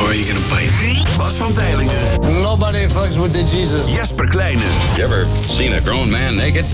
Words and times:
Or 0.00 0.10
are 0.10 0.14
you 0.14 0.24
gonna 0.26 0.48
bite? 0.48 0.72
Bas 1.18 1.36
van 1.36 1.52
Tijlingen. 1.52 2.42
Nobody 2.42 2.88
fucks 2.88 3.16
with 3.18 3.32
the 3.32 3.44
Jesus. 3.44 3.86
Jesper 3.88 4.26
Kleine. 4.26 4.64
You 4.96 5.04
ever 5.04 5.26
seen 5.48 5.72
a 5.72 5.80
grown 5.80 6.10
man 6.10 6.36
naked? 6.36 6.64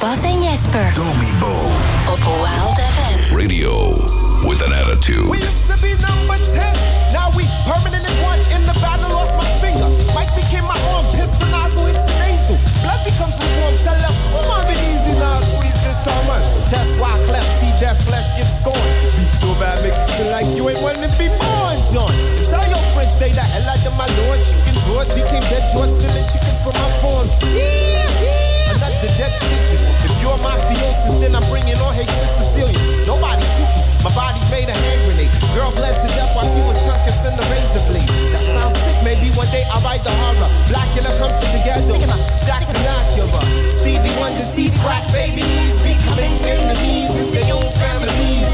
Bas 0.00 0.22
en 0.22 0.42
Jesper. 0.42 0.92
Domi 0.94 1.32
Bo. 1.40 1.52
Op 2.08 2.24
Wild 2.24 2.78
FM. 2.78 3.34
Radio 3.36 3.96
with 4.46 4.60
an 4.62 4.72
attitude. 4.72 5.28
We 5.28 5.38
used 5.38 5.66
to 5.66 5.76
be 5.82 5.92
number 5.98 6.38
10. 6.38 6.62
Now 7.12 7.30
we 7.36 7.44
permanent 7.66 8.04
at 8.04 8.16
one. 8.22 8.38
In 8.54 8.62
the 8.66 8.76
battle, 8.80 9.10
lost 9.10 9.34
my 9.36 9.48
finger. 9.62 9.88
Mike 10.14 10.30
became 10.36 10.64
my 10.64 10.78
arm. 10.94 11.04
Pistol 11.10 11.48
nozzle 11.50 11.86
hits 11.90 12.06
your 12.06 12.18
nasal. 12.22 12.56
Blood 12.82 13.00
becomes 13.04 13.36
warm. 13.40 13.74
Tell 13.82 13.98
them, 13.98 14.14
oh, 14.36 14.44
my 14.50 14.62
been 14.68 14.78
easy 14.92 15.18
now. 15.18 15.40
Squeeze 15.40 15.78
this 15.82 16.04
summer. 16.04 16.53
Test 16.74 16.98
why 16.98 17.14
cleft. 17.30 17.46
See 17.62 17.70
that 17.86 17.94
flesh 18.02 18.34
get 18.34 18.50
scorned. 18.50 18.94
Beat 19.14 19.30
so 19.30 19.46
bad, 19.62 19.78
make 19.86 19.94
you 19.94 20.10
feel 20.18 20.30
like 20.34 20.48
you 20.58 20.62
ain't 20.66 20.82
wanting 20.82 21.06
to 21.06 21.10
be 21.14 21.30
born, 21.38 21.78
John. 21.94 22.10
Tell 22.50 22.66
your 22.66 22.82
friends, 22.98 23.14
stay 23.14 23.30
the 23.30 23.46
hell 23.46 23.70
out 23.70 23.78
of 23.86 23.94
my 23.94 24.10
lord. 24.26 24.42
Chicken 24.42 24.74
George 24.82 25.10
became 25.14 25.44
dead 25.46 25.62
George, 25.70 25.94
stealing 25.94 26.26
chickens 26.34 26.58
from 26.66 26.74
my 26.74 26.90
farm. 26.98 27.30
Another 28.74 29.10
dead 29.14 29.32
pigeon. 29.38 29.80
If 30.02 30.14
you're 30.18 30.38
mafiosis, 30.42 31.14
then 31.22 31.38
I'm 31.38 31.46
bringing 31.46 31.78
all 31.78 31.94
hate 31.94 32.10
to 32.10 32.26
Sicilian. 32.42 32.74
Nobody 33.06 33.46
shooting. 33.54 33.83
My 34.04 34.12
body's 34.12 34.44
made 34.52 34.68
a 34.68 34.76
hand 34.76 35.00
grenade. 35.08 35.32
Girl 35.56 35.72
bled 35.72 35.96
to 35.96 36.08
death 36.12 36.36
while 36.36 36.44
she 36.44 36.60
was 36.60 36.76
tongue 36.84 37.00
kissing 37.08 37.32
the 37.40 37.44
razor 37.48 37.80
blade. 37.88 38.04
That 38.36 38.44
sounds 38.44 38.76
sick. 38.76 39.00
Maybe 39.00 39.32
one 39.32 39.48
day 39.48 39.64
I'll 39.72 39.80
write 39.80 40.04
the 40.04 40.12
horror. 40.20 40.50
Blackula 40.68 41.08
comes 41.16 41.32
to 41.40 41.46
the 41.56 41.60
ghetto. 41.64 41.96
Jackson 42.44 42.84
Acura. 42.84 43.40
Stevie 43.72 44.12
Wonder 44.20 44.44
sees 44.44 44.76
crack 44.84 45.08
babies 45.08 45.80
becoming 45.80 46.36
enemies 46.44 47.16
in 47.16 47.32
their 47.32 47.48
own 47.56 47.64
families. 47.80 48.52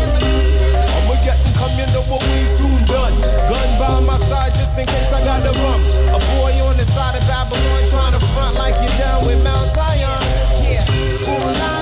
I'ma 0.86 1.18
get 1.26 1.34
and 1.42 1.54
come, 1.58 1.74
you 1.74 1.86
know 1.98 2.06
what 2.06 2.22
we 2.30 2.46
soon 2.46 2.78
done. 2.86 3.18
Gun 3.50 3.70
by 3.82 3.90
my 4.06 4.22
side 4.22 4.54
just 4.54 4.78
in 4.78 4.86
case 4.86 5.10
I 5.10 5.18
got 5.26 5.42
to 5.42 5.50
run. 5.50 5.80
A 6.14 6.20
boy 6.38 6.54
on 6.62 6.78
the 6.78 6.86
side 6.86 7.18
of 7.18 7.26
Babylon 7.26 7.82
trying 7.90 8.14
to 8.14 8.22
front 8.38 8.54
like 8.54 8.78
you're 8.78 8.98
down 9.02 9.26
with 9.26 9.42
Mount 9.42 9.66
Zion. 9.74 10.14
Yeah. 10.62 10.86
Ooh 11.26 11.79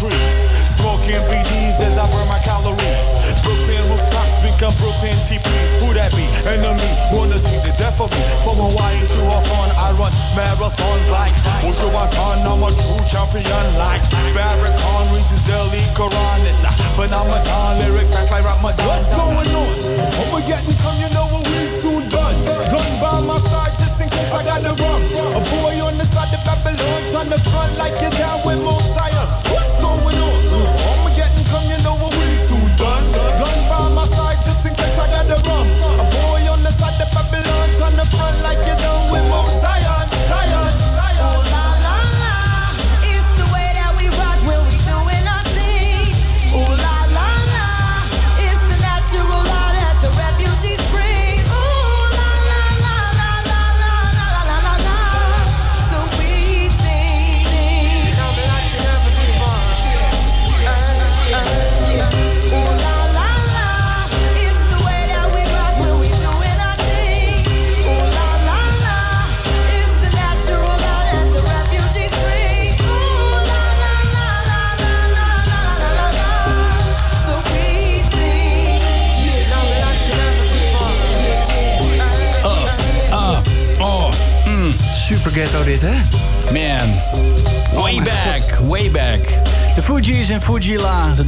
trees, 0.00 0.48
smoking 0.64 1.20
BDs 1.28 1.76
as 1.84 2.00
I 2.00 2.08
burn 2.08 2.24
my 2.24 2.40
calories. 2.40 3.08
Brooklyn 3.44 3.84
rooftops 3.92 4.40
become 4.40 4.72
Brooklyn 4.80 5.12
teepees. 5.28 5.70
Who 5.84 5.92
that 5.92 6.08
be? 6.16 6.24
Enemy 6.48 6.90
wanna 7.12 7.36
see 7.36 7.60
the 7.60 7.72
death 7.76 8.00
of 8.00 8.08
me. 8.08 8.24
From 8.40 8.56
Hawaii 8.56 8.96
to 8.96 9.20
Hawthorne, 9.28 9.72
I 9.76 9.92
run 10.00 10.12
marathons 10.32 11.06
like 11.12 11.36
Wujuwatan. 11.60 12.48
I'm 12.48 12.64
a 12.64 12.72
true 12.72 13.04
champion 13.12 13.66
like 13.76 14.00
Farrakhan 14.32 15.04
reads 15.12 15.36
his 15.36 15.44
daily 15.44 15.84
Quran. 15.92 16.38
It's 16.48 16.64
a 16.64 16.72
phenomenon, 16.96 17.76
lyric 17.84 18.08
fast 18.08 18.32
like 18.32 18.44
Ramadan. 18.48 18.79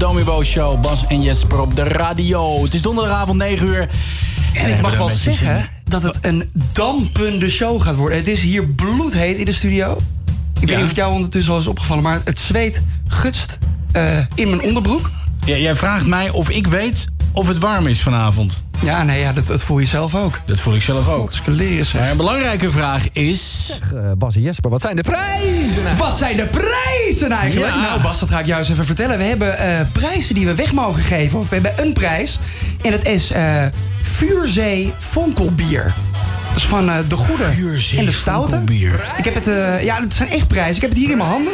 Domibo 0.02 0.42
Show, 0.42 0.80
Bas 0.80 1.06
en 1.06 1.22
Jesper 1.22 1.60
op 1.60 1.74
de 1.74 1.82
radio. 1.82 2.64
Het 2.64 2.74
is 2.74 2.82
donderdagavond 2.82 3.38
9 3.38 3.66
uur. 3.66 3.88
En 4.52 4.68
ik 4.68 4.80
mag 4.80 4.96
wel 4.96 5.08
zeggen 5.08 5.68
dat 5.84 6.02
het 6.02 6.18
een 6.20 6.50
dampende 6.72 7.50
show 7.50 7.82
gaat 7.82 7.94
worden. 7.94 8.18
Het 8.18 8.28
is 8.28 8.40
hier 8.40 8.66
bloedheet 8.66 9.36
in 9.36 9.44
de 9.44 9.52
studio. 9.52 9.98
Ik 10.60 10.68
weet 10.68 10.68
niet 10.68 10.78
of 10.78 10.86
het 10.86 10.96
jou 10.96 11.12
ondertussen 11.12 11.52
al 11.52 11.58
is 11.58 11.66
opgevallen, 11.66 12.02
maar 12.02 12.20
het 12.24 12.38
zweet 12.38 12.82
gutst 13.06 13.58
eh, 13.92 14.18
in 14.34 14.48
mijn 14.48 14.62
onderbroek. 14.62 15.10
Ja, 15.44 15.56
jij 15.56 15.76
vraagt 15.76 16.06
mij 16.06 16.30
of 16.30 16.50
ik 16.50 16.66
weet 16.66 17.04
of 17.32 17.48
het 17.48 17.58
warm 17.58 17.86
is 17.86 18.00
vanavond. 18.00 18.64
Ja, 18.82 19.02
nee, 19.02 19.20
ja, 19.20 19.32
dat, 19.32 19.46
dat 19.46 19.62
voel 19.62 19.78
je 19.78 19.86
zelf 19.86 20.14
ook. 20.14 20.40
Dat 20.44 20.60
voel 20.60 20.74
ik 20.74 20.82
zelf 20.82 21.08
ook. 21.08 21.32
Skeleren 21.32 21.86
Maar 21.94 22.10
een 22.10 22.16
belangrijke 22.16 22.70
vraag 22.70 23.08
is... 23.12 23.70
Uh, 23.94 24.12
Bas 24.16 24.36
en 24.36 24.42
Jesper, 24.42 24.70
wat 24.70 24.80
zijn 24.80 24.96
de 24.96 25.02
prijzen? 25.02 25.96
Wat 25.96 26.16
zijn 26.16 26.36
de 26.36 26.46
prijzen 26.46 27.30
eigenlijk? 27.30 27.74
Ja. 27.74 27.80
Nou 27.80 28.02
Bas, 28.02 28.18
dat 28.18 28.30
ga 28.30 28.38
ik 28.38 28.46
jou 28.46 28.58
eens 28.58 28.70
even 28.70 28.84
vertellen. 28.84 29.18
We 29.18 29.24
hebben 29.24 29.58
eh, 29.58 29.80
prijzen 29.92 30.34
die 30.34 30.46
we 30.46 30.54
weg 30.54 30.72
mogen 30.72 31.02
geven. 31.02 31.38
Of 31.38 31.48
we 31.48 31.54
hebben 31.54 31.86
een 31.86 31.92
prijs. 31.92 32.38
En 32.82 32.92
het 32.92 33.06
is 33.06 33.30
eh 33.30 33.64
Vuurzee 34.02 34.92
Vonkelbier. 34.98 35.92
Dat 36.48 36.56
is 36.56 36.64
van 36.68 36.88
eh, 36.88 36.98
de 37.08 37.16
goede 37.16 37.44
Vuurzee 37.44 37.98
en 37.98 38.04
de 38.04 38.12
stoute. 38.12 38.48
Vonkelbier. 38.48 39.04
Ik 39.16 39.24
heb 39.24 39.34
het, 39.34 39.48
eh, 39.48 39.84
ja, 39.84 40.00
het 40.00 40.14
zijn 40.14 40.28
echt 40.28 40.48
prijzen. 40.48 40.74
Ik 40.74 40.80
heb 40.80 40.90
het 40.90 40.98
hier 40.98 41.10
in 41.10 41.16
mijn 41.16 41.28
handen. 41.28 41.52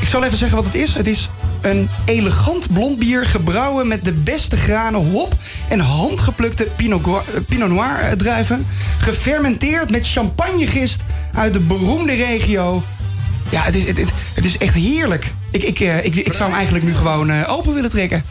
Ik 0.00 0.08
zal 0.08 0.24
even 0.24 0.36
zeggen 0.38 0.56
wat 0.56 0.66
het 0.66 0.74
is. 0.74 0.94
Het 0.94 1.06
is 1.06 1.28
een 1.62 1.88
elegant 2.04 2.72
blond 2.72 2.98
bier 2.98 3.26
gebrouwen 3.26 3.88
met 3.88 4.04
de 4.04 4.12
beste 4.12 4.56
granen 4.56 5.10
hop 5.10 5.34
en 5.68 5.80
handgeplukte 5.80 6.68
Pinot, 6.76 7.06
eh, 7.06 7.12
Pinot 7.48 7.68
Noir 7.68 7.98
eh, 8.00 8.12
druiven. 8.12 8.66
Gefermenteerd 8.98 9.90
met 9.90 10.08
champagnegist 10.10 11.00
uit 11.34 11.52
de 11.52 11.60
beroemde 11.60 12.14
regio. 12.14 12.82
Ja, 13.50 13.62
het 13.62 13.74
is, 13.74 13.86
het, 13.86 13.96
het, 13.96 14.08
het 14.34 14.44
is 14.44 14.58
echt 14.58 14.74
heerlijk. 14.74 15.32
Ik, 15.50 15.62
ik, 15.62 15.80
eh, 15.80 16.04
ik, 16.04 16.16
ik 16.16 16.32
zou 16.32 16.44
hem 16.44 16.54
eigenlijk 16.54 16.84
nu 16.84 16.94
gewoon 16.94 17.46
open 17.46 17.74
willen 17.74 17.90
trekken. 17.90 18.24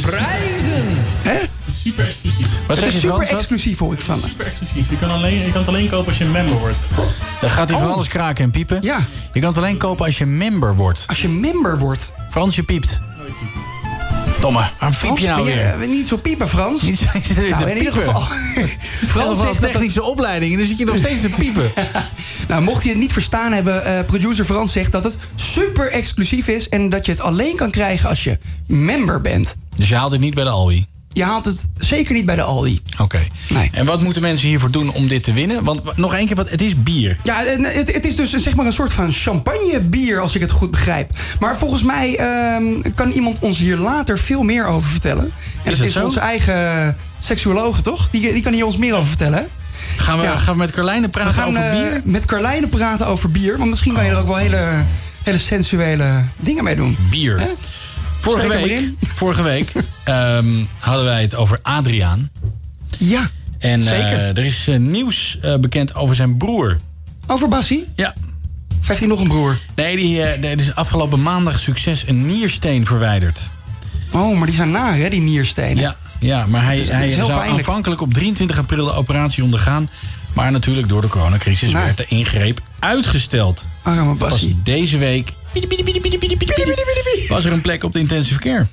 Prijzen! 0.00 0.84
Hè? 1.22 1.38
Super 1.82 2.06
exclusief. 2.06 2.46
Wat 2.66 2.76
Het 2.76 2.86
is 2.86 3.00
super 3.00 3.16
Frans? 3.26 3.30
Exclusief 3.30 3.78
hoor 3.78 3.92
ik 3.92 4.00
van 4.00 4.18
me. 4.20 4.26
Super 4.26 4.46
exclusief. 4.46 4.90
Je 4.90 4.98
kan, 4.98 5.10
alleen, 5.10 5.38
je 5.44 5.50
kan 5.50 5.58
het 5.60 5.68
alleen 5.68 5.88
kopen 5.88 6.08
als 6.08 6.18
je 6.18 6.24
member 6.24 6.58
wordt. 6.58 6.78
Dan 7.40 7.50
gaat 7.50 7.68
hij 7.68 7.78
van 7.78 7.88
Oh. 7.88 7.94
alles 7.94 8.08
kraken 8.08 8.44
en 8.44 8.50
piepen. 8.50 8.78
Ja. 8.82 8.98
Je 9.32 9.40
kan 9.40 9.48
het 9.48 9.58
alleen 9.58 9.76
kopen 9.76 10.04
als 10.04 10.18
je 10.18 10.26
member 10.26 10.74
wordt. 10.74 11.04
Als 11.06 11.22
je 11.22 11.28
member 11.28 11.78
wordt. 11.78 12.12
Frans, 12.36 12.56
je 12.56 12.62
piept. 12.62 13.00
Domme, 14.40 14.64
waarom 14.78 14.98
piep 15.00 15.18
je 15.18 15.26
nou 15.26 15.44
weer? 15.44 15.58
eh, 15.80 15.88
niet 15.88 16.06
zo 16.06 16.16
piepen, 16.16 16.48
Frans. 16.48 16.82
Niet 16.82 16.98
zo- 17.34 17.34
je 17.34 17.48
Nou, 17.50 17.70
in 17.70 17.76
ieder 17.76 17.92
piepen. 17.92 18.14
geval. 18.14 18.22
Frans 19.08 19.40
het- 19.48 19.58
technische 19.60 20.02
opleiding 20.02 20.52
en 20.52 20.58
dan 20.58 20.66
zit 20.66 20.78
je 20.78 20.84
nog 20.84 20.96
steeds 20.96 21.20
te 21.20 21.28
piepen. 21.28 21.72
Nou, 22.48 22.62
mocht 22.62 22.82
je 22.82 22.88
het 22.88 22.98
niet 22.98 23.12
verstaan 23.12 23.52
hebben, 23.52 23.84
eh, 23.84 24.04
producer 24.04 24.44
Frans 24.44 24.72
zegt 24.72 24.92
dat 24.92 25.04
het 25.04 25.18
super 25.34 25.90
exclusief 25.90 26.48
is 26.48 26.68
en 26.68 26.88
dat 26.88 27.06
je 27.06 27.12
het 27.12 27.20
alleen 27.20 27.56
kan 27.56 27.70
krijgen 27.70 28.08
als 28.08 28.24
je 28.24 28.38
member 28.66 29.20
bent. 29.20 29.54
Dus 29.76 29.88
je 29.88 29.94
haalt 29.96 30.12
het 30.12 30.20
niet 30.20 30.34
bij 30.34 30.44
de 30.44 30.50
Aldi? 30.50 30.86
Je 31.16 31.24
haalt 31.24 31.44
het 31.44 31.66
zeker 31.78 32.14
niet 32.14 32.26
bij 32.26 32.34
de 32.36 32.42
Aldi. 32.42 32.80
Oké. 33.00 33.18
Nee. 33.48 33.70
En 33.72 33.86
wat 33.86 34.02
moeten 34.02 34.22
mensen 34.22 34.48
hiervoor 34.48 34.70
doen 34.70 34.92
om 34.92 35.08
dit 35.08 35.22
te 35.22 35.32
winnen? 35.32 35.64
Want 35.64 35.96
nog 35.96 36.14
één 36.14 36.26
keer, 36.26 36.36
wat, 36.36 36.50
het 36.50 36.62
is 36.62 36.82
bier. 36.82 37.16
Ja, 37.22 37.42
het, 37.44 37.92
het 37.94 38.04
is 38.04 38.16
dus 38.16 38.30
zeg 38.30 38.56
maar 38.56 38.66
een 38.66 38.72
soort 38.72 38.92
van 38.92 39.12
champagnebier, 39.12 40.20
als 40.20 40.34
ik 40.34 40.40
het 40.40 40.50
goed 40.50 40.70
begrijp. 40.70 41.10
Maar 41.40 41.58
volgens 41.58 41.82
mij 41.82 42.16
ehm, 42.16 42.64
kan 42.94 43.10
iemand 43.10 43.38
ons 43.38 43.58
hier 43.58 43.76
later 43.76 44.18
veel 44.18 44.42
meer 44.42 44.66
over 44.66 44.90
vertellen. 44.90 45.24
En 45.24 45.30
Is 45.62 45.64
dat 45.70 45.76
dat 45.78 45.86
is 45.86 45.92
zo? 45.92 46.04
onze 46.04 46.20
eigen 46.20 46.96
seksuologe, 47.20 47.80
toch? 47.80 48.08
Die, 48.10 48.32
die 48.32 48.42
kan 48.42 48.52
hier 48.52 48.66
ons 48.66 48.76
meer 48.76 48.94
over 48.94 49.08
vertellen. 49.08 49.38
hè? 49.38 49.44
Gaan 50.02 50.18
we, 50.18 50.24
Ja. 50.24 50.36
gaan 50.36 50.52
we 50.54 50.58
met 50.60 50.70
Carlijne 50.70 51.08
praten 51.08 51.34
gaan 51.34 51.48
over 51.48 51.60
eh, 51.62 51.70
bier? 51.90 52.00
met 52.04 52.24
Carlijne 52.24 52.66
praten 52.68 53.06
over 53.06 53.30
bier. 53.30 53.58
Want 53.58 53.70
misschien 53.70 53.94
kan 53.94 54.04
je 54.04 54.10
er 54.10 54.18
ook 54.18 54.26
wel 54.26 54.36
hele, 54.36 54.82
hele 55.22 55.38
sensuele 55.38 56.24
dingen 56.36 56.64
mee 56.64 56.74
doen. 56.74 56.96
Bier. 57.10 57.38
Hè? 57.40 57.48
Vorige 58.32 58.48
week, 58.48 58.88
vorige 59.20 59.42
week 59.42 59.72
ehm, 60.04 60.46
hadden 60.78 61.04
wij 61.04 61.22
het 61.22 61.34
over 61.34 61.58
Adriaan. 61.62 62.30
Ja, 62.98 63.30
En 63.58 63.80
eh, 63.80 63.86
Zeker. 63.86 64.18
er 64.38 64.44
is 64.44 64.68
eh, 64.68 64.76
nieuws 64.78 65.38
eh, 65.42 65.54
bekend 65.56 65.94
over 65.94 66.14
zijn 66.14 66.36
broer. 66.36 66.78
over 67.26 67.48
Bassie. 67.48 67.84
Ja. 67.96 68.14
Heeft 68.86 68.98
hij 68.98 69.08
nog 69.08 69.20
een 69.20 69.28
broer? 69.28 69.58
Nee, 69.74 69.96
die, 69.96 70.22
er 70.22 70.60
is 70.60 70.74
afgelopen 70.74 71.22
maandag 71.22 71.58
succes 71.58 72.04
een 72.06 72.26
niersteen 72.26 72.86
verwijderd. 72.86 73.40
Oh, 74.12 74.36
maar 74.38 74.46
die 74.46 74.56
zijn 74.56 74.70
naar, 74.70 74.96
hè, 74.96 75.08
die 75.08 75.20
nierstenen. 75.20 75.82
Ja, 75.82 75.96
ja 76.20 76.46
maar 76.46 76.64
hij, 76.64 76.78
is- 76.78 76.88
hij 76.88 77.10
zou 77.10 77.26
pijnlijk. 77.26 77.50
aanvankelijk 77.50 78.00
op 78.00 78.14
23 78.14 78.58
april 78.58 78.84
de 78.84 78.92
operatie 78.92 79.44
ondergaan. 79.44 79.88
Maar 80.32 80.52
natuurlijk 80.52 80.88
door 80.88 81.00
de 81.00 81.08
coronacrisis 81.08 81.72
werd 81.72 81.96
de 81.96 82.06
ingreep 82.08 82.60
uitgesteld. 82.78 83.64
Arme 83.82 84.14
Pas 84.14 84.28
Bassie. 84.30 84.60
deze 84.62 84.98
week 84.98 85.32
was 87.28 87.44
er 87.44 87.52
een 87.52 87.60
plek 87.60 87.84
op 87.84 87.92
de 87.92 87.98
intensive 87.98 88.38
care. 88.40 88.66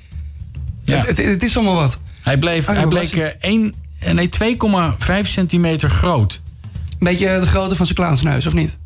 Ja. 0.84 0.96
Het, 0.98 1.06
het, 1.06 1.26
het 1.26 1.42
is 1.42 1.56
allemaal 1.56 1.74
wat. 1.74 1.98
Hij, 2.22 2.38
bleef, 2.38 2.66
Arme 2.68 2.78
hij 2.78 2.88
bleek 2.88 3.02
Bassie. 3.02 3.22
eh, 3.22 3.50
één- 3.50 3.74
eh, 4.00 4.12
nee, 4.12 4.28
2,5 4.28 5.28
centimeter 5.28 5.90
groot. 5.90 6.40
Een 6.90 7.10
beetje 7.10 7.38
de 7.40 7.46
grootte 7.46 7.76
van 7.76 7.86
zijn 7.86 7.98
clownsneus, 7.98 8.46
of 8.46 8.52
niet? 8.52 8.78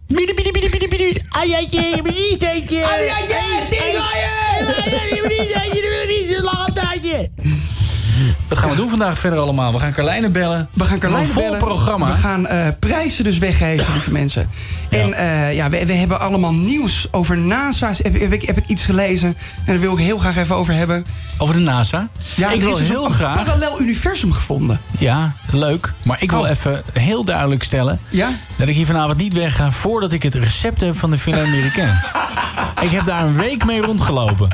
Wat 8.48 8.58
gaan 8.58 8.70
we 8.70 8.76
doen 8.76 8.88
vandaag 8.88 9.18
verder 9.18 9.38
allemaal? 9.38 9.72
We 9.72 9.78
gaan 9.78 9.92
Carlijne 9.92 10.30
bellen. 10.30 10.68
We 10.72 10.84
gaan 10.84 10.98
Carlijne 10.98 11.26
Een 11.26 11.32
vol 11.32 11.42
bellen. 11.42 11.58
programma. 11.58 12.06
We 12.12 12.18
gaan 12.18 12.46
eh, 12.46 12.66
prijzen 12.78 13.24
dus 13.24 13.38
weggeven, 13.38 13.92
lieve 13.92 14.10
mensen. 14.10 14.50
En 14.90 15.12
eh, 15.14 15.54
ja, 15.54 15.70
we, 15.70 15.86
we 15.86 15.92
hebben 15.92 16.20
allemaal 16.20 16.54
nieuws 16.54 17.06
over 17.10 17.38
NASA's. 17.38 17.98
Heb, 17.98 18.20
heb, 18.20 18.32
ik, 18.32 18.42
heb 18.42 18.56
ik 18.56 18.66
iets 18.66 18.84
gelezen. 18.84 19.28
En 19.28 19.36
daar 19.72 19.80
wil 19.80 19.92
ik 19.92 19.98
heel 19.98 20.18
graag 20.18 20.36
even 20.36 20.56
over 20.56 20.74
hebben. 20.74 21.04
Over 21.38 21.54
de 21.54 21.60
NASA? 21.60 22.08
Ja, 22.34 22.50
ik 22.50 22.60
wil 22.60 22.76
dus 22.76 22.88
heel 22.88 23.04
een 23.04 23.10
graag... 23.10 23.44
parallel 23.44 23.80
universum 23.80 24.32
gevonden. 24.32 24.80
Ja, 24.98 25.32
leuk. 25.52 25.92
Maar 26.02 26.22
ik 26.22 26.30
wil 26.30 26.40
Oh. 26.40 26.48
even 26.48 26.82
heel 26.92 27.24
duidelijk 27.24 27.62
stellen... 27.62 27.98
Ja? 28.08 28.30
dat 28.56 28.68
ik 28.68 28.74
hier 28.74 28.86
vanavond 28.86 29.16
niet 29.16 29.34
wegga 29.34 29.70
voordat 29.72 30.12
ik 30.12 30.22
het 30.22 30.34
recept 30.34 30.80
heb 30.80 30.98
van 30.98 31.10
de 31.10 31.18
filet 31.18 31.46
américain. 31.46 31.98
ik 32.86 32.90
heb 32.90 33.06
daar 33.06 33.22
een 33.24 33.36
week 33.36 33.64
mee 33.64 33.80
rondgelopen. 33.80 34.48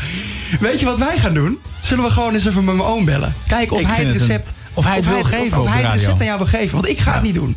Weet 0.61 0.79
je 0.81 0.85
wat 0.85 0.99
wij 0.99 1.19
gaan 1.19 1.35
doen? 1.35 1.59
Zullen 1.83 2.05
we 2.05 2.11
gewoon 2.11 2.35
eens 2.35 2.47
even 2.47 2.65
met 2.65 2.75
mijn 2.75 2.89
oom 2.89 3.05
bellen? 3.05 3.35
Kijken 3.47 3.75
of 3.77 3.81
Ik 3.81 3.87
hij 3.87 3.97
het 3.97 4.07
een- 4.07 4.13
recept... 4.19 4.53
of 4.75 4.85
hij 4.85 4.97
het 4.97 5.05
wil 5.07 5.25
geven 5.25 5.61
of, 5.61 5.73
hij 5.73 5.83
het 5.83 5.93
recept 5.93 6.21
aan 6.21 6.27
jou 6.27 6.39
wil 6.39 6.47
geven. 6.47 6.75
Want 6.75 6.89
ik 6.89 6.99
ga 6.99 7.13
het 7.15 7.23
niet 7.23 7.35
doen. 7.35 7.57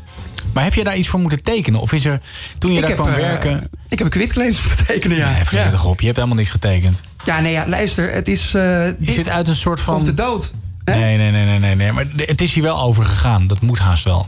Maar 0.53 0.63
heb 0.63 0.73
je 0.73 0.83
daar 0.83 0.97
iets 0.97 1.07
voor 1.07 1.19
moeten 1.19 1.43
tekenen? 1.43 1.79
Of 1.79 1.91
is 1.91 2.05
er, 2.05 2.21
toen 2.59 2.71
je 2.71 2.75
ik 2.75 2.81
daar 2.81 2.89
heb, 2.91 2.99
kwam 2.99 3.13
eh, 3.13 3.19
werken... 3.21 3.69
Ik 3.89 3.97
heb 3.97 4.07
een 4.07 4.09
quitclaim 4.13 4.55
moeten 4.67 4.85
tekenen, 4.85 5.17
ja. 5.17 5.25
Nee, 5.31 5.35
vergeet 5.37 5.59
ja. 5.63 5.69
toch 5.69 5.85
op. 5.85 5.99
Je 5.99 6.05
hebt 6.05 6.17
helemaal 6.17 6.37
niks 6.37 6.49
getekend. 6.51 7.01
Ja, 7.25 7.39
nee, 7.39 7.51
ja, 7.51 7.67
luister. 7.67 8.11
Het 8.13 8.27
is 8.27 8.53
eh 8.53 8.61
Je 8.85 8.95
dit 8.99 9.15
zit 9.15 9.29
uit 9.29 9.47
een 9.47 9.55
soort 9.55 9.79
van... 9.81 9.95
of 9.95 10.03
de 10.03 10.13
dood. 10.13 10.51
Hè? 10.83 10.95
Nee, 10.99 11.17
nee, 11.17 11.31
nee, 11.31 11.45
nee, 11.45 11.59
nee, 11.59 11.75
nee. 11.75 11.91
Maar 11.91 12.05
het 12.15 12.41
is 12.41 12.53
hier 12.53 12.63
wel 12.63 12.79
over 12.81 13.05
gegaan. 13.05 13.47
Dat 13.47 13.61
moet 13.61 13.79
haast 13.79 14.03
wel. 14.03 14.27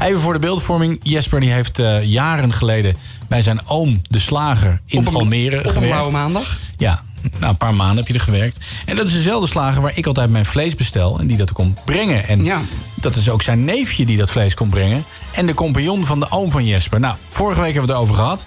Even 0.00 0.20
voor 0.20 0.32
de 0.32 0.38
beeldvorming. 0.38 0.98
Jesper 1.02 1.40
die 1.40 1.50
heeft 1.52 1.78
eh, 1.78 2.04
jaren 2.04 2.52
geleden 2.52 2.94
bij 3.28 3.42
zijn 3.42 3.60
oom 3.66 4.00
de 4.02 4.18
slager 4.18 4.80
in 4.86 4.98
Op 4.98 5.06
een- 5.06 5.14
Almere 5.14 5.58
Op 5.58 5.64
een 5.64 5.70
gewerkt. 5.70 5.88
blauwe 5.94 6.12
maandag. 6.12 6.58
Ja, 6.76 7.02
nou, 7.38 7.50
een 7.52 7.56
paar 7.56 7.74
maanden 7.74 7.96
heb 7.96 8.06
je 8.06 8.14
er 8.14 8.20
gewerkt. 8.20 8.58
En 8.86 8.96
dat 8.96 9.06
is 9.06 9.12
dezelfde 9.12 9.46
slager 9.48 9.82
waar 9.82 9.92
ik 9.96 10.06
altijd 10.06 10.30
mijn 10.30 10.44
vlees 10.44 10.74
bestel 10.74 11.18
en 11.20 11.26
die 11.26 11.36
dat 11.36 11.52
komt 11.52 11.84
brengen. 11.84 12.28
En 12.28 12.44
Ja. 12.44 12.60
dat 12.94 13.16
is 13.16 13.28
ook 13.28 13.42
zijn 13.42 13.64
neefje 13.64 14.04
die 14.04 14.16
dat 14.16 14.30
vlees 14.30 14.54
komt 14.54 14.70
brengen. 14.70 15.04
En 15.32 15.46
de 15.46 15.54
compagnon 15.54 16.06
van 16.06 16.20
de 16.20 16.26
oom 16.30 16.50
van 16.50 16.64
Jesper. 16.66 17.00
Nou, 17.00 17.14
vorige 17.30 17.60
week 17.60 17.72
hebben 17.74 17.90
we 17.90 17.94
het 17.96 18.02
over 18.04 18.14
gehad. 18.14 18.44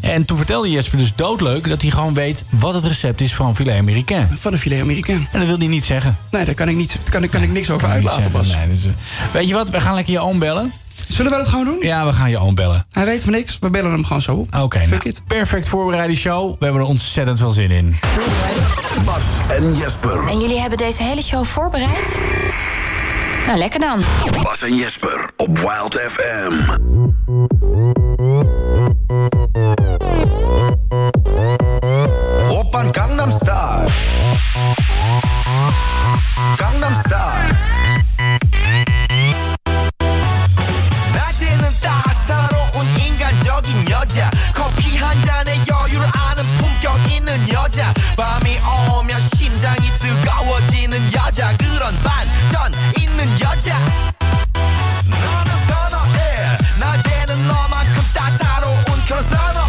En 0.00 0.24
toen 0.24 0.36
vertelde 0.36 0.70
Jesper 0.70 0.98
dus 0.98 1.12
doodleuk 1.14 1.68
dat 1.68 1.82
hij 1.82 1.90
gewoon 1.90 2.14
weet 2.14 2.44
wat 2.48 2.74
het 2.74 2.84
recept 2.84 3.20
is 3.20 3.34
van 3.34 3.56
filet 3.56 3.78
américain. 3.78 4.28
Van 4.40 4.52
de 4.52 4.58
filet 4.58 4.80
Amerikaan. 4.80 5.28
En 5.32 5.38
dat 5.38 5.48
wil 5.48 5.58
hij 5.58 5.66
niet 5.66 5.84
zeggen. 5.84 6.16
Nee, 6.30 6.44
daar 6.44 6.54
kan 6.54 6.68
ik, 6.68 6.76
niet, 6.76 6.88
daar 7.02 7.10
kan, 7.10 7.22
ik- 7.22 7.30
kan 7.30 7.42
ik 7.42 7.52
niks 7.52 7.70
over 7.70 7.88
uitlaten. 7.88 8.30
Nee, 8.32 8.74
dus, 8.76 8.84
eh, 8.86 8.90
weet 9.32 9.48
je 9.48 9.54
wat, 9.54 9.70
we 9.70 9.80
gaan 9.80 9.94
lekker 9.94 10.12
je 10.12 10.18
oom 10.20 10.38
bellen. 10.38 10.72
Zullen 11.08 11.30
we 11.32 11.38
dat 11.38 11.48
gewoon 11.48 11.64
doen? 11.64 11.78
Ja, 11.80 12.06
we 12.06 12.12
gaan 12.12 12.30
je 12.30 12.38
oom 12.38 12.54
bellen. 12.54 12.86
Hij 12.90 13.04
weet 13.04 13.22
van 13.22 13.32
niks. 13.32 13.58
We 13.58 13.70
bellen 13.70 13.90
hem 13.90 14.04
gewoon 14.04 14.22
zo 14.22 14.34
op. 14.34 14.54
Oké, 14.60 14.78
Fuck 14.78 15.04
nou, 15.04 15.14
perfect 15.26 15.68
voorbereide 15.68 16.14
show. 16.14 16.50
We 16.58 16.64
hebben 16.64 16.82
er 16.82 16.88
ontzettend 16.88 17.38
veel 17.38 17.50
zin 17.50 17.70
in. 17.70 17.96
Bas 19.04 19.22
en 19.48 19.76
Jesper. 19.76 20.26
En 20.28 20.40
jullie 20.40 20.60
hebben 20.60 20.78
deze 20.78 21.02
hele 21.02 21.22
show 21.22 21.44
voorbereid? 21.44 22.20
Nou, 23.46 23.58
lekker 23.58 23.80
dan. 23.80 24.00
Bas 24.42 24.62
en 24.62 24.76
Jesper 24.76 25.30
op 25.36 25.58
Wild 25.58 26.00
FM. 26.08 26.52
Oppan 32.50 32.94
Gangnam 32.94 33.30
Style. 33.30 33.86
Gangnam 36.56 36.94
Style. 36.94 37.54
인간적인 43.66 43.90
여자. 43.90 44.30
커피 44.54 44.96
한 44.96 45.20
잔에 45.22 45.58
여유를 45.68 46.06
아는 46.14 46.44
품격 46.56 47.10
있는 47.10 47.48
여자. 47.52 47.92
밤이 48.16 48.58
오면 48.98 49.20
심장이 49.20 49.90
뜨거워지는 49.98 51.12
여자. 51.12 51.56
그런 51.56 51.94
반전 52.02 52.72
있는 52.98 53.40
여자. 53.40 53.78
너는 55.04 55.66
선어해. 55.66 56.58
낮에는 56.78 57.48
너만큼 57.48 58.02
따사로운 58.14 58.84
그런 59.06 59.24
선어 59.24 59.65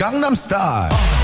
Gangnam 0.00 0.34
Style. 0.34 1.19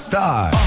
Star. 0.00 0.59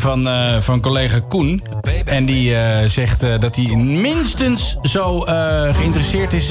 Van, 0.00 0.28
eh, 0.28 0.60
van 0.60 0.80
collega 0.80 1.20
Koen. 1.28 1.62
En 2.04 2.24
die 2.24 2.56
eh, 2.56 2.88
zegt 2.88 3.22
eh, 3.22 3.30
dat 3.38 3.56
hij 3.56 3.76
minstens 3.76 4.76
zo 4.82 5.20
geïnteresseerd 5.72 6.32
is 6.32 6.50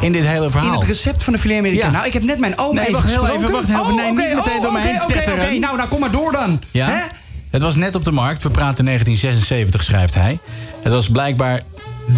in 0.00 0.12
dit 0.12 0.26
hele 0.26 0.50
verhaal. 0.50 0.72
In 0.72 0.78
het 0.78 0.88
recept 0.88 1.24
van 1.24 1.32
de 1.32 1.38
filet 1.38 1.58
Amerikaan. 1.58 1.90
Ja. 1.90 1.96
Nou, 1.96 2.06
ik 2.06 2.12
heb 2.12 2.22
net 2.22 2.38
mijn 2.38 2.58
oom 2.58 2.74
Nee, 2.74 2.82
even 2.82 2.92
wacht 2.94 3.06
heel 3.06 3.18
gesproken. 3.18 3.42
even, 3.42 3.52
wacht 3.52 3.66
heel 3.66 3.80
even. 3.80 3.96
Nee, 3.96 4.26
niet 4.26 4.34
meteen 4.34 4.62
door 4.62 4.78
heen 4.78 5.00
tetteren. 5.06 5.44
oké. 5.44 5.58
Nou, 5.58 5.76
nou, 5.76 5.88
kom 5.88 6.00
maar 6.00 6.10
door 6.10 6.32
dan. 6.32 6.62
Ja? 6.70 6.86
Hè? 6.86 7.02
Het 7.50 7.62
was 7.62 7.74
net 7.74 7.94
op 7.94 8.04
de 8.04 8.12
markt. 8.12 8.42
We 8.42 8.50
praten 8.50 8.84
1976, 8.84 9.84
schrijft 9.84 10.14
hij. 10.14 10.38
Het 10.82 10.92
was 10.92 11.08
blijkbaar 11.08 11.62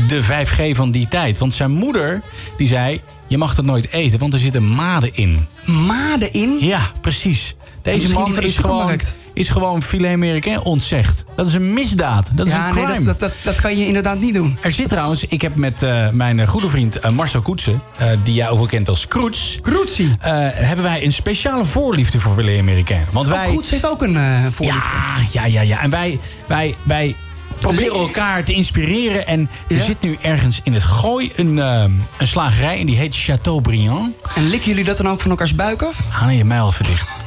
de 0.09 0.23
5G 0.23 0.77
van 0.77 0.91
die 0.91 1.09
tijd. 1.09 1.39
Want 1.39 1.55
zijn 1.55 1.71
moeder 1.71 2.23
die 2.57 2.69
zei... 2.69 3.01
je 3.27 3.39
mag 3.39 3.55
dat 3.55 3.65
nooit 3.65 3.93
eten, 3.93 4.19
want 4.19 4.33
er 4.33 4.39
zitten 4.39 4.69
maden 4.69 5.11
in. 5.15 5.47
Maden 5.65 6.33
in? 6.33 6.57
Ja, 6.61 6.91
precies. 7.01 7.57
Deze 7.83 8.13
man 8.13 8.41
is 8.41 8.57
gewoon. 8.57 9.01
Is 9.35 9.49
gewoon 9.49 9.83
filet 9.83 10.13
Americain 10.13 10.61
ontzegd. 10.61 11.25
Dat 11.37 11.47
is 11.47 11.55
een 11.55 11.73
misdaad. 11.73 12.31
Dat 12.35 12.47
is 12.47 12.53
ja, 12.53 12.69
een 12.69 12.75
nee, 12.75 12.85
crime. 12.85 13.05
dat, 13.05 13.21
dat, 13.21 13.31
dat, 13.31 13.33
dat 13.43 13.61
kan 13.61 13.79
je 13.79 13.87
inderdaad 13.87 14.21
niet 14.21 14.35
doen. 14.35 14.59
Er 14.61 14.73
zit 14.73 14.89
trouwens, 14.89 15.25
ik 15.25 15.43
heb 15.43 15.57
met 15.57 15.83
eh, 15.83 16.11
mijn 16.11 16.47
goede 16.47 16.69
vriend 16.69 16.99
eh, 16.99 17.11
Marcel 17.11 17.41
Koetsen... 17.41 17.83
eh, 17.97 18.09
die 18.25 18.35
jij 18.35 18.49
ook 18.49 18.59
wel 18.59 18.67
kent 18.67 18.89
als 18.89 19.09
Kroets... 19.09 19.59
Kroetsie. 19.63 20.11
hebben 20.19 20.85
wij 20.85 21.05
een 21.05 21.13
speciale 21.13 21.65
voorliefde 21.65 22.21
voor 22.21 22.35
filet 22.35 22.61
Americain. 22.61 23.07
Want 23.13 23.29
wij... 23.29 23.47
Oh, 23.47 23.53
Kroets 23.53 23.71
heeft 23.71 23.87
ook 23.87 24.03
een 24.03 24.19
voorliefde. 24.53 24.89
Ja, 25.31 25.45
ja, 25.45 25.45
ja, 25.45 25.61
ja. 25.61 25.81
En 25.81 25.91
wij, 25.91 26.21
wij, 26.47 26.75
wij 26.83 27.17
proberen 27.59 27.99
elkaar 27.99 28.45
te 28.45 28.53
inspireren. 28.53 29.27
En 29.27 29.51
er 29.69 29.83
zit 29.83 30.01
nu 30.01 30.17
ergens 30.21 30.61
in 30.63 30.73
het 30.75 30.83
gooi 30.83 31.33
een, 31.37 31.57
een 31.57 32.27
slagerij. 32.29 32.81
En 32.81 32.87
die 32.87 32.97
heet 32.97 33.17
Chateaubriand. 33.17 34.17
En 34.35 34.49
likken 34.49 34.69
jullie 34.69 34.85
dat 34.85 34.97
dan 34.97 35.09
ook 35.09 35.21
van 35.21 35.31
elkaars 35.31 35.55
buik 35.55 35.83
af? 35.83 35.97
Ah 36.13 36.27
nee, 36.27 36.37
je 36.37 36.45
mijl 36.45 36.73
verdicht. 36.73 37.24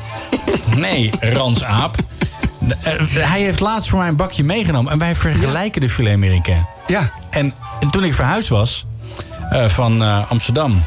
Nee, 0.76 1.10
ransaap. 1.20 1.96
Eh, 2.84 2.94
hij 3.10 3.42
heeft 3.42 3.60
laatst 3.60 3.90
voor 3.90 4.00
mij 4.00 4.08
een 4.08 4.16
bakje 4.16 4.44
meegenomen. 4.44 4.92
En 4.92 4.98
wij 4.98 5.16
vergelijken 5.16 5.82
de 5.82 5.90
filet 5.90 6.14
Americain. 6.14 6.68
Ja. 6.88 7.12
En, 7.30 7.54
en 7.80 7.90
toen 7.90 8.04
ik 8.04 8.14
verhuisd 8.14 8.50
was 8.50 8.86
eh, 9.50 9.66
van 9.66 10.02
eh, 10.04 10.32
Amsterdam 10.32 10.84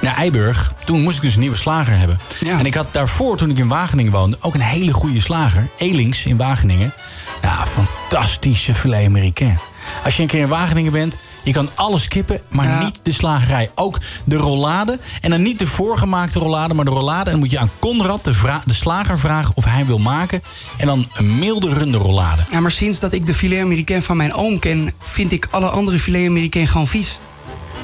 naar 0.00 0.16
Eiburg... 0.16 0.72
toen 0.84 1.00
moest 1.00 1.16
ik 1.16 1.22
dus 1.22 1.34
een 1.34 1.40
nieuwe 1.40 1.56
slager 1.56 1.98
hebben. 1.98 2.18
En 2.46 2.66
ik 2.66 2.74
had 2.74 2.88
daarvoor, 2.90 3.36
toen 3.36 3.50
ik 3.50 3.58
in 3.58 3.68
Wageningen 3.68 4.12
woonde... 4.12 4.36
ook 4.40 4.54
een 4.54 4.60
hele 4.60 4.92
goede 4.92 5.20
slager. 5.20 5.68
Elings 5.78 6.26
in 6.26 6.36
Wageningen. 6.36 6.92
Ja, 7.42 7.66
fantastische 7.66 8.74
filet 8.74 9.06
Americain. 9.06 9.58
Als 10.04 10.16
je 10.16 10.22
een 10.22 10.28
keer 10.28 10.40
in 10.40 10.48
Wageningen 10.48 10.92
bent... 10.92 11.18
Je 11.42 11.52
kan 11.52 11.68
alles 11.74 12.08
kippen, 12.08 12.40
maar 12.50 12.84
niet 12.84 13.00
de 13.02 13.12
slagerij. 13.12 13.70
Ook 13.74 13.98
de 14.24 14.36
rollade. 14.36 14.98
En 15.20 15.30
dan 15.30 15.42
niet 15.42 15.58
de 15.58 15.66
voorgemaakte 15.66 16.38
rollade, 16.38 16.74
maar 16.74 16.84
de 16.84 16.90
rollade. 16.90 17.24
En 17.24 17.30
dan 17.30 17.38
moet 17.38 17.50
je 17.50 17.58
aan 17.58 17.70
Conrad, 17.78 18.24
de, 18.24 18.34
slager, 18.66 19.18
vragen 19.18 19.52
of 19.56 19.64
hij 19.64 19.86
wil 19.86 19.98
maken. 19.98 20.42
En 20.76 20.86
dan 20.86 21.08
een 21.14 21.38
milde 21.38 21.72
runde 21.72 21.98
rollade. 21.98 22.42
Ja, 22.50 22.60
maar 22.60 22.70
sinds 22.70 23.00
dat 23.00 23.12
ik 23.12 23.26
de 23.26 23.34
filet 23.34 23.60
Americain 23.60 24.02
van 24.02 24.16
mijn 24.16 24.34
oom 24.34 24.58
ken... 24.58 24.92
vind 24.98 25.32
ik 25.32 25.48
alle 25.50 25.68
andere 25.68 25.98
filet 25.98 26.28
Americain 26.28 26.68
gewoon 26.68 26.86
vies. 26.86 27.18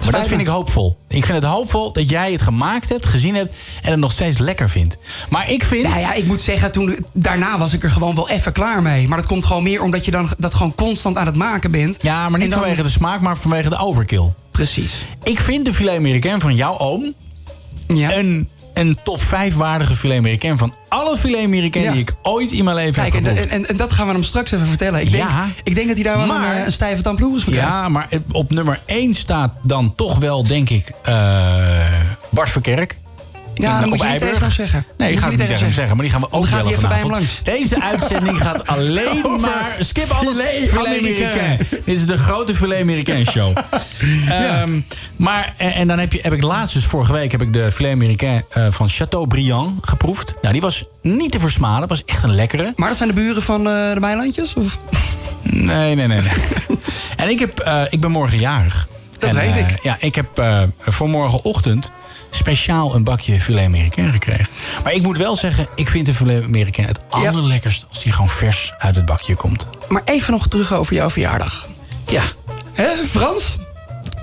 Maar 0.03 0.13
dat 0.21 0.27
vind 0.29 0.41
ik 0.41 0.47
hoopvol. 0.47 0.97
Ik 1.09 1.25
vind 1.25 1.39
het 1.43 1.47
hoopvol 1.53 1.93
dat 1.93 2.09
jij 2.09 2.33
het 2.33 2.43
gemaakt 2.43 2.89
hebt, 2.89 3.07
gezien 3.07 3.35
hebt... 3.35 3.55
en 3.83 3.91
het 3.91 4.01
nog 4.01 4.13
steeds 4.13 4.39
lekker 4.39 4.71
vindt. 4.71 4.99
Maar 5.31 5.51
ik 5.51 5.65
vind... 5.65 5.83
Nou 5.83 5.99
ja, 5.99 6.13
ik 6.13 6.27
moet 6.27 6.43
zeggen, 6.43 6.73
toen, 6.73 7.07
daarna 7.13 7.59
was 7.59 7.73
ik 7.73 7.83
er 7.83 7.91
gewoon 7.91 8.15
wel 8.15 8.29
even 8.29 8.53
klaar 8.53 8.83
mee. 8.83 9.09
Maar 9.09 9.19
dat 9.19 9.27
komt 9.27 9.45
gewoon 9.45 9.63
meer 9.63 9.83
omdat 9.83 10.05
je 10.05 10.11
dan 10.11 10.29
dat 10.39 10.55
gewoon 10.55 10.75
constant 10.75 11.17
aan 11.17 11.27
het 11.27 11.35
maken 11.37 11.71
bent. 11.71 12.03
Ja, 12.03 12.29
maar 12.29 12.41
niet 12.41 12.51
dan- 12.51 12.59
vanwege 12.59 12.83
de 12.83 12.91
smaak, 12.91 13.21
maar 13.21 13.37
vanwege 13.37 13.69
de 13.69 13.79
overkill. 13.79 14.33
Precies. 14.51 14.93
Ik 15.23 15.41
vind 15.41 15.65
de 15.65 15.75
filet 15.75 15.97
Americain 15.97 16.41
van 16.41 16.55
jouw 16.55 16.79
oom... 16.79 17.15
een, 17.87 18.49
een 18.77 18.99
top 19.03 19.23
5 19.23 19.55
waardige 19.55 19.95
filet 19.97 20.19
Americain... 20.19 20.59
van 20.59 20.75
alle 20.89 21.17
filet 21.19 21.45
Americain 21.45 21.85
Ja. 21.85 21.93
die 21.93 22.01
ik 22.01 22.13
ooit 22.23 22.51
in 22.51 22.65
mijn 22.65 22.77
leven 22.77 22.93
Kijk, 22.95 23.13
heb 23.13 23.23
en, 23.25 23.29
geproefd. 23.31 23.51
en, 23.53 23.69
en 23.69 23.77
dat 23.77 23.93
gaan 23.93 24.07
we 24.07 24.13
hem 24.13 24.23
straks 24.23 24.53
even 24.53 24.67
vertellen. 24.67 25.01
Ik 25.01 25.11
denk, 25.11 25.29
ik 25.65 25.75
denk 25.75 25.87
dat 25.87 25.97
hij 25.97 26.05
daar 26.05 26.17
wel 26.17 26.27
Maar- 26.27 26.51
een, 26.55 26.59
eh, 26.61 26.65
een 26.67 26.73
stijve 26.73 27.03
tandploegers 27.03 27.45
voor 27.45 27.53
krijgt. 27.53 27.71
Ja, 27.71 27.89
maar 27.89 28.09
op 28.33 28.51
nummer 28.51 28.81
1 28.87 29.15
staat 29.15 29.53
dan 29.63 29.95
toch 29.95 30.19
wel, 30.19 30.43
denk 30.47 30.71
ik, 30.71 30.93
eh, 31.03 31.15
Bart 32.31 32.51
Verkerk. 32.51 32.97
Ja, 33.63 33.81
dan 33.81 33.89
moet 33.89 33.99
je 33.99 34.05
niet 34.05 34.13
Eiburg. 34.13 34.33
tegen 34.33 34.53
zeggen. 34.53 34.87
Nee, 34.97 35.13
ik 35.13 35.19
ga 35.19 35.29
het 35.29 35.39
niet 35.39 35.49
tegen 35.49 35.65
hem 35.65 35.73
zeggen, 35.73 35.97
maar 35.97 36.05
die 36.05 36.15
gaan 36.15 36.21
we 36.21 36.33
ook 36.33 36.51
bellen 36.51 36.75
vanavond. 36.75 37.11
langs. 37.11 37.41
Deze 37.43 37.83
uitzending 37.93 38.39
gaat 38.39 38.67
alleen 38.67 39.41
maar... 39.41 39.77
Skip 39.81 40.11
alles. 40.11 40.37
filet. 40.69 41.59
Dit 41.71 41.81
is 41.85 42.07
de 42.07 42.19
grote 42.19 42.55
filet 42.55 42.81
Americain 42.81 43.27
show. 43.27 43.57
Ehm, 44.29 44.81
maar, 45.17 45.55
en, 45.57 45.73
en 45.73 45.89
dan 45.89 45.99
heb, 45.99 46.13
je, 46.13 46.19
heb 46.23 46.33
ik 46.33 46.43
laatst, 46.43 46.75
dus 46.75 46.85
vorige 46.85 47.13
week... 47.13 47.33
heb 47.33 47.43
ik 47.43 47.53
de 47.53 47.73
filet 47.73 47.93
Americain 47.93 48.45
eh, 48.51 48.67
van 48.71 48.89
Chateaubriand 48.89 49.89
geproefd. 49.89 50.35
Nou, 50.41 50.53
die 50.53 50.63
was 50.63 50.85
niet 51.03 51.33
te 51.33 51.41
versmaden. 51.41 51.89
was 51.89 52.05
echt 52.05 52.23
een 52.23 52.35
lekkere. 52.35 52.73
Maar 52.77 52.89
dat 52.89 52.97
zijn 52.97 53.09
de 53.09 53.15
buren 53.15 53.43
van 53.43 53.69
eh, 53.69 53.93
de 53.95 54.01
Meilandjes? 54.01 54.55
Of? 54.55 54.79
Nee, 55.43 55.95
nee, 55.95 56.07
nee. 56.07 56.21
nee. 56.21 56.33
en 57.17 57.29
ik, 57.29 57.39
heb, 57.39 57.59
eh, 57.59 57.83
ik 57.91 58.01
ben 58.01 58.11
morgen 58.11 58.39
jarig. 58.39 58.89
Dat 59.19 59.31
En, 59.31 59.37
weet 59.37 59.57
ik. 59.57 59.83
Ja, 59.83 59.97
ik 60.01 60.15
heb 60.15 60.43
voor 60.79 61.09
morgenochtend 61.09 61.93
speciaal 62.31 62.95
een 62.95 63.05
bakje 63.05 63.41
filet 63.41 63.65
Americain 63.65 64.13
gekregen. 64.13 64.47
Maar 64.85 64.93
ik 64.93 65.03
moet 65.03 65.17
wel 65.17 65.37
zeggen, 65.37 65.67
ik 65.75 65.89
vind 65.89 66.07
de 66.07 66.15
filet 66.15 66.45
Americain 66.45 66.89
het 66.89 67.01
allerlekkerst... 67.09 67.87
als 67.89 68.03
die 68.03 68.13
gewoon 68.13 68.29
vers 68.29 68.73
uit 68.79 68.97
het 68.97 69.07
bakje 69.07 69.35
komt. 69.35 69.67
Maar 69.89 70.03
even 70.05 70.33
nog 70.33 70.49
terug 70.49 70.75
over 70.75 70.95
jouw 70.95 71.11
verjaardag. 71.11 71.67
Ja. 72.07 72.23
Hè, 72.73 72.89
Frans? 73.09 73.59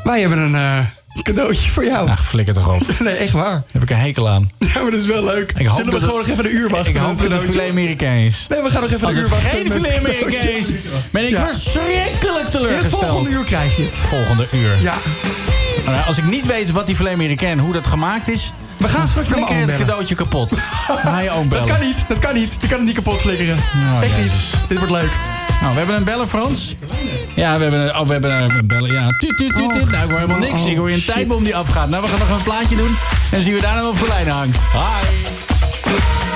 Wij 0.03 0.19
hebben 0.19 0.37
een 0.37 0.55
eh, 0.55 0.85
cadeautje 1.21 1.69
voor 1.69 1.85
jou. 1.85 2.09
Ach, 2.09 2.25
flikker 2.25 2.53
toch 2.53 2.73
op. 2.75 2.81
Nee, 2.99 3.15
echt 3.15 3.31
waar. 3.31 3.51
Daar 3.51 3.63
heb 3.71 3.81
ik 3.81 3.89
een 3.89 3.97
hekel 3.97 4.29
aan. 4.29 4.51
Ja, 4.73 4.81
maar 4.81 4.91
dat 4.91 4.99
is 4.99 5.05
wel 5.05 5.23
leuk. 5.23 5.51
Ik 5.57 5.69
Zullen 5.69 5.93
we 5.93 5.99
gewoon 5.99 6.17
nog 6.19 6.27
even 6.27 6.45
een 6.45 6.55
uur 6.55 6.69
wachten? 6.69 6.91
Ik 6.91 6.97
hoop 6.97 7.21
dat 7.21 7.31
het 7.31 7.41
filet 7.41 7.69
Americain 7.69 8.25
is. 8.25 8.45
Nee, 8.49 8.61
we 8.61 8.69
gaan 8.69 8.81
nog 8.81 8.91
even 8.91 9.07
een 9.07 9.15
uur 9.15 9.21
het 9.21 9.29
wachten. 9.29 9.49
geen 9.49 9.71
filet 9.71 9.91
is, 9.93 10.01
cadeautje. 10.01 10.75
ben 11.11 11.27
ik 11.27 11.37
verschrikkelijk 11.37 12.37
In 12.37 12.43
het 12.43 12.51
teleurgesteld. 12.51 13.05
volgende 13.05 13.29
uur 13.29 13.43
krijg 13.43 13.75
je 13.77 13.83
het. 13.83 13.93
Volgende 13.93 14.47
uur. 14.51 14.81
Ja. 14.81 14.95
Nou 15.85 16.05
als 16.07 16.17
ik 16.17 16.23
niet 16.23 16.45
weet 16.45 16.71
wat 16.71 16.85
die 16.85 16.95
filet 16.95 17.13
americain, 17.13 17.59
hoe 17.59 17.73
dat 17.73 17.85
gemaakt 17.87 18.27
is... 18.27 18.53
We 18.77 18.87
gaan 18.87 19.07
straks 19.07 19.33
oom 19.33 19.43
het 19.55 19.77
cadeautje 19.77 20.15
kapot. 20.15 20.51
Ga 21.03 21.19
je 21.19 21.31
oom 21.31 21.49
Dat 21.49 21.65
kan 21.65 21.79
niet, 21.79 22.05
dat 22.07 22.19
kan 22.19 22.33
niet. 22.33 22.57
Je 22.61 22.67
kan 22.67 22.77
het 22.77 22.85
niet 22.85 22.95
kapot 22.95 23.19
flikkeren. 23.19 23.57
Oh, 23.57 24.03
Echt 24.03 24.17
niet. 24.17 24.31
Dit 24.67 24.77
wordt 24.77 24.93
leuk. 24.93 25.32
Nou, 25.61 25.71
we 25.73 25.77
hebben 25.77 25.95
een 25.95 26.03
bellen, 26.03 26.29
Frans. 26.29 26.75
Ja, 27.35 27.55
we 27.55 27.61
hebben 27.61 27.79
een, 27.79 27.95
oh, 27.95 28.05
we 28.07 28.11
hebben 28.11 28.31
een 28.31 28.67
bellen. 28.67 28.91
Ja, 28.91 29.07
tuut, 29.17 29.37
tuut, 29.37 29.55
tuut, 29.55 29.71
tuut. 29.71 29.91
Nou, 29.91 30.03
ik 30.03 30.09
hoor 30.09 30.19
helemaal 30.19 30.37
niks. 30.37 30.61
oh, 30.61 30.67
ik 30.69 30.77
hoor 30.77 30.89
je 30.89 30.95
een 30.95 31.01
shit. 31.01 31.13
tijdbom 31.13 31.43
die 31.43 31.55
afgaat. 31.55 31.89
Nou, 31.89 32.03
we 32.03 32.09
gaan 32.09 32.19
nog 32.19 32.29
een 32.37 32.43
plaatje 32.43 32.75
doen. 32.75 32.95
En 33.31 33.43
zien 33.43 33.53
we 33.53 33.61
daarna 33.61 33.81
wat 33.83 33.95
voor 33.95 34.07
lijnen 34.07 34.33
hangt. 34.33 34.57
Hi. 34.57 36.32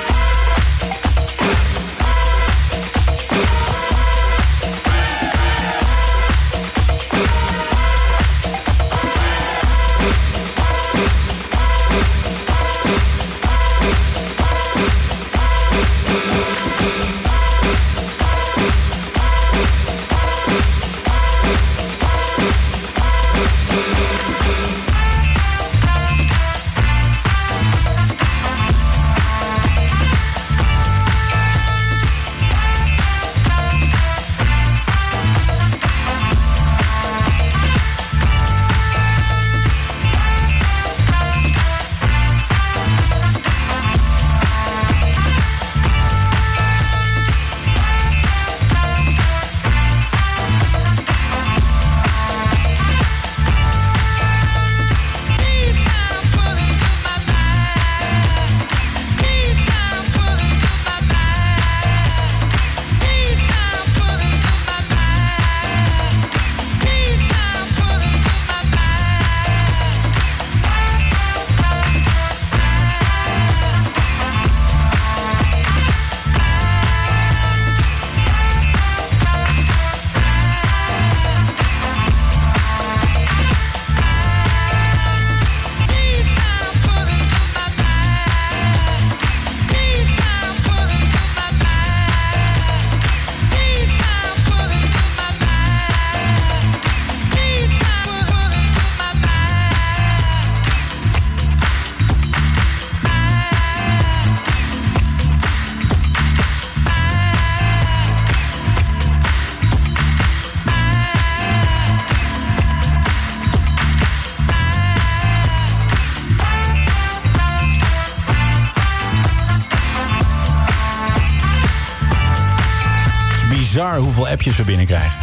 Appjes 124.48 124.66
we 124.66 124.72
binnenkrijgen. 124.72 125.20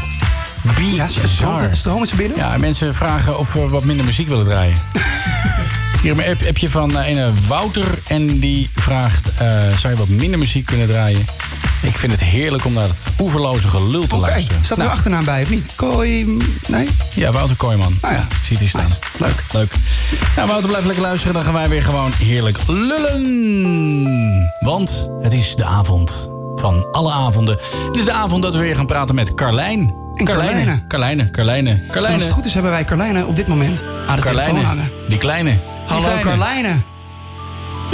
Ja, 0.94 1.08
stromen, 1.72 2.06
ze 2.06 2.16
binnen? 2.16 2.36
Ja, 2.36 2.56
mensen 2.58 2.94
vragen 2.94 3.38
of 3.38 3.52
we 3.52 3.68
wat 3.68 3.84
minder 3.84 4.04
muziek 4.04 4.28
willen 4.28 4.44
draaien. 4.44 4.76
Hier 6.02 6.12
een 6.12 6.30
app, 6.30 6.42
appje 6.48 6.70
van 6.70 6.98
eh, 6.98 7.06
ene 7.06 7.32
Wouter. 7.46 7.86
En 8.08 8.38
die 8.38 8.70
vraagt, 8.74 9.28
eh, 9.38 9.78
zou 9.78 9.92
je 9.92 9.98
wat 9.98 10.08
minder 10.08 10.38
muziek 10.38 10.66
kunnen 10.66 10.86
draaien? 10.86 11.20
Ik 11.82 11.96
vind 11.96 12.12
het 12.12 12.22
heerlijk 12.22 12.64
om 12.64 12.72
naar 12.72 12.88
het 12.88 13.04
oeverloze 13.20 13.68
gelul 13.68 14.06
te 14.06 14.16
Oké, 14.16 14.26
luisteren. 14.26 14.64
staat 14.64 14.78
er 14.78 14.84
Nou, 14.84 14.96
achternaam 14.96 15.24
bij 15.24 15.42
of 15.42 15.50
niet? 15.50 15.66
Kooi... 15.74 16.38
Nee? 16.68 16.88
Ja, 17.14 17.32
Wouter 17.32 17.56
Kooijman. 17.56 17.98
Ah 18.00 18.12
ja. 18.12 18.26
Ziet 18.44 18.58
hij 18.58 18.68
staan. 18.68 18.90
Leuk. 19.18 19.44
Leuk. 19.52 19.72
Nou, 20.36 20.48
Wouter, 20.48 20.68
blijf 20.68 20.84
lekker 20.84 21.02
luisteren. 21.02 21.34
Dan 21.34 21.42
gaan 21.42 21.52
wij 21.52 21.68
weer 21.68 21.82
gewoon 21.82 22.12
heerlijk 22.18 22.58
lullen. 22.66 24.52
Want 24.60 25.08
het 25.20 25.32
is 25.32 25.54
de 25.54 25.64
avond 25.64 26.33
alle 26.94 27.12
avonden. 27.12 27.58
Het 27.86 27.96
is 27.96 28.04
de 28.04 28.12
avond 28.12 28.42
dat 28.42 28.54
we 28.54 28.60
weer 28.60 28.76
gaan 28.76 28.86
praten 28.86 29.14
met 29.14 29.34
Carlijn. 29.34 29.94
En 30.16 30.24
Carlijne. 30.24 30.84
Carlijne, 30.88 31.30
Carlijne, 31.30 31.70
En 31.70 31.76
als 31.80 31.90
Carlijne. 31.92 32.22
het 32.24 32.32
goed 32.32 32.44
is 32.44 32.54
hebben 32.54 32.70
wij 32.70 32.84
Carlijne 32.84 33.26
op 33.26 33.36
dit 33.36 33.48
moment 33.48 33.82
aan 34.06 34.16
de 34.16 34.22
telefoon 34.22 34.44
Carlijne, 34.44 34.66
hangen. 34.66 34.90
die 35.08 35.18
kleine. 35.18 35.50
Die 35.50 35.58
Hallo 35.86 36.02
kleine. 36.02 36.22
Carlijne. 36.22 36.74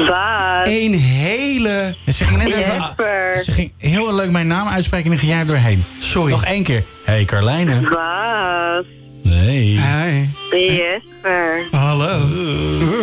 Waar? 0.09 0.67
Een 0.67 0.95
hele... 0.95 1.95
Ze 2.13 2.25
ging 2.25 2.43
net 2.43 2.53
even... 2.53 2.75
Jesper. 2.75 3.41
Ze 3.45 3.53
ging 3.53 3.73
heel 3.79 4.15
leuk 4.15 4.31
mijn 4.31 4.47
naam 4.47 4.69
uitspreken 4.69 5.05
en 5.05 5.11
dan 5.11 5.19
ging 5.21 5.31
jij 5.33 5.41
er 5.41 5.47
doorheen. 5.47 5.85
Sorry. 5.99 6.31
Nog 6.31 6.45
één 6.45 6.63
keer. 6.63 6.85
Hey 7.05 7.25
Carlijne. 7.25 7.81
Wat? 7.81 8.85
Nee. 9.23 9.79
Hey. 9.79 10.29
Jesper. 10.51 11.63
Hallo. 11.71 12.19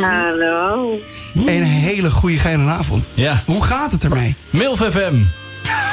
Hallo. 0.01 0.91
Een 1.45 1.63
hele 1.63 2.09
goede 2.09 2.37
gele 2.37 2.69
avond. 2.69 3.09
Ja. 3.13 3.41
Hoe 3.45 3.63
gaat 3.63 3.91
het 3.91 4.03
ermee? 4.03 4.35
Milf 4.49 4.79
FM. 4.79 5.15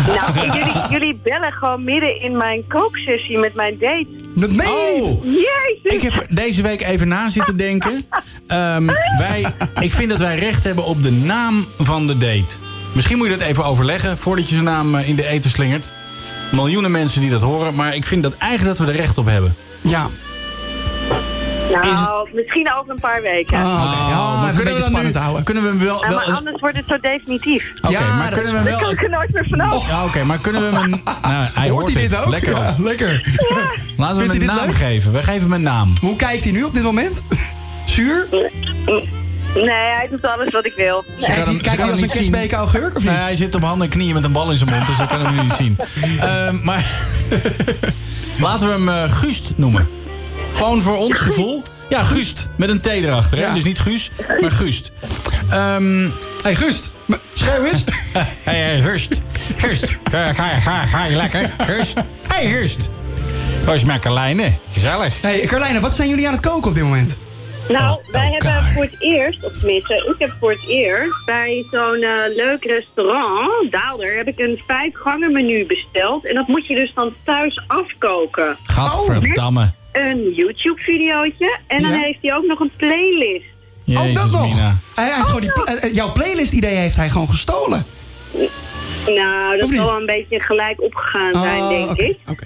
Nou, 0.07 0.59
jullie, 0.59 0.89
jullie 0.91 1.21
bellen 1.23 1.53
gewoon 1.53 1.85
midden 1.85 2.21
in 2.21 2.37
mijn 2.37 2.67
kooksessie 2.69 3.39
met 3.39 3.55
mijn 3.55 3.77
date. 3.79 4.07
Dat 4.35 4.51
meen. 4.51 4.67
Oh, 4.67 5.25
Jezus. 5.25 5.93
ik 5.93 6.03
heb 6.03 6.27
deze 6.31 6.63
week 6.63 6.83
even 6.83 7.09
na 7.09 7.29
zitten 7.29 7.57
denken. 7.57 8.05
Ehm, 8.47 8.87
wij, 9.19 9.47
ik 9.81 9.93
vind 9.93 10.11
dat 10.11 10.19
wij 10.19 10.39
recht 10.39 10.65
hebben 10.65 10.85
op 10.85 11.03
de 11.03 11.13
naam 11.13 11.65
van 11.79 12.07
de 12.07 12.19
date. 12.19 12.55
Misschien 12.93 13.17
moet 13.19 13.29
je 13.29 13.37
dat 13.37 13.47
even 13.47 13.65
overleggen 13.65 14.19
voordat 14.19 14.49
je 14.49 14.55
zijn 14.55 14.67
naam 14.67 14.95
eh, 14.95 15.09
in 15.09 15.17
de 15.17 15.27
eten 15.27 15.51
slingert. 15.51 15.93
Miljoenen 16.53 16.91
mensen 16.91 17.21
die 17.21 17.31
dat 17.31 17.43
horen, 17.43 17.75
maar 17.75 17.95
ik 17.95 18.07
vind 18.07 18.23
dat 18.23 18.37
eigenlijk 18.37 18.77
dat 18.77 18.87
we 18.87 18.93
er 18.93 18.99
recht 18.99 19.19
op 19.19 19.27
hebben. 19.27 19.57
Ja. 19.81 20.09
Nou, 21.83 22.29
misschien 22.33 22.73
over 22.79 22.91
een 22.93 23.01
paar 23.01 23.23
weken. 23.23 23.57
Ah, 23.59 23.65
oké. 23.65 24.11
Ja, 24.13 24.19
Oh, 24.35 24.43
maar 24.43 24.53
kunnen 24.55 24.75
we 24.75 24.81
spannend 24.83 25.15
nu, 25.15 25.21
houden. 25.21 25.45
Kunnen 25.45 25.63
we 25.63 25.69
hem 25.69 25.79
wel... 25.79 26.01
Ja, 26.03 26.09
wel 26.09 26.17
maar 26.17 26.37
anders 26.37 26.61
wordt 26.61 26.77
het 26.77 26.85
zo 26.89 26.99
definitief. 27.01 27.73
Oké, 27.83 27.93
Ja, 27.93 28.15
maar 28.17 28.31
kunnen 28.31 28.53
we 28.53 28.57
Dan 28.59 28.67
hem 28.67 28.73
kan 28.73 28.81
wel... 28.83 28.91
ik 28.91 29.03
er 29.03 29.11
nooit 29.11 29.33
meer 29.33 29.47
vanaf. 29.51 29.89
Ja, 29.89 30.05
oké, 30.05 30.25
maar 30.25 30.39
kunnen 30.39 30.71
we 30.71 30.79
hem... 30.79 30.91
Nou, 31.23 31.45
hij 31.55 31.69
hoort, 31.69 31.81
Hoort 31.83 31.93
hij 31.95 32.03
het. 32.03 32.11
dit 32.11 32.21
ook? 32.21 32.27
Lekker. 32.29 32.57
Ja, 32.57 32.75
lekker. 32.79 33.37
Laten 33.97 34.17
we 34.17 34.23
hem 34.23 34.31
een 34.33 34.39
dit 34.39 34.49
naam 34.49 34.67
leuk? 34.67 34.75
geven. 34.75 35.13
We 35.13 35.23
geven 35.23 35.43
hem 35.43 35.53
een 35.53 35.63
naam. 35.63 35.95
Hoe 36.01 36.17
kijkt 36.17 36.43
hij 36.43 36.53
nu 36.53 36.63
op 36.63 36.75
dit 36.75 36.83
moment? 36.83 37.23
Zuur? 37.85 38.27
Nee, 39.55 39.69
hij 39.69 40.07
doet 40.11 40.25
alles 40.27 40.53
wat 40.53 40.67
ik 40.67 40.73
wil. 40.77 41.05
Ze 41.19 41.25
Kijkt 41.27 41.43
kan 41.45 41.55
hem- 41.55 41.63
kan 41.63 41.79
hem 41.79 41.91
als 41.91 42.01
een 42.01 42.09
kerstbeker 42.09 42.59
augurk 42.59 42.97
of 42.97 43.03
niet? 43.03 43.11
Nee, 43.13 43.21
hij 43.21 43.37
zit 43.37 43.55
op 43.55 43.63
handen 43.63 43.87
en 43.87 43.93
knieën 43.93 44.15
met 44.15 44.25
een 44.25 44.33
bal 44.33 44.51
in 44.51 44.57
zijn 44.57 44.71
mond, 44.71 44.87
dus 44.87 44.97
dat 44.99 45.07
kan 45.09 45.21
hem 45.21 45.35
nu 45.35 45.41
niet 45.43 45.53
zien. 45.53 45.77
Ehm, 46.21 46.57
maar 46.63 46.87
laten 48.47 48.67
we 48.67 48.73
hem 48.73 48.89
eh 48.89 49.03
Guust 49.13 49.53
noemen. 49.57 49.89
Gewoon 50.55 50.83
voor 50.83 50.97
ons 50.97 51.19
gevoel. 51.19 51.63
Ja, 51.89 52.03
Guust. 52.03 52.47
Met 52.57 52.69
een 52.69 52.81
T 52.81 52.87
erachter. 52.87 53.39
Hè? 53.39 53.45
Ja. 53.45 53.55
Dus 53.55 53.65
niet 53.65 53.79
Guus, 53.79 54.11
maar 54.41 54.51
Guust. 54.51 54.91
Ehm 55.51 56.09
hey, 56.43 56.55
Gust, 56.55 56.91
m- 57.07 57.15
schreeuw 57.35 57.65
eens. 57.65 57.85
hey, 58.45 58.57
hey, 58.59 58.81
Gust. 58.81 59.23
Gust. 59.57 59.97
Ga, 60.11 60.33
ga, 60.33 60.49
ga, 60.49 60.87
ga 60.87 61.05
je 61.05 61.17
lekker? 61.17 61.51
Gust. 61.59 61.95
Hey, 62.29 62.49
Gust. 62.49 62.91
Hoe 63.65 63.75
is 63.75 63.85
mijn 63.85 64.01
Carlijne? 64.01 64.53
Gezellig. 64.73 65.15
hey, 65.21 65.41
Carlijne, 65.47 65.81
wat 65.81 65.95
zijn 65.97 66.09
jullie 66.09 66.27
aan 66.27 66.33
het 66.33 66.43
koken 66.43 66.69
op 66.69 66.75
dit 66.75 66.85
moment? 66.85 67.19
Nou, 67.69 67.99
Oh, 67.99 68.13
wij 68.13 68.33
elkaar. 68.33 68.53
hebben 68.55 68.73
voor 68.73 68.83
het 68.83 68.97
eerst, 69.01 69.45
of 69.45 69.53
tenminste, 69.59 69.95
ik 69.95 70.15
heb 70.19 70.35
voor 70.41 70.51
het 70.51 70.69
eerst 70.69 71.25
bij 71.27 71.67
zo'n 71.71 72.03
eh, 72.03 72.35
leuk 72.37 72.65
restaurant, 72.65 73.71
Daalder, 73.73 74.17
heb 74.17 74.27
ik 74.27 74.39
een 74.39 74.61
vijf 74.67 74.95
gangen 74.95 75.33
menu 75.33 75.67
besteld. 75.67 76.27
En 76.27 76.35
dat 76.35 76.47
moet 76.49 76.67
je 76.67 76.75
dus 76.75 76.93
dan 76.95 77.15
thuis 77.25 77.65
afkoken. 77.67 78.57
Gadverdamme. 78.65 79.73
Een 79.93 80.33
YouTube-videootje 80.35 81.59
en 81.67 81.83
dan 81.83 81.91
Ja. 81.91 81.97
heeft 81.99 82.19
hij 82.23 82.35
ook 82.35 82.47
nog 82.47 82.61
een 82.61 82.71
playlist. 82.77 83.45
oh, 83.87 84.15
dat 84.15 84.31
nog. 84.31 84.73
Hij, 84.95 85.11
gewoon 85.13 85.41
die 85.41 85.53
pla- 85.53 85.65
eh, 85.77 85.95
jouw 85.95 86.13
playlist-idee 86.13 86.75
heeft 86.75 86.97
hij 86.97 87.11
gewoon 87.11 87.29
gestolen. 87.29 87.87
Nou, 89.07 89.59
dat 89.59 89.69
zal 89.69 89.85
wel 89.87 89.97
een 90.01 90.07
beetje 90.07 90.41
gelijk 90.41 90.83
opgegaan 90.83 91.33
zijn, 91.43 91.63
Oh, 91.63 91.69
denk 91.69 91.91
oké, 91.91 92.03
ik. 92.05 92.19
Oké. 92.29 92.45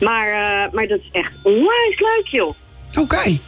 Maar, 0.00 0.28
eh, 0.32 0.72
maar 0.72 0.86
dat 0.86 0.98
is 0.98 1.08
echt 1.12 1.32
onwijs 1.42 1.98
leuk, 1.98 2.26
joh. 2.26 2.54
Oké. 2.98 3.38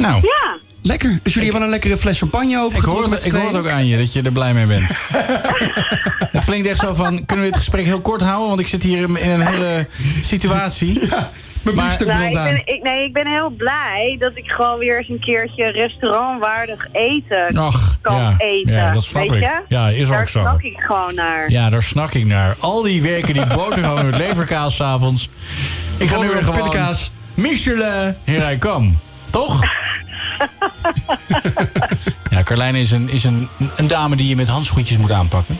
Nou, 0.00 0.20
Ja. 0.22 0.56
Lekker. 0.82 1.18
Dus 1.22 1.32
jullie 1.34 1.48
hebben 1.48 1.62
een 1.66 1.72
lekkere 1.72 1.96
fles 1.96 2.18
champagne 2.18 2.58
open. 2.60 2.76
ik 2.76 2.82
hoor, 2.84 3.10
het, 3.10 3.24
ik 3.26 3.32
hoor 3.32 3.46
het 3.46 3.56
ook 3.56 3.68
aan 3.68 3.86
je 3.86 3.96
dat 3.98 4.12
je 4.12 4.22
er 4.22 4.32
blij 4.32 4.54
mee 4.54 4.66
bent. 4.66 4.88
het 6.36 6.44
klinkt 6.44 6.68
echt 6.68 6.78
zo 6.80 6.94
van, 6.94 7.24
kunnen 7.26 7.44
we 7.44 7.50
dit 7.50 7.60
gesprek 7.60 7.84
heel 7.84 8.00
kort 8.00 8.20
houden? 8.20 8.48
Want 8.48 8.60
ik 8.60 8.66
zit 8.66 8.82
hier 8.82 8.98
in 8.98 9.16
een 9.30 9.46
hele 9.46 9.86
situatie. 10.22 11.08
Mijn 11.62 11.76
Maar- 11.76 11.96
Nou, 12.06 12.24
ik 12.26 12.32
ben, 12.32 12.74
ik, 12.74 12.82
nee, 12.82 13.04
ik 13.04 13.12
ben 13.12 13.26
heel 13.26 13.50
blij 13.50 14.16
dat 14.18 14.32
ik 14.34 14.50
gewoon 14.50 14.78
weer 14.78 14.98
eens 14.98 15.08
een 15.08 15.20
keertje 15.20 15.66
restaurantwaardig 15.70 16.86
eten 16.92 17.56
Ach, 17.56 17.98
kan 18.00 18.16
ja. 18.16 18.34
eten. 18.38 18.72
Ja, 18.72 18.92
dat 18.92 19.04
snap 19.04 19.22
weet 19.22 19.32
ik. 19.32 19.40
je? 19.40 19.60
Ja, 19.68 19.88
is 19.88 20.02
ook 20.06 20.08
Daar 20.10 20.28
zo. 20.28 20.40
snak 20.40 20.62
ik 20.62 20.78
gewoon 20.80 21.14
naar. 21.14 21.50
Ja, 21.50 21.70
daar 21.70 21.82
snak 21.82 22.14
ik 22.14 22.24
naar. 22.26 22.56
Al 22.58 22.82
die 22.82 23.02
weken 23.02 23.34
die 23.34 23.46
boterham 23.46 24.04
met 24.06 24.16
leverkaas 24.16 24.76
's 24.76 24.80
avonds. 24.80 25.28
Ik 25.96 26.08
ga 26.08 26.20
nu 26.20 26.28
weer 26.28 26.42
gewoon... 26.42 26.60
Pindakaas. 26.60 27.10
Michelin, 27.34 28.16
here 28.24 28.52
I 28.52 28.58
come. 28.58 28.90
Toch? 29.30 29.60
ja, 32.30 32.42
Carlijn 32.42 32.74
is, 32.74 32.90
een, 32.90 33.08
is 33.08 33.24
een, 33.24 33.48
een 33.76 33.86
dame 33.86 34.16
die 34.16 34.28
je 34.28 34.36
met 34.36 34.48
handschoentjes 34.48 34.98
moet 34.98 35.12
aanpakken. 35.12 35.58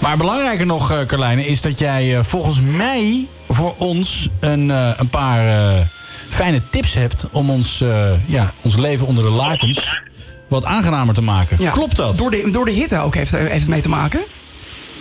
Maar 0.00 0.16
belangrijker 0.16 0.66
nog, 0.66 0.90
eh 0.90 1.00
Carlijne, 1.06 1.46
is 1.46 1.60
dat 1.60 1.78
jij 1.78 2.16
eh, 2.16 2.24
volgens 2.24 2.60
mij 2.60 3.26
voor 3.48 3.74
ons 3.78 4.28
een, 4.40 4.70
eh, 4.70 4.90
een 4.96 5.08
paar 5.08 5.46
eh, 5.46 5.80
fijne 6.28 6.62
tips 6.70 6.94
hebt 6.94 7.26
om 7.32 7.50
ons, 7.50 7.80
eh, 7.80 8.10
ja, 8.26 8.52
ons 8.62 8.76
leven 8.76 9.06
onder 9.06 9.24
de 9.24 9.30
lakens 9.30 10.00
wat 10.48 10.64
aangenamer 10.64 11.14
te 11.14 11.22
maken. 11.22 11.56
Ja. 11.60 11.70
Klopt 11.70 11.96
dat? 11.96 12.16
Door 12.16 12.30
de, 12.30 12.50
door 12.50 12.64
de 12.64 12.70
hitte 12.72 12.98
ook 12.98 13.14
heeft, 13.14 13.30
heeft 13.30 13.52
het 13.52 13.68
mee 13.68 13.80
te 13.80 13.88
maken? 13.88 14.20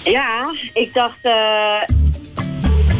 Ja, 0.03 0.51
ik 0.73 0.93
dacht, 0.93 1.17
eh, 1.21 1.31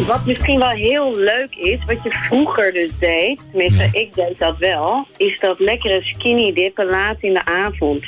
wat 0.08 0.26
misschien 0.26 0.60
wel 0.60 0.70
heel 0.70 1.16
leuk 1.16 1.56
is, 1.56 1.78
wat 1.86 2.04
je 2.04 2.12
vroeger 2.12 2.74
dus 2.74 2.92
deed, 3.00 3.42
tenminste 3.50 3.90
ik 3.92 4.14
deed 4.14 4.40
dat 4.40 4.58
wel, 4.58 5.08
is 5.18 5.40
dat 5.40 5.60
lekkere 5.60 6.00
skinny 6.04 6.54
dippen 6.54 6.90
laat 6.90 7.18
in 7.20 7.34
de 7.34 7.46
avond. 7.46 8.06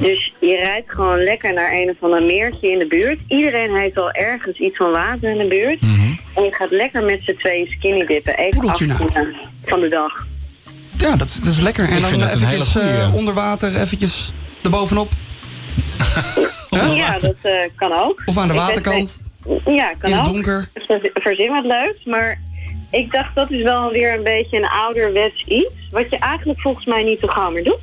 Dus 0.00 0.34
je 0.40 0.56
rijdt 0.56 0.94
gewoon 0.94 1.22
lekker 1.22 1.52
naar 1.52 1.72
een 1.72 1.88
of 1.88 1.96
ander 2.00 2.22
meertje 2.22 2.70
in 2.70 2.78
de 2.78 2.86
buurt. 2.86 3.20
Iedereen 3.28 3.76
heeft 3.76 3.98
al 3.98 4.10
ergens 4.10 4.58
iets 4.58 4.76
van 4.76 4.90
water 4.90 5.30
in 5.30 5.38
de 5.38 5.46
buurt. 5.46 5.80
En 6.34 6.42
je 6.42 6.52
gaat 6.52 6.70
lekker 6.70 7.02
met 7.02 7.20
z'n 7.24 7.36
tweeën 7.38 7.66
skinny 7.66 8.06
dippen, 8.06 8.36
even 8.36 8.68
afkoelen 8.68 9.34
van 9.64 9.80
de 9.80 9.88
dag. 9.88 10.26
Ja, 10.96 11.16
dat, 11.16 11.38
dat 11.42 11.52
is 11.52 11.60
lekker. 11.60 11.88
En 11.88 11.94
Ik 11.94 12.00
dan 12.00 12.10
vind 12.10 12.22
het 12.22 12.32
een 12.32 12.36
eventjes 12.36 12.74
hele 12.74 12.86
goeie, 12.86 13.02
eh, 13.02 13.14
onder 13.14 13.34
water, 13.34 13.80
eventjes 13.80 14.32
erbovenop. 14.62 15.10
Ja, 16.70 17.18
dat 17.18 17.34
eh, 17.42 17.52
kan 17.76 17.92
ook. 17.92 18.22
Of 18.24 18.36
aan 18.36 18.48
de 18.48 18.54
Ik 18.54 18.60
waterkant. 18.60 19.22
Ja, 19.66 19.92
kan 19.98 20.10
In 20.10 20.16
het 20.16 20.26
ook. 20.26 20.32
donker. 20.32 20.68
Verzin 21.14 21.50
wat 21.52 21.66
leuks, 21.66 22.04
maar 22.04 22.38
ik 22.90 23.12
dacht 23.12 23.34
dat 23.34 23.50
is 23.50 23.62
wel 23.62 23.90
weer 23.90 24.14
een 24.18 24.24
beetje 24.24 24.56
een 24.56 24.68
ouderwets 24.68 25.44
iets. 25.46 25.72
Wat 25.90 26.06
je 26.10 26.18
eigenlijk 26.18 26.60
volgens 26.60 26.86
mij 26.86 27.02
niet 27.02 27.18
zo 27.20 27.26
gauw 27.26 27.50
meer 27.50 27.64
doet. 27.64 27.78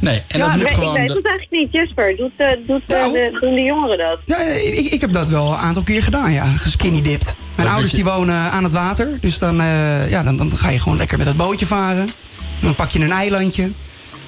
Nee, 0.00 0.22
en 0.28 0.38
Ja, 0.38 0.44
dat 0.46 0.54
Ik 0.54 0.60
moet 0.60 0.70
ik 0.70 0.74
gewoon... 0.74 0.92
weet 0.94 1.08
de- 1.08 1.14
het 1.14 1.26
eigenlijk 1.26 1.62
niet, 1.62 1.72
Jesper. 1.72 2.16
Doet, 2.16 2.30
eh, 2.36 2.48
doet, 2.66 2.82
eh, 2.86 2.96
Nou. 2.96 3.12
de, 3.12 3.38
doen 3.40 3.54
de 3.54 3.62
jongeren 3.62 3.98
dat? 3.98 4.20
Ja, 4.24 4.38
ik, 4.40 4.90
ik 4.90 5.00
heb 5.00 5.12
dat 5.12 5.28
wel 5.28 5.46
een 5.52 5.58
aantal 5.58 5.82
keer 5.82 6.02
gedaan, 6.02 6.32
ja. 6.32 6.44
Geskinny 6.44 7.02
dipped. 7.02 7.24
Mijn 7.24 7.36
Dat 7.56 7.66
ouders 7.66 7.90
je- 7.90 7.96
die 7.96 8.04
wonen 8.12 8.34
aan 8.36 8.64
het 8.64 8.72
water. 8.72 9.18
Dus 9.20 9.38
dan, 9.38 9.60
eh, 9.60 10.10
ja, 10.10 10.22
dan, 10.22 10.36
dan 10.36 10.50
ga 10.56 10.68
je 10.68 10.78
gewoon 10.78 10.98
lekker 10.98 11.18
met 11.18 11.26
het 11.26 11.36
bootje 11.36 11.66
varen. 11.66 12.02
En 12.38 12.62
dan 12.62 12.74
pak 12.74 12.90
je 12.90 13.00
een 13.00 13.12
eilandje. 13.12 13.70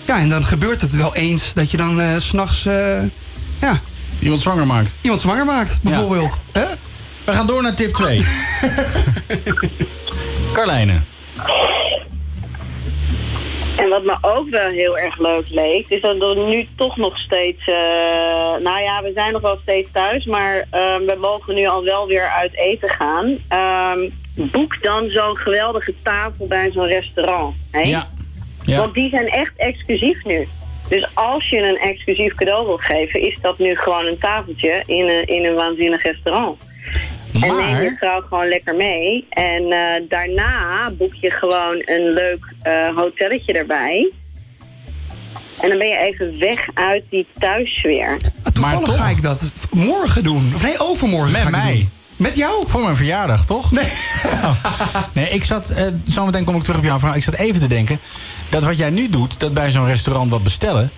Ja, 0.07 0.19
en 0.19 0.29
dan 0.29 0.45
gebeurt 0.45 0.81
het 0.81 0.97
wel 0.97 1.15
eens 1.15 1.55
dat 1.55 1.71
je 1.71 1.77
dan 1.77 2.01
eh, 2.01 2.17
's 2.19 2.29
s'nachts 2.29 2.67
eh 2.67 3.03
ja, 3.61 3.81
Iemand 4.21 4.43
zwanger 4.43 4.67
maakt. 4.67 4.97
iemand 5.01 5.21
zwanger 5.21 5.45
maakt, 5.45 5.83
bijvoorbeeld. 5.83 6.39
Hè? 6.53 6.65
We 7.25 7.33
gaan 7.33 7.47
door 7.47 7.63
naar 7.63 7.75
tip 7.75 7.95
2. 7.95 8.25
Carlijne. 10.53 11.01
En 13.77 13.89
wat 13.89 14.05
me 14.05 14.17
ook 14.21 14.49
wel 14.51 14.71
heel 14.71 14.99
erg 14.99 15.19
leuk 15.19 15.51
leek, 15.51 15.89
is 15.89 16.01
dat 16.01 16.23
er 16.23 16.37
nu 16.45 16.69
toch 16.77 16.97
nog 16.97 17.19
steeds... 17.19 17.69
eh, 17.69 17.75
nou 18.63 18.81
ja, 18.81 19.03
we 19.03 19.11
zijn 19.15 19.33
nog 19.33 19.43
wel 19.43 19.59
steeds 19.63 19.91
thuis, 19.93 20.25
maar 20.27 20.57
eh, 20.71 20.97
we 20.97 21.17
mogen 21.21 21.55
nu 21.55 21.67
al 21.67 21.85
wel 21.85 22.07
weer 22.07 22.29
uit 22.29 22.57
eten 22.57 22.89
gaan. 22.89 23.37
Ehm, 23.49 24.11
boek 24.35 24.83
dan 24.83 25.11
zo'n 25.11 25.37
geweldige 25.37 25.95
tafel 26.03 26.47
bij 26.47 26.71
zo'n 26.73 26.87
restaurant. 26.87 27.57
Hè? 27.71 27.81
Ja. 27.81 28.07
ja. 28.65 28.79
Want 28.79 28.95
die 28.95 29.11
zijn 29.11 29.29
echt 29.29 29.53
exclusief 29.57 30.25
nu. 30.25 30.49
Dus 30.89 31.09
als 31.15 31.49
je 31.49 31.69
een 31.69 31.77
exclusief 31.91 32.35
cadeau 32.35 32.67
wil 32.67 32.77
geven, 32.77 33.21
is 33.21 33.39
dat 33.41 33.59
nu 33.59 33.75
gewoon 33.77 34.07
een 34.07 34.19
tafeltje 34.19 34.83
in 34.87 35.09
een, 35.09 35.25
in 35.27 35.45
een 35.45 35.55
waanzinnig 35.55 36.03
restaurant. 36.03 36.63
En 37.33 37.41
neem 37.41 37.51
je 37.57 37.63
Maar, 37.65 37.97
vrouw 37.99 38.21
gewoon 38.29 38.49
lekker 38.49 38.75
mee. 38.75 39.27
En 39.31 39.63
eh, 39.73 40.03
daarna 40.09 40.91
boek 40.99 41.15
je 41.21 41.31
gewoon 41.31 41.83
een 41.85 42.11
leuk 42.13 42.55
eh, 42.63 42.97
hotelletje 42.97 43.53
erbij. 43.53 44.13
En 45.61 45.69
dan 45.69 45.79
ben 45.79 45.89
je 45.89 45.97
even 45.99 46.39
weg 46.39 46.69
uit 46.75 47.03
die 47.09 47.27
thuissfeer. 47.39 48.19
Toevallig 48.53 48.85
toch- 48.87 48.97
ga 48.97 49.09
ik 49.09 49.23
dat 49.23 49.43
morgen 49.71 50.23
doen. 50.23 50.53
Of 50.55 50.63
nee, 50.63 50.79
overmorgen 50.79 51.33
Met 51.33 51.41
ga 51.43 51.49
ik 51.49 51.55
het 51.55 51.65
mij. 51.65 51.73
doen. 51.75 51.91
Met 52.17 52.37
jou? 52.37 52.65
voor 52.69 52.83
mijn 52.83 52.97
verjaardag, 52.97 53.47
toch? 53.47 53.73
Nee. 53.73 53.89
Nee, 55.15 55.29
ik 55.29 55.45
zat, 55.45 55.71
eh, 55.71 55.87
zometeen 56.07 56.45
kom 56.45 56.57
ik 56.57 56.63
terug 56.63 56.77
op 56.79 56.85
jouw 56.85 56.99
vraag. 56.99 57.17
Ik 57.17 57.23
zat 57.23 57.35
even 57.35 57.61
te 57.61 57.67
denken, 57.67 58.01
dat 58.49 58.63
wat 58.63 58.77
jij 58.77 58.91
nu 58.91 59.09
doet, 59.11 59.41
dat 59.41 59.55
bij 59.55 59.71
zo'n 59.71 59.87
restaurant 59.87 60.31
wat 60.31 60.43
bestellen... 60.43 60.91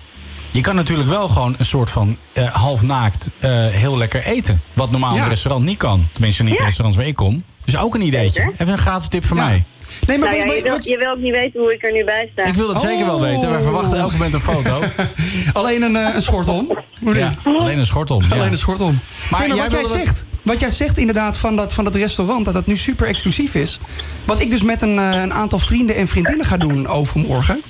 Je 0.53 0.61
kan 0.61 0.75
natuurlijk 0.75 1.09
wel 1.09 1.27
gewoon 1.27 1.55
een 1.57 1.65
soort 1.65 1.89
van 1.89 2.17
eh, 2.33 2.43
half 2.53 2.81
naakt 2.81 3.29
eh, 3.39 3.49
heel 3.67 3.97
lekker 3.97 4.23
eten. 4.25 4.61
Wat 4.73 4.91
normaal 4.91 5.15
Ja. 5.15 5.23
een 5.23 5.29
restaurant 5.29 5.65
niet 5.65 5.77
kan. 5.77 6.07
Tenminste 6.11 6.43
niet 6.43 6.51
de 6.51 6.57
Ja. 6.59 6.65
restaurants 6.65 6.97
waar 6.97 7.07
ik 7.07 7.15
kom. 7.15 7.43
Dus 7.65 7.77
ook 7.77 7.95
een 7.95 8.01
ideetje. 8.01 8.41
Zeker. 8.41 8.53
Even 8.53 8.73
een 8.73 8.77
gratis 8.79 9.07
tip 9.07 9.25
van 9.25 9.37
Ja. 9.37 9.45
mij. 9.45 9.63
Nee, 10.07 10.17
maar 10.17 10.29
Nou 10.31 10.45
wat- 10.45 10.55
je, 10.57 10.61
wil, 10.63 10.71
wat- 10.71 10.83
je 10.83 10.97
wil 10.97 11.11
ook 11.11 11.17
niet 11.17 11.31
weten 11.31 11.59
hoe 11.61 11.73
ik 11.73 11.83
er 11.83 11.91
nu 11.91 12.03
bij 12.05 12.29
sta. 12.33 12.43
Ik 12.43 12.53
wil 12.53 12.73
dat 12.73 12.81
zeker 12.81 13.05
wel 13.05 13.15
Oh. 13.15 13.21
weten. 13.21 13.49
Wij 13.51 13.61
verwachten 13.61 13.99
elk 13.99 14.11
moment 14.11 14.33
een 14.33 14.39
foto. 14.41 14.81
alleen 15.59 15.81
een, 15.81 15.95
eh, 15.95 16.15
een 16.15 16.21
schort 16.21 16.47
om. 16.47 16.77
Hoe 17.01 17.59
alleen 17.59 17.77
een 17.79 17.85
schort 17.85 18.11
om. 18.11 18.21
ja. 18.29 18.35
Alleen 18.35 18.51
een 18.51 18.57
schort 18.57 18.79
om. 18.81 18.99
Maar 19.31 19.39
Nee, 19.39 19.49
jij 19.49 19.57
wat 19.57 19.71
jij 19.71 19.81
wilde 19.81 19.97
dat- 19.97 20.05
zegt, 20.05 20.25
wat 20.41 20.59
jij 20.59 20.69
zegt 20.69 20.97
inderdaad 20.97 21.37
van 21.37 21.55
dat, 21.55 21.73
van 21.73 21.83
dat 21.83 21.95
restaurant, 21.95 22.45
dat 22.45 22.53
dat 22.53 22.65
nu 22.65 22.77
super 22.77 23.07
exclusief 23.07 23.55
is. 23.55 23.79
Wat 24.25 24.41
ik 24.41 24.49
dus 24.49 24.63
met 24.63 24.81
een, 24.81 24.99
eh, 24.99 25.21
een 25.21 25.33
aantal 25.33 25.59
vrienden 25.59 25.95
en 25.95 26.07
vriendinnen 26.07 26.45
ga 26.45 26.57
doen 26.57 26.87
overmorgen. 26.87 27.61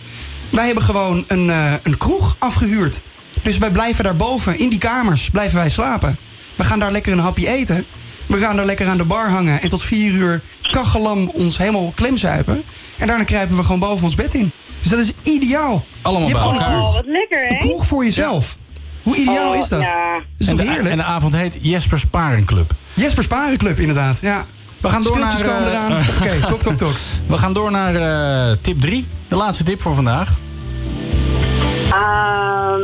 Wij 0.49 0.65
hebben 0.65 0.83
gewoon 0.83 1.23
een, 1.27 1.49
eh, 1.49 1.73
een 1.83 1.97
kroeg 1.97 2.35
afgehuurd. 2.39 3.01
Dus 3.41 3.57
wij 3.57 3.71
blijven 3.71 4.03
daarboven, 4.03 4.59
in 4.59 4.69
die 4.69 4.79
kamers, 4.79 5.29
blijven 5.29 5.57
wij 5.57 5.69
slapen. 5.69 6.17
We 6.55 6.63
gaan 6.63 6.79
daar 6.79 6.91
lekker 6.91 7.11
een 7.11 7.19
hapje 7.19 7.47
eten. 7.47 7.85
We 8.25 8.37
gaan 8.37 8.55
daar 8.55 8.65
lekker 8.65 8.87
aan 8.87 8.97
de 8.97 9.05
bar 9.05 9.29
hangen. 9.29 9.61
En 9.61 9.69
tot 9.69 9.83
vier 9.83 10.11
uur 10.11 10.41
kachellam 10.71 11.29
ons 11.29 11.57
helemaal 11.57 11.91
klemzuipen. 11.95 12.63
En 12.97 13.07
daarna 13.07 13.23
kruipen 13.23 13.55
we 13.55 13.63
gewoon 13.63 13.79
boven 13.79 14.03
ons 14.03 14.15
bed 14.15 14.35
in. 14.35 14.51
Dus 14.81 14.91
dat 14.91 14.99
is 14.99 15.11
ideaal. 15.21 15.85
Allemaal 16.01 16.27
je 16.27 16.35
hebt 16.35 16.45
bij 16.45 16.53
gewoon 16.53 16.55
een 16.55 16.73
elkaar. 16.73 16.81
Oh, 16.81 16.91
kroeg, 16.91 16.95
wat 16.95 17.05
lekker, 17.05 17.49
een 17.49 17.55
hè? 17.55 17.67
kroeg 17.67 17.85
voor 17.85 18.03
jezelf. 18.03 18.57
Hoe 19.03 19.15
ideaal 19.15 19.49
Oh, 19.51 19.57
is 19.57 19.67
dat? 19.67 19.81
ja. 19.81 20.13
Dat 20.13 20.23
is 20.37 20.47
En 20.47 20.55
de, 20.55 20.63
heerlijk? 20.63 20.89
en 20.89 20.97
de 20.97 21.03
avond 21.03 21.35
heet 21.35 21.57
Jesper 21.61 21.99
Sparenclub. 21.99 22.71
Jesper 22.93 23.23
Sparenclub, 23.23 23.79
inderdaad. 23.79 24.19
Ja. 24.21 24.45
We 24.79 24.89
gaan 24.89 25.03
door 25.03 25.15
Speeltjes 25.17 25.41
naar... 25.41 25.49
komen 25.49 25.67
eh, 25.67 25.73
eraan. 25.73 25.91
Oké, 26.21 26.47
tok, 26.47 26.61
tok, 26.61 26.77
tok. 26.77 26.93
We 27.27 27.37
gaan 27.37 27.53
door 27.53 27.71
naar 27.71 27.95
eh, 27.95 28.57
tip 28.61 28.79
3. 28.79 29.07
De 29.27 29.35
laatste 29.35 29.63
tip 29.63 29.81
voor 29.81 29.95
vandaag. 29.95 30.37
Ehm, 31.91 32.81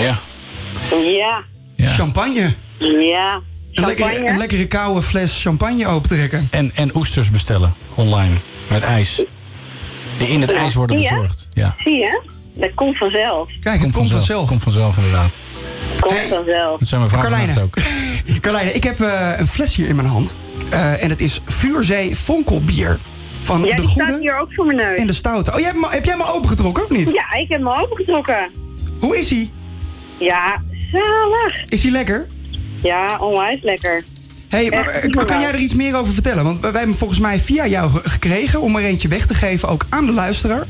Ja. 0.00 0.14
ja, 1.04 1.42
ja. 1.76 1.88
Champagne. 1.88 2.54
ja. 3.00 3.40
Een, 3.74 3.86
lekkere, 3.86 4.28
een 4.28 4.36
lekkere 4.38 4.66
koude 4.66 5.02
fles 5.02 5.42
champagne 5.42 5.86
opentrekken. 5.86 6.48
En, 6.50 6.70
en 6.74 6.96
oesters 6.96 7.30
bestellen 7.30 7.74
online. 7.94 8.34
Met 8.70 8.82
ijs. 8.82 9.24
Die 10.20 10.28
in 10.28 10.40
het 10.40 10.50
Ja, 10.50 10.56
ijs 10.56 10.74
worden 10.74 10.96
bezorgd. 10.96 11.46
Ja. 11.50 11.74
Zie 11.78 11.94
je? 11.96 12.20
Dat 12.54 12.74
komt 12.74 12.96
vanzelf. 12.98 13.48
Kijk, 13.60 13.80
het 13.80 13.92
komt 13.92 14.10
vanzelf. 14.10 14.48
Komt 14.48 14.62
vanzelf 14.62 14.96
inderdaad. 14.96 15.38
Komt 16.00 16.14
vanzelf. 16.28 16.78
Dat 16.78 16.88
zijn 16.88 17.00
mijn 17.00 17.12
vragen 17.12 17.62
ook. 17.62 17.74
Carlijne, 18.40 18.72
ik 18.72 18.84
heb 18.84 19.00
eh, 19.00 19.32
een 19.38 19.46
fles 19.46 19.74
hier 19.76 19.88
in 19.88 19.96
mijn 19.96 20.08
hand. 20.08 20.36
Eh, 20.70 21.02
en 21.02 21.10
het 21.10 21.20
is 21.20 21.40
Vuurzee 21.46 22.16
Vonkelbier. 22.16 22.98
Van 23.42 23.64
Ja, 23.64 23.74
de 23.76 23.80
die 23.80 23.90
staat 23.90 24.18
hier 24.20 24.38
ook 24.38 24.54
voor 24.54 24.64
mijn 24.66 24.76
neus. 24.78 24.98
en 24.98 25.06
de 25.06 25.12
stoute. 25.12 25.50
Oh, 25.52 25.56
jij 25.58 25.66
hebt, 25.66 25.80
me- 25.80 25.88
heb 25.90 26.04
jij 26.04 26.16
me 26.16 26.26
opengetrokken, 26.32 26.84
of 26.84 26.90
niet? 26.90 27.10
Ja, 27.10 27.32
ik 27.38 27.48
heb 27.50 27.60
me 27.60 27.76
opengetrokken. 27.82 28.50
Hoe 29.00 29.18
is 29.18 29.30
hij? 29.30 29.50
Ja, 30.18 30.62
zalig. 30.92 31.62
Is 31.64 31.82
hij 31.82 31.90
lekker? 31.92 32.26
Ja, 32.82 33.18
onwijs 33.18 33.62
lekker. 33.62 34.04
Hey, 34.50 34.70
maar, 34.70 34.86
eh, 34.88 35.10
kan 35.26 35.40
jij 35.40 35.48
er 35.52 35.58
iets 35.58 35.74
meer 35.74 35.96
over 35.96 36.12
vertellen? 36.12 36.44
Want 36.44 36.60
wij 36.60 36.70
hebben 36.70 36.96
volgens 36.96 37.20
mij 37.20 37.38
via 37.38 37.66
jou 37.66 37.90
ge- 37.90 38.08
gekregen 38.08 38.60
om 38.60 38.76
er 38.76 38.84
eentje 38.84 39.08
weg 39.08 39.26
te 39.26 39.34
geven, 39.34 39.68
ook 39.68 39.86
aan 39.88 40.06
de 40.06 40.12
luisteraar. 40.12 40.64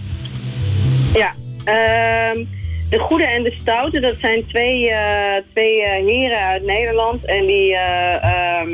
Ja, 1.14 1.32
ehm, 1.64 2.44
de 2.90 2.98
goede 2.98 3.24
en 3.24 3.42
de 3.42 3.56
stoute, 3.60 4.00
dat 4.00 4.14
zijn 4.20 4.46
twee, 4.46 4.90
eh, 4.90 5.42
twee 5.52 5.82
eh, 5.82 6.06
heren 6.06 6.38
uit 6.38 6.64
Nederland. 6.64 7.24
En 7.24 7.46
die, 7.46 7.74
eh, 7.76 8.14
ehm, 8.60 8.70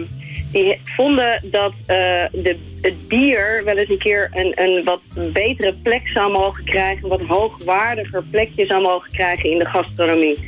die 0.57 0.81
vonden 0.85 1.41
dat 1.43 1.73
eh, 1.87 1.97
de, 2.33 2.57
het 2.81 3.09
bier 3.09 3.63
wel 3.65 3.77
eens 3.77 3.89
een 3.89 3.99
keer 3.99 4.31
een, 4.35 4.53
een 4.55 4.85
wat 4.85 5.01
betere 5.33 5.75
plek 5.83 6.09
zou 6.09 6.33
mogen 6.33 6.65
krijgen. 6.65 7.03
Een 7.03 7.09
wat 7.09 7.27
hoogwaardiger 7.27 8.23
plekje 8.31 8.67
zou 8.67 8.83
mogen 8.83 9.11
krijgen 9.11 9.51
in 9.51 9.59
de 9.59 9.65
gastronomie. 9.65 10.39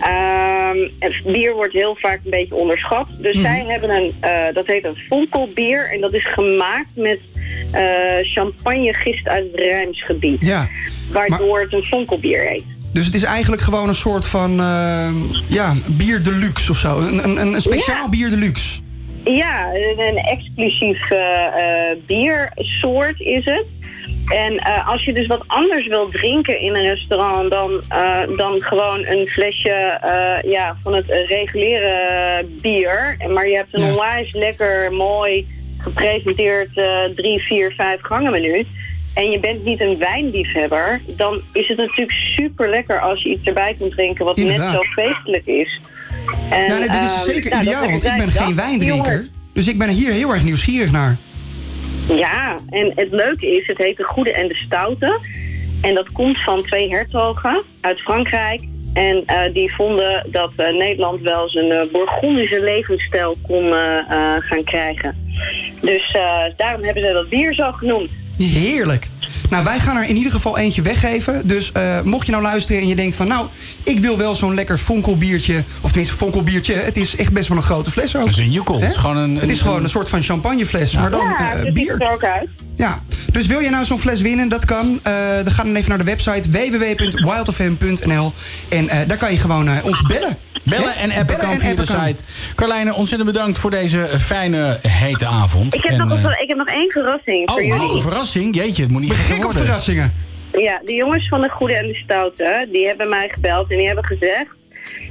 Ehm, 0.00 0.88
het 0.98 1.22
bier 1.24 1.54
wordt 1.54 1.72
heel 1.72 1.96
vaak 1.98 2.20
een 2.24 2.30
beetje 2.30 2.54
onderschat. 2.54 3.06
Dus 3.18 3.40
zij 3.40 3.64
hebben 3.66 3.90
een, 3.90 4.14
eh, 4.20 4.54
dat 4.54 4.66
heet 4.66 4.84
een 4.84 4.96
fonkelbier. 4.96 5.90
En 5.90 6.00
dat 6.00 6.12
is 6.12 6.24
gemaakt 6.24 6.96
met 6.96 7.18
eh 7.70 7.82
champagnegist 8.22 9.28
uit 9.28 9.44
het 9.50 9.60
Rijmsgebied. 9.60 10.40
Ja. 10.40 10.68
Waardoor 11.12 11.60
het 11.60 11.72
een 11.72 11.82
fonkelbier 11.82 12.40
heet. 12.40 12.64
Dus 12.92 13.06
het 13.06 13.14
is 13.14 13.22
eigenlijk 13.22 13.62
gewoon 13.62 13.88
een 13.88 13.94
soort 13.94 14.26
van 14.26 14.60
eh, 14.60 15.10
ja, 15.48 15.74
bier 15.86 16.22
deluxe 16.22 16.70
of 16.70 16.78
zo. 16.78 16.98
Een, 16.98 17.24
een, 17.24 17.54
een 17.54 17.60
speciaal 17.60 18.08
bier 18.08 18.30
deluxe. 18.30 18.83
Ja, 19.24 19.74
een, 19.74 20.16
exclusief 20.16 21.10
eh, 21.10 21.46
eh, 21.46 21.98
biersoort 22.06 23.20
is 23.20 23.44
het. 23.44 23.64
En 24.26 24.58
eh, 24.58 24.88
als 24.88 25.04
je 25.04 25.12
dus 25.12 25.26
wat 25.26 25.44
anders 25.46 25.86
wilt 25.86 26.12
drinken 26.12 26.58
in 26.60 26.74
een 26.74 26.82
restaurant 26.82 27.50
dan, 27.50 27.82
dan 28.36 28.60
gewoon 28.60 29.06
een 29.06 29.28
flesje 29.28 29.98
ja, 30.44 30.76
van 30.82 30.94
het 30.94 31.04
reguliere 31.06 32.46
bier. 32.60 33.16
Maar 33.28 33.48
je 33.48 33.56
hebt 33.56 33.74
een 33.74 33.82
onwijs 33.82 34.32
lekker, 34.32 34.92
mooi 34.92 35.46
gepresenteerd 35.78 36.70
drie, 37.16 37.42
vier, 37.42 37.72
vijf 37.72 38.00
gangen 38.02 38.30
menu. 38.30 38.66
En 39.14 39.30
je 39.30 39.40
bent 39.40 39.64
niet 39.64 39.80
een 39.80 39.98
wijnliefhebber, 39.98 41.00
dan 41.06 41.42
is 41.52 41.68
het 41.68 41.76
natuurlijk 41.76 42.10
super 42.10 42.68
lekker 42.68 43.00
als 43.00 43.22
je 43.22 43.28
iets 43.28 43.48
erbij 43.48 43.74
kunt 43.78 43.92
drinken 43.92 44.24
wat 44.24 44.36
net 44.36 44.62
zo 44.62 44.80
feestelijk 44.80 45.46
is. 45.46 45.80
En, 46.54 46.66
ja, 46.66 46.78
nee, 46.78 46.88
dit 46.88 47.02
is 47.02 47.14
ehm, 47.14 47.24
zeker 47.24 47.50
nou, 47.50 47.62
ideaal, 47.62 47.90
want 47.90 48.04
ik 48.04 48.16
ben 48.16 48.30
geen 48.30 48.54
wijndrinker. 48.54 49.26
Dus 49.52 49.68
ik 49.68 49.78
ben 49.78 49.88
hier 49.88 50.12
heel 50.12 50.30
erg 50.32 50.44
nieuwsgierig 50.44 50.90
naar. 50.90 51.16
Ja, 52.08 52.56
en 52.68 52.92
het 52.94 53.08
leuke 53.10 53.56
is, 53.56 53.66
het 53.66 53.78
heet 53.78 53.96
de 53.96 54.02
Goede 54.02 54.32
en 54.32 54.48
de 54.48 54.54
Stoute. 54.54 55.20
En 55.80 55.94
dat 55.94 56.12
komt 56.12 56.38
van 56.42 56.62
twee 56.62 56.90
hertogen 56.90 57.62
uit 57.80 58.00
Frankrijk. 58.00 58.62
En 58.92 59.22
eh, 59.26 59.52
die 59.52 59.74
vonden 59.74 60.26
dat 60.30 60.52
eh, 60.56 60.74
Nederland 60.74 61.20
wel 61.20 61.48
zijn 61.48 61.70
eh, 61.70 61.90
Bourgondische 61.92 62.62
levensstijl 62.62 63.36
kon 63.42 63.72
eh, 63.72 63.98
eh, 63.98 64.06
gaan 64.38 64.64
krijgen. 64.64 65.30
Dus 65.80 66.14
eh, 66.14 66.38
daarom 66.56 66.84
hebben 66.84 67.02
ze 67.06 67.12
dat 67.12 67.28
bier 67.28 67.54
zo 67.54 67.72
genoemd. 67.72 68.10
Heerlijk. 68.38 69.08
Nou, 69.50 69.64
wij 69.64 69.78
gaan 69.78 69.96
er 69.96 70.08
in 70.08 70.16
ieder 70.16 70.32
geval 70.32 70.58
eentje 70.58 70.82
weggeven. 70.82 71.46
Dus 71.48 71.72
eh, 71.72 72.00
mocht 72.00 72.26
je 72.26 72.32
nou 72.32 72.44
luisteren 72.44 72.80
en 72.82 72.88
je 72.88 72.94
denkt 72.96 73.14
van... 73.16 73.28
nou, 73.28 73.46
ik 73.82 73.98
wil 73.98 74.16
wel 74.18 74.34
zo'n 74.34 74.54
lekker 74.54 74.78
fonkelbiertje... 74.78 75.64
of 75.80 75.88
tenminste 75.88 76.16
fonkelbiertje, 76.16 76.74
het 76.74 76.96
is 76.96 77.16
echt 77.16 77.32
best 77.32 77.48
wel 77.48 77.56
een 77.56 77.62
grote 77.62 77.90
fles 77.90 78.16
ook. 78.16 78.22
Dat 78.24 78.32
is 78.32 78.38
een 78.38 78.50
jukkel. 78.50 78.80
Het 78.80 78.90
is 78.90 78.96
gewoon 78.96 79.16
een- 79.16 79.34
het 79.36 79.50
is 79.50 79.58
een- 79.58 79.64
gewoon 79.64 79.82
een 79.84 79.90
soort 79.90 80.08
van 80.08 80.22
champagnefles, 80.22 80.92
maar 80.92 81.10
dan 81.10 81.20
ja, 81.38 81.52
eh, 81.54 81.60
ziet 81.60 81.74
bier. 81.74 81.92
het 81.92 82.02
er 82.02 82.12
ook 82.12 82.24
uit. 82.24 82.48
Ja, 82.76 83.02
dus 83.32 83.46
wil 83.46 83.60
je 83.60 83.70
nou 83.70 83.84
zo'n 83.84 84.00
fles 84.00 84.20
winnen, 84.20 84.48
dat 84.48 84.64
kan. 84.64 85.00
Eh, 85.02 85.12
dan 85.44 85.52
ga 85.52 85.62
dan 85.62 85.74
even 85.74 85.88
naar 85.88 85.98
de 85.98 86.04
website 86.04 86.50
www.wildfm.nl 86.50 88.32
en 88.68 88.88
eh, 88.88 88.98
daar 89.08 89.16
kan 89.16 89.32
je 89.32 89.38
gewoon 89.38 89.82
ons 89.82 90.02
bellen. 90.02 90.36
Bellen 90.62 90.94
en 90.96 91.10
appen 91.10 91.26
Bellen 91.26 91.40
kan 91.42 91.50
en 91.54 91.60
via 91.60 91.74
de 91.74 91.80
appen 91.80 91.96
kan. 91.96 92.06
site. 92.06 92.22
Carlijne, 92.54 92.94
ontzettend 92.94 93.32
bedankt 93.32 93.58
voor 93.58 93.70
deze 93.70 94.08
fijne, 94.20 94.78
hete 94.88 95.26
avond. 95.26 95.74
Ik 95.74 95.82
heb, 95.82 95.92
En, 95.92 96.06
nog, 96.06 96.20
wat- 96.20 96.38
ik 96.40 96.48
heb 96.48 96.56
nog 96.56 96.66
één 96.68 96.90
verrassing 96.90 97.50
voor 97.50 97.60
oh, 97.60 97.66
jullie. 97.66 97.92
oh, 97.96 98.02
verrassing. 98.02 98.54
Jeetje, 98.56 98.82
het 98.82 98.90
moet 98.90 99.00
niet 99.00 99.14
Gek 99.24 99.44
op 99.44 99.52
verrassingen. 99.52 100.12
Ja, 100.52 100.80
de 100.84 100.94
jongens 100.94 101.28
van 101.28 101.40
de 101.40 101.48
Goede 101.48 101.74
en 101.74 101.86
de 101.86 101.94
Stoute, 101.94 102.68
die 102.72 102.86
hebben 102.86 103.08
mij 103.08 103.28
gebeld 103.28 103.70
en 103.70 103.76
die 103.76 103.86
hebben 103.86 104.04
gezegd 104.04 104.50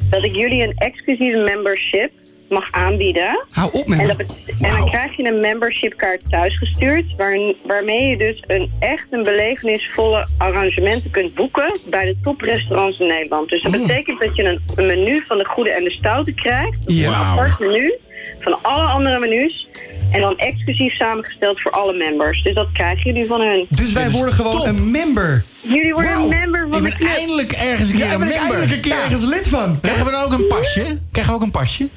dat 0.09 0.23
ik 0.23 0.35
jullie 0.35 0.63
een 0.63 0.73
exclusieve 0.73 1.37
membership 1.37 2.11
mag 2.49 2.67
aanbieden. 2.71 3.45
Hou 3.51 3.69
op 3.73 3.87
met 3.87 3.99
En, 3.99 4.07
dat 4.07 4.17
en 4.61 4.69
dan 4.69 4.89
krijg 4.89 5.15
je 5.17 5.23
een 5.27 5.39
membershipkaart 5.39 6.29
thuisgestuurd, 6.29 7.05
waar, 7.17 7.37
waarmee 7.65 8.07
je 8.07 8.17
dus 8.17 8.43
een 8.47 8.71
echt 8.79 9.05
een 9.09 9.23
belevenisvolle 9.23 10.27
arrangementen 10.37 11.09
kunt 11.11 11.33
boeken 11.35 11.77
bij 11.89 12.05
de 12.05 12.15
toprestaurants 12.23 12.99
in 12.99 13.07
Nederland. 13.07 13.49
Dus 13.49 13.61
dat 13.61 13.73
Oh. 13.75 13.81
betekent 13.81 14.19
dat 14.21 14.35
je 14.35 14.43
een, 14.43 14.59
een 14.75 14.85
menu 14.85 15.23
van 15.25 15.37
de 15.37 15.45
Goede 15.45 15.69
en 15.71 15.83
de 15.83 15.91
Stoute 15.91 16.33
krijgt, 16.33 16.79
Ja. 16.85 17.07
een 17.07 17.13
apart 17.15 17.59
menu 17.59 17.93
van 18.39 18.57
alle 18.61 18.83
andere 18.83 19.19
menus. 19.19 19.67
En 20.11 20.21
dan 20.21 20.37
exclusief 20.37 20.93
samengesteld 20.93 21.61
voor 21.61 21.71
alle 21.71 21.93
members. 21.93 22.43
Dus 22.43 22.53
dat 22.53 22.67
krijgen 22.73 23.03
jullie 23.11 23.25
van 23.27 23.41
hun. 23.41 23.65
Dus 23.69 23.91
wij 23.91 24.09
worden 24.09 24.33
gewoon 24.33 24.67
een 24.67 24.91
member. 24.91 25.43
Jullie 25.61 25.93
worden 25.93 26.11
een 26.13 26.27
member 26.29 26.67
van 26.69 26.85
Ik 26.85 26.91
de 26.91 26.97
club. 26.97 27.09
eindelijk 27.17 27.51
ergens 27.51 27.89
een 27.89 27.95
keer 27.95 28.05
Ja, 28.05 28.13
een 28.13 28.19
ben 28.19 28.27
member. 28.27 28.45
eindelijk 28.45 28.71
een 28.71 28.81
keer 28.81 28.91
Ja. 28.93 29.03
ergens 29.03 29.23
lid 29.23 29.47
van. 29.47 29.79
Krijgen 29.81 30.05
we 30.05 30.11
dan 30.11 30.23
ook 30.23 30.31
een 30.31 30.47
pasje? 30.47 30.99
Krijgen 31.11 31.33
we 31.33 31.39
ook 31.39 31.45
een 31.45 31.51
pasje? 31.51 31.89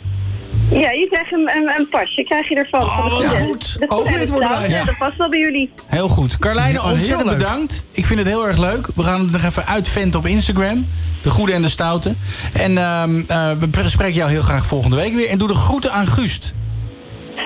Ja, 0.71 0.91
je 0.91 1.07
krijgt 1.11 1.33
een, 1.33 1.51
een, 1.57 1.73
een 1.79 1.89
pasje, 1.89 2.23
krijg 2.23 2.49
je 2.49 2.55
ervan. 2.55 2.81
Oh, 2.81 3.11
wat 3.11 3.25
goed. 3.25 3.77
Ook 3.89 4.11
lid 4.11 4.27
de 4.27 4.33
worden 4.33 4.49
wij. 4.49 4.69
Ja. 4.69 4.85
Dat 4.85 4.99
past 4.99 5.17
wel 5.17 5.29
bij 5.29 5.39
jullie. 5.39 5.71
Heel 5.87 6.09
goed. 6.09 6.39
Carlijne, 6.39 6.81
heel 6.81 6.91
ontzettend 6.91 7.31
bedankt. 7.31 7.85
Ik 7.91 8.05
vind 8.07 8.19
het 8.19 8.29
heel 8.29 8.47
erg 8.49 8.59
leuk. 8.59 8.89
We 8.95 9.03
gaan 9.03 9.21
het 9.21 9.33
nog 9.33 9.43
even 9.45 9.67
uitventen 9.67 10.21
op 10.21 10.27
Instagram. 10.27 10.87
De 11.23 11.31
goede 11.31 11.53
en 11.53 11.63
de 11.63 11.69
stoute. 11.69 12.15
En 12.53 12.79
ehm, 12.79 13.23
eh, 13.27 13.51
we 13.71 13.89
spreken 13.89 14.15
jou 14.15 14.31
heel 14.31 14.43
graag 14.43 14.67
volgende 14.67 14.97
week 14.97 15.15
weer. 15.15 15.29
En 15.29 15.39
doe 15.39 15.49
de 15.49 15.55
groeten 15.55 15.93
aan 15.93 16.07
Guust. 16.07 16.55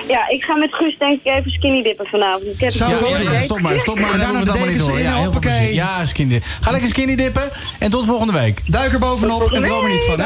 Ja, 0.07 0.29
ik 0.29 0.43
ga 0.43 0.55
met 0.55 0.73
Guus 0.73 0.97
denk 0.97 1.19
ik 1.23 1.33
even 1.33 1.51
skinny 1.51 1.81
dippen 1.81 2.05
vanavond. 2.05 2.45
Ik 2.45 2.59
heb 2.59 2.71
Zou 2.71 2.95
stop 3.43 3.61
maar, 3.61 3.79
stop 3.79 3.99
maar. 3.99 4.11
En 4.11 4.19
Dan 4.19 4.19
daarna 4.19 4.37
hoeven 4.37 4.39
we 4.39 4.39
het 4.39 4.49
allemaal 4.49 4.65
de 4.65 4.71
niet 4.71 4.79
door. 4.79 4.99
Ja, 4.99 5.03
heel 5.03 5.13
veel 5.13 5.23
hoppakee. 5.23 5.57
plezier. 5.57 5.73
Ja, 5.73 6.05
skinny. 6.05 6.41
Ga 6.61 6.71
lekker 6.71 6.89
skinny 6.89 7.15
dippen. 7.15 7.49
En 7.79 7.89
tot 7.89 8.05
volgende 8.05 8.33
week. 8.33 8.61
Duik 8.65 8.93
er 8.93 8.99
bovenop 8.99 9.51
en 9.51 9.61
droom 9.61 9.83
er 9.83 9.91
niet 9.91 10.03
van. 10.03 10.21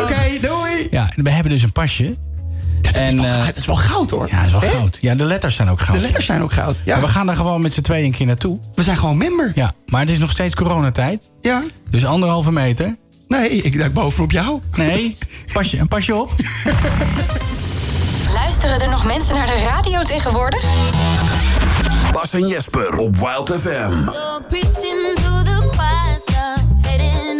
Oké, 0.00 0.38
doei. 0.40 0.88
Ja, 0.90 1.12
we 1.16 1.30
hebben 1.30 1.52
dus 1.52 1.62
een 1.62 1.72
pasje. 1.72 2.14
En, 2.92 3.18
eh, 3.24 3.46
Het 3.46 3.56
is 3.56 3.66
wel 3.66 3.76
goud 3.76 4.10
hoor. 4.10 4.28
ja, 4.30 4.36
dat 4.36 4.46
is 4.46 4.68
wel 4.68 4.70
goud. 4.70 4.98
Ja, 5.00 5.14
de 5.14 5.24
letters 5.24 5.54
zijn 5.56 5.68
ook 5.70 5.80
goud. 5.80 5.96
De 5.96 6.02
letters 6.02 6.26
zijn 6.26 6.42
ook 6.42 6.52
goud. 6.52 6.82
Ja, 6.84 6.94
Maar 6.96 7.04
we 7.06 7.10
gaan 7.12 7.26
daar 7.26 7.36
gewoon 7.36 7.60
met 7.60 7.72
z'n 7.72 7.80
tweeën 7.80 8.04
een 8.04 8.12
keer 8.12 8.26
naartoe. 8.26 8.58
we 8.74 8.82
zijn 8.82 8.96
gewoon 8.96 9.16
member. 9.16 9.52
Ja, 9.54 9.72
maar 9.86 10.00
het 10.00 10.10
is 10.10 10.18
nog 10.18 10.30
steeds 10.30 10.54
coronatijd. 10.54 11.30
Ja. 11.40 11.62
Dus 11.90 12.06
anderhalve 12.06 12.52
meter. 12.52 12.96
Nee, 13.28 13.50
ik 13.50 13.78
duik 13.78 13.92
bovenop 13.92 14.30
jou. 14.32 14.60
Nee, 14.76 15.18
pasje, 15.52 15.78
een 15.78 15.88
pasje 15.88 16.14
op. 16.14 16.30
Luisteren 18.34 18.80
er 18.80 18.88
nog 18.90 19.04
mensen 19.04 19.34
naar 19.34 19.46
de 19.46 19.66
radio 19.70 20.02
tegenwoordig? 20.02 20.64
Bas 22.12 22.32
en 22.32 22.46
Jesper 22.48 22.96
op 22.96 23.16
Wild 23.16 23.48
FM. 23.60 23.68
You're 23.68 24.42
preaching 24.48 25.14
to 25.14 25.42
the 25.42 25.68
choir, 25.70 26.20
stop 26.26 27.39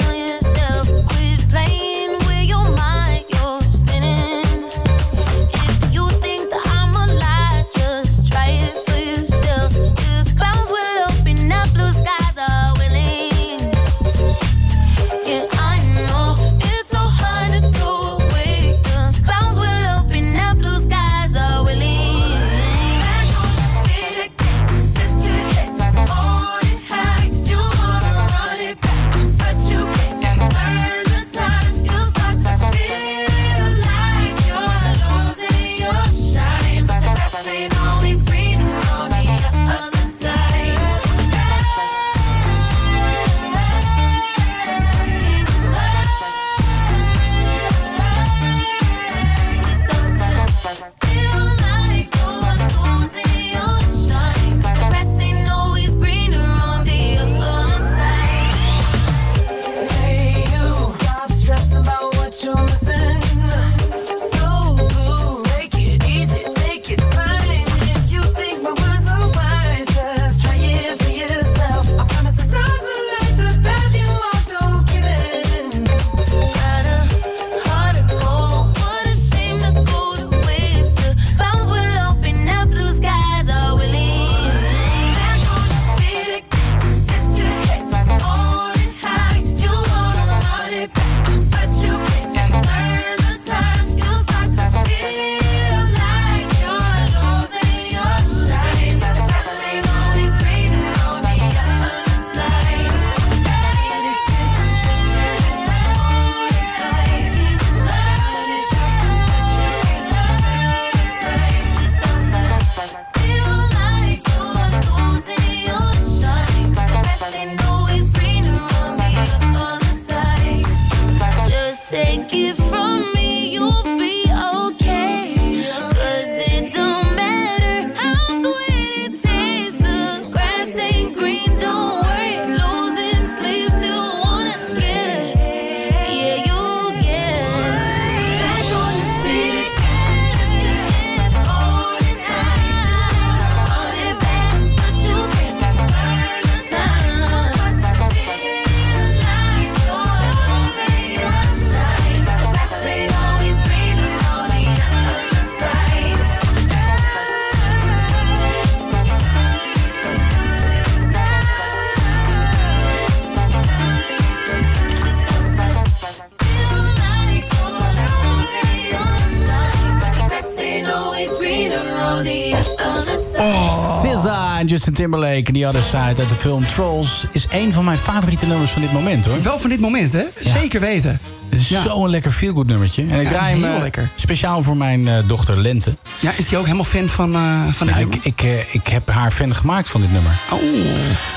Timberlake 175.00 175.42
en 175.44 175.52
The 175.52 175.66
Other 175.66 175.82
Side 175.82 175.98
uit 175.98 176.28
de 176.28 176.34
film 176.34 176.66
Trolls... 176.66 177.24
is 177.30 177.46
een 177.50 177.72
van 177.72 177.84
mijn 177.84 177.98
favoriete 177.98 178.46
nummers 178.46 178.70
van 178.70 178.82
dit 178.82 178.92
moment, 178.92 179.24
hoor. 179.26 179.42
Wel 179.42 179.58
van 179.58 179.70
dit 179.70 179.80
moment, 179.80 180.12
hè? 180.12 180.24
Zeker 180.40 180.80
weten. 180.80 181.20
Het 181.48 181.60
is 181.60 181.82
zo'n 181.82 182.10
lekker 182.10 182.32
feel-good 182.32 182.66
nummertje. 182.66 183.06
En 183.08 183.20
ik 183.20 183.28
draai 183.28 183.62
hem 183.62 183.80
lekker. 183.80 184.10
speciaal 184.14 184.62
voor 184.62 184.76
mijn 184.76 185.08
eh, 185.08 185.14
dochter 185.26 185.60
Lente. 185.60 185.94
Ja, 186.20 186.32
is 186.36 186.48
die 186.48 186.58
ook 186.58 186.64
helemaal 186.64 186.84
fan 186.84 187.08
van, 187.08 187.34
eh 187.34 187.72
van 187.72 187.86
dit 187.86 187.96
nummer? 187.96 188.16
ik, 188.22 188.42
ik, 188.42 188.66
ik 188.72 188.86
heb 188.86 189.08
haar 189.08 189.30
fan 189.30 189.54
gemaakt 189.54 189.88
van 189.88 190.00
dit 190.00 190.12
nummer. 190.12 190.32
Oh. 190.50 190.60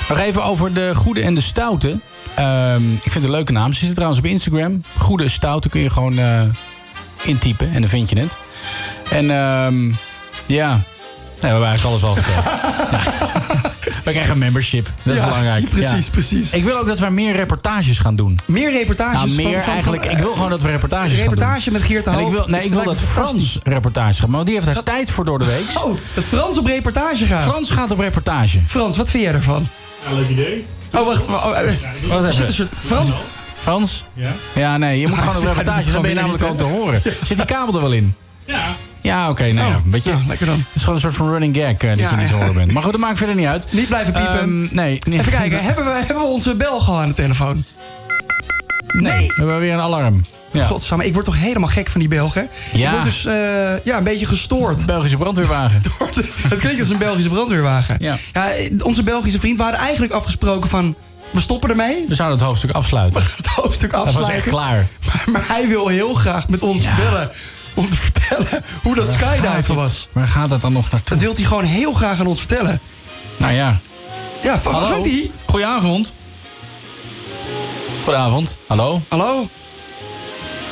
Nog 0.09 0.17
even 0.17 0.43
over 0.43 0.73
de 0.73 0.95
Goede 0.95 1.21
en 1.21 1.35
de 1.35 1.41
Stoute. 1.41 1.97
Ehm, 2.35 2.91
ik 2.91 3.01
vind 3.01 3.13
het 3.13 3.23
een 3.23 3.31
leuke 3.31 3.51
naam. 3.51 3.73
Ze 3.73 3.77
zitten 3.77 3.95
trouwens 3.95 4.21
op 4.21 4.25
Instagram. 4.25 4.83
Goede 4.97 5.29
Stoute 5.29 5.69
kun 5.69 5.81
je 5.81 5.89
gewoon 5.89 6.19
intypen 7.23 7.73
en 7.73 7.81
dan 7.81 7.89
vind 7.89 8.09
je 8.09 8.19
het. 8.19 8.37
En 9.09 9.31
ehm, 9.31 9.91
ja, 10.45 10.79
we 11.51 11.57
hebben 11.57 11.67
eigenlijk 11.67 12.03
alles 12.03 12.15
al 12.17 12.23
verteld. 12.23 12.45
Ja. 12.91 13.01
We 14.03 14.11
krijgen 14.11 14.31
een 14.31 14.37
membership. 14.37 14.89
Dat 15.03 15.13
is 15.13 15.19
Ja, 15.19 15.25
belangrijk. 15.25 15.69
precies, 15.69 16.09
precies. 16.09 16.49
Ik 16.51 16.63
wil 16.63 16.77
ook 16.77 16.87
dat 16.87 16.99
we 16.99 17.09
meer 17.09 17.35
reportages 17.35 17.99
gaan 17.99 18.15
doen. 18.15 18.39
Meer 18.45 18.71
reportages 18.71 19.13
Nou, 19.15 19.27
van- 19.27 19.35
meer 19.35 19.53
van- 19.53 19.63
van- 19.63 19.73
eigenlijk. 19.73 20.05
ik 20.05 20.17
wil 20.17 20.33
gewoon 20.33 20.49
dat 20.49 20.61
we 20.61 20.67
reportages 20.67 21.17
Reportage 21.17 21.61
gaan 21.61 21.63
doen. 21.63 21.73
met 21.73 21.81
Geert 21.91 22.05
de 22.05 22.11
En 22.11 22.19
ik 22.19 22.27
wil, 22.31 22.45
nee, 22.47 22.63
ik 22.63 22.73
wil 22.73 22.77
lijkt 22.83 22.91
dat 22.99 23.01
me 23.01 23.07
Frans 23.11 23.27
fantastisch. 23.29 23.59
reportage 23.63 24.19
gaat. 24.19 24.29
Maar 24.29 24.45
die 24.45 24.53
heeft 24.53 24.65
daar 24.73 24.83
tijd 24.83 25.11
voor 25.11 25.25
door 25.25 25.39
de 25.39 25.45
week. 25.45 25.65
Oh, 25.83 25.97
dat 26.13 26.23
Frans 26.23 26.57
op 26.57 26.65
reportage 26.65 27.25
gaat. 27.25 27.49
Frans 27.51 27.69
gaat 27.69 27.91
op 27.91 27.99
reportage. 27.99 28.59
Frans, 28.67 28.97
wat 28.97 29.09
vind 29.09 29.23
jij 29.23 29.33
ervan? 29.33 29.67
Ja, 30.09 30.13
leuk 30.15 30.29
idee. 30.29 30.65
Oh, 30.93 31.05
wacht. 31.05 31.25
Oh, 31.27 31.57
eh, 31.57 32.25
er 32.25 32.33
zit 32.33 32.47
een 32.47 32.53
soort 32.53 32.71
Frans. 32.85 33.09
Frans? 33.61 34.03
Ja? 34.13 34.31
Ja, 34.55 34.77
nee, 34.77 34.99
je 34.99 35.07
moet 35.07 35.17
gewoon 35.17 35.37
op 35.37 35.43
reportage. 35.43 35.91
Dan 35.91 36.01
ben 36.01 36.09
je 36.11 36.15
namelijk 36.17 36.43
ook 36.43 36.57
te 36.57 36.63
horen. 36.63 37.01
Zit 37.25 37.37
die 37.37 37.45
kabel 37.45 37.75
er 37.75 37.81
wel 37.81 37.91
in? 37.91 38.15
Ja. 38.45 38.65
Ja, 39.03 39.29
oké. 39.29 39.43
nou 39.51 39.69
ja, 39.69 39.75
Oh, 39.77 39.83
een 39.85 39.91
beetje. 39.91 40.11
ja, 40.11 40.21
lekker 40.27 40.45
dan. 40.45 40.55
Het 40.57 40.65
is 40.73 40.79
gewoon 40.79 40.95
een 40.95 41.01
soort 41.01 41.15
van 41.15 41.29
running 41.29 41.55
gag 41.55 41.65
eh, 41.65 41.89
dat 41.89 41.99
Ja, 41.99 42.09
je 42.09 42.15
niet 42.15 42.29
ja. 42.29 42.35
horen 42.35 42.53
bent. 42.53 42.71
Maar 42.71 42.83
goed, 42.83 42.91
dat 42.91 43.01
maakt 43.01 43.17
verder 43.17 43.35
niet 43.35 43.45
uit. 43.47 43.67
Niet 43.69 43.87
blijven 43.87 44.13
piepen. 44.13 44.39
Ehm, 44.39 44.75
nee, 44.75 44.99
niet. 45.07 45.19
Even 45.19 45.31
kijken, 45.31 45.63
hebben 45.67 45.85
we, 45.85 45.91
hebben 45.91 46.17
we 46.23 46.29
onze 46.29 46.55
Belg 46.55 46.89
al 46.89 46.99
aan 46.99 47.07
de 47.07 47.13
telefoon? 47.13 47.63
Nee. 48.87 49.27
We 49.27 49.33
hebben 49.35 49.59
weer 49.59 49.73
een 49.73 49.79
alarm. 49.79 50.25
Ja. 50.51 50.65
Godsamme, 50.67 51.05
ik 51.05 51.13
word 51.13 51.25
toch 51.25 51.37
helemaal 51.37 51.69
gek 51.69 51.89
van 51.89 51.99
die 51.99 52.09
Belgen. 52.09 52.49
Ja. 52.73 52.85
Ik 52.87 52.91
word 52.91 53.03
dus 53.03 53.25
eh, 53.25 53.33
ja, 53.85 53.97
een 53.97 54.03
beetje 54.03 54.25
gestoord. 54.25 54.85
Belgische 54.85 55.17
brandweerwagen. 55.17 55.81
Het 56.49 56.59
klinkt 56.59 56.79
als 56.79 56.89
een 56.89 56.97
Belgische 56.97 57.29
brandweerwagen. 57.29 57.95
Ja. 57.99 58.17
onze 58.83 59.03
Belgische 59.03 59.39
vriend, 59.39 59.57
we 59.57 59.63
hadden 59.63 59.81
eigenlijk 59.81 60.13
afgesproken 60.13 60.69
van... 60.69 60.95
We 61.31 61.41
stoppen 61.41 61.69
ermee. 61.69 62.05
We 62.07 62.15
zouden 62.15 62.37
het 62.37 62.47
hoofdstuk 62.47 62.71
afsluiten. 62.71 63.21
Het 63.37 63.47
hoofdstuk 63.47 63.91
Dat 63.91 64.05
afsluiten. 64.05 64.33
was 64.33 64.41
echt 64.43 64.49
klaar. 64.49 64.85
Maar, 65.05 65.23
maar 65.31 65.43
hij 65.47 65.67
wil 65.67 65.87
heel 65.87 66.13
graag 66.13 66.49
met 66.49 66.63
ons 66.63 66.81
Ja. 66.81 66.95
bellen. 66.95 67.29
Om 67.73 67.89
te 67.89 67.95
vertellen 67.97 68.63
hoe 68.83 68.95
dat 68.95 69.09
gaat 69.09 69.35
skydiven 69.35 69.75
was. 69.75 70.07
Waar 70.11 70.27
gaat 70.27 70.49
dat 70.49 70.61
dan 70.61 70.73
nog 70.73 70.91
naartoe? 70.91 71.09
Dat 71.09 71.19
wil 71.19 71.33
hij 71.35 71.43
gewoon 71.43 71.63
heel 71.63 71.93
graag 71.93 72.19
aan 72.19 72.27
ons 72.27 72.39
vertellen. 72.39 72.79
Nou 73.37 73.53
ja. 73.53 73.79
Ja, 74.43 74.59
van 74.59 74.73
Hallo? 74.73 75.01
weet 75.01 75.11
hij? 75.11 75.31
Goedenavond. 75.45 76.13
Goedenavond. 78.03 78.57
Hallo? 78.67 79.01
Hallo? 79.07 79.47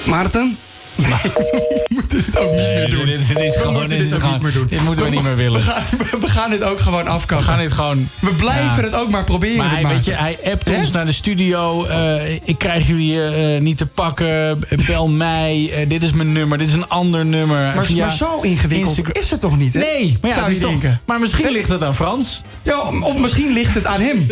Maarten? 0.06 0.58
We 1.08 1.88
moeten 1.90 2.24
dit 2.26 2.38
ook 2.38 2.50
niet 2.50 2.58
meer 2.60 2.90
doen. 2.90 3.06
Dit, 3.06 3.28
dit 3.28 3.40
is 3.40 3.54
We 3.54 3.60
gewoon, 3.60 3.74
moeten 3.74 3.98
dit, 3.98 4.14
ook 4.14 4.20
gewoon- 4.20 4.34
niet 4.34 4.42
meer 4.42 4.52
doen. 4.54 4.68
dit 4.68 4.82
moeten 4.84 5.04
we 5.04 5.10
niet 5.10 5.24
meer 5.24 5.36
willen. 5.36 5.60
We 5.66 5.66
gaan, 6.06 6.20
we 6.20 6.28
gaan 6.28 6.50
dit 6.50 6.64
ook 6.64 6.80
gewoon 6.80 7.08
afkappen. 7.08 7.46
We 7.46 7.52
gaan 7.52 7.62
dit 7.62 7.72
gewoon... 7.72 8.10
We 8.20 8.30
blijven 8.34 8.76
Ja. 8.76 8.82
het 8.82 8.96
ook 8.96 9.10
maar 9.10 9.24
proberen. 9.24 9.58
Maar 9.58 9.72
hij, 9.72 9.88
weet 9.88 10.06
je, 10.06 10.12
hij 10.14 10.38
appt 10.46 10.70
ons 10.70 10.92
naar 10.92 11.06
de 11.06 11.12
studio. 11.12 11.86
eh, 11.86 12.36
ik 12.48 12.56
krijg 12.58 12.88
jullie 12.88 13.24
eh, 13.24 13.62
niet 13.62 13.78
te 13.78 13.86
pakken. 13.86 14.60
Bel 14.88 15.08
mij. 15.08 15.70
eh, 15.74 15.90
dit 15.90 16.04
is 16.04 16.12
mijn 16.12 16.32
nummer. 16.32 16.58
Dit 16.58 16.68
is 16.68 16.74
een 16.74 16.88
ander 16.90 17.26
nummer. 17.26 17.76
Maar, 17.76 17.86
Via 17.86 18.06
maar 18.06 18.16
zo 18.16 18.40
ingewikkeld 18.42 18.88
Instagram- 18.98 19.24
is 19.24 19.30
het 19.30 19.42
toch 19.42 19.58
niet, 19.58 19.74
hè? 19.74 19.80
Nee, 19.80 20.18
maar 20.22 20.30
ja, 20.32 20.38
Zou 20.38 20.54
je 20.54 20.60
toch- 20.60 20.70
denken. 20.70 21.02
maar 21.06 21.20
misschien 21.20 21.52
ligt 21.52 21.70
het 21.70 21.84
aan 21.84 21.96
Frans. 21.96 22.42
Ja, 22.64 22.80
of 23.02 23.18
misschien 23.18 23.54
ligt 23.54 23.74
het 23.74 23.86
aan 23.86 24.02
hem. 24.02 24.28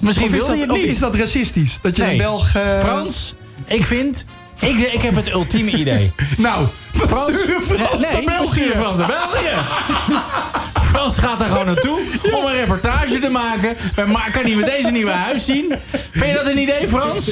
Misschien 0.00 0.30
wil 0.30 0.44
of 0.46 0.66
niet. 0.66 0.84
is 0.84 0.98
dat 0.98 1.14
racistisch? 1.14 1.78
Dat 1.82 1.96
je 1.96 2.02
Nee. 2.02 2.10
een 2.12 2.18
Belg... 2.18 2.50
Frans, 2.80 3.34
ik 3.66 3.84
vind... 3.84 4.24
Ik, 4.62 4.78
ik 4.78 5.02
heb 5.02 5.14
het 5.14 5.32
ultieme 5.32 5.70
idee. 5.70 6.12
Nou, 6.36 6.66
we 6.92 7.08
Frans, 7.08 7.38
sturen 7.38 7.62
Frans 7.62 8.10
nee, 8.10 8.24
België. 8.24 8.72
naar 8.74 9.06
België. 9.06 9.54
Frans 10.92 11.18
gaat 11.18 11.38
daar 11.38 11.48
gewoon 11.48 11.66
naartoe 11.66 11.98
om 12.32 12.44
een 12.46 12.52
reportage 12.52 13.18
te 13.18 13.28
maken. 13.30 13.76
We 13.94 14.04
ma- 14.06 14.30
kan 14.32 14.42
hij 14.42 14.54
met 14.54 14.66
deze 14.66 14.90
nieuwe 14.90 15.10
huis 15.10 15.44
zien. 15.44 15.72
Vind 16.10 16.26
je 16.26 16.32
dat 16.34 16.46
een 16.46 16.58
idee, 16.58 16.88
Frans? 16.88 17.24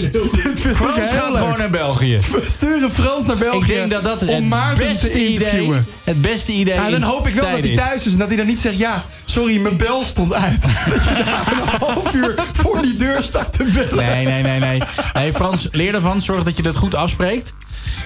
Frans 0.74 1.00
gaat 1.12 1.28
leuk. 1.28 1.38
gewoon 1.38 1.58
naar 1.58 1.70
België. 1.70 2.18
We 2.32 2.44
sturen 2.48 2.92
Frans 2.92 3.26
naar 3.26 3.36
België 3.36 3.58
Ik 3.72 3.78
denk 3.78 3.90
dat 3.90 4.02
dat 4.02 4.26
om 4.28 4.52
het 4.52 4.76
beste 4.78 5.08
te 5.10 5.26
idee, 5.26 5.72
het 6.04 6.20
beste 6.20 6.52
idee 6.52 6.74
Ja, 6.74 6.90
dan 6.90 7.02
hoop 7.02 7.26
ik 7.26 7.34
wel 7.34 7.50
dat 7.50 7.64
hij 7.64 7.76
thuis 7.76 8.06
is 8.06 8.12
en 8.12 8.18
dat 8.18 8.28
hij 8.28 8.36
dan 8.36 8.46
niet 8.46 8.60
zegt... 8.60 8.78
ja, 8.78 9.04
sorry, 9.24 9.58
mijn 9.60 9.76
bel 9.76 10.04
stond 10.04 10.32
uit. 10.32 10.62
Dat 10.90 11.04
je 11.04 11.10
daar 11.24 11.52
een 11.52 11.78
half 11.94 12.14
uur 12.14 12.34
voor 12.52 12.82
die 12.82 12.96
deur 12.96 13.24
staat 13.24 13.52
te 13.52 13.64
bellen. 13.64 14.04
Nee, 14.04 14.24
nee, 14.26 14.42
nee, 14.42 14.58
nee. 14.60 14.82
Nee, 15.14 15.32
Frans, 15.32 15.68
leer 15.72 15.94
ervan. 15.94 16.20
Zorg 16.22 16.42
dat 16.42 16.56
je 16.56 16.62
dat 16.62 16.76
goed 16.76 16.94
afspreekt. 16.94 17.52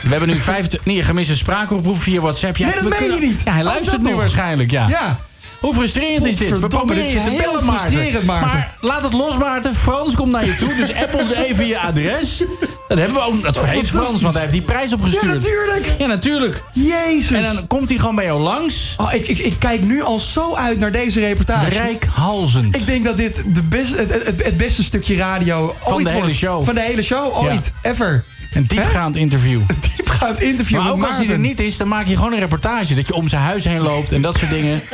We 0.03 0.09
hebben 0.09 0.29
nu 0.29 0.35
25... 0.35 0.85
Nee, 0.85 1.03
gemiste 1.03 1.37
spraakoproep 1.37 2.03
via 2.03 2.21
WhatsApp. 2.21 2.57
Ja, 2.57 2.65
Nee, 2.67 2.75
dat 2.75 2.83
meen 2.83 2.99
kunnen- 2.99 3.21
je 3.21 3.27
niet. 3.27 3.41
Ja, 3.45 3.53
hij 3.53 3.61
Oh, 3.61 3.67
luistert 3.67 4.03
nu 4.03 4.11
nog. 4.11 4.19
waarschijnlijk, 4.19 4.71
ja. 4.71 4.89
Ja. 4.89 5.19
Hoe 5.65 5.75
frustrerend 5.75 6.27
is 6.27 6.37
dit? 6.37 6.59
We 6.59 6.67
proberen 6.69 7.09
je 7.09 7.17
is 7.17 7.25
te 7.25 7.43
bellen, 7.43 7.65
Maarten. 7.65 7.93
frustrerend, 7.93 8.25
Maarten. 8.25 8.49
Maar 8.49 8.75
laat 8.81 9.03
het 9.03 9.13
los, 9.13 9.37
Maarten. 9.37 9.77
Frans 9.77 10.15
komt 10.15 10.31
naar 10.33 10.47
je 10.47 10.57
toe, 10.57 10.75
dus 10.75 10.95
app 10.95 11.15
ons 11.15 11.33
even 11.33 11.67
je 11.67 11.79
adres. 11.79 12.43
Dat 12.89 12.99
hebben 12.99 13.17
we 13.17 13.23
ook. 13.23 13.43
Dat 13.43 13.59
vergeet 13.59 13.89
Frans, 13.89 14.23
want 14.23 14.33
hij 14.33 14.43
heeft 14.43 14.53
die 14.55 14.63
prijs 14.63 14.93
opgestuurd. 14.93 15.23
Ja, 15.25 15.29
natuurlijk. 15.35 15.95
Ja, 15.99 16.07
natuurlijk. 16.07 16.63
Jezus. 16.73 17.31
En 17.31 17.43
dan 17.43 17.67
komt 17.67 17.89
hij 17.89 17.99
gewoon 17.99 18.15
bij 18.15 18.25
jou 18.25 18.41
langs. 18.41 18.95
Oh, 18.97 19.13
ik, 19.13 19.29
ik, 19.29 19.39
ik 19.39 19.55
kijk 19.59 19.83
nu 19.83 20.03
al 20.03 20.19
zo 20.19 20.55
uit 20.55 20.79
naar 20.79 20.93
deze 20.93 21.21
reportage. 21.21 21.71
Rijkhalzend. 21.71 22.77
Ik 22.77 22.87
denk 22.87 23.05
dat 23.05 23.17
dit 23.17 23.43
de 23.47 23.63
best, 23.63 23.97
het, 23.97 24.11
het, 24.25 24.45
het 24.45 24.57
beste 24.57 24.85
stukje 24.85 25.17
radio 25.17 25.75
Van 25.81 25.93
ooit 25.93 26.05
de 26.05 26.11
hele 26.11 26.23
wordt. 26.23 26.39
show. 26.39 26.65
Van 26.65 26.75
de 26.75 26.81
hele 26.81 27.03
show, 27.03 27.37
ooit. 27.37 27.73
Ever. 27.83 28.25
Een 28.55 28.65
diepgaand 28.69 29.17
interview. 29.17 29.61
Diepgaand 29.97 30.41
interview 30.41 30.77
Maar 30.79 30.85
met 30.87 30.95
ook 30.95 31.01
als 31.01 31.11
hij 31.11 31.19
er 31.21 31.27
Maarten. 31.27 31.41
niet 31.41 31.61
is, 31.61 31.77
dan 31.77 31.89
maak 31.89 32.07
je 32.07 32.17
gewoon 32.17 32.33
een 32.33 32.39
reportage. 32.39 32.95
Dat 32.95 33.07
je 33.07 33.15
om 33.15 33.29
zijn 33.29 33.43
huis 33.43 33.65
heen 33.65 33.81
loopt 33.81 34.13
en 34.13 34.23
dat 34.23 34.39
soort 34.39 34.51
dingen. 34.51 34.81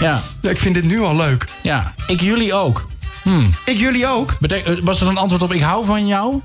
Ja, 0.00 0.22
Ja, 0.42 0.50
ik 0.50 0.58
vind 0.58 0.74
dit 0.74 0.84
nu 0.84 1.00
al 1.00 1.16
leuk. 1.16 1.44
ja. 1.62 1.94
Ik 2.06 2.20
jullie 2.20 2.54
ook. 2.54 2.86
Hmm. 3.22 3.48
Ik 3.64 3.78
jullie 3.78 4.06
ook. 4.06 4.36
Betek- 4.40 4.66
eh, 4.66 4.74
was 4.82 5.00
er 5.00 5.06
een 5.08 5.16
antwoord 5.16 5.42
op 5.42 5.52
ik 5.52 5.60
hou 5.60 5.84
van 5.86 6.06
jou? 6.06 6.40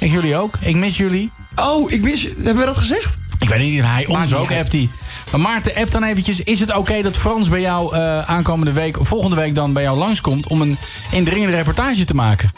Ik 0.00 0.10
jullie 0.10 0.36
ook. 0.36 0.56
Ik 0.60 0.76
mis 0.76 0.96
jullie. 0.96 1.30
Oh, 1.56 1.90
ik 1.92 2.02
mis... 2.02 2.22
Hebben 2.22 2.56
we 2.56 2.64
dat 2.64 2.76
gezegd? 2.76 3.18
Ik 3.38 3.48
weet 3.48 3.58
niet, 3.60 3.82
hij 3.84 4.06
ons 4.06 4.24
niet 4.24 4.34
ook 4.34 4.50
uit. 4.50 4.60
appt 4.60 4.72
hij. 4.72 4.88
Maar 5.30 5.40
Maarten, 5.40 5.74
app 5.74 5.90
dan 5.90 6.02
eventjes. 6.02 6.40
Is 6.40 6.60
het 6.60 6.74
oké 6.76 7.02
dat 7.02 7.16
Frans 7.16 7.48
bij 7.48 7.60
jou 7.60 7.94
eh, 7.96 8.18
aankomende 8.30 8.72
week... 8.72 9.00
of 9.00 9.08
volgende 9.08 9.36
week 9.36 9.54
dan 9.54 9.72
bij 9.72 9.82
jou 9.82 9.98
langskomt... 9.98 10.46
om 10.46 10.60
een 10.60 10.76
indringende 11.10 11.56
reportage 11.56 12.04
te 12.04 12.14
maken? 12.14 12.52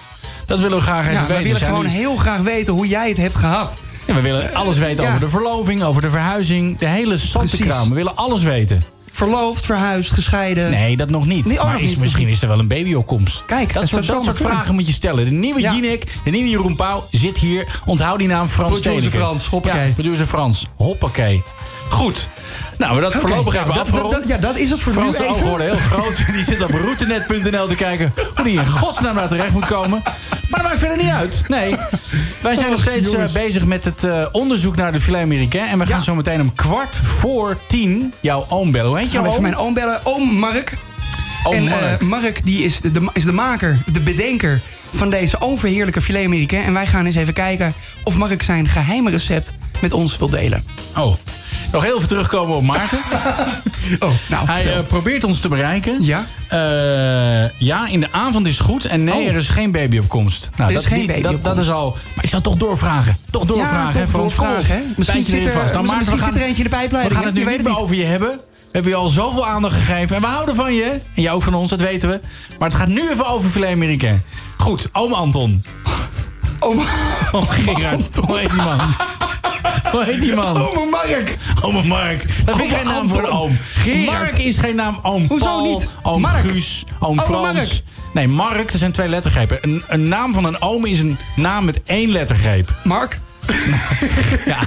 Dat 0.51 0.61
willen 0.61 0.79
we 0.79 0.85
graag 0.85 1.01
even 1.03 1.13
Ja, 1.13 1.21
we 1.21 1.27
weten. 1.27 1.43
willen 1.43 1.59
Zijn 1.59 1.71
gewoon 1.71 1.87
nu- 1.87 1.93
heel 1.93 2.17
graag 2.17 2.41
weten 2.41 2.73
hoe 2.73 2.87
jij 2.87 3.09
het 3.09 3.17
hebt 3.17 3.35
gehad. 3.37 3.75
Ja, 4.07 4.15
we 4.15 4.21
willen 4.21 4.55
alles 4.55 4.79
weten 4.79 5.03
ja. 5.05 5.09
over 5.09 5.21
de 5.21 5.29
verloving, 5.29 5.83
over 5.83 6.03
de 6.03 6.11
verhuizing... 6.11 6.79
de 6.79 6.87
hele 6.87 7.17
zantekraam. 7.19 7.69
Precies. 7.69 7.89
We 7.89 7.95
willen 7.95 8.17
alles 8.17 8.43
weten. 8.43 8.83
Verloofd, 9.13 9.65
verhuisd, 9.67 10.11
gescheiden. 10.11 10.71
Nee, 10.71 10.97
dat 10.97 11.11
nog 11.11 11.27
niet. 11.27 11.45
Nee, 11.45 11.59
oh, 11.59 11.65
maar 11.65 11.73
nog 11.73 11.83
is, 11.83 11.89
niet. 11.89 11.99
misschien 11.99 12.29
is 12.29 12.43
er 12.43 12.49
wel 12.49 12.59
een 12.59 12.69
babyopkomst. 12.69 13.43
Kijk, 13.47 13.73
dat 13.73 13.89
soort, 13.89 14.07
dat 14.07 14.25
soort 14.25 14.37
vragen 14.37 14.75
moet 14.75 14.87
je 14.87 14.93
stellen. 14.93 15.25
De 15.25 15.31
nieuwe 15.31 15.61
Ja. 15.61 15.75
Jinek, 15.75 16.05
de 16.25 16.31
nieuwe 16.31 16.49
Jeroen 16.49 16.77
Pauw 16.77 17.07
zit 17.11 17.39
hier. 17.39 17.81
Onthoud 17.87 18.19
die 18.19 18.29
naam 18.29 18.49
Frans 18.49 18.81
Producer. 18.81 19.11
Frans, 19.11 19.47
hoppakee. 19.47 19.87
Ja, 19.87 19.93
producer 19.93 20.27
Frans, 20.27 20.67
hoppakee. 20.77 21.43
Goed. 21.91 22.29
Nou, 22.79 22.95
we 22.95 23.01
dat 23.01 23.15
voorlopig 23.15 23.55
even 23.55 23.67
dat- 23.67 23.79
afgerond. 23.79 24.11
dat- 24.11 24.21
dat- 24.21 24.29
ja, 24.29 24.37
dat 24.37 24.57
is 24.57 24.71
het 24.71 24.81
voor 24.81 24.93
nu 24.93 24.99
Franse 24.99 25.25
even. 25.25 25.49
worden 25.49 25.67
heel 25.67 25.79
groot. 25.79 26.17
Die 26.35 26.45
zit 26.45 26.63
op 26.63 26.71
routenet.nl 26.71 27.67
te 27.67 27.75
kijken 27.75 28.13
hoe 28.35 28.45
die 28.45 28.59
in 28.59 28.67
godsnaam 28.67 29.15
naar 29.15 29.29
terecht 29.29 29.51
moet 29.53 29.67
komen. 29.67 30.03
Maar 30.49 30.61
dat 30.61 30.63
maakt 30.63 30.79
verder 30.79 30.97
niet 30.97 31.13
uit. 31.13 31.43
Nee. 31.49 31.75
Wij 32.41 32.55
zijn 32.55 32.67
nog 32.71 32.77
Och, 32.79 32.83
steeds 32.85 33.07
eh, 33.07 33.13
jongens. 33.13 33.33
bezig 33.33 33.65
met 33.65 33.85
het 33.85 34.05
eh, 34.05 34.27
onderzoek 34.33 34.77
naar 34.77 34.93
de 34.93 35.01
filet 35.01 35.23
américain. 35.23 35.69
En 35.69 35.79
we 35.79 35.87
gaan 35.87 36.03
zo 36.03 36.15
meteen 36.15 36.41
om 36.41 36.55
kwart 36.55 36.97
voor 37.19 37.57
tien 37.69 38.13
jouw 38.21 38.45
oom 38.49 38.71
bellen. 38.73 38.89
Hoe 38.91 38.99
heet 38.99 39.09
even 39.09 39.27
oom? 39.27 39.43
mijn 39.43 39.57
oom 39.57 39.75
bellen. 39.75 40.01
Oom 40.03 40.33
Mark. 40.33 40.77
Oom 41.45 41.55
en 41.55 41.65
Mark. 41.65 42.01
eh, 42.01 42.07
Mark 42.09 42.45
die 42.45 42.65
is, 42.65 42.81
de, 42.81 43.09
is 43.13 43.25
de 43.25 43.33
maker, 43.33 43.79
de 43.93 44.01
bedenker 44.01 44.61
van 44.97 45.11
deze 45.11 45.41
overheerlijke 45.41 46.01
filet 46.01 46.25
américain. 46.25 46.65
En 46.65 46.73
wij 46.73 46.87
gaan 46.87 47.07
eens 47.07 47.15
even 47.17 47.33
kijken 47.35 47.75
of 48.05 48.15
Mark 48.15 48.43
zijn 48.43 48.69
geheime 48.69 49.11
recept 49.11 49.53
met 49.81 49.93
ons 49.93 50.19
wil 50.19 50.29
delen. 50.29 50.65
Oh. 50.97 51.15
Nog 51.73 51.83
heel 51.83 51.97
even 51.97 52.09
terugkomen 52.09 52.57
op 52.57 52.63
Maarten. 52.63 52.99
oh, 54.01 54.11
nou, 54.29 54.47
Hij 54.47 54.77
eh, 54.77 54.83
probeert 54.87 55.25
ons 55.25 55.41
te 55.41 55.49
bereiken. 55.49 56.05
Ja? 56.05 56.27
ja, 57.59 57.87
in 57.89 58.01
de 58.01 58.09
avond 58.11 58.47
is 58.47 58.59
goed. 58.59 58.85
En 58.85 59.05
nee, 59.05 59.15
Oh. 59.15 59.27
er 59.29 59.37
is 59.37 59.49
geen 59.49 59.71
baby 59.71 59.99
op 59.99 60.09
komst. 60.09 60.51
Nou, 60.57 60.69
Er 60.69 60.75
dat, 60.75 60.83
is 60.85 60.89
geen 60.89 61.07
baby 61.07 61.37
dat, 61.43 61.59
is 61.59 61.71
al... 61.71 61.97
Maar 62.15 62.25
ik 62.25 62.31
zou 62.31 62.43
toch 62.43 62.55
doorvragen. 62.57 63.17
Toch 63.31 63.45
doorvragen, 63.45 64.01
Ja, 64.01 64.07
hè, 64.07 64.09
voor 64.09 64.21
ons 64.21 64.37
hè. 64.37 64.81
Misschien 64.97 65.25
zit 65.25 65.47
er- 65.47 65.53
vast. 65.53 65.73
Dan 65.73 65.83
misschien 65.87 66.07
Maarten, 66.07 66.33
zit 66.33 66.43
er 66.43 66.49
eentje 66.49 66.63
de 66.63 66.69
pijpleiding, 66.69 67.09
We 67.15 67.19
gaan 67.19 67.35
het 67.35 67.35
nu 67.45 67.51
niet 67.51 67.63
meer 67.65 67.73
het 67.73 67.83
over 67.83 67.95
je 67.97 68.05
hebben. 68.05 68.29
We 68.29 68.77
hebben 68.77 68.91
je 68.93 68.99
al 68.99 69.09
zoveel 69.09 69.47
aandacht 69.47 69.75
gegeven. 69.75 70.17
En 70.17 70.23
we 70.23 70.29
houden 70.29 70.55
van 70.55 70.75
je. 70.75 70.85
En 71.15 71.23
jij 71.23 71.33
ook 71.33 71.43
van 71.43 71.55
ons, 71.55 71.71
dat 71.71 71.81
weten 71.81 72.09
we. 72.09 72.21
Maar 72.59 72.69
het 72.69 72.79
gaat 72.79 72.89
nu 72.89 73.11
even 73.11 73.27
over 73.27 73.51
filet 73.51 73.71
américain. 73.73 74.23
Goed, 74.57 74.89
oom 74.93 75.13
Anton. 75.13 75.63
Oom, 76.61 76.87
oom 77.33 77.47
Gerard. 77.47 78.17
Hoe 78.27 78.39
heet 78.39 78.51
die 78.51 78.63
man? 78.63 78.81
Hoe 79.93 80.05
heet 80.05 80.21
die 80.21 80.35
man? 80.35 80.57
Ome 80.57 80.91
Mark. 80.91 81.37
Ome 81.63 81.83
Mark. 81.83 82.25
Dat 82.45 82.57
vind 82.57 82.71
ik 82.71 82.77
geen 82.77 82.87
naam 82.87 83.09
voor 83.09 83.23
oom. 83.29 83.53
Mark 84.07 84.33
is 84.33 84.59
geen 84.59 84.77
naam. 84.77 84.99
Oom 85.03 85.25
Hoezo 85.29 85.45
Paul, 85.45 85.63
niet? 85.79 85.89
oom 86.03 86.21
Mark. 86.21 86.41
Guus, 86.41 86.85
oom 87.01 87.11
Ome 87.11 87.23
Frans. 87.23 87.53
Mark. 87.57 87.69
Nee, 88.13 88.29
Mark, 88.29 88.71
dat 88.71 88.81
zijn 88.81 88.93
twee 88.93 89.09
lettergrepen. 89.09 89.59
Een, 89.61 89.83
een 89.89 90.09
naam 90.09 90.33
van 90.33 90.45
een 90.45 90.63
oom 90.63 90.85
is 90.85 91.01
een 91.01 91.19
naam 91.37 91.65
met 91.65 91.83
één 91.85 92.11
lettergreep. 92.11 92.69
Mark? 92.85 93.21
ja, 94.53 94.59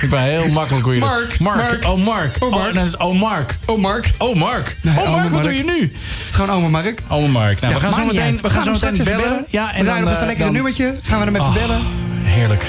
ik 0.00 0.06
ben 0.10 0.20
heel 0.22 0.48
makkelijk 0.50 0.84
hoe 0.84 0.94
je 0.94 1.00
dat- 1.00 1.08
Mark, 1.08 1.38
Mark. 1.38 1.56
Mark. 1.56 1.84
Oh, 1.84 2.04
Mark. 2.04 2.36
Oh, 2.40 2.50
Mark. 2.50 2.74
Oh, 2.76 2.84
is 2.84 2.96
oh, 2.96 3.20
Mark. 3.20 3.56
Oh, 3.66 3.78
Mark. 3.80 4.10
Oh, 4.18 4.34
Mark. 4.36 4.76
Nee, 4.82 4.94
oh, 4.98 5.02
Mark, 5.02 5.08
ome 5.14 5.22
wat 5.22 5.30
Mark. 5.30 5.44
doe 5.44 5.54
je 5.56 5.64
nu? 5.64 5.80
Het 5.80 6.28
is 6.28 6.34
gewoon 6.34 6.50
ome 6.50 6.68
Mark. 6.68 7.02
Ome 7.08 7.28
Mark. 7.28 7.60
Nou, 7.60 7.74
Ja, 7.74 7.80
we 7.80 7.86
gaan 7.86 7.94
zo 7.94 8.06
meteen, 8.06 8.38
we 8.42 8.50
gaan 8.50 8.62
zo 8.64 8.72
meteen 8.72 9.04
bellen. 9.04 9.44
Ja, 9.48 9.72
we 9.76 9.82
draaien 9.84 10.00
nog 10.04 10.10
eh, 10.10 10.14
even 10.14 10.26
lekker 10.26 10.30
een 10.30 10.36
dan- 10.36 10.52
nummertje. 10.52 10.94
Gaan 11.02 11.18
we 11.18 11.24
hem 11.24 11.34
even 11.34 11.46
Oh, 11.46 11.54
bellen. 11.54 11.80
Heerlijk. 12.22 12.62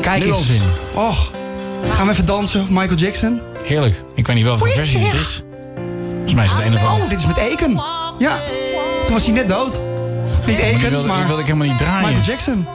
Kijk 0.00 0.24
nu 0.24 0.32
eens. 0.32 0.50
Och. 0.94 1.30
Gaan 1.94 2.06
we 2.06 2.12
even 2.12 2.24
dansen 2.24 2.60
op 2.60 2.68
Michael 2.68 2.94
Jackson? 2.96 3.40
Heerlijk. 3.64 4.02
Ik 4.14 4.26
weet 4.26 4.36
niet 4.36 4.44
welke 4.44 4.68
versie 4.68 4.98
het 4.98 5.14
is. 5.20 5.42
Volgens 6.14 6.34
mij 6.34 6.44
is 6.44 6.50
het 6.52 6.64
een 6.64 6.74
of 6.74 6.84
andere. 6.84 7.02
Oh, 7.04 7.10
dit 7.10 7.18
is 7.18 7.26
met 7.26 7.36
Eken. 7.36 7.72
Ja. 8.18 8.36
Toen 9.04 9.12
was 9.14 9.24
hij 9.24 9.34
net 9.34 9.48
dood. 9.48 9.80
Niet 10.46 10.58
Eken, 10.58 11.06
maar 11.06 11.16
die 11.16 11.26
wilde 11.26 11.40
ik 11.40 11.46
helemaal 11.46 11.66
niet 11.68 11.78
draaien. 11.78 12.06
Michael 12.08 12.24
Jackson. 12.26 12.66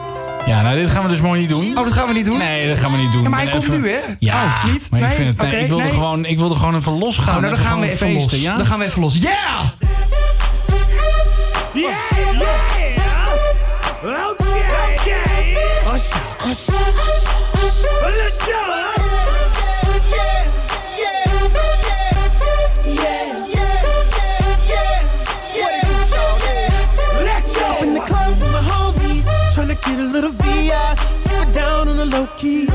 Ja, 0.45 0.61
nou, 0.61 0.75
dit 0.75 0.89
gaan 0.89 1.03
we 1.03 1.09
dus 1.09 1.19
mooi 1.21 1.39
niet 1.39 1.49
doen. 1.49 1.77
Oh, 1.77 1.83
dat 1.83 1.93
gaan 1.93 2.07
we 2.07 2.13
niet 2.13 2.25
doen? 2.25 2.37
Nee, 2.37 2.67
dat 2.67 2.77
gaan 2.77 2.91
we 2.91 2.97
niet 2.97 3.11
doen. 3.11 3.23
Ja, 3.23 3.29
maar 3.29 3.39
hij 3.39 3.47
Ik 3.47 3.53
komt 3.53 3.63
even- 3.63 3.81
nu, 3.81 3.89
hè? 3.91 3.99
Ja, 4.19 4.43
Oh, 4.43 4.65
niet? 4.71 4.87
maar 4.89 4.99
ik 4.99 5.05
Nee? 5.05 5.15
vind 5.15 5.27
het... 5.27 5.37
Nee, 5.37 5.47
Oké, 5.51 5.61
ik, 5.61 5.67
wilde 5.67 5.83
nee. 5.83 5.91
gewoon, 5.93 6.25
ik 6.25 6.37
wilde 6.37 6.55
gewoon 6.55 6.75
even 6.75 6.97
losgaan. 6.99 7.35
Oh, 7.35 7.41
nou, 7.41 7.55
dan 7.55 7.65
gaan 7.65 7.79
we 7.79 7.85
even 7.85 7.97
feesten, 7.97 8.37
los. 8.37 8.41
Ja? 8.47 8.55
Dan 8.57 8.65
gaan 8.65 8.79
we 8.79 8.85
even 8.85 9.01
los. 9.01 9.17
Yeah! 9.17 9.33
Yeah, 11.73 11.83
yeah. 12.31 12.41
Okay, 14.03 14.35
okay. 14.95 15.57
Usher, 15.95 16.21
usher. 16.49 16.73
Let's 18.03 18.43
go. 18.43 18.59
Let's 22.85 23.40
get 29.91 29.99
a 29.99 30.07
little 30.07 30.31
VI, 30.31 30.95
but 31.25 31.53
down 31.53 31.87
on 31.87 31.97
the 31.97 32.05
low 32.05 32.27
key. 32.37 32.65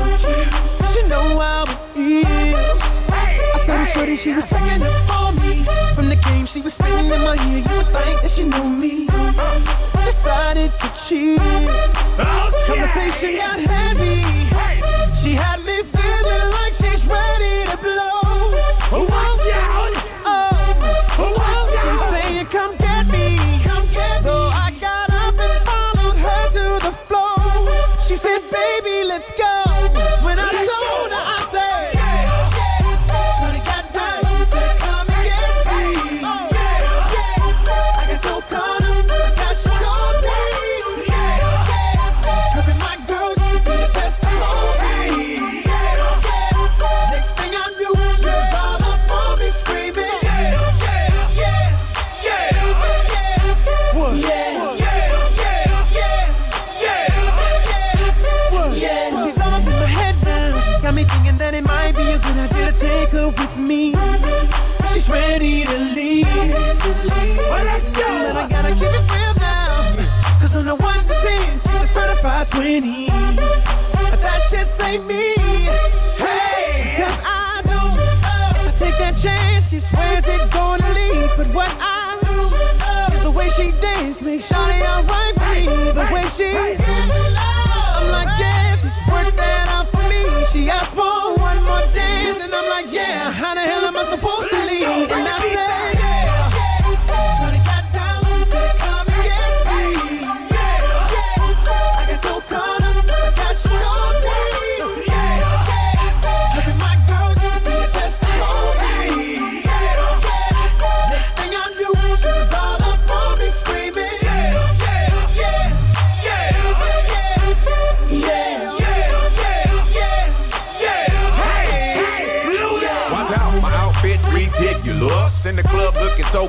She 0.89 1.01
know 1.09 1.25
how 1.39 1.63
it 1.63 1.79
feels. 1.95 2.81
I 3.09 3.57
saw 3.65 3.77
the 3.77 3.85
shorty, 3.85 4.15
she 4.15 4.33
was 4.35 4.49
checking 4.49 4.83
up 4.85 5.09
on 5.17 5.35
me. 5.41 5.65
From 5.95 6.09
the 6.09 6.19
game, 6.29 6.45
she 6.45 6.61
was 6.61 6.73
spitting 6.73 7.09
in 7.09 7.21
my 7.25 7.35
ear. 7.49 7.63
You 7.65 7.75
would 7.77 7.89
think 7.89 8.21
that 8.21 8.31
she 8.31 8.43
knew 8.43 8.69
me. 8.69 9.07
Decided 10.05 10.71
to 10.71 10.87
cheat. 10.93 11.39
Oh, 12.19 12.51
Conversation 12.67 13.37
got 13.37 13.57
heavy. 13.59 14.21
She 15.17 15.33
had 15.33 15.66
what 81.53 81.69
I 81.79 82.07
is 83.13 83.23
the 83.23 83.31
way 83.31 83.47
she 83.49 83.71
dance 83.79 84.23
makes 84.25 84.51
Shawty 84.51 84.81
alright 84.95 85.33
with 85.33 85.77
me. 85.77 85.91
The 85.91 86.07
way 86.13 86.23
she 86.35 86.86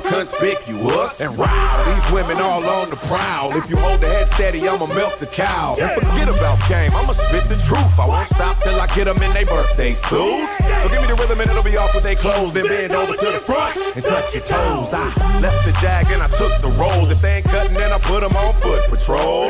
conspicuous. 0.09 1.21
And 1.21 1.31
wow, 1.37 1.49
these 1.85 2.07
women 2.11 2.37
all 2.41 2.65
on 2.65 2.89
the 2.89 2.99
prowl. 3.05 3.53
If 3.53 3.69
you 3.69 3.77
hold 3.77 4.01
the 4.01 4.09
head 4.09 4.27
steady, 4.29 4.65
I'ma 4.67 4.89
milk 4.97 5.17
the 5.17 5.29
cow. 5.29 5.77
And 5.77 5.89
forget 5.93 6.27
about 6.27 6.57
game, 6.67 6.91
I'ma 6.97 7.13
spit 7.13 7.45
the 7.45 7.57
truth. 7.61 7.95
I 8.01 8.05
won't 8.09 8.27
stop 8.27 8.57
till 8.59 8.77
I 8.79 8.87
get 8.97 9.05
them 9.05 9.17
in 9.21 9.31
their 9.33 9.45
birthday 9.45 9.93
suits. 9.93 10.51
So 10.81 10.85
give 10.89 11.01
me 11.01 11.07
the 11.07 11.17
rhythm 11.17 11.39
and 11.39 11.49
it'll 11.49 11.63
be 11.63 11.77
off 11.77 11.93
with 11.93 12.03
they 12.03 12.17
clothes. 12.17 12.53
Then 12.53 12.65
bend 12.65 12.93
over 12.93 13.13
to 13.13 13.29
the 13.31 13.41
front 13.45 13.77
and 13.95 14.03
touch 14.03 14.33
your 14.33 14.45
toes. 14.45 14.91
I 14.91 15.05
left 15.39 15.61
the 15.65 15.73
jag 15.79 16.09
and 16.11 16.21
I 16.21 16.29
took 16.33 16.53
the 16.59 16.73
rolls. 16.75 17.09
If 17.09 17.21
they 17.21 17.39
ain't 17.39 17.47
cutting, 17.47 17.77
then 17.77 17.93
I 17.93 17.99
put 18.01 18.21
them 18.21 18.33
on 18.33 18.53
foot 18.59 18.81
patrol. 18.89 19.47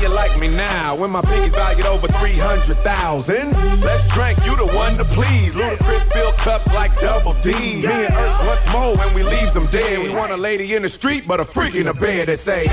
You 0.00 0.08
like 0.08 0.32
me 0.40 0.48
now 0.48 0.96
when 0.96 1.10
my 1.10 1.20
pinky's 1.20 1.52
valued 1.52 1.84
over 1.84 2.08
300,000? 2.08 3.36
Let's 3.84 4.08
drink, 4.14 4.38
you 4.46 4.56
the 4.56 4.72
one 4.72 4.96
to 4.96 5.04
please. 5.04 5.54
Ludacris 5.60 6.10
fill 6.10 6.32
cups 6.40 6.72
like 6.74 6.96
double 6.96 7.34
D. 7.42 7.52
Me 7.52 7.84
and 7.84 8.14
Ursh 8.14 8.46
once 8.46 8.72
more 8.72 8.96
when 8.96 9.14
we 9.14 9.22
leaves 9.22 9.52
them 9.52 9.66
dead. 9.66 9.98
We 9.98 10.08
want 10.16 10.32
a 10.32 10.38
lady 10.38 10.74
in 10.74 10.80
the 10.80 10.88
street, 10.88 11.28
but 11.28 11.38
a 11.38 11.44
freak 11.44 11.74
in 11.74 11.84
the 11.84 11.92
bed 11.92 12.28
that 12.28 12.38
say, 12.38 12.64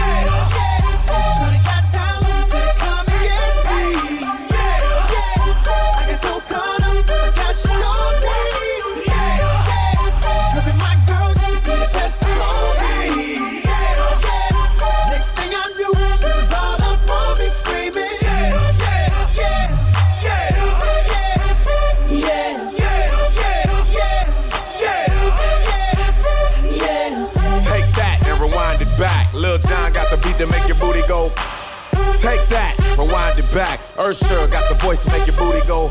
Take 32.21 32.41
that, 32.49 32.73
rewind 32.97 33.37
it 33.39 33.45
back. 33.53 33.79
Ursher 33.97 34.49
got 34.51 34.67
the 34.69 34.75
voice 34.83 35.03
to 35.05 35.11
make 35.11 35.25
your 35.27 35.37
booty 35.37 35.61
go. 35.67 35.89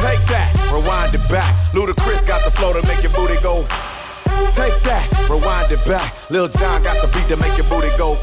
Take 0.00 0.22
that, 0.32 0.48
rewind 0.72 1.14
it 1.14 1.20
back. 1.28 1.52
Ludacris 1.72 2.26
got 2.26 2.42
the 2.44 2.50
flow 2.50 2.72
to 2.72 2.82
make 2.86 3.02
your 3.02 3.12
booty 3.12 3.36
go. 3.42 3.62
Take 4.56 4.74
that, 4.88 5.04
rewind 5.28 5.70
it 5.72 5.84
back. 5.86 6.08
Lil 6.30 6.48
John 6.48 6.82
got 6.82 6.96
the 7.02 7.08
beat 7.12 7.28
to 7.28 7.36
make 7.36 7.56
your 7.56 7.68
booty 7.68 7.90
go. 7.98 8.14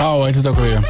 Oh, 0.00 0.12
hoe 0.12 0.24
heet 0.24 0.34
het 0.34 0.46
ook 0.46 0.56
alweer? 0.56 0.80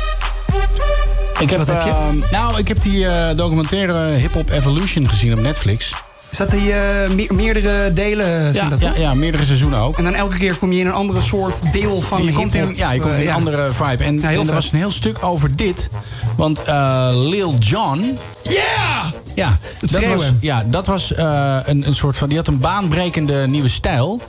Ik 1.40 1.50
heb, 1.50 1.58
Wat 1.58 1.66
heb 1.66 1.84
je? 1.84 1.90
ehm, 1.90 2.16
nou, 2.30 2.58
ik 2.58 2.68
heb 2.68 2.82
die 2.82 3.06
eh, 3.06 3.36
documentaire 3.36 3.94
Hip 3.96 4.32
Hop 4.32 4.50
Evolution 4.50 5.08
gezien 5.08 5.32
op 5.32 5.40
Netflix. 5.40 5.92
Is 6.30 6.38
dat 6.38 6.50
die 6.50 6.72
eh, 6.72 7.10
me- 7.10 7.26
meerdere 7.28 7.90
delen? 7.90 8.44
Ja, 8.44 8.50
zijn 8.52 8.68
dat, 8.70 8.80
ja, 8.80 8.92
ja, 8.96 9.14
meerdere 9.14 9.44
seizoenen 9.44 9.78
ook. 9.80 9.98
En 9.98 10.04
dan 10.04 10.14
elke 10.14 10.36
keer 10.36 10.56
kom 10.56 10.72
je 10.72 10.80
in 10.80 10.86
een 10.86 10.92
andere 10.92 11.22
soort 11.22 11.72
deel 11.72 12.00
van 12.00 12.24
je 12.24 12.32
komt 12.32 12.54
in, 12.54 12.72
ja, 12.76 12.90
je 12.90 13.00
komt 13.00 13.12
eh, 13.14 13.20
in 13.20 13.28
een 13.28 13.34
andere 13.34 13.68
vibe. 13.72 14.04
En, 14.04 14.18
Ja, 14.20 14.30
en 14.30 14.46
er 14.48 14.52
was 14.54 14.72
een 14.72 14.78
heel 14.78 14.90
stuk 14.90 15.24
over 15.24 15.56
dit. 15.56 15.90
Want 16.36 16.62
eh, 16.62 17.08
Lil 17.12 17.54
Jon... 17.58 18.18
Yeah! 18.42 19.04
Ja, 19.34 19.58
dat 19.80 19.90
schreeuwen. 19.90 20.16
was, 20.16 20.32
ja, 20.40 20.64
dat 20.66 20.86
was 20.86 21.14
eh, 21.14 21.56
een, 21.64 21.86
een 21.86 21.94
soort 21.94 22.16
van... 22.16 22.28
Die 22.28 22.36
had 22.36 22.46
een 22.46 22.58
baanbrekende 22.58 23.46
nieuwe 23.46 23.68
stijl. 23.68 24.20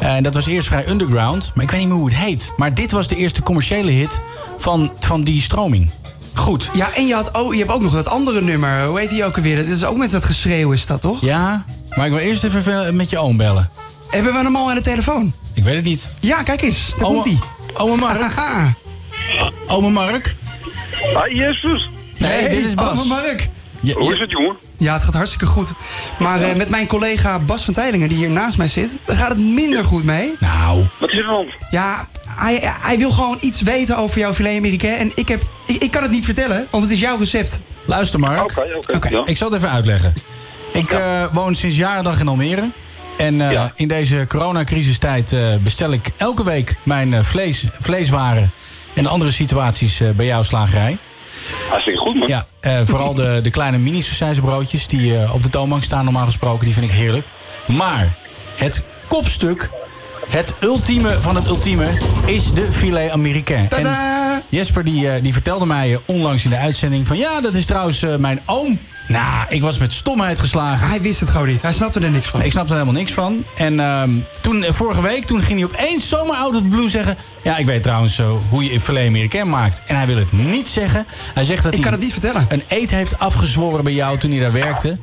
En 0.00 0.22
dat 0.22 0.34
was 0.34 0.46
eerst 0.46 0.68
vrij 0.68 0.88
underground. 0.88 1.50
Maar 1.54 1.64
ik 1.64 1.70
weet 1.70 1.80
niet 1.80 1.88
meer 1.88 1.98
hoe 1.98 2.08
het 2.08 2.18
heet. 2.18 2.52
Maar 2.56 2.74
dit 2.74 2.90
was 2.90 3.08
de 3.08 3.16
eerste 3.16 3.42
commerciële 3.42 3.90
hit 3.90 4.20
van, 4.58 4.92
van 5.00 5.22
die 5.24 5.42
stroming. 5.42 5.90
Goed. 6.34 6.70
Ja, 6.74 6.94
en 6.94 7.06
je, 7.06 7.14
had 7.14 7.34
ook, 7.34 7.52
je 7.52 7.58
hebt 7.58 7.70
ook 7.70 7.82
nog 7.82 7.92
dat 7.94 8.08
andere 8.08 8.40
nummer. 8.42 8.84
Hoe 8.84 9.00
heet 9.00 9.08
die 9.10 9.24
ook 9.24 9.36
alweer? 9.36 9.56
Dat 9.56 9.66
is 9.66 9.84
ook 9.84 9.96
met 9.96 10.10
dat 10.10 10.24
geschreeuw, 10.24 10.72
is 10.72 10.86
dat 10.86 11.00
toch? 11.00 11.20
Ja, 11.20 11.64
maar 11.96 12.06
ik 12.06 12.12
wil 12.12 12.20
eerst 12.20 12.44
even 12.44 12.96
met 12.96 13.10
je 13.10 13.18
oom 13.18 13.36
bellen. 13.36 13.70
Hebben 14.10 14.32
we 14.32 14.38
hem 14.38 14.56
al 14.56 14.68
aan 14.68 14.74
de 14.74 14.80
telefoon? 14.80 15.32
Ik 15.54 15.62
weet 15.62 15.76
het 15.76 15.84
niet. 15.84 16.12
Ja, 16.20 16.42
kijk 16.42 16.62
eens. 16.62 16.90
Daar 16.96 17.06
Oma- 17.06 17.22
komt 17.22 17.38
hij. 17.38 17.48
Oma 17.74 17.94
Mark. 17.96 18.34
Ome 19.66 19.88
Mark. 19.90 20.34
Hi, 21.24 21.36
Jezus. 21.36 21.90
Nee, 22.18 22.48
dit 22.48 22.64
is 22.64 22.74
Bas. 22.74 22.98
Ome 22.98 23.04
Mark. 23.08 23.48
Ja, 23.80 23.94
Hoe 23.94 24.12
is 24.12 24.18
het, 24.18 24.30
jongen? 24.30 24.56
Ja, 24.78 24.92
het 24.94 25.04
gaat 25.04 25.14
hartstikke 25.14 25.46
goed. 25.46 25.68
Maar 26.18 26.40
eh, 26.42 26.54
met 26.56 26.68
mijn 26.68 26.86
collega 26.86 27.38
Bas 27.38 27.64
van 27.64 27.74
Teylingen, 27.74 28.08
die 28.08 28.18
hier 28.18 28.30
naast 28.30 28.56
mij 28.56 28.68
zit... 28.68 28.90
daar 29.04 29.16
gaat 29.16 29.28
het 29.28 29.38
minder 29.38 29.84
goed 29.84 30.04
mee. 30.04 30.36
Nou. 30.40 30.84
Wat 31.00 31.12
is 31.12 31.18
er 31.18 31.28
aan? 31.28 31.46
Ja, 31.70 32.08
hij, 32.26 32.58
hij 32.62 32.98
wil 32.98 33.10
gewoon 33.10 33.38
iets 33.40 33.60
weten 33.60 33.96
over 33.96 34.18
jouw 34.18 34.34
filet 34.34 34.56
américain. 34.58 34.98
En 34.98 35.12
ik, 35.14 35.28
heb, 35.28 35.42
ik, 35.66 35.82
ik 35.82 35.90
kan 35.90 36.02
het 36.02 36.10
niet 36.10 36.24
vertellen, 36.24 36.66
want 36.70 36.82
het 36.82 36.92
is 36.92 37.00
jouw 37.00 37.16
recept. 37.18 37.60
Luister 37.86 38.20
Mark. 38.20 38.40
Oké, 38.42 38.62
oké. 38.94 39.08
Ja. 39.08 39.22
Ik 39.24 39.36
zal 39.36 39.48
het 39.50 39.56
even 39.58 39.70
uitleggen. 39.70 40.14
Ik 40.72 40.90
eh, 40.90 41.24
woon 41.32 41.54
sinds 41.54 41.76
jaren 41.76 42.04
dag 42.04 42.20
in 42.20 42.28
Almere. 42.28 42.70
En 43.18 43.40
eh, 43.40 43.52
Ja. 43.52 43.72
in 43.74 43.88
deze 43.88 44.24
coronacrisistijd 44.28 45.32
eh, 45.32 45.40
bestel 45.62 45.90
ik 45.92 46.10
elke 46.16 46.44
week 46.44 46.74
mijn 46.82 47.12
eh, 47.14 47.20
vlees, 47.24 47.64
vleeswaren 47.80 48.50
en 48.94 49.06
andere 49.06 49.30
situaties 49.30 50.00
eh, 50.00 50.10
bij 50.10 50.26
jouw 50.26 50.42
slagerij. 50.42 50.98
Hartstikke 51.68 51.98
goed, 51.98 52.14
man. 52.14 52.28
Ja, 52.28 52.46
eh, 52.60 52.80
vooral 52.84 53.14
de, 53.14 53.40
de 53.42 53.50
kleine 53.50 53.78
mini 53.78 54.04
broodjes 54.40 54.86
die 54.86 55.18
eh, 55.18 55.34
op 55.34 55.42
de 55.42 55.50
toonbank 55.50 55.82
staan 55.82 56.04
normaal 56.04 56.26
gesproken, 56.26 56.64
die 56.64 56.74
vind 56.74 56.86
ik 56.86 56.92
heerlijk. 56.92 57.26
Maar 57.66 58.16
het 58.56 58.82
kopstuk, 59.08 59.70
het 60.28 60.54
ultieme 60.60 61.12
van 61.20 61.34
het 61.34 61.46
ultieme, 61.46 61.88
is 62.26 62.52
de 62.52 62.68
filet 62.72 63.10
américain. 63.10 63.70
En! 63.70 64.42
Jesper 64.48 64.84
die, 64.84 65.10
eh, 65.10 65.22
die 65.22 65.32
vertelde 65.32 65.66
mij 65.66 65.98
onlangs 66.06 66.44
in 66.44 66.50
de 66.50 66.56
uitzending 66.56 67.06
van... 67.06 67.16
ja, 67.16 67.40
dat 67.40 67.54
is 67.54 67.66
trouwens 67.66 68.04
mijn 68.18 68.40
oom. 68.46 68.78
Nou, 69.08 69.44
ik 69.48 69.62
was 69.62 69.78
met 69.78 69.92
stomheid 69.92 70.40
geslagen. 70.40 70.88
Hij 70.88 71.00
wist 71.00 71.20
het 71.20 71.28
gewoon 71.28 71.46
niet. 71.48 71.62
Hij 71.62 71.72
snapte 71.72 72.00
er 72.00 72.10
niks 72.10 72.26
van. 72.26 72.42
Ik 72.42 72.50
snapte 72.50 72.72
er 72.72 72.78
helemaal 72.78 73.00
niks 73.00 73.12
van. 73.12 73.44
En 73.56 73.80
ehm, 73.80 74.10
toen, 74.40 74.62
eh, 74.62 74.72
vorige 74.72 75.02
week, 75.02 75.24
toen 75.24 75.40
ging 75.42 75.58
hij 75.60 75.68
opeens 75.68 76.08
zomaar 76.08 76.36
out 76.36 76.54
of 76.54 76.62
the 76.62 76.68
blue 76.68 76.90
zeggen... 76.90 77.16
ja, 77.42 77.56
ik 77.56 77.66
weet 77.66 77.82
trouwens 77.82 78.18
eh, 78.18 78.30
hoe 78.48 78.64
je 78.72 78.80
filet 78.80 79.06
américain 79.08 79.48
maakt. 79.48 79.82
En 79.86 79.96
hij 79.96 80.06
wil 80.06 80.16
het 80.16 80.32
niet 80.32 80.68
zeggen. 80.68 81.06
Hij 81.34 81.44
zegt 81.44 81.62
dat 81.62 81.72
Ik 81.72 81.78
hij 81.78 81.88
kan 81.88 81.92
het 81.92 82.02
niet 82.02 82.12
vertellen. 82.12 82.46
een 82.48 82.62
eet 82.68 82.90
heeft 82.90 83.18
afgezworen 83.18 83.84
bij 83.84 83.92
jou 83.92 84.18
toen 84.18 84.30
hij 84.30 84.40
daar 84.40 84.52
werkte. 84.52 84.98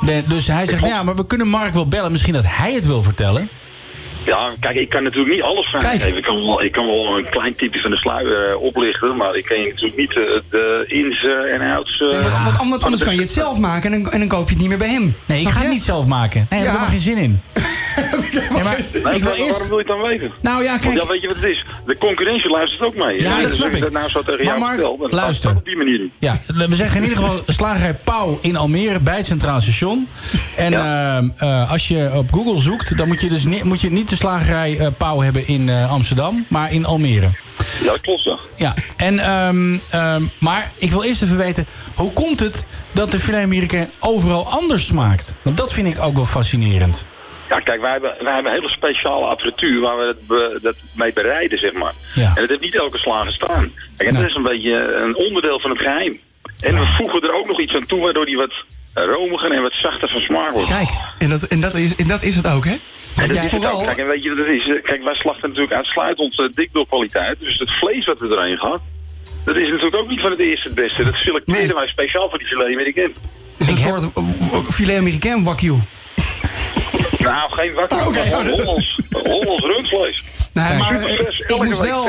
De- 0.00 0.24
dus 0.26 0.46
hij 0.46 0.66
zegt, 0.66 0.84
ja, 0.84 1.02
maar 1.02 1.16
we 1.16 1.26
kunnen 1.26 1.48
Mark 1.48 1.74
wel 1.74 1.86
bellen. 1.88 2.12
Misschien 2.12 2.32
dat 2.34 2.44
hij 2.46 2.72
het 2.72 2.86
wil 2.86 3.02
vertellen. 3.02 3.48
Ja, 4.24 4.48
kijk, 4.60 4.76
ik 4.76 4.88
kan 4.88 5.02
natuurlijk 5.02 5.34
niet 5.34 5.42
alles 5.42 5.66
vrijgeven. 5.66 6.16
Ik 6.16 6.22
kan, 6.22 6.36
wel, 6.46 6.62
ik 6.62 6.72
kan 6.72 6.86
wel 6.86 7.18
een 7.18 7.28
klein 7.30 7.54
tipje 7.54 7.80
van 7.80 7.90
de 7.90 7.96
sluier 7.96 8.50
eh, 8.50 8.60
oplichten, 8.62 9.16
maar 9.16 9.36
ik 9.36 9.44
kan 9.44 9.60
je 9.60 9.68
natuurlijk 9.68 9.96
niet 9.96 10.10
eh, 10.16 10.22
de 10.50 10.84
ins 10.86 11.26
en 11.52 11.60
outs... 11.60 12.00
eh, 12.00 12.08
Nee, 12.08 12.18
want, 12.58 12.68
want 12.70 12.82
anders, 12.82 13.04
kan 13.04 13.14
je 13.14 13.20
het 13.20 13.30
zelf 13.30 13.58
maken 13.58 13.92
en 13.92 14.02
dan, 14.02 14.12
en 14.12 14.18
dan 14.18 14.28
koop 14.28 14.44
je 14.48 14.50
het 14.52 14.58
niet 14.58 14.68
meer 14.68 14.78
bij 14.78 14.88
hem. 14.88 15.16
Nee, 15.26 15.40
ik 15.40 15.48
ga 15.48 15.60
het 15.60 15.70
niet 15.70 15.82
zelf 15.82 16.06
maken. 16.06 16.46
Nee, 16.50 16.64
daar 16.64 16.72
heb 16.80 16.88
ik 16.92 16.98
Ja. 17.00 17.00
helemaal 17.00 17.00
geen 17.00 17.00
zin 17.00 17.16
in. 17.16 17.40
Nee, 18.52 18.62
maar 18.62 18.80
Nee, 19.04 19.14
ik 19.14 19.22
wil 19.22 19.32
eerst... 19.32 19.50
Waarom 19.50 19.68
wil 19.68 19.78
je 19.78 19.84
het 19.84 19.86
dan 19.86 20.00
weten? 20.02 20.32
Nou 20.40 20.62
ja, 20.62 20.70
Want 20.70 20.82
kijk... 20.82 20.94
ja, 20.94 21.06
weet 21.06 21.20
je 21.20 21.26
wat 21.26 21.36
het 21.36 21.44
is? 21.44 21.64
De 21.86 21.96
concurrentie 21.98 22.50
luistert 22.50 22.82
ook 22.82 22.94
mee. 22.96 23.20
Ja, 23.22 23.40
dat 23.40 23.52
snap 23.52 23.72
ik. 23.74 23.80
dat 23.80 23.92
nou 23.92 24.10
zo 24.10 24.22
tegen 24.22 24.36
Maar 24.44 24.46
jou 24.46 24.58
Mark, 24.58 24.74
vertel, 24.74 24.96
dan 24.96 25.10
luister. 25.10 25.50
op 25.56 25.64
die 25.64 25.76
manier. 25.76 26.08
Ja, 26.18 26.36
we 26.68 26.74
zeggen 26.76 26.96
in 27.02 27.08
ieder 27.08 27.18
geval 27.24 27.42
slagerij 27.54 27.94
Pauw 27.94 28.38
in 28.42 28.56
Almere 28.56 29.00
bij 29.00 29.16
het 29.16 29.26
Centraal 29.26 29.60
Station. 29.60 30.08
En 30.56 30.72
ehm, 30.72 31.28
eh, 31.36 31.70
als 31.72 31.88
je 31.88 32.10
op 32.14 32.32
Google 32.32 32.60
zoekt, 32.60 32.96
dan 32.96 33.08
moet 33.08 33.20
je 33.20 33.28
dus 33.28 33.44
niet, 33.44 33.64
moet 33.64 33.80
je 33.80 33.90
niet 33.92 34.08
de 34.12 34.18
slagerij 34.18 34.78
eh, 34.78 34.86
Pauw 34.98 35.20
hebben 35.20 35.46
in 35.46 35.68
eh, 35.68 35.90
Amsterdam, 35.90 36.46
maar 36.48 36.72
in 36.72 36.84
Almere. 36.84 37.30
Ja, 37.80 37.86
dat 37.90 38.00
klopt 38.00 38.22
ja. 38.22 38.36
Ja, 38.56 38.74
en, 38.96 39.18
ehm, 39.18 39.78
ehm, 39.90 40.22
maar 40.38 40.72
ik 40.78 40.90
wil 40.90 41.02
eerst 41.02 41.22
even 41.22 41.36
weten, 41.36 41.66
hoe 41.94 42.12
komt 42.12 42.40
het 42.40 42.64
dat 42.92 43.10
de 43.10 43.18
filet 43.20 43.42
américain 43.42 43.90
overal 44.00 44.46
anders 44.48 44.86
smaakt? 44.86 45.34
Want 45.42 45.56
dat 45.56 45.72
vind 45.72 45.86
ik 45.86 46.02
ook 46.02 46.14
wel 46.14 46.24
fascinerend. 46.26 47.06
Ja, 47.48 47.60
kijk, 47.60 47.80
wij 47.80 47.90
hebben, 47.90 48.14
wij 48.20 48.32
hebben 48.34 48.52
een 48.52 48.58
hele 48.58 48.70
speciale 48.72 49.26
apparatuur 49.26 49.80
waar 49.80 49.96
we 49.98 50.04
dat, 50.04 50.26
be- 50.26 50.58
dat 50.62 50.74
mee 50.92 51.12
bereiden, 51.12 51.58
zeg 51.58 51.72
maar. 51.72 51.92
Ja. 52.14 52.26
En 52.26 52.40
dat 52.40 52.48
heeft 52.48 52.60
niet 52.60 52.76
elke 52.76 52.98
slager 52.98 53.32
staan. 53.32 53.72
Kijk, 53.96 54.08
en 54.08 54.14
dat 54.14 54.28
is 54.28 54.34
een 54.34 54.42
beetje 54.42 55.00
een 55.04 55.16
onderdeel 55.16 55.60
van 55.60 55.70
het 55.70 55.78
geheim. 55.80 56.20
En 56.60 56.74
we 56.74 56.86
voegen 56.96 57.22
er 57.22 57.34
ook 57.34 57.46
nog 57.46 57.60
iets 57.60 57.74
aan 57.74 57.86
toe, 57.86 58.00
waardoor 58.00 58.26
die 58.26 58.36
wat 58.36 58.52
romiger 58.94 59.52
en 59.52 59.62
wat 59.62 59.72
zachter 59.72 60.08
van 60.08 60.20
smaak 60.20 60.50
wordt. 60.50 60.68
Kijk, 60.68 60.88
en 61.18 61.28
dat, 61.28 61.42
en, 61.42 61.60
dat 61.60 61.74
is, 61.74 61.96
en 61.96 62.06
dat 62.06 62.22
is 62.22 62.36
het 62.36 62.46
ook, 62.46 62.64
hè? 62.64 62.76
En 63.14 63.18
Want 63.20 63.28
dat 63.28 63.36
jij 63.36 63.46
is 63.46 63.50
het 63.50 63.60
vooral... 63.60 63.80
ook. 63.80 63.86
Kijk, 63.86 63.98
en 63.98 64.06
weet 64.06 64.22
je 64.22 64.28
wat 64.28 64.38
het 64.38 64.48
is? 64.48 64.68
Eh, 64.68 64.82
Kijk, 64.82 65.04
wij 65.04 65.14
slachten 65.14 65.48
natuurlijk 65.48 65.74
uitsluitend 65.74 66.38
uh, 66.38 66.46
dikdorkwaliteit. 66.54 67.38
Dus 67.38 67.58
het 67.58 67.70
vlees 67.70 68.06
wat 68.06 68.20
er 68.20 68.28
doorheen 68.28 68.58
gaat, 68.58 68.80
dat 69.44 69.56
is 69.56 69.68
natuurlijk 69.68 69.96
ook 69.96 70.08
niet 70.08 70.20
van 70.20 70.30
het 70.30 70.40
eerste 70.40 70.66
het 70.66 70.76
beste. 70.76 71.04
Dat 71.04 71.14
selecteren 71.14 71.74
wij 71.74 71.86
speciaal 71.86 72.28
voor 72.28 72.38
die 72.38 72.46
filet 72.46 72.66
amerikaan. 72.66 73.12
Het 73.56 73.68
is 73.68 73.68
een 73.68 73.76
soort 73.76 74.02
uh, 74.18 74.70
filet 74.70 74.98
américain 74.98 75.42
wagyu. 75.44 75.74
Nou, 77.18 77.52
geen. 77.52 77.78
Oké, 77.82 77.94
oh, 77.94 78.04
Hollands, 78.04 78.98
Hollands 79.10 79.62
rundvlees. 79.64 80.22
Nee, 80.52 80.78
maar 80.78 81.00
Super 81.28 81.56
ik, 81.56 81.62
moest 81.62 81.80
wel. 81.80 82.08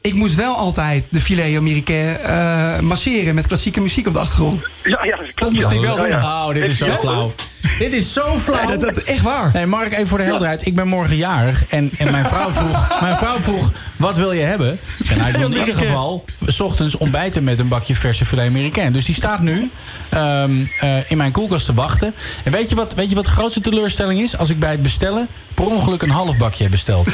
Ik 0.00 0.14
moest 0.14 0.34
wel 0.34 0.54
altijd 0.56 1.08
de 1.10 1.20
filet 1.20 1.56
américain 1.56 2.18
eh, 2.18 2.78
masseren 2.80 3.34
met 3.34 3.46
klassieke 3.46 3.80
muziek 3.80 4.06
op 4.06 4.12
de 4.12 4.18
achtergrond. 4.18 4.62
Ja, 4.82 5.04
ja, 5.04 5.16
dat 5.16 5.26
Dat 5.26 5.34
klopt. 5.34 5.54
moest 5.54 5.68
ja. 5.70 5.74
ik 5.74 5.80
wel 5.80 5.96
Ja, 5.96 6.02
doen. 6.02 6.10
ja. 6.10 6.46
Oh, 6.46 6.54
dit 6.54 6.68
is 6.70 6.78
zo 6.78 6.86
flauw. 7.00 7.34
Dit 7.78 7.92
is 7.92 8.12
zo 8.12 8.38
flauw. 8.38 8.66
Dat, 8.66 8.80
dat 8.80 8.96
echt 9.02 9.22
waar. 9.22 9.52
Hey 9.52 9.66
Mark, 9.66 9.92
even 9.92 10.06
voor 10.08 10.18
de 10.18 10.24
helderheid. 10.24 10.66
Ik 10.66 10.74
ben 10.74 10.88
morgen 10.88 11.16
jarig 11.16 11.66
en, 11.66 11.90
en 11.98 12.10
mijn, 12.10 12.24
vrouw 12.24 12.50
vroeg, 12.50 12.88
mijn 13.00 13.16
vrouw 13.16 13.38
vroeg, 13.38 13.72
wat 13.96 14.16
wil 14.16 14.32
je 14.32 14.42
hebben? 14.42 14.78
En 15.08 15.20
hij 15.20 15.32
wil 15.32 15.50
in 15.52 15.58
ieder 15.58 15.74
geval, 15.74 16.24
s 16.46 16.60
ochtends 16.60 16.96
ontbijten 16.96 17.44
met 17.44 17.58
een 17.58 17.68
bakje 17.68 17.94
verse 17.94 18.24
filet 18.24 18.46
américain. 18.46 18.92
Dus 18.92 19.04
die 19.04 19.14
staat 19.14 19.40
nu 19.40 19.70
ehm, 20.08 20.52
eh, 20.80 21.10
in 21.10 21.16
mijn 21.16 21.32
koelkast 21.32 21.66
te 21.66 21.74
wachten. 21.74 22.14
En 22.44 22.52
weet 22.52 22.68
je, 22.68 22.74
wat, 22.74 22.94
weet 22.94 23.08
je 23.08 23.14
wat 23.14 23.24
de 23.24 23.30
grootste 23.30 23.60
teleurstelling 23.60 24.20
is? 24.20 24.36
Als 24.36 24.50
ik 24.50 24.58
bij 24.58 24.70
het 24.70 24.82
bestellen 24.82 25.28
per 25.54 25.64
ongeluk 25.66 26.02
een 26.02 26.10
half 26.10 26.36
bakje 26.36 26.62
heb 26.62 26.70
besteld. 26.72 27.08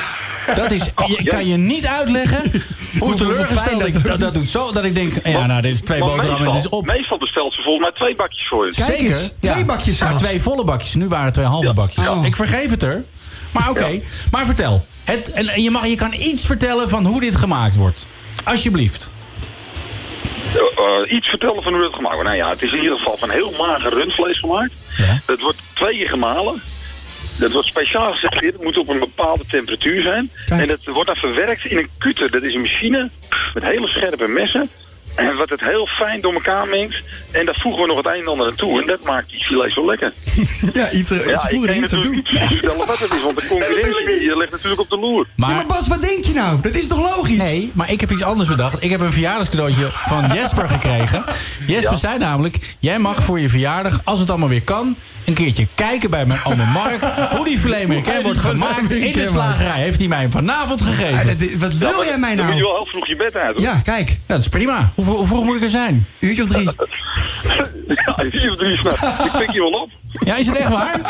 Dat 0.56 0.70
is, 0.70 0.82
je, 1.18 1.22
kan 1.24 1.46
je 1.46 1.56
niet 1.56 1.86
uitleggen 1.86 2.62
hoe 2.98 3.14
teleurgesteld 3.14 3.86
ik... 3.86 4.04
Dat, 4.04 4.20
dat 4.20 4.34
doet 4.34 4.48
zo 4.48 4.72
dat 4.72 4.84
ik 4.84 4.94
denk, 4.94 5.12
ja 5.24 5.46
nou, 5.46 5.62
dit 5.62 5.74
is 5.74 5.80
twee 5.80 6.00
boterhammen, 6.00 6.38
dit 6.38 6.46
is 6.48 6.52
meestal, 6.54 6.78
op. 6.78 6.86
meestal 6.86 7.18
bestelt 7.18 7.54
ze 7.54 7.62
volgens 7.62 7.84
mij 7.84 7.94
twee 7.94 8.14
bakjes 8.14 8.48
voor 8.48 8.66
je. 8.66 8.72
Kijk 8.74 8.98
Zeker. 8.98 9.30
twee 9.40 9.64
bakjes 9.64 9.98
Maar 9.98 10.08
zelfs. 10.08 10.24
twee 10.24 10.42
volle 10.42 10.64
bakjes. 10.64 10.94
Nu 10.94 11.08
waren 11.08 11.24
het 11.24 11.34
twee 11.34 11.46
halve 11.46 11.72
bakjes. 11.72 12.08
Oh. 12.08 12.24
Ik 12.24 12.36
vergeef 12.36 12.70
het 12.70 12.82
er. 12.82 13.04
Maar 13.52 13.70
oké. 13.70 14.00
Maar 14.30 14.44
vertel. 14.46 14.86
Het, 15.04 15.32
en 15.32 15.48
en 15.48 15.62
je, 15.62 15.70
mag, 15.70 15.86
je 15.86 15.94
kan 15.94 16.12
iets 16.12 16.46
vertellen 16.46 16.88
van 16.88 17.06
hoe 17.06 17.20
dit 17.20 17.34
gemaakt 17.36 17.76
wordt. 17.76 18.06
Alsjeblieft. 18.44 19.10
Eh, 20.54 20.60
eh, 20.60 21.12
iets 21.12 21.28
vertellen 21.28 21.62
van 21.62 21.74
hoe 21.74 21.82
het 21.82 21.94
gemaakt 21.94 22.14
wordt. 22.14 22.28
Nou 22.30 22.40
ja, 22.42 22.48
het 22.48 22.62
is 22.62 22.72
in 22.72 22.82
ieder 22.82 22.96
geval 22.96 23.16
van 23.18 23.30
heel 23.30 23.52
mager 23.58 23.94
rundvlees 23.94 24.38
gemaakt. 24.38 24.72
Ja. 24.96 25.20
Dat 25.26 25.40
wordt 25.40 25.58
twee 25.74 25.96
keer 25.96 26.08
gemalen. 26.08 26.62
Dat 27.38 27.52
wordt 27.52 27.68
speciaal 27.68 28.12
geselecteerd. 28.12 28.52
Het 28.52 28.62
moet 28.62 28.78
op 28.78 28.88
een 28.88 28.98
bepaalde 28.98 29.44
temperatuur 29.46 30.02
zijn. 30.02 30.30
Kijk. 30.46 30.60
En 30.60 30.66
dat 30.66 30.78
wordt 30.84 31.06
dan 31.06 31.16
verwerkt 31.16 31.64
in 31.64 31.76
een 31.78 31.88
kutter. 31.98 32.30
Dat 32.30 32.42
is 32.42 32.54
een 32.54 32.60
machine 32.60 33.10
met 33.54 33.62
hele 33.62 33.86
scherpe 33.88 34.26
messen. 34.28 34.68
En 35.14 35.36
wat 35.36 35.48
het 35.50 35.60
heel 35.60 35.86
fijn 35.86 36.20
door 36.20 36.32
elkaar 36.32 36.68
mengt. 36.68 37.02
En 37.30 37.44
daar 37.46 37.54
voegen 37.60 37.80
we 37.82 37.86
nog 37.88 37.96
het 37.96 38.26
ander 38.26 38.46
aan 38.46 38.54
toe. 38.54 38.80
En 38.80 38.86
dat 38.86 39.04
maakt 39.04 39.30
die 39.30 39.44
filet 39.44 39.72
zo 39.72 39.86
lekker. 39.86 40.12
ja, 40.74 40.90
iets, 40.90 41.10
eh, 41.10 41.26
ja, 41.26 41.46
voegen 41.48 41.68
er 41.68 41.76
iets 41.76 41.92
aan 41.92 42.00
toe. 42.00 42.20
vertellen 42.24 42.86
wat 42.86 42.98
het 42.98 43.12
is. 43.14 43.22
Want 43.22 43.40
de 43.40 43.46
concurrentie 43.54 44.18
die 44.18 44.36
ligt 44.36 44.50
natuurlijk 44.50 44.80
op 44.80 44.90
de 44.90 44.98
loer. 44.98 45.26
Maar, 45.36 45.48
ja, 45.50 45.54
maar 45.56 45.66
Bas, 45.66 45.88
wat 45.88 46.02
denk 46.02 46.24
je 46.24 46.32
nou? 46.32 46.60
Dat 46.60 46.72
is 46.74 46.86
toch 46.86 47.16
logisch? 47.16 47.36
Nee, 47.36 47.70
maar 47.74 47.90
ik 47.90 48.00
heb 48.00 48.10
iets 48.10 48.22
anders 48.22 48.48
bedacht. 48.48 48.82
Ik 48.82 48.90
heb 48.90 49.00
een 49.00 49.12
verjaardagscadeautje 49.12 49.84
van 49.90 50.30
Jesper 50.34 50.68
gekregen. 50.68 51.24
Jesper 51.66 51.92
Ja. 51.92 51.98
zei 51.98 52.18
namelijk... 52.18 52.76
jij 52.78 52.98
mag 52.98 53.22
voor 53.22 53.40
je 53.40 53.48
verjaardag, 53.48 54.00
als 54.04 54.18
het 54.20 54.30
allemaal 54.30 54.48
weer 54.48 54.62
kan... 54.64 54.96
een 55.24 55.34
keertje 55.34 55.66
kijken 55.74 56.10
bij 56.10 56.26
mijn 56.26 56.40
oma 56.44 56.64
Mark... 56.64 57.00
hoe 57.30 57.44
die 57.44 57.58
filet 57.58 58.22
wordt 58.22 58.38
gemaakt 58.38 58.90
in 58.90 59.12
de 59.12 59.26
slagerij. 59.26 59.80
Heeft 59.80 59.98
hij 59.98 60.08
mij 60.08 60.28
vanavond 60.30 60.82
gegeven. 60.82 61.58
Wat 61.58 61.74
wil 61.74 62.04
jij 62.04 62.18
mij 62.18 62.36
Dan 62.36 62.46
moet 62.46 62.54
je 62.54 62.60
nou? 62.60 62.72
wel 62.72 62.74
heel 62.74 62.86
vroeg 62.86 63.06
je 63.06 63.16
bed 63.16 63.36
uit. 63.36 63.54
hoor. 63.54 63.62
Ja, 63.64 63.80
kijk. 63.84 64.08
Ja, 64.08 64.16
dat 64.26 64.40
is 64.40 64.48
prima. 64.48 64.92
Hoe, 64.94 65.04
hoe 65.04 65.26
vroeg 65.26 65.44
moet 65.44 65.56
ik 65.56 65.62
er 65.62 65.68
zijn? 65.70 66.06
Uurtje 66.18 66.42
of 66.42 66.48
drie. 66.48 66.64
ja, 68.06 68.14
vier 68.30 68.50
of 68.50 68.56
drie 68.56 68.76
s'nachts. 68.76 69.24
Ik 69.24 69.30
pik 69.38 69.50
je 69.50 69.60
wel 69.60 69.70
op. 69.80 69.90
Ja, 70.24 70.36
is 70.36 70.46
het 70.46 70.56
echt 70.56 70.68
waar? 70.68 71.00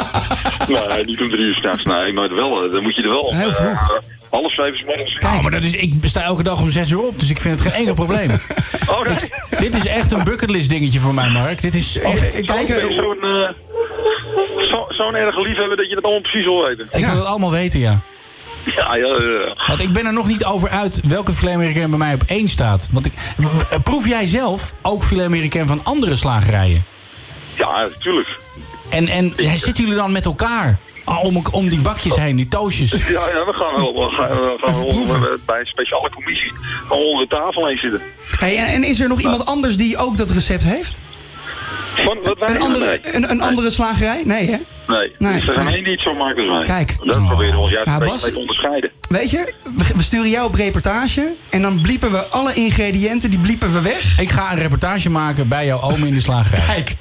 Nee, 0.69 1.05
niet 1.05 1.21
om 1.21 1.29
drie 1.29 1.45
uur 1.45 1.55
s'nachts. 1.55 1.85
Nee, 1.85 2.13
maar 2.13 2.35
wel, 2.35 2.71
dan 2.71 2.83
moet 2.83 2.95
je 2.97 3.03
er 3.03 3.09
wel 3.09 3.35
Heel 3.35 3.49
eh, 3.49 3.55
vroeg. 3.55 4.01
Half 4.35 4.53
zeven 4.53 4.87
morgens. 4.87 5.19
Oh, 5.25 5.43
maar 5.43 5.51
dat 5.51 5.63
is, 5.63 5.75
ik 5.75 5.95
sta 6.03 6.23
elke 6.23 6.43
dag 6.43 6.61
om 6.61 6.71
zes 6.71 6.91
uur 6.91 7.01
op, 7.01 7.21
dus 7.21 7.31
ik 7.31 7.41
vind 7.41 7.59
het 7.59 7.69
geen 7.69 7.79
enkel 7.79 7.95
probleem. 7.95 8.31
Oh, 8.87 9.03
nee. 9.03 9.15
Ik- 9.15 9.59
dit 9.59 9.75
is 9.75 9.87
echt 9.87 10.13
een 10.13 10.25
bucketlist 10.25 10.69
dingetje 10.69 11.01
voor 11.01 11.15
mij, 11.15 11.29
Mark. 11.29 11.61
Dit 11.61 11.75
is 11.75 11.99
echt... 11.99 12.37
Ik 12.37 12.47
kijk, 12.47 12.69
Zo'n 12.69 13.17
zo, 14.69 14.87
zo'n 14.89 15.15
erge 15.15 15.41
liefhebber 15.43 15.77
dat 15.77 15.89
je 15.89 15.95
het 15.95 16.05
allemaal 16.05 16.21
precies 16.23 16.45
wil 16.45 16.63
weten. 16.65 16.89
Ik 16.93 17.07
wil 17.07 17.17
het 17.17 17.25
allemaal 17.25 17.51
weten, 17.51 17.81
ja. 17.81 18.01
Ja, 18.65 18.95
ja, 18.97 19.07
ja. 19.07 19.55
Want 19.67 19.81
ik 19.81 19.93
ben 19.93 20.07
er 20.07 20.13
nog 20.13 20.27
niet 20.27 20.45
over 20.45 20.69
uit 20.69 21.01
welke 21.05 21.33
filet 21.33 21.55
americain 21.55 21.91
bij 21.91 21.99
mij 21.99 22.15
op 22.15 22.23
één 22.27 22.49
staat. 22.49 22.89
Want 22.93 23.07
ik, 23.07 23.13
proef 23.85 24.09
jij 24.09 24.27
zelf 24.27 24.73
ook 24.83 25.05
filet 25.05 25.27
americain 25.27 25.67
van 25.67 25.81
andere 25.85 26.17
slagerijen? 26.17 26.85
Ja, 27.55 27.83
natuurlijk. 27.95 28.39
En, 28.89 29.09
en 29.09 29.33
zitten 29.37 29.75
jullie 29.85 29.95
dan 29.95 30.13
met 30.13 30.25
elkaar 30.25 30.79
om, 31.23 31.43
om 31.51 31.69
die 31.69 31.81
bakjes 31.81 32.17
heen, 32.17 32.37
die 32.37 32.49
toastjes? 32.49 32.91
Ja, 32.91 33.29
ja, 33.29 33.45
we 33.45 33.53
gaan 33.53 33.75
wel, 33.75 33.95
we 33.95 34.11
gaan, 34.15 34.29
we 34.31 34.57
gaan 34.61 34.75
onder- 34.83 35.39
bij 35.47 35.61
een 35.61 35.67
speciale 35.67 36.11
commissie 36.11 36.53
we 36.89 36.95
onder 36.95 37.29
de 37.29 37.37
tafel 37.37 37.67
heen 37.67 37.79
zitten. 37.79 38.01
Hey, 38.39 38.57
en, 38.59 38.67
en 38.67 38.85
is 38.85 39.01
er 39.01 39.09
nog 39.09 39.21
iemand 39.21 39.47
anders 39.47 39.77
die 39.77 39.97
ook 39.99 40.17
dat 40.17 40.31
recept 40.31 40.63
heeft? 40.65 40.99
Van, 41.95 42.19
wat 42.23 42.39
wij 42.39 42.49
Een 42.49 42.61
andere, 42.61 43.01
een, 43.15 43.31
een 43.31 43.41
andere 43.41 43.71
slagerij? 43.71 44.23
Nee, 44.25 44.51
hè? 44.51 44.57
Nee, 44.87 45.13
Nee. 45.19 45.35
dus 45.35 45.49
er 45.49 45.55
zijn 45.55 45.69
één 45.69 45.85
die 45.85 45.93
het 45.93 46.01
zo 46.01 46.17
wij. 46.17 46.65
Kijk. 46.65 46.97
Dat 47.05 47.27
proberen 47.27 47.53
we 47.55 47.59
ons 47.61 47.71
juist 47.71 47.87
Ja, 47.89 47.95
een 48.01 48.05
Bas- 48.09 48.21
te 48.21 48.37
onderscheiden. 48.39 48.91
Weet 49.09 49.31
je, 49.31 49.53
we, 49.77 49.85
we 49.97 50.03
sturen 50.03 50.31
jou 50.31 50.47
op 50.47 50.55
reportage 50.55 51.35
en 51.51 51.63
dan 51.63 51.81
bliepen 51.81 52.11
we 52.11 52.19
alle 52.27 52.55
ingrediënten, 52.55 53.31
die 53.31 53.39
bliepen 53.39 53.73
we 53.73 53.81
weg. 53.81 54.19
Ik 54.19 54.31
ga 54.31 54.53
een 54.53 54.59
reportage 54.59 55.11
maken 55.11 55.49
bij 55.49 55.67
jouw 55.67 55.81
oom 55.81 56.05
in 56.05 56.13
de 56.13 56.21
slagerij. 56.21 56.65
Kijk, 56.67 56.97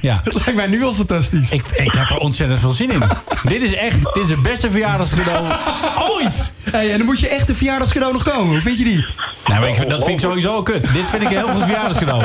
Ja. 0.00 0.20
dat 0.24 0.34
lijkt 0.34 0.54
mij 0.54 0.66
nu 0.66 0.84
al 0.84 0.94
fantastisch. 0.94 1.50
Ik, 1.50 1.62
ik 1.74 1.92
heb 1.92 2.10
er 2.10 2.18
ontzettend 2.18 2.60
veel 2.60 2.70
zin 2.70 2.90
in. 2.90 3.02
dit 3.42 3.62
is 3.62 3.74
echt 3.74 4.14
dit 4.14 4.24
is 4.24 4.30
het 4.30 4.42
beste 4.42 4.70
verjaardagscadeau 4.70 5.46
ooit. 6.20 6.52
Hey, 6.70 6.90
en 6.90 6.96
dan 6.96 7.06
moet 7.06 7.20
je 7.20 7.28
echt 7.28 7.46
de 7.46 7.54
verjaardagscadeau 7.54 8.12
nog 8.12 8.22
komen. 8.24 8.48
Hoe 8.52 8.60
vind 8.60 8.78
je 8.78 8.84
die? 8.84 9.06
Nou, 9.46 9.60
maar 9.60 9.68
ik, 9.68 9.88
dat 9.88 9.98
vind 10.04 10.10
ik 10.22 10.26
sowieso 10.28 10.54
al 10.54 10.62
kut. 10.62 10.82
Dit 10.92 11.10
vind 11.10 11.22
ik 11.22 11.30
een 11.30 11.36
heel 11.36 11.48
goed 11.48 11.62
verjaardagscadeau. 11.62 12.24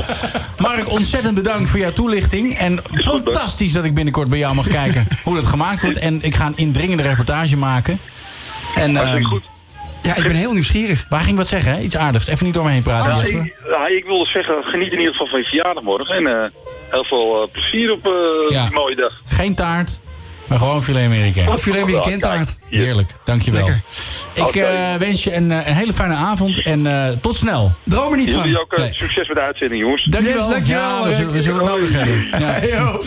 Mark, 0.57 0.89
ontzettend 0.89 1.35
bedankt 1.35 1.69
voor 1.69 1.79
jouw 1.81 1.91
toelichting. 1.93 2.57
En 2.57 2.79
fantastisch 2.93 3.71
dat 3.71 3.85
ik 3.85 3.93
binnenkort 3.93 4.29
bij 4.29 4.39
jou 4.39 4.55
mag 4.55 4.67
kijken 4.67 5.07
hoe 5.23 5.35
dat 5.35 5.45
gemaakt 5.45 5.81
wordt. 5.81 5.97
En 5.97 6.21
ik 6.21 6.35
ga 6.35 6.45
een 6.45 6.57
indringende 6.57 7.03
reportage 7.03 7.57
maken. 7.57 7.99
En, 8.75 8.95
ehm, 8.97 9.23
goed. 9.23 9.49
Ja, 10.01 10.15
ik 10.15 10.23
ben 10.23 10.35
heel 10.35 10.53
nieuwsgierig. 10.53 11.05
waar 11.09 11.21
ging 11.21 11.37
wat 11.37 11.47
zeggen? 11.47 11.71
Hè? 11.71 11.79
Iets 11.81 11.97
aardigs. 11.97 12.27
Even 12.27 12.45
niet 12.45 12.53
door 12.53 12.63
me 12.63 12.71
heen 12.71 12.83
praten. 12.83 13.15
Jesper. 13.15 13.45
ik, 13.45 13.53
ja, 13.69 13.87
ik 13.87 14.05
wilde 14.05 14.29
zeggen, 14.29 14.63
geniet 14.63 14.91
in 14.91 14.97
ieder 14.97 15.11
geval 15.11 15.27
van 15.27 15.39
je 15.39 15.45
verjaardag 15.45 15.83
morgen. 15.83 16.15
En 16.15 16.27
eh, 16.27 16.49
heel 16.89 17.03
veel 17.03 17.41
eh, 17.41 17.47
plezier 17.51 17.91
op 17.91 18.05
eh, 18.05 18.11
Ja. 18.49 18.65
die 18.65 18.73
mooie 18.73 18.95
dag. 18.95 19.21
Geen 19.25 19.55
taart, 19.55 20.01
maar 20.51 20.59
gewoon 20.59 20.83
filet 20.83 21.05
americain. 21.05 21.57
Filet 21.59 21.81
americain 21.81 22.19
taart. 22.19 22.55
Heerlijk, 22.69 23.15
dankjewel. 23.23 23.65
Lekker. 23.65 23.81
Ik 24.35 24.55
eh, 24.55 24.95
wens 24.99 25.23
je 25.23 25.35
een, 25.35 25.51
eh, 25.51 25.67
een 25.67 25.75
hele 25.75 25.93
fijne 25.93 26.13
avond 26.15 26.61
en 26.61 26.87
eh, 26.87 27.09
tot 27.21 27.35
snel. 27.37 27.71
Droom 27.83 28.11
er 28.11 28.17
niet 28.17 28.27
Jullie 28.29 28.53
van. 28.53 28.61
ook 28.61 28.73
eh, 28.73 28.79
Nee. 28.83 28.93
succes 28.93 29.27
met 29.27 29.37
de 29.37 29.43
uitzending, 29.43 29.81
jongens. 29.81 30.03
Dankjewel. 30.03 30.43
Yes, 30.45 30.53
dankjewel, 30.53 30.81
Ja, 31.03 31.07
we 31.09 31.15
zullen, 31.15 31.31
we 31.33 31.41
zullen 31.41 31.59
het 31.65 31.69
nodig 31.69 31.91
hebben. 31.93 32.27
Ja. 32.69 32.99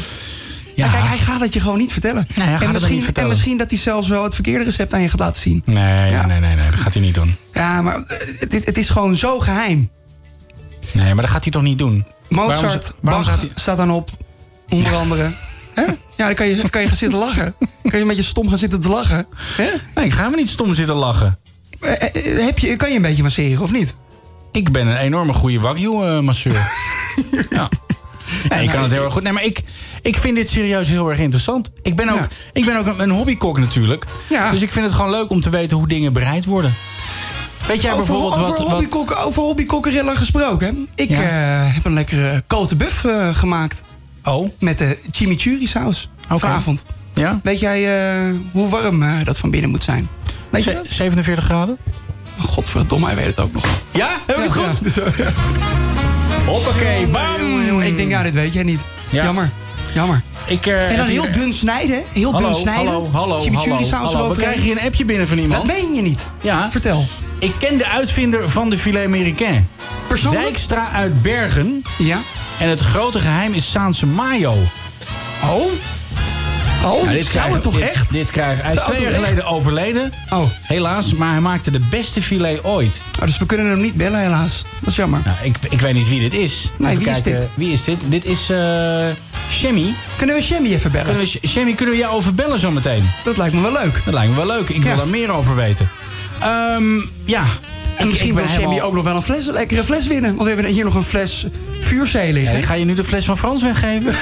Ja, 0.77 0.89
kijk, 0.91 1.05
hij 1.05 1.19
gaat 1.19 1.41
het 1.41 1.53
je 1.55 1.61
gewoon 1.61 1.79
niet 1.79 1.93
vertellen. 1.93 2.27
Nee, 2.35 2.47
hij 2.47 2.47
gaat 2.47 2.59
het 2.59 2.67
en, 2.67 2.73
misschien, 2.73 2.95
niet 2.95 3.05
vertellen. 3.05 3.29
en 3.31 3.35
misschien 3.37 3.57
dat 3.59 3.71
hij 3.71 3.79
zelfs 3.79 4.09
wel 4.09 4.23
het 4.25 4.35
verkeerde 4.35 4.65
recept 4.65 4.93
aan 4.93 5.03
je 5.03 5.09
gaat 5.09 5.21
laten 5.21 5.43
zien. 5.43 5.63
Nee, 5.65 6.11
Ja. 6.11 6.27
nee, 6.27 6.41
nee, 6.41 6.55
nee, 6.57 6.71
dat 6.71 6.81
gaat 6.81 6.93
hij 6.93 7.03
niet 7.03 7.15
doen. 7.15 7.37
Ja, 7.53 7.83
maar 7.83 8.03
het, 8.39 8.55
is- 8.55 8.65
het 8.65 8.79
is 8.79 8.89
gewoon 8.89 9.17
zo 9.17 9.39
geheim. 9.41 9.91
Nee, 10.93 11.15
maar 11.15 11.23
dat 11.23 11.33
gaat 11.33 11.43
hij 11.43 11.53
toch 11.53 11.63
niet 11.63 11.79
doen? 11.79 12.05
Mozart, 12.29 12.61
Waarom 12.63 12.83
waarom 13.01 13.25
Bach 13.25 13.41
hij- 13.41 13.49
staat 13.55 13.77
dan 13.77 13.91
op, 13.91 14.11
onder 14.69 14.95
andere. 14.95 15.31
Hè? 15.75 15.83
Ja, 16.17 16.27
dan 16.27 16.35
kan 16.35 16.47
je, 16.47 16.71
kan 16.71 16.81
je 16.81 16.89
gaan 16.89 16.97
zitten 16.97 17.19
lachen. 17.19 17.55
kan 17.59 17.93
je 17.93 18.01
een 18.01 18.07
beetje 18.09 18.23
stom 18.23 18.49
gaan 18.49 18.59
zitten 18.59 18.81
te 18.81 18.89
lachen. 18.89 19.27
Hè? 19.57 19.71
Nee, 19.95 20.05
ik 20.05 20.13
ga 20.13 20.29
me 20.29 20.37
niet 20.37 20.49
stom 20.49 20.75
zitten 20.75 20.95
lachen. 20.95 21.39
Eh, 21.81 22.03
eh, 22.03 22.45
Heb 22.47 22.59
je, 22.59 22.77
kan 22.77 22.91
je 22.91 22.97
een 22.97 23.03
beetje 23.03 23.23
masseren, 23.23 23.63
of 23.63 23.73
niet? 23.73 23.95
Ik 24.53 24.73
ben 24.73 24.87
een 24.87 24.97
enorme 24.97 25.33
goede 25.33 25.61
wagyu-masseur. 25.61 26.53
ja. 27.51 27.69
Nee, 28.49 28.63
ik 28.65 28.71
kan 28.71 28.83
het 28.83 28.93
heel 28.93 29.05
erg 29.05 29.13
goed. 29.13 29.23
Nee, 29.23 29.33
maar 29.33 29.45
ik, 29.45 29.63
ik 30.03 30.17
vind 30.17 30.37
dit 30.37 30.49
serieus 30.51 30.89
heel 30.89 31.09
erg 31.09 31.19
interessant. 31.19 31.71
Ik 31.83 31.97
ben 31.97 32.09
ook, 32.09 32.19
Ja. 32.19 32.29
ik 32.53 32.65
ben 32.65 32.77
ook 32.77 32.87
een, 32.87 33.01
een 33.01 33.11
hobbykok 33.11 33.59
natuurlijk. 33.59 34.05
Ja. 34.29 34.51
Dus 34.51 34.63
ik 34.63 34.71
vind 34.71 34.85
het 34.85 34.95
gewoon 34.95 35.11
leuk 35.11 35.31
om 35.31 35.41
te 35.41 35.51
weten 35.51 35.77
hoe 35.77 35.89
dingen 35.89 36.13
bereid 36.13 36.45
worden. 36.45 36.75
Weet 37.67 37.83
jij 37.83 37.93
over, 37.93 38.05
bijvoorbeeld 38.05 38.33
over, 38.35 38.49
wat... 38.49 38.59
wat 38.59 38.69
hobbykokken- 38.71 39.25
over 39.25 39.43
hobbykokkerellen 39.43 40.17
gesproken. 40.17 40.89
Ik 40.95 41.09
Ja. 41.09 41.21
eh, 41.23 41.75
heb 41.75 41.85
een 41.85 41.93
lekkere 41.95 42.43
cote 42.47 42.77
buff 42.77 43.05
eh, 43.05 43.35
gemaakt. 43.35 43.83
Oh, 44.25 44.49
Met 44.59 44.79
de 44.79 44.99
chimichurri 45.11 45.67
saus. 45.67 46.09
Vanavond. 46.29 46.85
ja? 47.15 47.41
Weet 47.43 47.61
jij 47.61 48.09
eh, 48.29 48.35
hoe 48.53 48.69
warm 48.69 49.03
eh, 49.03 49.25
dat 49.25 49.39
van 49.39 49.51
binnen 49.51 49.71
moet 49.71 49.85
zijn? 49.85 50.09
Weet 50.51 50.65
je 50.65 50.71
Ze- 50.71 50.77
dat? 50.77 50.87
47 50.87 51.45
graden? 51.45 51.79
Godverdomme, 52.39 53.07
hij 53.07 53.15
weet 53.15 53.27
het 53.27 53.41
ook 53.41 53.53
nog. 53.53 53.65
Ja? 53.91 54.09
Heb 54.27 54.37
ik 54.37 54.43
het 54.43 54.53
goed? 54.53 54.95
ja, 54.95 55.03
ja. 55.25 55.31
Hoppakee, 56.47 57.07
bam! 57.07 57.23
Jongen, 57.41 57.67
jongen, 57.67 57.87
ik 57.87 57.97
denk, 57.97 58.11
ja, 58.11 58.23
dit 58.23 58.35
weet 58.35 58.53
jij 58.53 58.63
niet. 58.63 58.81
Ja. 59.11 59.25
Jammer. 59.25 59.51
Jammer. 59.95 60.23
Ik, 60.47 60.67
eh, 60.67 60.91
En 60.91 60.97
dan 60.97 61.07
heel 61.07 61.33
dun 61.33 61.53
snijden. 61.53 62.03
Heel 62.13 62.33
Hallo, 62.33 62.47
dun 62.47 62.57
snijden. 62.57 62.93
hallo, 62.93 63.09
hallo, 63.13 63.41
Chimichurri 63.41 63.71
hallo, 63.71 63.87
saus 63.87 64.13
hallo. 64.13 64.29
We 64.29 64.37
krijgen 64.37 64.63
hier 64.63 64.73
een 64.79 64.85
appje 64.87 65.05
binnen 65.05 65.29
van 65.29 65.37
Dat 65.37 65.45
iemand. 65.47 65.67
meen 65.67 65.95
je 65.95 66.03
niet. 66.03 66.31
Ja. 66.43 66.71
Vertel. 66.71 67.05
Ik 67.39 67.53
ken 67.59 67.79
de 67.79 67.87
uitvinder 67.89 68.51
van 68.51 68.71
de 68.71 68.79
filet 68.79 69.07
américain. 69.07 69.69
Persoonlijk? 70.09 70.45
Dijkstra 70.45 70.89
uit 70.93 71.23
Bergen. 71.23 71.83
Ja. 71.99 72.19
En 72.59 72.69
het 72.69 72.81
grote 72.81 73.19
geheim 73.21 73.53
is 73.53 73.71
Saanse 73.71 74.07
mayo. 74.07 74.55
Oh? 75.45 75.65
Oh, 76.85 77.05
Ja, 77.05 77.11
dit 77.11 77.21
zou 77.27 77.33
krijgen- 77.33 77.53
het 77.53 77.63
toch 77.63 77.75
dit- 77.75 77.83
echt? 77.83 78.11
Dit 78.11 78.31
krijgt, 78.31 78.63
hij 78.63 78.75
is 78.75 78.83
twee 78.83 79.01
jaar 79.03 79.13
geleden 79.13 79.45
overleden. 79.45 80.13
Oh. 80.31 80.43
Helaas, 80.63 81.15
maar 81.15 81.31
hij 81.31 81.41
maakte 81.41 81.71
de 81.71 81.81
beste 81.91 82.23
filet 82.23 82.65
ooit. 82.65 83.01
oh, 83.21 83.27
dus 83.27 83.39
we 83.39 83.47
kunnen 83.47 83.67
hem 83.67 83.81
niet 83.81 83.95
bellen 83.95 84.21
helaas. 84.21 84.63
Dat 84.81 84.89
is 84.91 84.97
jammer. 84.97 85.21
Nou, 85.25 85.37
ik, 85.43 85.57
ik 85.71 85.81
weet 85.81 85.95
niet 85.95 86.09
wie 86.09 86.21
dit 86.21 86.33
is. 86.33 86.71
Nee, 86.79 86.91
Even 86.93 87.05
wie 87.05 87.15
is 87.15 87.23
dit? 87.23 87.49
Wie 87.55 87.73
is 87.73 87.85
dit? 87.85 88.01
Dit 88.07 88.25
is 88.25 88.51
eh 88.51 89.07
Shemmy. 89.51 89.95
Kunnen 90.17 90.37
we 90.37 90.43
Shammy 90.43 90.73
even 90.73 90.91
bellen? 90.91 91.07
Kunnen 91.07 91.29
we, 91.43 91.49
Shemmy, 91.49 91.73
kunnen 91.73 91.95
we 91.95 92.01
jou 92.01 92.15
over 92.15 92.35
bellen 92.35 92.59
zometeen? 92.59 93.11
Dat 93.25 93.37
lijkt 93.37 93.55
me 93.55 93.61
wel 93.61 93.73
leuk. 93.73 94.01
Dat 94.05 94.15
lijkt 94.15 94.31
me 94.31 94.37
wel 94.37 94.47
leuk. 94.47 94.69
Ik 94.69 94.83
wil 94.83 94.97
daar 94.97 95.09
meer 95.09 95.31
over 95.31 95.55
weten. 95.57 95.89
Ehm, 96.41 96.97
ja. 97.25 97.45
En 97.97 98.07
misschien 98.07 98.35
wil 98.35 98.49
Shammy 98.49 98.81
ook 98.81 98.95
nog 98.95 99.05
wel 99.05 99.17
een, 99.17 99.23
fles, 99.23 99.47
een 99.47 99.53
lekkere 99.53 99.85
fles 99.85 100.07
winnen. 100.07 100.31
Want 100.37 100.43
we 100.49 100.55
hebben 100.55 100.73
hier 100.73 100.85
nog 100.85 100.95
een 100.95 101.03
fles 101.03 101.47
vuurzee 101.81 102.33
liggen. 102.33 102.63
Ga 102.63 102.75
je 102.75 102.85
nu 102.85 102.95
de 102.95 103.05
fles 103.05 103.25
van 103.25 103.39
Frans 103.39 103.63
weggeven? 103.63 104.13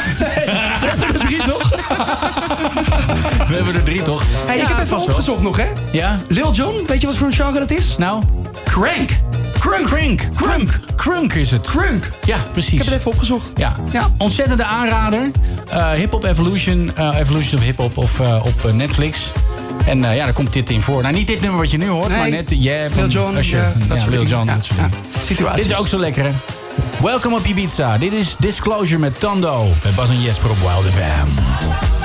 We 0.83 0.89
hebben 0.89 1.15
er 1.15 1.19
drie 1.27 1.43
toch? 1.43 1.69
We 3.49 3.55
hebben 3.55 3.75
er 3.75 3.83
drie, 3.83 4.03
toch? 4.03 4.23
Hey, 4.47 4.57
Ja, 4.57 4.63
ik 4.63 4.69
heb 4.69 4.77
even 4.77 4.89
vast 4.89 5.07
wel. 5.07 5.15
opgezocht 5.15 5.43
nog, 5.43 5.57
hè? 5.57 5.67
Ja? 5.93 6.21
Lil 6.29 6.53
Jon, 6.53 6.75
weet 6.87 7.01
je 7.01 7.07
wat 7.07 7.17
voor 7.17 7.27
een 7.27 7.33
genre 7.33 7.59
dat 7.59 7.71
is? 7.71 7.95
Nou? 7.99 8.23
Crank. 8.65 9.11
Crunk. 9.59 9.87
Crunk. 9.87 10.29
Crunk. 10.35 10.79
Crunk 10.97 11.33
is 11.33 11.51
het. 11.51 11.67
Crunk. 11.67 12.11
Ja, 12.25 12.37
precies. 12.53 12.73
Ik 12.73 12.79
heb 12.79 12.87
het 12.87 12.97
even 12.97 13.11
opgezocht. 13.11 13.53
Ja. 13.55 13.73
Ja. 13.91 14.11
ontzettende 14.19 14.65
aanrader. 14.65 15.31
Eh 15.69 15.91
Hip 15.91 16.11
Hop 16.13 16.25
Evolution, 16.25 16.91
eh, 16.97 17.19
Evolution 17.19 17.59
of 17.61 17.65
Hip 17.67 17.77
Hop 17.77 17.97
of, 17.97 18.21
eh, 18.21 18.45
op 18.45 18.73
Netflix. 18.73 19.19
En 19.87 20.05
eh, 20.05 20.17
ja, 20.17 20.25
daar 20.25 20.33
komt 20.33 20.53
dit 20.53 20.71
in 20.71 20.83
voor. 20.83 21.03
Nou, 21.03 21.15
niet 21.15 21.27
dit 21.27 21.41
nummer 21.41 21.61
wat 21.61 21.71
je 21.71 21.77
nu 21.79 21.89
hoort, 21.89 22.09
Nee. 22.09 22.19
maar 22.19 22.31
net 22.31 22.51
Yeah 22.51 22.93
van 22.93 23.03
Lil 23.03 23.09
Jon, 23.11 23.37
Usher. 23.39 23.59
ja, 23.59 23.73
dat 23.89 24.01
soort 24.01 24.11
Lil 24.11 24.25
dat 24.47 24.65
soort 24.65 24.77
dingen. 24.77 24.91
Situaties. 25.25 25.63
Dit 25.63 25.71
is 25.73 25.79
ook 25.79 25.89
zo 25.89 25.99
lekker, 25.99 26.25
hè? 26.25 26.31
Welkom 27.03 27.35
op 27.35 27.45
Ibiza. 27.47 27.99
Dit 27.99 28.13
is 28.13 28.35
Disclosure 28.39 28.99
met 28.99 29.21
Tando. 29.21 29.67
Bij 29.83 29.91
Bas 29.93 30.11
en 30.11 30.21
Jesper 30.21 30.51
op 30.51 30.59
Wild 30.59 30.95
FM. 30.95 32.02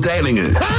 Van 0.00 0.69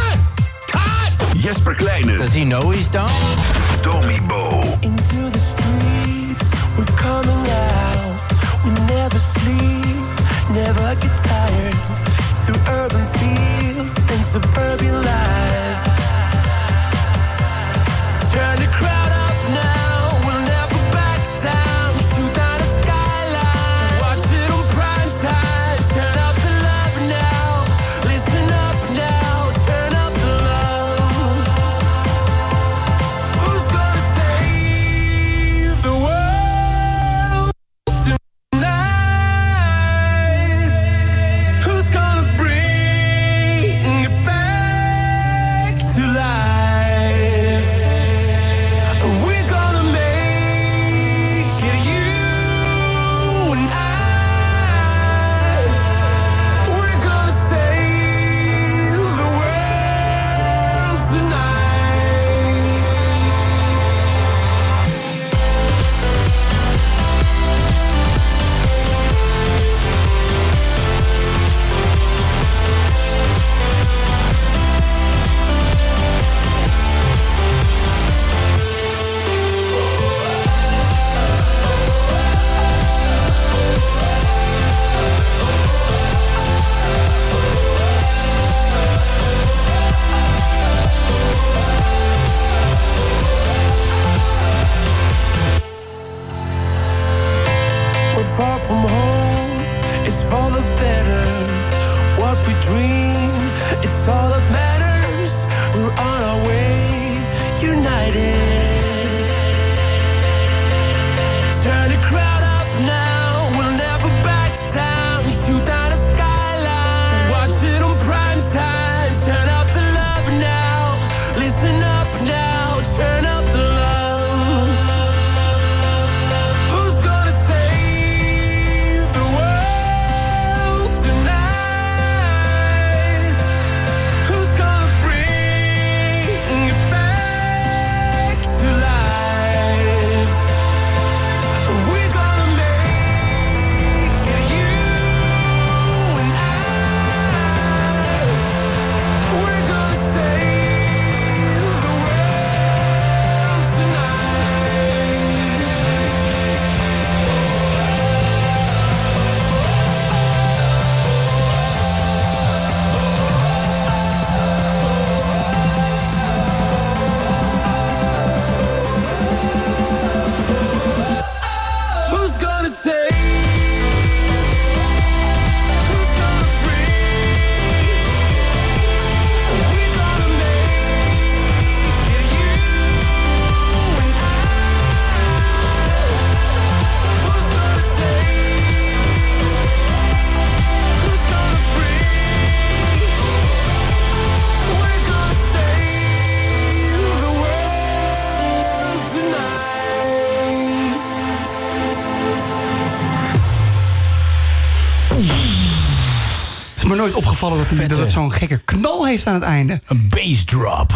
nooit 207.02 207.14
opgevallen 207.14 207.58
dat, 207.58 207.68
hij- 207.78 207.88
dat 207.88 207.98
het 208.00 208.12
zo'n 208.12 208.32
gekke 208.32 208.58
knal 208.58 209.06
heeft 209.06 209.28
aan 209.28 209.34
het 209.34 209.44
einde. 209.44 209.82
Een 209.86 210.10
bass 210.10 210.44
drop. 210.46 210.94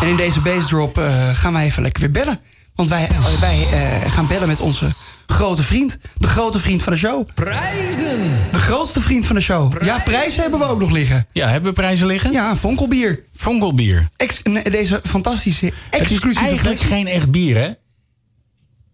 En 0.00 0.08
in 0.08 0.16
deze 0.16 0.40
bass 0.40 0.68
drop 0.68 0.98
eh, 0.98 1.28
gaan 1.34 1.52
wij 1.52 1.64
even 1.64 1.82
lekker 1.82 2.02
weer 2.02 2.10
bellen. 2.10 2.40
Want 2.74 2.88
wij, 2.88 3.08
eh, 3.08 3.24
wij 3.40 3.66
eh, 3.72 4.10
gaan 4.12 4.26
bellen 4.26 4.48
met 4.48 4.60
onze 4.60 4.92
grote 5.26 5.62
vriend. 5.62 5.98
De 6.18 6.26
grote 6.28 6.58
vriend 6.58 6.82
van 6.82 6.92
de 6.92 6.98
show. 6.98 7.28
Prijzen! 7.34 8.30
De 8.52 8.58
grootste 8.58 9.00
vriend 9.00 9.26
van 9.26 9.36
de 9.36 9.42
show. 9.42 9.82
Ja, 9.84 9.98
prijzen 9.98 10.40
hebben 10.42 10.58
we 10.58 10.64
ook 10.66 10.78
nog 10.80 10.90
liggen. 10.90 11.26
Ja, 11.32 11.48
hebben 11.48 11.70
we 11.74 11.80
prijzen 11.80 12.06
liggen? 12.06 12.32
Ja, 12.32 12.56
vonkelbier. 12.56 13.22
Vonkelbier. 13.32 14.08
Ex- 14.16 14.40
nee, 14.42 14.70
deze 14.70 15.00
fantastische, 15.08 15.66
Het 15.66 16.00
exclusieve 16.00 16.28
is 16.28 16.36
eigenlijk 16.48 16.78
fles. 16.78 16.88
geen 16.90 17.06
echt 17.06 17.30
bier, 17.30 17.56
hè? 17.56 17.68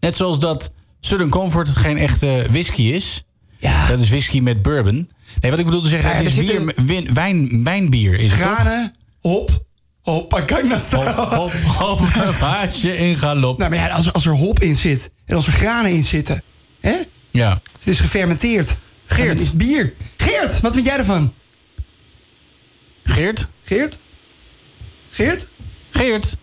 Net 0.00 0.16
zoals 0.16 0.38
dat 0.38 0.72
Southern 1.00 1.30
Comfort 1.30 1.68
geen 1.68 1.98
echte 1.98 2.46
whisky 2.50 2.82
is. 2.82 3.24
Ja. 3.70 3.86
Dat 3.88 4.00
is 4.00 4.08
whisky 4.08 4.40
met 4.40 4.62
bourbon. 4.62 5.10
Nee, 5.40 5.50
wat 5.50 5.60
ik 5.60 5.64
bedoel 5.66 5.80
te 5.82 5.88
zeggen, 5.88 6.10
Ja, 6.10 6.16
het 6.16 6.26
is 6.26 6.34
bier, 6.34 6.72
win- 6.86 7.14
wijn, 7.14 7.64
wijnbier. 7.64 8.14
Is 8.20 8.30
het 8.30 8.40
toch? 8.40 8.54
Granen, 8.54 8.94
hop, 9.20 9.64
hoppa, 10.00 10.40
kijk 10.40 10.64
naar 10.64 10.80
staan. 10.80 11.14
Hop, 11.14 11.52
hop, 11.52 11.52
hop, 11.52 12.00
in 12.84 13.16
galop. 13.16 13.58
Nou, 13.58 13.70
maar 13.70 13.78
ja, 13.78 13.88
als, 13.88 14.06
er- 14.06 14.12
als 14.12 14.26
er 14.26 14.32
hop 14.32 14.60
in 14.60 14.76
zit 14.76 15.10
en 15.26 15.36
als 15.36 15.46
er 15.46 15.52
granen 15.52 15.90
in 15.92 16.04
zitten, 16.04 16.42
hè? 16.80 16.94
Ja. 17.30 17.60
Het 17.72 17.86
is 17.86 18.00
gefermenteerd. 18.00 18.76
Geert. 19.06 19.28
Het 19.28 19.40
is 19.40 19.56
bier. 19.56 19.94
Geert, 20.16 20.60
wat 20.60 20.72
vind 20.72 20.86
jij 20.86 20.96
ervan? 20.96 21.32
Geert? 23.04 23.48
Geert? 23.64 23.98
Geert? 25.10 25.46
Geert? 25.90 26.36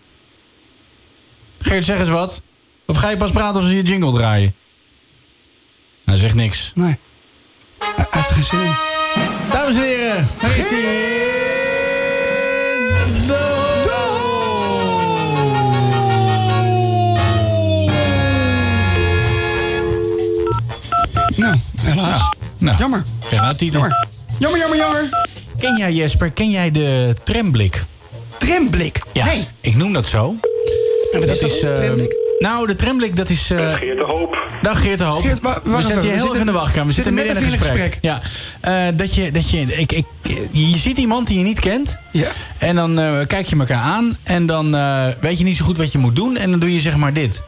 Geert, 1.58 1.84
zeg 1.84 1.98
eens 1.98 2.08
wat. 2.08 2.42
Of 2.86 2.96
ga 2.96 3.10
je 3.10 3.16
pas 3.16 3.30
praten 3.30 3.60
als 3.60 3.70
ze 3.70 3.76
je 3.76 3.82
jingle 3.82 4.12
draaien? 4.12 4.54
Hij 6.04 6.18
zegt 6.18 6.34
niks. 6.34 6.72
Nee. 6.74 6.96
In. 7.80 8.74
Dames 9.52 9.76
en 9.76 9.82
heren, 9.82 10.28
daar 10.40 10.56
is. 10.58 10.66
Nou, 21.36 21.56
helaas. 21.80 22.34
Nou, 22.58 22.78
Jammer. 22.78 23.04
Geen 23.20 23.56
titel. 23.56 23.80
Jammer. 23.80 24.06
Jammer, 24.38 24.58
jammer, 24.60 24.76
jammer. 24.78 25.08
Ken 25.58 25.76
jij 25.76 25.92
Jesper, 25.92 26.30
ken 26.30 26.50
jij 26.50 26.70
de 26.70 27.14
tremblik? 27.24 27.84
Tremblik? 28.38 28.98
Ja, 29.12 29.24
Nee. 29.24 29.44
ik 29.60 29.76
noem 29.76 29.92
dat 29.92 30.06
zo. 30.06 30.34
En 31.12 31.20
Dat 31.20 31.28
is 31.30 31.38
dat? 31.40 31.50
is, 31.50 31.58
Tremblik? 31.58 32.16
Nou, 32.40 32.66
de 32.66 32.76
tramblik, 32.76 33.16
dat 33.16 33.28
is... 33.28 33.50
eh 33.50 33.74
Geert 33.74 33.98
de 33.98 34.04
Hoop. 34.04 34.48
Dag 34.62 34.80
Geert 34.82 34.98
de 34.98 35.04
Hoop. 35.04 35.22
Geert, 35.22 35.40
we 35.40 35.48
je 35.48 35.64
we 35.64 35.70
heel 35.72 35.82
zitten- 35.82 36.24
even 36.26 36.40
in 36.40 36.46
de 36.46 36.52
wachtkamer. 36.52 36.86
We 36.86 36.92
zitten 36.92 37.12
zitten 37.14 37.14
midden 37.14 37.36
in 37.36 37.52
een 37.52 37.58
gesprek. 37.58 37.98
Ja. 38.00 38.20
Eh, 38.60 38.96
dat 38.96 39.14
je, 39.14 39.30
dat 39.30 39.50
je, 39.50 39.60
ik, 39.60 39.92
ik, 39.92 40.04
je 40.50 40.76
ziet 40.76 40.98
iemand 40.98 41.26
die 41.26 41.38
je 41.38 41.44
niet 41.44 41.60
kent. 41.60 41.96
Ja. 42.12 42.28
En 42.58 42.74
dan 42.74 42.98
eh, 42.98 43.26
kijk 43.26 43.46
je 43.46 43.56
elkaar 43.56 43.80
aan. 43.82 44.16
En 44.22 44.46
dan 44.46 44.74
eh, 44.74 45.06
weet 45.20 45.38
je 45.38 45.44
niet 45.44 45.56
zo 45.56 45.64
goed 45.64 45.76
wat 45.76 45.92
je 45.92 45.98
moet 45.98 46.16
doen. 46.16 46.36
En 46.36 46.50
dan 46.50 46.60
doe 46.60 46.74
je 46.74 46.80
zeg 46.80 46.96
maar 46.96 47.12
dit. 47.12 47.42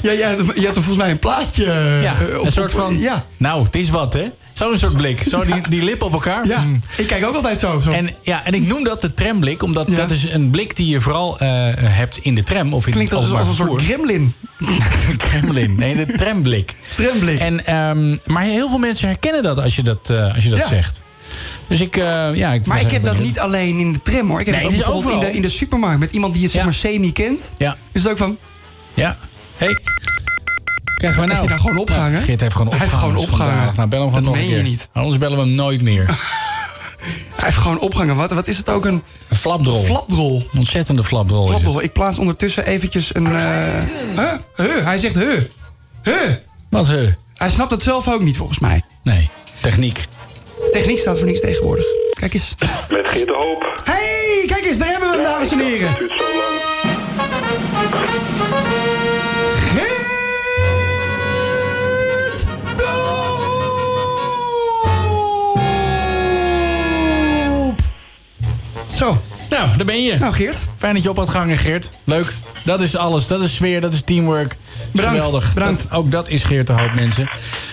Ja, 0.00 0.12
jij 0.12 0.28
had, 0.28 0.38
had 0.38 0.56
er 0.56 0.72
volgens 0.74 0.96
mij 0.96 1.10
een 1.10 1.18
plaatje. 1.18 1.64
eh, 1.70 2.02
Ja, 2.02 2.14
op- 2.38 2.44
een 2.46 2.52
soort 2.52 2.72
van... 2.72 2.98
Ja. 2.98 3.24
Nou, 3.36 3.64
het 3.64 3.76
is 3.76 3.90
wat, 3.90 4.12
hè? 4.12 4.24
Zo'n 4.52 4.78
soort 4.78 4.96
blik. 4.96 5.22
Zo 5.28 5.44
die, 5.44 5.54
die 5.68 5.82
lip 5.84 6.02
op 6.02 6.12
elkaar. 6.12 6.46
Ja, 6.46 6.60
Mm. 6.60 6.80
ik 6.96 7.06
kijk 7.06 7.24
ook 7.26 7.34
altijd 7.34 7.58
zo. 7.58 7.80
zo. 7.84 7.90
En, 7.90 8.10
ja, 8.22 8.44
en 8.44 8.54
ik 8.54 8.66
noem 8.66 8.84
dat 8.84 9.00
de 9.00 9.14
tramblik, 9.14 9.62
omdat 9.62 9.90
Ja. 9.90 9.96
dat 9.96 10.10
is 10.10 10.24
een 10.32 10.50
blik 10.50 10.76
die 10.76 10.88
je 10.88 11.00
vooral 11.00 11.38
eh, 11.38 11.48
hebt 11.76 12.16
in 12.16 12.34
de 12.34 12.42
tram 12.42 12.74
of 12.74 12.86
in 12.86 12.92
Klinkt 12.92 13.10
het 13.12 13.20
als, 13.20 13.30
als 13.32 13.48
een 13.48 13.54
soort 13.54 13.82
gremlin. 13.82 14.34
Kremlin. 15.28 15.74
Nee, 15.78 16.04
de 16.06 16.12
tramblik. 16.12 16.74
Tramblik. 16.96 17.38
En, 17.38 17.66
ehm, 17.66 18.16
maar 18.26 18.42
heel 18.42 18.68
veel 18.68 18.78
mensen 18.78 19.08
herkennen 19.08 19.42
dat 19.42 19.58
als 19.62 19.76
je 19.76 19.82
dat, 19.82 20.10
eh, 20.10 20.34
als 20.34 20.44
je 20.44 20.50
dat 20.50 20.58
Ja. 20.58 20.68
zegt. 20.68 21.02
Dus 21.66 21.80
ik, 21.80 21.94
ja, 22.34 22.52
ik 22.52 22.66
Maar 22.66 22.80
ik 22.80 22.90
heb 22.90 23.04
dat 23.04 23.18
niet 23.18 23.38
alleen 23.38 23.78
in 23.78 23.92
de 23.92 24.00
tram 24.02 24.28
hoor. 24.30 24.40
Ik 24.40 24.46
heb 24.46 24.54
Nee, 24.54 24.64
het 24.64 24.72
ook 24.74 24.76
bijvoorbeeld 24.76 25.04
in 25.12 25.16
overal. 25.16 25.30
de, 25.30 25.36
in 25.36 25.42
de 25.42 25.48
supermarkt 25.48 25.98
met 26.00 26.12
iemand 26.12 26.32
die 26.32 26.42
je 26.42 26.48
zeg 26.48 26.64
maar 26.64 26.74
semi 26.74 27.12
kent. 27.12 27.52
Ja. 27.56 27.76
Is 27.92 28.02
het 28.02 28.10
ook 28.12 28.18
van. 28.18 28.36
Ja. 28.94 29.16
Hey. 29.56 29.78
Krijgen 30.96 31.20
we 31.22 31.26
Heeft 31.26 31.26
nou? 31.26 31.38
hij 31.38 31.46
nou 31.48 31.60
gewoon 31.60 31.78
opgehangen? 31.78 32.22
Geert 32.22 32.40
heeft 32.40 32.52
gewoon 32.52 32.68
Hij 32.68 32.78
heeft 32.78 32.92
opgehangen. 32.92 33.16
gewoon 33.18 33.30
opgehangen. 33.32 33.56
vandaag. 33.56 33.76
Nou, 33.76 33.88
bel 33.88 34.00
hem 34.00 34.08
gewoon 34.08 34.24
Dat 34.24 34.32
nog 34.34 34.42
een 34.42 34.48
meen 34.48 34.56
je 34.56 34.62
keer. 34.62 34.70
niet. 34.70 34.88
Anders 34.92 35.18
bellen 35.18 35.38
we 35.38 35.44
hem 35.44 35.54
nooit 35.54 35.82
meer. 35.82 36.06
Hij 37.34 37.44
heeft 37.44 37.56
gewoon 37.56 37.78
opgehangen. 37.80 38.16
Wat, 38.16 38.32
wat 38.32 38.46
is 38.48 38.56
het 38.56 38.68
ook? 38.70 38.84
Een 38.84 39.02
Een 39.28 39.36
flapdrol. 39.36 39.84
flapdrol. 39.84 40.48
Een 40.52 40.58
ontzettende 40.58 41.04
flapdrol 41.04 41.42
is 41.44 41.48
Flapdrol. 41.48 41.74
het. 41.74 41.84
Ik 41.84 41.92
plaats 41.92 42.18
ondertussen 42.18 42.66
eventjes 42.66 43.14
een. 43.14 43.26
eh 43.26 43.32
huh? 44.16 44.32
Huh? 44.56 44.84
Hij 44.84 44.98
zegt 44.98 45.14
huh. 45.14 45.38
Huh. 46.02 46.14
Wat, 46.70 46.86
huh? 46.86 47.08
Hij 47.36 47.50
snapt 47.50 47.70
het 47.70 47.82
zelf 47.82 48.08
ook 48.08 48.20
niet 48.20 48.36
volgens 48.36 48.58
mij. 48.58 48.82
Nee, 49.02 49.30
techniek. 49.60 50.06
Techniek 50.70 50.98
staat 50.98 51.16
voor 51.18 51.26
niks 51.26 51.40
tegenwoordig. 51.40 51.84
Kijk 52.12 52.34
eens. 52.34 52.54
Met 52.90 53.08
Geert 53.08 53.26
de 53.26 53.34
Hoop. 53.34 53.80
Hey, 53.84 54.44
kijk 54.46 54.64
eens, 54.64 54.78
daar 54.78 54.88
hebben 54.88 55.10
we 55.10 55.14
hem, 55.14 55.24
dames 55.24 55.50
en 55.50 55.58
heren. 55.58 55.88
Het 55.88 55.98
duurt 55.98 56.12
zo 56.18 56.24
lang. 56.36 56.52
Zo. 68.96 69.20
Nou, 69.50 69.68
daar 69.76 69.86
ben 69.86 70.02
je. 70.04 70.16
Nou, 70.16 70.34
Geert. 70.34 70.56
Fijn 70.76 70.94
dat 70.94 71.02
je 71.02 71.08
op 71.10 71.16
had 71.16 71.28
gehangen, 71.28 71.56
Geert. 71.58 71.90
Leuk. 72.04 72.34
Dat 72.64 72.80
is 72.80 72.96
alles. 72.96 73.26
Dat 73.26 73.42
is 73.42 73.54
sfeer. 73.54 73.80
Dat 73.80 73.92
is 73.92 74.02
teamwork. 74.02 74.56
Bedankt, 74.92 75.14
Geweldig. 75.16 75.54
bedankt. 75.54 75.82
Dat- 75.82 75.98
ook 75.98 76.10
dat 76.10 76.28
is 76.28 76.44
Geert 76.44 76.66
de 76.66 76.72
Hoop, 76.72 76.94
mensen. 76.94 77.28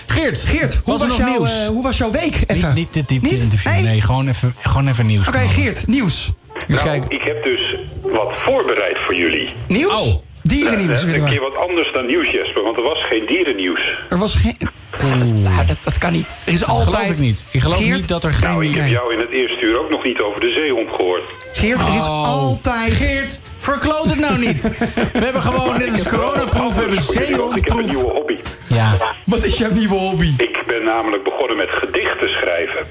Geert, 0.06 0.38
Geert, 0.38 0.80
hoe 0.84 0.98
was 0.98 1.16
jouw, 1.16 1.28
nieuws? 1.28 1.50
eh, 1.50 1.66
hoe 1.66 1.82
was 1.82 1.98
jouw 1.98 2.10
week? 2.10 2.36
Even. 2.46 2.68
Niet, 2.68 2.74
niet 2.74 2.88
dit 2.92 3.08
diepte 3.08 3.28
Niet? 3.34 3.42
interview. 3.42 3.72
Nee? 3.72 3.82
Nee, 3.82 4.00
gewoon, 4.00 4.28
even, 4.28 4.54
gewoon 4.60 4.88
even 4.88 5.06
nieuws. 5.06 5.28
Oké. 5.28 5.38
Geert, 5.38 5.86
nieuws. 5.86 6.30
Dus 6.66 6.76
Nou, 6.82 6.88
kijk. 6.88 7.04
ik 7.12 7.22
heb 7.22 7.42
dus 7.44 7.76
wat 8.02 8.32
voorbereid 8.44 8.98
voor 8.98 9.14
jullie. 9.14 9.52
Nieuws? 9.68 9.92
Oh. 10.00 10.14
Dierennieuws. 10.42 11.00
Ja, 11.00 11.04
willen 11.06 11.20
een 11.20 11.24
we. 11.24 11.30
keer 11.30 11.40
wat 11.40 11.56
anders 11.56 11.92
dan 11.92 12.06
nieuws, 12.06 12.30
Jesper, 12.30 12.62
want 12.62 12.76
er 12.76 12.82
was 12.82 13.04
geen 13.04 13.26
dierennieuws. 13.26 13.80
Er 14.10 14.18
was 14.18 14.34
geen... 14.34 14.56
Dat, 15.00 15.26
nou, 15.26 15.66
dat, 15.66 15.76
dat 15.84 15.98
kan 15.98 16.12
niet. 16.12 16.36
Er 16.44 16.52
is 16.52 16.60
Dat 16.60 16.68
altijd... 16.68 16.94
geloof 16.96 17.10
ik 17.10 17.18
niet. 17.18 17.44
Ik 17.50 17.60
geloof 17.60 17.76
Geert, 17.78 17.96
niet 17.96 18.08
dat 18.08 18.24
er 18.24 18.32
geen... 18.32 18.50
Nou, 18.50 18.64
ik 18.66 18.74
heb 18.74 18.88
jou 18.88 19.12
in 19.12 19.18
het 19.18 19.30
eerste 19.30 19.60
uur 19.64 19.78
ook 19.80 19.90
nog 19.90 20.04
niet 20.04 20.20
over 20.20 20.40
de 20.40 20.50
zeehond 20.50 20.88
gehoord. 20.94 21.22
Geert, 21.52 21.80
er 21.80 21.94
is 21.96 22.02
Oh. 22.02 22.28
altijd... 22.28 22.92
Geert, 22.92 23.40
verkloot 23.58 24.04
het 24.04 24.18
nou 24.18 24.38
niet. 24.38 24.62
We 25.12 25.18
hebben 25.18 25.42
gewoon, 25.42 25.78
dit 25.78 25.92
is 25.94 26.02
coronaproef, 26.02 26.74
we 26.74 26.80
hebben 26.80 26.96
want 26.96 27.10
Ik 27.10 27.14
heb 27.18 27.28
een 27.28 27.36
zeehondproef. 27.36 27.86
nieuwe 27.86 28.10
hobby. 28.10 28.36
Ja. 28.66 28.96
Wat 29.26 29.44
is 29.44 29.58
jouw 29.58 29.70
nieuwe 29.72 29.94
hobby? 29.94 30.34
Ik 30.36 30.62
ben 30.66 30.84
namelijk 30.84 31.24
begonnen 31.24 31.56
met 31.56 31.68
gedichten 31.70 32.28
schrijven. 32.28 32.86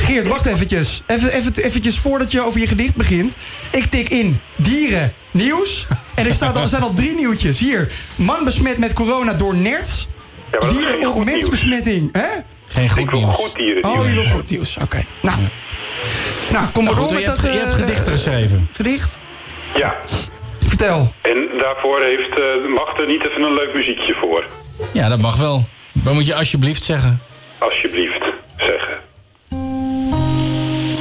Geert, 0.00 0.26
wacht 0.26 0.46
eventjes. 0.46 1.02
Even, 1.06 1.32
even, 1.32 1.52
eventjes 1.56 1.98
voordat 1.98 2.32
je 2.32 2.40
over 2.40 2.60
je 2.60 2.66
gedicht 2.66 2.94
begint. 2.96 3.34
Ik 3.70 3.84
tik 3.90 4.08
in 4.08 4.40
dieren 4.56 5.12
nieuws. 5.30 5.86
En 6.14 6.26
er, 6.26 6.34
staat 6.34 6.56
al, 6.56 6.62
er 6.62 6.68
zijn 6.68 6.82
al 6.82 6.94
drie 6.94 7.14
nieuwtjes. 7.14 7.58
Hier. 7.58 7.92
Man 8.14 8.44
besmet 8.44 8.78
met 8.78 8.92
corona 8.92 9.32
door 9.32 9.54
nerts. 9.56 10.08
Ja, 10.50 10.58
maar 10.58 10.60
dat 10.60 10.70
is 10.70 10.76
geen 10.84 10.92
Dieren 10.94 11.14
of 11.14 11.24
mensbesmetting. 11.24 12.08
Hè? 12.12 12.26
Geen 12.66 12.84
Ik 12.84 12.90
goed 12.90 13.10
wil 13.10 13.18
nieuws. 13.20 13.34
goed. 13.34 13.52
Oh, 13.82 14.06
je 14.08 14.14
wil 14.14 14.24
goed 14.24 14.50
nieuws. 14.50 14.76
Oké. 14.82 15.04
Nou. 15.22 15.38
Nou, 16.52 16.66
kom 16.68 16.84
maar 16.84 16.94
Nou 16.94 17.06
door 17.06 17.12
met 17.14 17.20
je, 17.22 17.26
dat... 17.28 17.40
hebt, 17.40 17.52
je 17.54 17.58
hebt 17.60 17.72
eh, 17.72 17.78
gedichten 17.78 18.12
geschreven. 18.12 18.68
Gedicht? 18.72 19.18
Ja, 19.74 19.96
Vertel. 20.66 21.12
en 21.20 21.48
daarvoor 21.58 22.00
heeft, 22.00 22.30
eh, 22.30 22.74
mag 22.74 22.98
er 22.98 23.06
niet 23.06 23.26
even 23.26 23.42
een 23.42 23.54
leuk 23.54 23.74
muziekje 23.74 24.14
voor. 24.20 24.46
Ja, 24.92 25.08
dat 25.08 25.20
mag 25.20 25.36
wel. 25.36 25.64
Dan 25.92 26.14
moet 26.14 26.26
je 26.26 26.34
alsjeblieft 26.34 26.82
zeggen. 26.82 27.22
Alsjeblieft, 27.58 28.20
zeggen. 28.56 28.98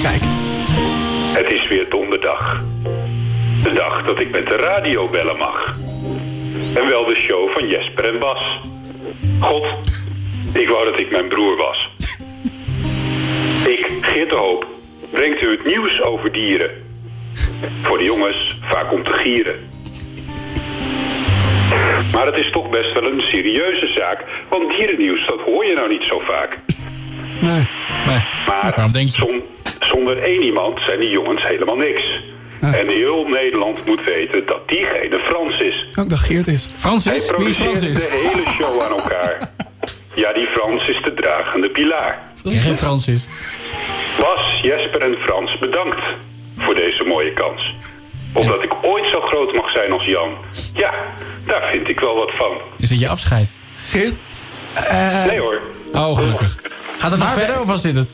Kijk. 0.02 0.22
Het 1.34 1.52
is 1.52 1.68
weer 1.68 1.89
donderdag. 1.89 2.64
De 3.64 3.74
dag 3.74 4.06
dat 4.06 4.20
ik 4.20 4.32
met 4.32 4.47
de 4.47 4.56
radio 4.56 5.10
bellen 5.10 5.38
mag. 5.38 5.78
En 6.76 6.89
wel 6.89 7.06
de 7.06 7.16
show 7.16 7.50
van 7.50 7.68
Jesper 7.68 8.14
en 8.14 8.20
Bas. 8.20 8.60
God, 9.39 9.66
ik 10.54 10.70
wou 10.70 10.86
dat 10.86 11.00
ik 11.00 11.12
mijn 11.12 11.28
broer 11.28 11.58
was. 11.58 11.91
Ik, 13.66 13.91
Geert 14.02 14.30
de 14.30 14.36
Hoop, 14.36 14.68
brengt 15.12 15.41
u 15.41 15.52
het 15.52 15.66
nieuws 15.66 16.02
over 16.02 16.32
dieren. 16.32 16.72
Voor 17.82 17.97
de 17.97 18.04
jongens 18.04 18.58
vaak 18.62 18.91
om 18.91 19.04
te 19.04 19.14
gieren. 19.14 19.56
Maar 22.14 22.26
het 22.26 22.38
is 22.38 22.52
toch 22.52 22.70
best 22.70 22.93
wel 22.93 23.12
een 23.12 23.22
serieuze 23.22 23.88
zaak, 23.88 24.26
want 24.50 24.70
dierennieuws, 24.70 25.28
dat 25.28 25.39
hoor 25.41 25.66
je 25.66 25.74
nou 25.76 25.89
niet 25.89 26.04
zo 26.04 26.20
vaak. 26.20 26.58
Nee. 27.39 27.68
Nee. 28.08 28.20
Maar 28.47 28.74
Waarom 28.76 28.91
denk 28.91 29.10
je? 29.10 29.43
Zonder 29.80 30.18
één 30.24 30.42
iemand 30.44 30.80
zijn 30.82 31.00
die 31.00 31.10
jongens 31.10 31.48
helemaal 31.48 31.76
niks. 31.76 32.24
En 32.62 32.88
heel 32.88 33.26
Nederland 33.28 33.86
moet 33.86 34.04
weten 34.04 34.46
dat 34.46 34.68
diegene 34.68 35.20
Frans 35.20 35.60
is. 35.60 35.88
Ook 36.00 36.10
dat 36.10 36.20
Geert 36.20 36.48
is. 36.48 36.66
Hij 36.66 36.80
Francis? 36.80 37.12
Wie 37.12 37.22
is 37.22 37.26
produceert 37.26 37.56
Francis? 37.70 37.98
de 37.98 38.30
hele 38.34 38.52
show 38.56 38.82
aan 38.82 38.90
elkaar. 39.00 39.52
Ja, 40.14 40.34
die 40.34 40.48
Frans 40.48 40.88
is 40.88 41.02
de 41.04 41.14
dragende 41.14 41.70
pilaar. 41.70 42.20
Geen 42.44 42.78
Francis. 42.78 43.28
Bas, 44.20 44.60
Jesper 44.62 45.02
en 45.02 45.16
Frans, 45.20 45.58
bedankt 45.60 46.02
voor 46.58 46.74
deze 46.76 47.04
mooie 47.04 47.34
kans. 47.34 47.76
Omdat 48.34 48.64
ik 48.64 48.74
ooit 48.82 49.06
zo 49.06 49.22
groot 49.22 49.54
mag 49.54 49.70
zijn 49.72 49.92
als 49.92 50.06
Jan. 50.06 50.38
Ja, 50.74 50.94
daar 51.46 51.68
vind 51.72 51.88
ik 51.90 52.00
wel 52.00 52.16
wat 52.16 52.32
van. 52.34 52.58
Is 52.78 52.90
het 52.90 53.00
je 53.00 53.08
afscheid? 53.10 53.48
Geert? 53.90 54.20
Nee 55.28 55.40
hoor, 55.40 55.60
Oh, 55.94 56.18
gelukkig. 56.18 56.58
Gaat 56.98 57.12
het 57.12 57.20
nog 57.20 57.34
verder 57.34 57.60
of 57.60 57.66
was 57.68 57.82
dit 57.82 57.96
het? 57.96 58.08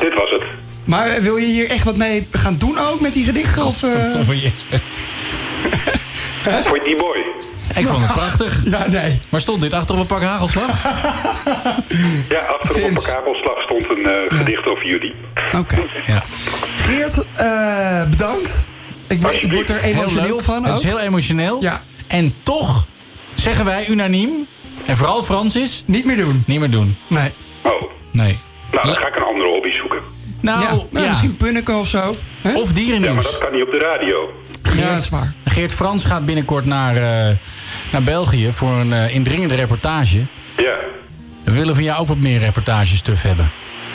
dit 0.00 0.14
was 0.14 0.30
het. 0.30 0.42
Maar 0.88 1.22
wil 1.22 1.36
je 1.36 1.46
hier 1.46 1.70
echt 1.70 1.84
wat 1.84 1.96
mee 1.96 2.26
gaan 2.30 2.56
doen 2.56 2.78
ook 2.78 3.00
met 3.00 3.14
die 3.14 3.24
gedichten? 3.24 3.64
Of, 3.64 3.82
eh? 3.82 3.90
Je 6.74 6.80
die 6.84 6.96
mooi? 6.96 7.20
Ik 7.76 7.86
vond 7.86 8.02
het 8.06 8.12
prachtig. 8.12 8.62
Ja, 8.70 8.86
nee. 8.88 9.20
Maar 9.28 9.40
stond 9.40 9.60
dit 9.60 9.72
achter 9.72 9.94
op 9.94 10.00
een 10.00 10.06
pak 10.06 10.22
hagelslag? 10.22 10.82
Ja, 12.28 12.38
achterop 12.38 12.82
op 12.90 12.96
een 12.96 13.02
kabelslag 13.02 13.62
stond 13.62 13.84
een 13.90 14.04
eh, 14.06 14.38
gedicht 14.38 14.66
over 14.66 14.86
jullie. 14.86 15.14
Oké. 15.56 15.76
Ja. 16.06 16.22
Geert, 16.76 17.24
eh, 17.34 18.08
bedankt. 18.10 18.64
Ik, 19.08 19.22
word- 19.22 19.42
ik 19.42 19.52
word 19.52 19.70
er 19.70 19.80
Heel 19.80 19.92
emotioneel 19.94 20.40
van 20.40 20.62
Het 20.64 20.72
ook. 20.72 20.78
is 20.78 20.84
heel 20.84 20.98
emotioneel. 21.00 21.62
Ja. 21.62 21.82
En 22.06 22.34
toch 22.42 22.86
zeggen 23.34 23.64
wij 23.64 23.86
unaniem, 23.88 24.30
en 24.86 24.96
vooral 24.96 25.22
Francis, 25.22 25.82
Niet 25.86 26.04
meer 26.04 26.16
doen. 26.16 26.42
niet 26.46 26.58
meer 26.60 26.70
doen. 26.70 26.96
Nee. 27.06 27.30
Oh, 27.62 27.82
Nee. 28.10 28.38
nou 28.72 28.86
dan 28.86 28.96
ga 28.96 29.06
ik 29.08 29.16
een 29.16 29.22
andere 29.22 29.48
hobby 29.48 29.70
zoeken. 29.70 29.98
Nou, 30.40 30.60
ja, 30.62 30.70
ja. 30.70 30.76
nou, 30.90 31.08
misschien 31.08 31.36
punniken 31.36 31.78
of 31.78 31.88
zo. 31.88 32.14
Hè? 32.42 32.50
Of 32.54 32.58
Ja, 32.58 32.64
maar 32.64 32.74
dierennieuws. 32.74 33.24
dat 33.24 33.38
kan 33.38 33.52
niet 33.52 33.62
op 33.62 33.70
de 33.70 33.78
radio. 33.78 34.32
ja, 34.76 34.92
dat 34.94 35.02
is 35.02 35.08
waar. 35.08 35.34
Geert 35.44 35.72
Frans 35.72 36.04
gaat 36.04 36.24
binnenkort 36.24 36.64
naar, 36.64 36.96
eh, 36.96 37.34
naar 37.92 38.02
België 38.02 38.52
voor 38.52 38.72
een 38.72 38.92
eh, 38.92 39.14
indringende 39.14 39.54
reportage. 39.54 40.18
Ja, 40.56 40.74
We 41.44 41.52
willen 41.52 41.74
van 41.74 41.84
jou 41.84 42.00
ook 42.00 42.06
wat 42.08 42.16
meer 42.18 42.38
reportagestuff 42.38 43.22
hebben. 43.22 43.50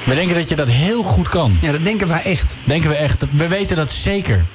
We 0.05 0.15
denken 0.15 0.35
dat 0.35 0.49
je 0.49 0.55
dat 0.55 0.67
heel 0.69 1.03
goed 1.03 1.27
kan. 1.27 1.57
Ja, 1.61 1.71
dat 1.71 1.83
denken 1.83 2.07
wij 2.07 2.21
echt. 2.23 2.53
Denken 2.63 2.89
we 2.89 2.95
echt. 2.95 3.25
We 3.31 3.47
weten 3.47 3.75
dat 3.75 3.91
zeker. 3.91 4.45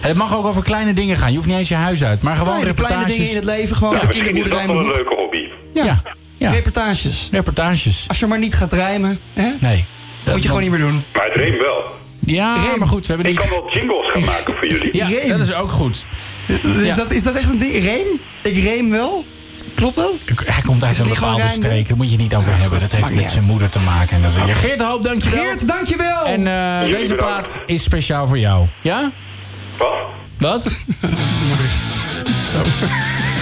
En 0.00 0.08
het 0.08 0.16
mag 0.18 0.36
ook 0.36 0.44
over 0.44 0.62
kleine 0.62 0.92
dingen 0.92 1.16
gaan. 1.16 1.30
Je 1.30 1.36
hoeft 1.36 1.48
niet 1.48 1.56
eens 1.58 1.68
je 1.68 1.74
huis 1.74 2.04
uit. 2.04 2.22
Maar 2.22 2.36
gewoon 2.36 2.54
Nee, 2.56 2.64
de 2.64 2.74
kleine 2.74 2.96
reportages. 2.96 3.16
dingen 3.16 3.30
in 3.30 3.36
het 3.36 3.44
leven, 3.58 3.76
gewoon 3.76 3.94
ja 3.94 4.00
de 4.00 4.06
misschien 4.06 4.24
is 4.26 4.32
kinderboerderij. 4.32 4.74
dat 4.74 4.84
wel 4.84 4.94
een 4.94 5.04
leuke 5.04 5.14
hobby. 5.22 5.48
Ja. 5.74 5.84
Ja. 5.84 6.02
ja. 6.36 6.50
reportages. 6.50 7.28
Reportages. 7.32 8.04
Als 8.08 8.18
je 8.18 8.26
maar 8.26 8.38
niet 8.38 8.54
gaat 8.54 8.72
rijmen, 8.72 9.18
hè? 9.32 9.48
Nee. 9.60 9.84
Dat 10.24 10.34
moet 10.34 10.42
je 10.42 10.48
gewoon 10.48 10.62
niet 10.62 10.70
meer 10.70 10.80
doen. 10.80 11.04
Maar 11.14 11.24
het 11.24 11.34
reem 11.34 11.58
wel. 11.58 11.84
Ja, 12.26 12.56
Reem. 12.56 12.78
maar 12.78 12.88
goed. 12.88 13.06
We 13.06 13.12
hebben 13.14 13.32
Ik 13.32 13.40
die... 13.40 13.48
kan 13.48 13.58
wel 13.60 13.72
jingles 13.72 14.10
gaan 14.10 14.24
maken 14.24 14.54
voor 14.56 14.68
jullie. 14.68 14.96
Ja, 14.96 15.06
Reem. 15.06 15.28
dat 15.28 15.40
is 15.40 15.54
ook 15.54 15.70
goed. 15.70 16.04
Is, 16.46 16.58
Ja. 16.82 16.96
dat, 16.96 17.10
is 17.10 17.22
dat 17.22 17.34
echt 17.34 17.48
een 17.48 17.58
ding? 17.58 17.84
Reem? 17.84 18.06
Ik 18.42 18.64
reem 18.64 18.90
wel? 18.90 19.24
Klopt 19.74 19.94
dat? 19.94 20.20
Hij 20.44 20.62
komt 20.62 20.84
uit 20.84 20.98
een 20.98 21.08
bepaalde 21.08 21.48
streek. 21.54 21.88
Daar 21.88 21.96
moet 21.96 22.10
je 22.10 22.16
niet 22.16 22.34
over 22.34 22.56
hebben. 22.56 22.80
Dat 22.80 22.92
heeft 22.92 23.14
met 23.14 23.30
zijn 23.30 23.44
moeder 23.44 23.68
te 23.68 23.78
maken. 23.80 24.16
En 24.16 24.22
dat 24.22 24.30
is... 24.48 24.54
Geert 24.56 24.80
Hoop, 24.82 25.02
dankjewel. 25.02 25.44
Geert, 25.44 25.68
dankjewel! 25.68 26.24
En 26.26 26.46
eh, 26.46 26.80
deze 26.90 27.14
bedankt. 27.14 27.16
plaat 27.16 27.60
is 27.66 27.82
speciaal 27.82 28.26
voor 28.28 28.38
jou. 28.38 28.66
Ja? 28.82 29.10
Wat? 29.78 29.92
Wat? 30.38 30.64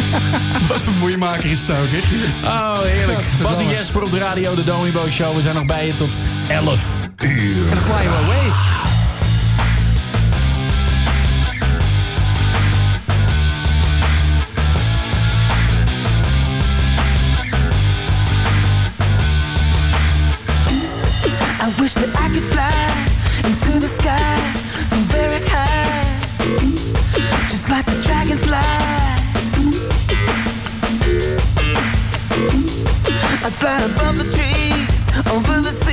Wat 0.68 0.86
een 0.86 0.98
moeiemaker 0.98 1.50
is 1.50 1.60
het 1.60 1.70
ook, 1.70 1.86
hè? 1.88 2.46
Oh, 2.46 2.80
heerlijk. 2.80 3.24
Bas 3.42 3.58
en 3.58 3.68
Jesper 3.68 4.02
op 4.02 4.10
de 4.10 4.18
radio, 4.18 4.54
de 4.54 4.64
Domibo 4.64 5.08
Show. 5.08 5.34
We 5.34 5.40
zijn 5.40 5.54
nog 5.54 5.66
bij 5.66 5.86
je 5.86 5.94
tot 5.94 6.14
11 6.48 6.80
uur. 7.18 7.68
En 7.68 7.74
dan 7.74 7.84
wel 7.88 7.96
away. 7.96 9.01
I'd 33.44 33.52
fly 33.54 33.76
above 33.76 34.18
the 34.18 34.28
trees, 34.30 35.08
over 35.34 35.60
the 35.60 35.72
seas, 35.72 35.91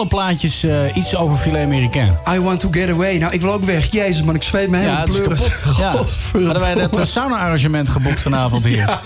alle 0.00 0.08
plaatjes 0.08 0.62
eh, 0.62 0.96
iets 0.96 1.16
over 1.16 1.36
filet 1.36 1.64
Amerikaan. 1.64 2.18
I 2.34 2.40
want 2.40 2.60
to 2.60 2.68
get 2.70 2.88
away. 2.90 3.18
Nou, 3.18 3.32
ik 3.32 3.40
wil 3.40 3.52
ook 3.52 3.64
weg. 3.64 3.90
Jezus, 3.90 4.22
man, 4.22 4.34
ik 4.34 4.42
zweet 4.42 4.68
me 4.68 4.76
helemaal 4.76 4.98
Ja, 4.98 5.04
het 5.04 5.12
is 5.14 5.20
pleuris. 5.20 5.48
kapot. 5.76 6.16
Ja. 6.32 6.40
Hadden 6.44 6.60
wij 6.62 6.74
dat 6.74 6.98
eh, 6.98 7.04
sauna-arrangement 7.04 7.88
geboekt 7.88 8.20
vanavond 8.20 8.64
hier. 8.64 8.98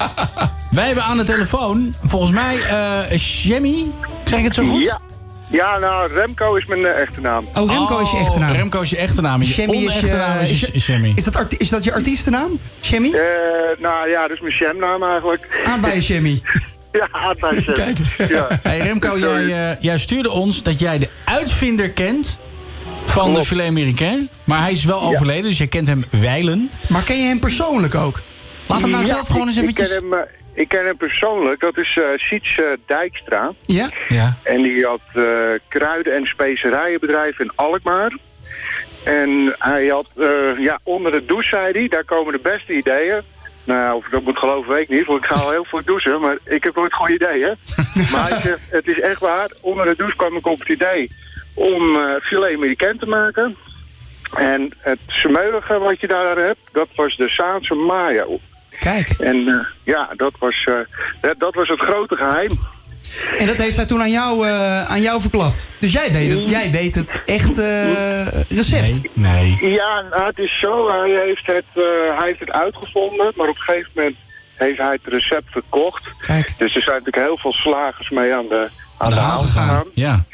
Wij 0.70 0.86
hebben 0.86 1.04
aan 1.04 1.16
de 1.16 1.24
telefoon, 1.24 1.94
volgens 2.04 2.30
mij, 2.30 2.56
eh 2.60 3.16
Jemmy. 3.42 3.84
Krijg 4.24 4.40
ik 4.40 4.46
het 4.46 4.54
zo 4.54 4.64
goed? 4.66 4.82
Ja. 4.84 4.98
Ja, 5.46 5.78
nou, 5.78 6.12
Remco 6.12 6.54
is 6.54 6.66
mijn 6.66 6.86
echte 6.86 7.20
naam. 7.20 7.44
Oh, 7.54 7.70
Remco 7.70 7.98
is 7.98 8.10
je 8.10 8.16
echte 8.16 8.38
naam. 8.38 8.52
Remco 8.52 8.80
is 8.80 8.90
je 8.90 8.96
echte 8.96 9.20
naam. 9.20 9.40
Je 9.42 9.48
is 9.48 9.54
je- 9.54 10.16
naam 10.16 10.38
is, 10.42 10.50
is 10.50 10.60
je- 10.60 10.80
Shammy. 10.80 11.12
Is 11.14 11.24
dat, 11.24 11.44
is 11.48 11.68
dat 11.68 11.84
je 11.84 11.92
artiestennaam? 11.92 12.58
Shammy? 12.82 13.12
Eh, 13.12 13.20
nou 13.78 14.08
ja, 14.08 14.28
dus 14.28 14.40
mijn 14.40 14.54
jamnaam 14.54 15.02
eigenlijk. 15.02 15.62
Aan 15.66 15.80
bij 15.80 15.94
je 15.94 16.02
Shammy. 16.02 16.42
Ja, 16.98 17.08
aan 17.10 17.34
Kijk. 17.74 17.98
Ja. 18.28 18.46
Hey 18.62 18.78
Remco, 18.78 19.18
jij, 19.18 19.70
eh, 19.70 19.80
jij 19.82 19.98
stuurde 19.98 20.30
ons 20.30 20.62
dat 20.62 20.78
jij 20.78 20.98
de 20.98 21.08
uitvinder 21.24 21.90
kent 21.90 22.38
van 23.04 23.34
de 23.34 23.44
filet 23.44 23.66
Amerikaan. 23.68 24.28
Maar 24.44 24.60
hij 24.60 24.72
is 24.72 24.84
wel 24.84 25.02
overleden, 25.02 25.42
dus 25.42 25.58
je 25.58 25.66
kent 25.66 25.86
hem 25.86 26.04
wijlen. 26.10 26.70
Maar 26.88 27.02
ken 27.02 27.16
je 27.20 27.26
hem 27.26 27.38
persoonlijk 27.38 27.94
ook? 27.94 28.20
Laat 28.66 28.80
hem 28.80 28.90
nou 28.90 29.06
Ja, 29.06 29.12
zelf 29.12 29.26
gewoon 29.26 29.48
eens 29.48 29.56
eventjes... 29.56 29.90
Ik 29.90 29.98
ken 30.00 30.10
hem, 30.10 30.18
eh, 30.18 30.30
ik 30.54 30.68
ken 30.68 30.84
hem 30.84 30.96
persoonlijk. 30.96 31.60
Dat 31.60 31.76
is 31.78 31.98
eh 31.98 32.04
Siets 32.16 32.58
eh, 32.58 32.64
Dijkstra. 32.86 33.52
Ja? 33.66 33.90
Ja. 34.08 34.36
En 34.42 34.62
die 34.62 34.84
had 34.84 35.00
eh, 35.12 35.24
kruiden- 35.68 36.14
en 36.14 36.26
specerijenbedrijf 36.26 37.38
in 37.38 37.50
Alkmaar. 37.54 38.12
En 39.04 39.54
hij 39.58 39.86
had, 39.86 40.06
eh, 40.16 40.26
ja, 40.58 40.78
onder 40.82 41.12
de 41.12 41.24
douche, 41.24 41.48
zei 41.48 41.72
hij, 41.72 41.88
daar 41.88 42.04
komen 42.04 42.32
de 42.32 42.40
beste 42.42 42.72
ideeën. 42.76 43.20
Nou, 43.64 43.96
of 43.96 44.04
ik 44.04 44.10
dat 44.10 44.22
moet 44.22 44.38
geloven, 44.38 44.72
weet 44.72 44.82
ik 44.82 44.88
niet, 44.88 45.06
want 45.06 45.24
ik 45.24 45.30
ga 45.30 45.34
al 45.34 45.50
heel 45.50 45.64
veel 45.64 45.84
douchen, 45.84 46.20
maar 46.20 46.36
ik 46.44 46.64
heb 46.64 46.74
nooit 46.74 46.94
goede 46.94 47.14
ideeën. 47.14 47.54
maar 48.12 48.28
hij 48.28 48.40
zegt, 48.40 48.70
het 48.70 48.88
is 48.88 49.00
echt 49.00 49.20
waar, 49.20 49.50
onder 49.60 49.84
de 49.84 49.94
douche 49.96 50.16
kwam 50.16 50.36
ik 50.36 50.46
op 50.46 50.58
het 50.58 50.68
idee 50.68 51.10
om 51.54 51.96
eh 51.96 52.14
filet 52.22 52.54
americain 52.54 52.98
te 52.98 53.06
maken. 53.06 53.56
En 54.34 54.72
het 54.78 54.98
smeuige 55.06 55.78
wat 55.78 56.00
je 56.00 56.06
daar 56.06 56.36
hebt, 56.36 56.60
dat 56.72 56.88
was 56.94 57.16
de 57.16 57.28
Saanse 57.28 57.74
mayo. 57.74 58.40
Kijk. 58.80 59.10
En 59.18 59.48
eh, 59.48 59.66
ja, 59.82 60.10
dat 60.16 60.34
was, 60.38 60.64
eh, 60.68 60.74
dat, 61.20 61.38
dat 61.38 61.54
was 61.54 61.68
het 61.68 61.80
grote 61.80 62.16
geheim. 62.16 62.50
En 63.38 63.46
dat 63.46 63.56
heeft 63.56 63.76
hij 63.76 63.86
toen 63.86 64.00
aan 64.00 64.10
jou, 64.10 64.46
eh, 64.46 64.90
aan 64.90 65.00
jou 65.00 65.20
verklapt. 65.20 65.68
Dus 65.78 65.92
jij 65.92 66.12
weet 66.12 66.38
het, 66.38 66.48
jij 66.48 66.70
weet 66.70 66.94
het 66.94 67.20
echt 67.26 67.58
eh, 67.58 68.26
recept. 68.48 69.00
Nee. 69.12 69.58
Ja, 69.60 70.04
nou, 70.10 70.24
het 70.24 70.38
is 70.38 70.58
zo. 70.58 70.90
Hij 70.90 71.10
heeft 71.10 71.46
het, 71.46 71.64
eh, 71.74 71.82
hij 72.18 72.26
heeft 72.26 72.40
het 72.40 72.52
uitgevonden, 72.52 73.32
maar 73.36 73.48
op 73.48 73.56
een 73.56 73.62
gegeven 73.62 73.90
moment 73.94 74.16
heeft 74.54 74.78
hij 74.78 74.98
het 75.02 75.12
recept 75.12 75.50
verkocht. 75.50 76.02
Kijk. 76.26 76.54
Dus 76.58 76.74
er 76.74 76.82
zijn 76.82 76.96
natuurlijk 76.98 77.26
heel 77.26 77.38
veel 77.38 77.52
slagers 77.52 78.10
mee 78.10 78.34
aan 78.34 78.48
de, 78.48 78.68
aan 78.96 79.10
de 79.10 79.16
haal 79.16 79.42
gegaan. 79.42 79.84
Ja. 79.94 80.24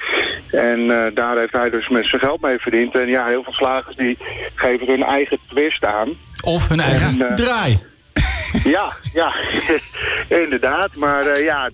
En 0.51 0.91
eh, 0.91 1.15
daar 1.15 1.37
heeft 1.37 1.53
hij 1.53 1.71
dus 1.71 1.89
met 1.89 2.07
zijn 2.07 2.21
geld 2.21 2.41
mee 2.41 2.59
verdiend. 2.59 2.95
En 2.95 3.09
ja, 3.09 3.27
heel 3.27 3.43
veel 3.43 3.53
slagers 3.53 3.97
die 3.97 4.19
geven 4.55 4.87
hun 4.87 5.03
eigen 5.03 5.39
twist 5.49 5.85
aan. 5.85 6.09
Of 6.41 6.69
hun 6.69 6.81
eigen 6.81 7.29
En, 7.29 7.35
draai. 7.35 7.83
Ja, 8.65 8.93
ja, 9.13 9.33
inderdaad. 10.43 10.97
Maar 10.97 11.27
eh, 11.27 11.45
ja, 11.45 11.71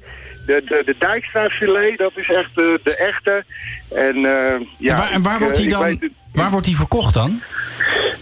de, 0.47 0.63
de, 0.69 0.83
de 0.87 0.95
Dijkstra 0.99 1.49
filet, 1.49 1.99
dat 1.99 2.13
is 2.15 2.31
echt 2.31 2.55
de, 2.55 2.81
de 2.83 2.97
echte. 2.97 3.45
En, 3.95 4.17
eh, 4.17 4.67
ja, 4.79 4.95
en 4.95 4.97
waar, 4.97 5.11
en 5.11 5.23
waar 5.23 5.35
ik, 5.35 5.41
wordt 5.41 5.57
eh, 5.57 5.63
die 5.63 5.65
ik 5.65 5.71
dan 5.71 5.83
weet 5.85 6.11
waar 6.37 6.51
wordt 6.51 6.67
die 6.67 6.77
verkocht 6.77 7.15
dan? 7.15 7.43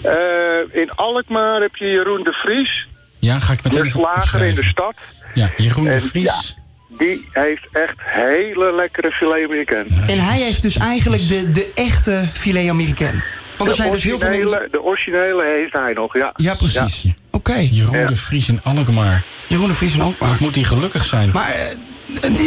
Eh, 0.02 0.80
in 0.80 0.90
Alkmaar 0.94 1.60
heb 1.60 1.76
je 1.76 1.90
Jeroen 1.90 2.22
de 2.22 2.32
Vries. 2.32 2.88
Ja, 3.18 3.38
ga 3.38 3.52
ik 3.52 3.62
meteen 3.62 3.82
De 3.82 3.90
slager 3.90 4.42
in 4.42 4.54
de 4.54 4.64
stad. 4.64 4.94
Ja, 5.34 5.50
Jeroen 5.56 5.84
de 5.84 6.00
Vries. 6.00 6.24
ja, 6.24 6.96
die 6.98 7.28
heeft 7.32 7.66
echt 7.72 7.96
hele 7.96 8.74
lekkere 8.74 9.10
filet 9.10 9.44
amerikaan. 9.44 9.86
En 10.06 10.24
hij 10.24 10.38
heeft 10.38 10.62
dus 10.62 10.76
eigenlijk 10.76 11.28
de, 11.28 11.52
de 11.52 11.72
echte 11.74 12.28
filet 12.32 12.68
amerikaan. 12.68 13.22
Want 13.56 13.70
er 13.70 13.76
de, 13.76 13.82
zijn 13.82 13.92
dus 13.92 14.02
heel 14.02 14.18
veel 14.18 14.28
originele, 14.28 14.50
mensen... 14.50 14.72
de 14.72 14.82
originele 14.82 15.44
heeft 15.44 15.72
hij 15.72 15.92
nog, 15.92 16.16
ja. 16.16 16.32
Ja, 16.36 16.54
precies. 16.54 17.04
Oké. 17.30 17.54
Jeroen 17.54 18.06
de 18.06 18.16
Vries 18.16 18.48
in 18.48 18.60
Alkmaar. 18.62 19.22
Jeroen 19.46 19.68
de 19.68 19.74
Vries 19.74 19.94
in 19.94 20.00
Alkmaar. 20.00 20.36
Moet 20.40 20.54
hij 20.54 20.64
gelukkig 20.64 21.04
zijn. 21.04 21.30
Maar 21.30 21.50
eh, 21.50 21.76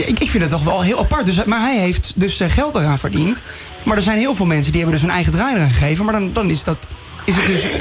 ik, 0.08 0.20
ik 0.20 0.30
vind 0.30 0.44
het 0.44 0.52
toch 0.52 0.64
wel 0.64 0.82
heel 0.82 1.00
apart. 1.00 1.26
Dus, 1.26 1.44
maar 1.44 1.60
hij 1.60 1.78
heeft 1.78 2.14
dus 2.16 2.38
zijn 2.38 2.50
geld 2.50 2.76
eraan 2.76 2.98
verdiend. 2.98 3.42
Maar 3.84 3.98
er 3.98 4.04
zijn 4.04 4.18
heel 4.18 4.36
veel 4.36 4.46
mensen 4.46 4.72
die 4.72 4.82
hebben 4.82 5.00
dus 5.00 5.08
hun 5.08 5.16
eigen 5.16 5.34
draai 5.34 5.56
eraan 5.56 5.70
gegeven. 5.70 6.06
Maar 6.06 6.14
dan, 6.14 6.34
dan 6.34 6.50
is 6.50 6.64
dat... 6.64 6.88
Is 7.26 7.36
het, 7.36 7.48
dus, 7.48 7.64
eh, 7.64 7.72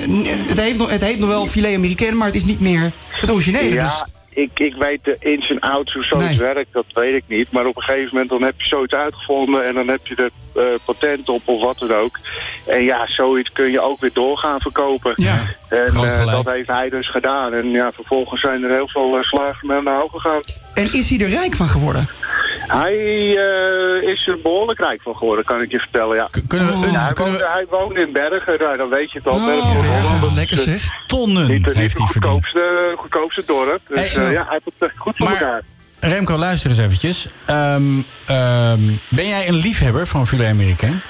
het, 0.48 0.60
heeft 0.60 0.78
nog, 0.78 0.90
het 0.90 1.00
heet 1.00 1.18
nog 1.18 1.28
wel 1.28 1.46
filet 1.46 1.74
amerikaan, 1.74 2.16
maar 2.16 2.26
het 2.26 2.36
is 2.36 2.44
niet 2.44 2.60
meer 2.60 2.92
het 3.10 3.30
originele. 3.30 3.74
Ja, 3.74 3.82
Dus, 3.82 4.04
ik, 4.36 4.50
ik 4.54 4.74
weet 4.74 5.04
de 5.04 5.16
ins 5.20 5.50
en 5.50 5.60
outs 5.60 5.92
hoe 5.92 6.04
zoiets 6.04 6.36
werkt, 6.36 6.72
dat 6.72 6.84
weet 6.92 7.14
ik 7.14 7.24
niet. 7.26 7.50
Maar 7.50 7.66
op 7.66 7.76
een 7.76 7.82
gegeven 7.82 8.08
moment 8.12 8.28
dan 8.28 8.42
heb 8.42 8.60
je 8.60 8.66
zoiets 8.66 8.94
uitgevonden 8.94 9.66
en 9.66 9.74
dan 9.74 9.88
heb 9.88 10.06
je 10.06 10.14
er 10.14 10.30
eh, 10.54 10.64
patent 10.84 11.28
op 11.28 11.42
of 11.44 11.62
wat 11.62 11.78
dan 11.78 11.94
ook. 11.94 12.18
En 12.66 12.82
ja, 12.82 13.06
zoiets 13.06 13.52
kun 13.52 13.70
je 13.70 13.80
ook 13.80 14.00
weer 14.00 14.12
doorgaan 14.12 14.60
verkopen. 14.60 15.12
Ja, 15.16 15.44
en 15.68 15.86
eh, 15.86 16.30
dat 16.30 16.50
heeft 16.50 16.68
hij 16.68 16.88
dus 16.88 17.08
gedaan. 17.08 17.54
En 17.54 17.70
ja, 17.70 17.92
vervolgens 17.92 18.40
zijn 18.40 18.64
er 18.64 18.70
heel 18.70 18.88
veel 18.88 19.18
uh, 19.18 19.62
mee 19.62 19.82
naar 19.82 20.00
hoog 20.00 20.10
gegaan. 20.10 20.42
En 20.76 20.92
is 20.92 21.08
hij 21.10 21.20
er 21.20 21.28
rijk 21.28 21.54
van 21.54 21.68
geworden? 21.68 22.08
Hij 22.66 22.94
eh, 23.36 24.08
is 24.08 24.26
er 24.26 24.38
behoorlijk 24.42 24.78
rijk 24.78 25.02
van 25.02 25.16
geworden, 25.16 25.44
kan 25.44 25.62
ik 25.62 25.70
je 25.70 25.78
vertellen, 25.78 26.16
ja. 26.16 26.28
Kunnen 26.48 26.68
we, 26.80 26.86
een, 26.86 26.92
Ja, 26.92 27.00
hij, 27.04 27.12
kunnen 27.12 27.32
woont, 27.34 27.44
we 27.44 27.50
hij 27.52 27.66
woont 27.70 27.96
in 27.96 28.12
Bergen, 28.12 28.54
nou, 28.58 28.76
dan 28.76 28.88
weet 28.88 29.12
je 29.12 29.18
het 29.18 29.26
al. 29.26 29.34
Oh, 29.34 29.44
Bergen, 29.44 30.34
lekker 30.34 30.58
eh, 30.58 30.64
zeg. 30.64 30.82
tonnen 31.06 31.48
Niet, 31.48 31.66
niet 31.66 31.74
heeft 31.74 31.92
het 31.98 32.02
hij 32.02 32.06
verdiend. 32.12 32.12
goedkoopste, 32.46 32.92
goedkoopste 32.96 33.42
dorp. 33.46 33.80
Dus 33.88 34.12
Hey, 34.12 34.24
eh, 34.26 34.32
ja, 34.32 34.42
hij 34.48 34.52
heeft 34.64 34.64
het 34.78 34.90
eh, 34.90 34.98
goed 34.98 35.16
voor 35.16 35.26
maar- 35.28 35.40
elkaar. 35.40 35.62
Remco, 36.00 36.36
luister 36.36 36.70
eens 36.70 36.78
eventjes. 36.78 37.28
Ehm, 37.44 37.82
ehm, 38.26 38.80
ben 39.08 39.28
jij 39.28 39.48
een 39.48 39.54
liefhebber 39.56 40.06
van 40.06 40.26
filet 40.26 40.50
amerikaan? 40.50 41.02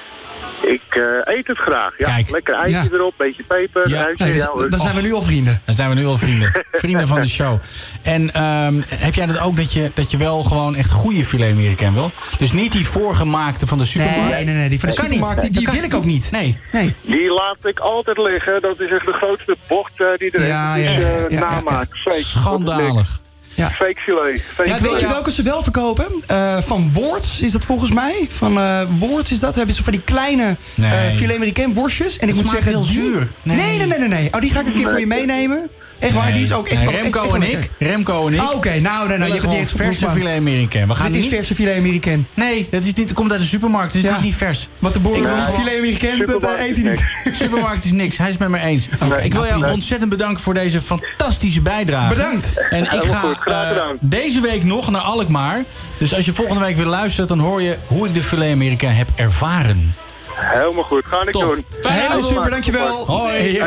Ik 0.61 0.81
eh, 0.89 1.35
eet 1.35 1.47
het 1.47 1.57
graag, 1.57 1.97
ja. 1.97 2.05
Kijk, 2.15 2.29
Lekker 2.29 2.53
eitje 2.55 2.71
ja. 2.83 2.87
erop, 2.91 3.13
beetje 3.17 3.43
peper, 3.43 3.89
Ja. 3.89 4.05
Nee, 4.17 4.31
dus- 4.33 4.41
ja, 4.41 4.67
dan 4.69 4.79
zijn 4.79 4.95
we 4.95 5.01
nu 5.01 5.13
al 5.13 5.21
vrienden. 5.21 5.61
Dan 5.65 5.75
zijn 5.75 5.89
we 5.89 5.95
nu 5.95 6.05
al 6.05 6.17
vrienden. 6.17 6.51
vrienden 6.71 7.07
van 7.07 7.21
de 7.21 7.27
show. 7.27 7.59
En 8.01 8.33
ehm, 8.33 8.81
heb 8.89 9.13
jij 9.13 9.25
dat 9.25 9.39
ook 9.39 9.57
dat 9.57 9.73
je, 9.73 9.91
dat 9.93 10.11
je 10.11 10.17
wel 10.17 10.43
gewoon 10.43 10.75
echt 10.75 10.91
goede 10.91 11.25
filet 11.25 11.51
amerikaan 11.51 11.93
wil? 11.93 12.11
Dus 12.37 12.51
niet 12.51 12.71
die 12.71 12.87
voorgemaakte 12.87 13.67
van 13.67 13.77
de 13.77 13.85
supermarkt? 13.85 14.29
Nee, 14.35 14.45
nee, 14.45 14.55
nee. 14.55 14.69
Die 14.69 14.79
van 14.79 14.89
de 14.89 14.95
Dat 14.95 15.05
kan 15.05 15.13
supermarkt, 15.13 15.43
niet. 15.43 15.53
die, 15.53 15.65
wil 15.65 15.75
kan 15.75 15.83
ik 15.83 15.93
ook 15.95 16.05
niet. 16.05 16.31
Nee. 16.31 16.59
Nee. 16.71 16.95
Die 17.01 17.33
laat 17.33 17.57
ik 17.63 17.79
altijd 17.79 18.17
liggen. 18.17 18.61
Dat 18.61 18.79
is 18.79 18.91
echt 18.91 19.05
de 19.05 19.13
grootste 19.13 19.55
bocht 19.67 20.01
eh, 20.01 20.07
die 20.17 20.31
er 20.31 20.45
Ja, 20.45 20.75
is. 20.75 20.83
ja, 20.83 20.89
Die 20.89 20.97
is, 20.97 21.03
ja, 21.03 21.13
eh, 21.15 21.21
ja, 21.21 21.39
ja, 21.39 21.39
namaak. 21.39 21.87
Fake. 21.97 22.23
Schandalig. 22.23 23.19
Ja. 23.57 23.69
Fake 23.69 23.99
filet. 23.99 24.41
Fake 24.53 24.69
Ja, 24.69 24.79
weet 24.79 24.89
je 24.91 24.95
filet. 24.97 25.11
welke 25.11 25.31
ze 25.31 25.43
wel 25.43 25.63
verkopen? 25.63 26.05
Eh, 26.27 26.57
van 26.61 26.91
Worts 26.93 27.41
is 27.41 27.51
dat 27.51 27.65
volgens 27.65 27.91
mij. 27.91 28.27
Van 28.29 28.57
eh 28.57 28.81
Worts 28.99 29.31
is 29.31 29.39
dat. 29.39 29.55
Hebben 29.55 29.75
ze 29.75 29.83
van 29.83 29.91
die 29.93 30.01
kleine 30.01 30.57
Nee. 30.75 30.91
eh 30.91 31.15
filet 31.15 31.35
americain 31.35 31.73
worstjes. 31.73 32.17
En 32.17 32.29
ik 32.29 32.35
moet 32.35 32.49
zeggen, 32.49 32.71
heel 32.71 32.83
zuur. 32.83 33.31
Nee. 33.43 33.57
Nee. 33.57 33.77
nee, 33.77 33.87
nee, 33.87 33.99
nee, 33.99 34.07
nee. 34.07 34.27
Oh, 34.33 34.41
die 34.41 34.51
ga 34.51 34.59
ik 34.59 34.65
een 34.67 34.73
keer 34.73 34.89
voor 34.89 34.99
je 34.99 35.07
meenemen. 35.07 35.69
Echt 35.99 36.13
waar, 36.13 36.33
die 36.33 36.43
is 36.43 36.53
ook 36.53 36.67
echt 36.67 36.75
Nee, 36.75 36.85
wel- 36.85 36.93
echt- 36.93 37.03
Remco 37.03 37.23
echt 37.23 37.33
en 37.33 37.41
ik. 37.59 37.69
Remco 37.79 38.27
en 38.27 38.33
ik. 38.33 38.39
Ah, 38.39 38.53
Oké, 38.55 38.69
nou, 38.79 39.07
nou, 39.07 39.19
nou, 39.19 39.33
je 39.33 39.47
hebt 39.57 39.71
verse 39.71 40.09
filet 40.09 40.37
amerikaan. 40.37 40.87
We 40.87 40.95
gaan 40.95 41.05
Dit 41.11 41.15
is 41.15 41.21
niet... 41.21 41.33
verse 41.33 41.55
filet 41.55 41.77
american. 41.77 42.27
Nee, 42.33 42.67
dat 42.71 42.79
is 42.81 42.85
niet, 42.87 42.97
het 42.97 43.13
komt 43.13 43.31
uit 43.31 43.41
de 43.41 43.47
supermarkt. 43.47 43.93
Dus 43.93 44.01
Ja. 44.01 44.07
het 44.09 44.17
is 44.17 44.23
niet 44.23 44.35
vers. 44.35 44.67
Wat 44.79 44.93
de 44.93 44.99
boer 44.99 45.15
Ik 45.17 45.23
wil 45.23 45.35
filet 45.59 45.77
american, 45.77 46.17
dat 46.25 46.27
eh, 46.29 46.33
Supermarkt 46.33 46.59
eet 46.59 46.77
is 46.77 46.81
hij 46.81 46.91
niet. 46.91 47.01
niks. 47.25 47.37
Supermarkt 47.41 47.85
is 47.85 47.91
niks. 47.91 48.17
Hij 48.17 48.27
is 48.27 48.33
het 48.33 48.41
met 48.49 48.49
me 48.61 48.65
eens. 48.67 48.87
ik 49.23 49.33
wil 49.33 49.41
nou, 49.43 49.59
jou 49.59 49.71
ontzettend 49.71 50.09
bedanken 50.09 50.43
voor 50.43 50.53
deze 50.53 50.81
fantastische 50.81 51.61
bijdrage. 51.61 52.13
Bedankt. 52.15 52.53
En 52.69 52.83
ik 52.83 52.89
ga 53.03 53.35
eh, 53.45 53.81
deze 53.99 54.39
week 54.41 54.63
nog 54.63 54.89
naar 54.91 55.01
Alkmaar. 55.01 55.63
Dus 55.97 56.13
als 56.15 56.25
je 56.25 56.33
volgende 56.33 56.61
week 56.61 56.75
weer 56.75 56.85
luistert, 56.85 57.27
dan 57.27 57.39
hoor 57.39 57.61
je 57.61 57.77
hoe 57.85 58.07
ik 58.07 58.13
de 58.13 58.23
filet 58.23 58.51
amerikaan 58.53 58.93
heb 58.93 59.07
ervaren. 59.15 59.93
Helemaal 60.35 60.83
goed. 60.83 61.05
Ga 61.05 61.21
ik 61.21 61.29
Top. 61.29 61.41
doen. 61.41 61.65
Avond. 62.09 62.25
super, 62.25 62.49
dankjewel. 62.49 63.05
Hoi. 63.05 63.61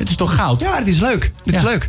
Het 0.00 0.08
is 0.08 0.16
toch 0.16 0.34
goud? 0.34 0.60
Ja, 0.60 0.78
dit 0.78 0.86
is 0.94 1.00
leuk. 1.00 1.32
Dit 1.44 1.56
is 1.56 1.62
leuk. 1.62 1.88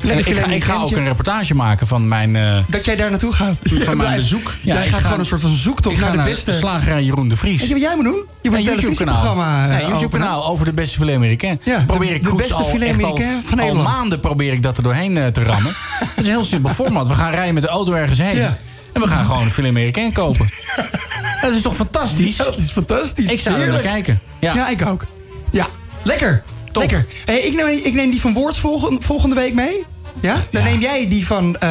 En 0.00 0.18
ik, 0.18 0.24
ga, 0.24 0.30
filet 0.32 0.50
ik 0.56 0.64
ga 0.64 0.74
ook 0.76 0.90
een 0.96 1.04
reportage 1.04 1.54
maken 1.54 1.86
van 1.86 2.08
mijn, 2.08 2.36
eh, 2.36 2.58
Dat 2.68 2.84
jij 2.84 2.96
daar 2.96 3.10
naartoe 3.10 3.32
gaat. 3.32 3.58
van 3.62 3.96
mijn 4.02 4.16
bezoek. 4.16 4.54
Ja, 4.62 4.74
jij 4.74 4.84
ik 4.84 4.90
gaat 4.90 4.98
ga- 5.00 5.04
gewoon 5.04 5.20
een 5.20 5.26
soort 5.26 5.40
van 5.40 5.50
ik 5.50 5.56
zoektocht 5.56 5.94
ga 5.96 6.00
naar 6.02 6.10
de 6.10 6.16
naar 6.16 6.26
beste... 6.26 6.52
slagerij 6.52 7.02
Jeroen 7.02 7.28
de 7.28 7.36
Vries. 7.36 7.58
Weet 7.58 7.68
je 7.68 7.74
wat 7.74 7.82
jij 7.82 7.94
moet 7.96 8.04
doen? 8.04 8.24
Je 8.42 8.50
moet 8.50 8.58
Een 8.58 8.66
een 8.66 8.72
YouTube-kanaal. 8.72 9.36
eh, 9.40 9.66
Nee, 9.68 9.86
YouTube-kanaal 9.86 10.36
openen. 10.36 10.52
over 10.52 10.64
de 10.64 10.72
beste 10.72 10.96
filet 10.98 11.16
amerikaan. 11.16 11.58
Ja, 11.62 11.84
probeer 11.86 12.08
de- 12.08 12.14
ik 12.14 12.22
de 12.22 12.28
goed 12.28 12.38
beste 12.38 12.54
al, 12.54 12.64
filet 12.64 13.72
maanden 13.74 14.20
probeer 14.20 14.52
ik 14.52 14.62
dat 14.62 14.76
er 14.76 14.82
doorheen 14.82 15.16
eh, 15.16 15.26
te 15.26 15.42
rammen. 15.42 15.72
dat 16.00 16.08
is 16.16 16.24
een 16.24 16.30
heel 16.30 16.44
simpel 16.44 16.74
format. 16.74 17.06
We 17.08 17.14
gaan 17.14 17.30
rijden 17.30 17.54
met 17.54 17.62
de 17.62 17.68
auto 17.68 17.92
ergens 17.92 18.18
heen. 18.18 18.36
Ja. 18.36 18.56
En 18.92 19.00
we 19.00 19.06
gaan 19.08 19.24
gewoon 19.24 19.42
een 19.42 19.50
filet 19.50 19.70
amerikaan 19.70 20.12
kopen. 20.12 20.50
dat 21.42 21.52
is 21.54 21.62
toch 21.62 21.76
fantastisch? 21.76 22.36
Ja, 22.36 22.44
dat 22.44 22.56
is 22.56 22.70
fantastisch. 22.70 23.26
Ik 23.30 23.40
zou 23.40 23.60
er 23.60 23.68
naar 23.68 23.80
kijken. 23.80 24.20
Ja. 24.38 24.54
Ja. 24.54 24.68
ik 24.68 24.86
ook. 24.86 25.04
Ja, 25.50 25.66
lekker. 26.02 26.42
Top. 26.72 26.82
Lekker. 26.82 27.06
Hey, 27.24 27.38
ik, 27.40 27.54
neem, 27.54 27.66
ik 27.84 27.94
neem 27.94 28.10
die 28.10 28.20
van 28.20 28.32
Worts 28.32 28.58
volgende, 28.58 29.00
volgende 29.02 29.34
week 29.34 29.54
mee. 29.54 29.84
Ja? 30.20 30.34
Dan 30.50 30.62
Ja. 30.62 30.68
neem 30.68 30.80
jij 30.80 31.08
die 31.08 31.26
van... 31.26 31.56
eh 31.58 31.68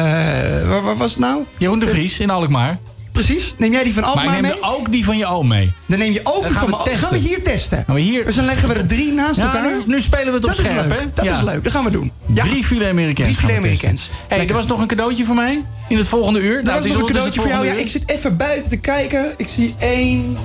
waar, 0.68 0.82
waar 0.82 0.96
was 0.96 1.10
het 1.10 1.18
nou? 1.20 1.42
Jeroen 1.58 1.78
de 1.78 1.88
Vries 1.88 2.18
in 2.18 2.30
Alkmaar. 2.30 2.78
Precies. 3.12 3.54
Neem 3.58 3.72
jij 3.72 3.84
die 3.84 3.92
van 3.92 4.02
Maar 4.02 4.10
Alkmaar 4.12 4.36
ik 4.36 4.40
neem 4.42 4.50
mee? 4.50 4.62
ook 4.70 4.92
die 4.92 5.04
van 5.04 5.16
je 5.18 5.26
oom 5.26 5.46
mee. 5.48 5.72
Dan 5.86 5.98
neem 5.98 6.12
je 6.12 6.20
ook 6.24 6.32
Dan 6.34 6.42
die 6.42 6.50
gaan 6.52 6.68
van 6.68 6.78
we 6.78 6.84
mijn... 6.84 6.88
testen. 6.88 7.08
Gaan 7.08 7.18
we 7.18 7.28
hier 7.28 7.42
testen. 7.42 7.82
Gaan 7.86 7.94
we 7.94 8.00
hier... 8.00 8.24
Dus 8.24 8.34
dan 8.34 8.44
leggen 8.44 8.68
we 8.68 8.74
er 8.74 8.86
drie 8.86 9.12
naast 9.22 9.36
Ja, 9.36 9.42
elkaar. 9.44 9.62
nu, 9.70 9.82
nu 9.86 10.00
spelen 10.00 10.26
we 10.26 10.32
het 10.32 10.44
op 10.44 10.50
dat 10.50 10.58
is 10.58 10.64
scherp, 10.64 10.90
hè? 10.90 10.98
Dat 11.14 11.24
Ja. 11.24 11.36
is 11.38 11.44
leuk. 11.44 11.64
Dat 11.64 11.72
gaan 11.72 11.84
we 11.84 11.90
doen. 11.90 12.12
Ja. 12.34 12.42
Drie 12.44 12.64
filet 12.64 12.88
americaans. 12.90 13.16
Drie 13.36 13.48
filet 13.48 13.62
testen. 13.62 13.68
americaans. 13.70 14.10
Hey, 14.28 14.48
er 14.48 14.54
was 14.54 14.66
nog 14.66 14.80
een 14.80 14.86
cadeautje 14.86 15.24
voor 15.24 15.34
mij 15.34 15.62
in 15.88 15.96
het 15.96 16.08
volgende 16.08 16.40
uur. 16.40 16.54
Dat 16.54 16.64
Nou, 16.64 16.76
was 16.78 16.86
is 16.86 16.92
nog 16.92 17.00
een 17.02 17.06
cadeautje 17.08 17.40
voor 17.40 17.48
jou. 17.50 17.64
Ja, 17.66 17.72
ik 17.72 17.88
zit 17.88 18.02
even 18.06 18.36
buiten 18.36 18.70
te 18.70 18.76
kijken. 18.76 19.32
Ik 19.36 19.48
zie 19.48 19.74
één... 19.78 20.36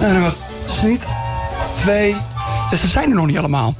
Nou, 0.00 0.12
nou, 0.12 0.22
wacht. 0.22 0.36
Is 0.66 0.72
het 0.72 0.82
niet? 0.90 1.06
Twee... 1.74 2.14
Dus 2.70 2.80
ze 2.80 2.88
zijn 2.88 3.08
er 3.08 3.14
nog 3.14 3.26
niet 3.26 3.38
allemaal. 3.38 3.74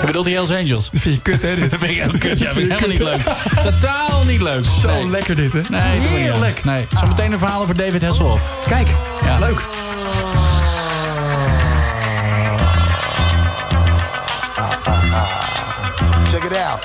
Je 0.00 0.06
bedoelt 0.06 0.24
die 0.24 0.34
Hells 0.34 0.50
Angels? 0.50 0.90
Dat 0.90 1.00
vind 1.00 1.14
je 1.14 1.20
kut, 1.22 1.42
hè? 1.42 1.54
dit? 1.54 1.70
Dat 1.70 1.78
vind 1.80 1.90
ik 1.92 1.98
heel 2.02 2.18
kut. 2.18 2.38
Ja, 2.38 2.52
vind 2.52 2.72
ik 2.72 2.78
helemaal 2.78 2.88
niet 2.88 3.02
leuk. 3.02 3.34
Totaal 3.62 4.22
niet 4.24 4.40
leuk. 4.40 4.64
Zo 4.80 4.88
Nee. 4.90 5.08
lekker 5.08 5.36
dit, 5.36 5.52
hè? 5.52 5.60
Nee. 5.68 5.98
Heerlijk. 6.00 6.64
Nee. 6.64 6.86
Zometeen 7.00 7.32
een 7.32 7.38
verhaal 7.38 7.62
over 7.62 7.74
David 7.74 8.02
Hasselhoff. 8.02 8.42
Kijk, 8.68 8.86
Ja. 9.24 9.38
leuk. 9.38 9.60
Check 16.30 16.44
it 16.44 16.56
out. 16.56 16.80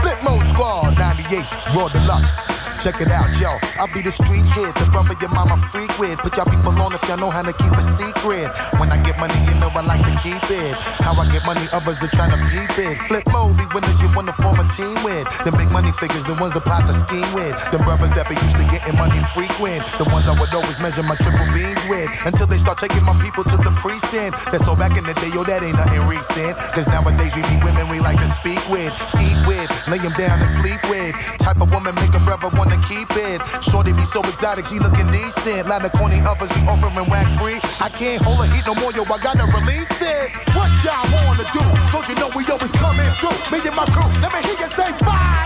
Flip 0.00 0.22
Mode 0.22 0.44
Squad 0.52 0.98
98, 0.98 1.46
Raw 1.74 1.90
Deluxe. 1.92 2.61
Check 2.82 2.98
it 2.98 3.14
out, 3.14 3.30
yo. 3.38 3.46
I'll 3.78 3.86
be 3.94 4.02
the 4.02 4.10
street 4.10 4.42
kid 4.58 4.74
the 4.74 4.90
with 5.06 5.22
your 5.22 5.30
mama 5.30 5.54
freak 5.70 5.86
with. 6.02 6.18
Put 6.18 6.34
y'all 6.34 6.50
people 6.50 6.74
on 6.82 6.90
if 6.90 6.98
y'all 7.06 7.14
know 7.14 7.30
how 7.30 7.46
to 7.46 7.54
keep 7.54 7.70
a 7.70 7.84
secret. 7.94 8.50
When 8.82 8.90
I 8.90 8.98
get 8.98 9.14
money, 9.22 9.38
you 9.46 9.54
know 9.62 9.70
I 9.70 9.86
like 9.86 10.02
to 10.02 10.10
keep 10.18 10.42
it. 10.50 10.74
How 10.98 11.14
I 11.14 11.30
get 11.30 11.46
money, 11.46 11.62
others 11.70 12.02
are 12.02 12.10
trying 12.10 12.34
to 12.34 12.40
peep 12.50 12.74
it. 12.82 12.98
Flip 13.06 13.22
mode, 13.30 13.54
be 13.54 13.70
winners 13.70 14.02
you 14.02 14.10
wanna 14.18 14.34
form 14.34 14.58
a 14.58 14.66
team 14.66 14.98
with. 15.06 15.30
Them 15.46 15.54
big 15.54 15.70
money 15.70 15.94
figures, 15.94 16.26
the 16.26 16.34
ones 16.42 16.58
that 16.58 16.66
plot 16.66 16.82
the 16.90 16.94
scheme 16.98 17.30
with. 17.30 17.54
Them 17.70 17.86
brothers 17.86 18.18
that 18.18 18.26
be 18.26 18.34
used 18.34 18.58
to 18.58 18.66
getting 18.74 18.98
money 18.98 19.22
frequent. 19.30 19.78
The 19.94 20.06
ones 20.10 20.26
I 20.26 20.34
would 20.34 20.50
always 20.50 20.82
measure 20.82 21.06
my 21.06 21.14
triple 21.22 21.46
beams 21.54 21.78
with. 21.86 22.10
Until 22.26 22.50
they 22.50 22.58
start 22.58 22.82
taking 22.82 23.06
my 23.06 23.14
people 23.22 23.46
to 23.46 23.62
the 23.62 23.70
precinct. 23.78 24.34
That's 24.50 24.66
all 24.66 24.74
back 24.74 24.98
in 24.98 25.06
the 25.06 25.14
day, 25.22 25.30
yo, 25.30 25.46
that 25.46 25.62
ain't 25.62 25.78
nothing 25.78 26.02
recent. 26.10 26.58
Cause 26.74 26.90
nowadays 26.90 27.30
we 27.30 27.46
be 27.46 27.62
women 27.62 27.86
we 27.94 28.02
like 28.02 28.18
to 28.18 28.26
speak 28.26 28.58
with, 28.66 28.90
eat 29.22 29.38
with, 29.46 29.70
lay 29.86 30.02
them 30.02 30.18
down 30.18 30.42
and 30.42 30.50
sleep 30.50 30.82
with. 30.90 31.14
Type 31.38 31.62
of 31.62 31.70
woman 31.70 31.94
make 31.94 32.10
a 32.10 32.22
brother 32.26 32.50
wanna 32.58 32.71
keep 32.80 33.10
it. 33.12 33.42
Shorty 33.60 33.92
be 33.92 34.04
so 34.08 34.20
exotic, 34.24 34.64
she 34.66 34.78
looking 34.78 35.08
decent. 35.12 35.68
Lot 35.68 35.84
of 35.84 35.92
corny 35.92 36.20
others 36.24 36.48
be 36.56 36.62
offering 36.64 37.08
whack 37.10 37.28
free. 37.36 37.60
I 37.84 37.88
can't 37.92 38.22
hold 38.22 38.40
her 38.40 38.48
heat 38.48 38.64
no 38.64 38.74
more, 38.80 38.92
yo, 38.92 39.04
I 39.04 39.18
gotta 39.20 39.44
release 39.52 39.92
it. 40.00 40.32
What 40.56 40.72
y'all 40.80 41.04
wanna 41.12 41.44
do? 41.52 41.64
Don't 41.92 42.06
you 42.08 42.16
know 42.16 42.30
we 42.32 42.46
always 42.48 42.72
coming 42.72 43.10
through? 43.20 43.36
Me 43.52 43.58
and 43.66 43.76
my 43.76 43.84
crew, 43.92 44.08
let 44.24 44.30
me 44.32 44.40
hear 44.46 44.56
you 44.56 44.70
say 44.72 44.90
fired 45.04 45.41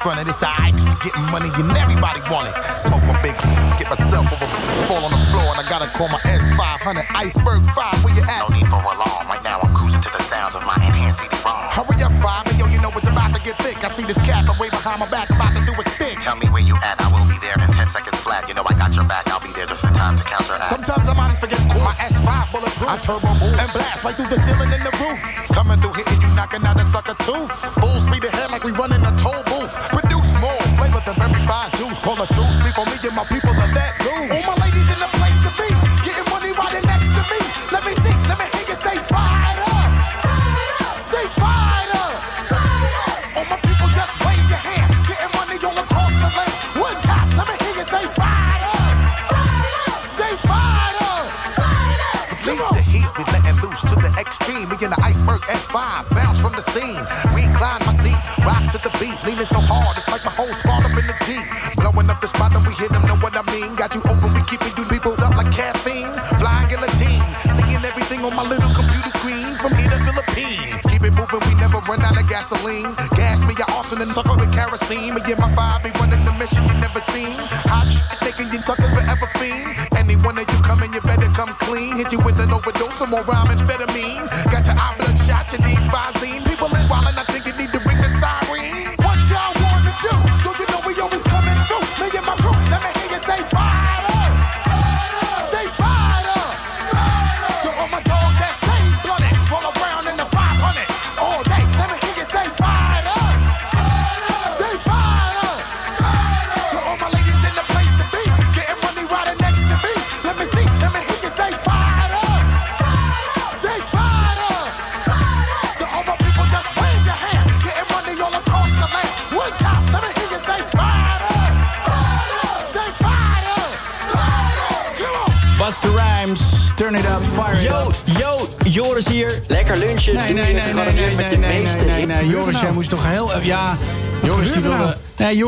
Stay 0.00 0.08
fired 0.08 0.08
up. 0.08 0.08
Come 0.08 0.08
on. 0.08 0.08
Now, 0.08 0.08
every 0.08 0.08
time 0.08 0.08
that 0.08 0.08
I 0.08 0.08
meet 0.08 0.08
the 0.08 0.08
sucker 0.08 0.08
who 0.08 0.08
fronted, 0.08 0.28
it's 0.28 0.42
alright. 0.42 0.74
getting 1.04 1.26
money 1.28 1.50
and 1.60 1.76
everybody 1.76 2.20
want 2.32 2.48
it. 2.48 2.56
Smoke 2.80 3.04
my 3.04 3.16
big, 3.20 3.36
get 3.76 3.88
myself 3.90 4.26
over, 4.32 4.48
fall 4.88 5.04
on 5.04 5.12
the 5.12 5.22
floor, 5.28 5.48
and 5.52 5.60
I 5.60 5.66
gotta 5.68 5.88
call 5.92 6.08
my 6.08 6.20
S500 6.24 7.04
Iceberg 7.16 7.62
5. 7.66 8.04
Where 8.04 8.14
you 8.14 8.24
at? 8.24 8.40
No 8.40 8.48
need 8.56 8.68
for 8.68 8.80
alarm. 8.80 9.24
Right 9.28 9.44
now 9.44 9.60
I'm 9.60 9.72
cruising 9.76 10.00
to 10.00 10.10
the 10.10 10.22
sounds 10.24 10.56
of 10.56 10.64
my 10.64 10.76
enhanced 10.80 11.20
CD-ROM. 11.20 11.60
Hurry 11.76 11.96
up, 12.00 12.14
five, 12.20 12.46
and 12.48 12.56
yo, 12.56 12.66
you 12.72 12.80
know 12.80 12.92
it's 12.96 13.08
about 13.08 13.32
to 13.36 13.40
get 13.44 13.56
thick. 13.60 13.80
I 13.84 13.88
see 13.92 14.04
this 14.04 14.20
cat 14.24 14.48
way 14.56 14.72
behind 14.72 15.00
my 15.00 15.08
back, 15.12 15.28
about 15.30 15.52
to 15.52 15.62
do 15.68 15.72
a 15.76 15.84
stick. 15.84 16.16
Tell 16.24 16.36
me 16.36 16.48
where 16.48 16.64
you 16.64 16.76
at, 16.80 17.00
I 17.00 17.08
will 17.12 17.24
be 17.28 17.36
there 17.40 17.56
in 17.60 17.68
10 17.68 17.84
seconds 17.92 18.20
flat. 18.20 18.48
You 18.48 18.54
know 18.56 18.64
I 18.64 18.74
got 18.76 18.96
your 18.96 19.04
back, 19.04 19.28
I'll 19.28 19.40
be 19.40 19.52
there 19.52 19.68
just 19.68 19.84
in 19.84 19.92
time 19.92 20.16
to 20.16 20.24
counteract. 20.24 20.72
Sometimes 20.72 21.04
I'm 21.08 21.20
on 21.20 21.36
forget 21.40 21.60
my 21.80 21.94
S5 21.96 22.28
bulletproof. 22.52 22.88
I 22.88 22.96
turbo 23.00 23.30
move 23.40 23.56
and 23.56 23.72
blast 23.72 24.04
right 24.04 24.14
through 24.16 24.28
the 24.32 24.40
ceiling 24.44 24.70
and 24.72 24.84
the 24.84 24.92
roof. 25.00 25.18
Coming 25.56 25.78
through 25.80 25.96
hitting 25.96 26.20
you, 26.20 26.30
knocking 26.36 26.64
out 26.64 26.76
a 26.76 26.84
sucker 26.92 27.16
tooth. 27.24 27.49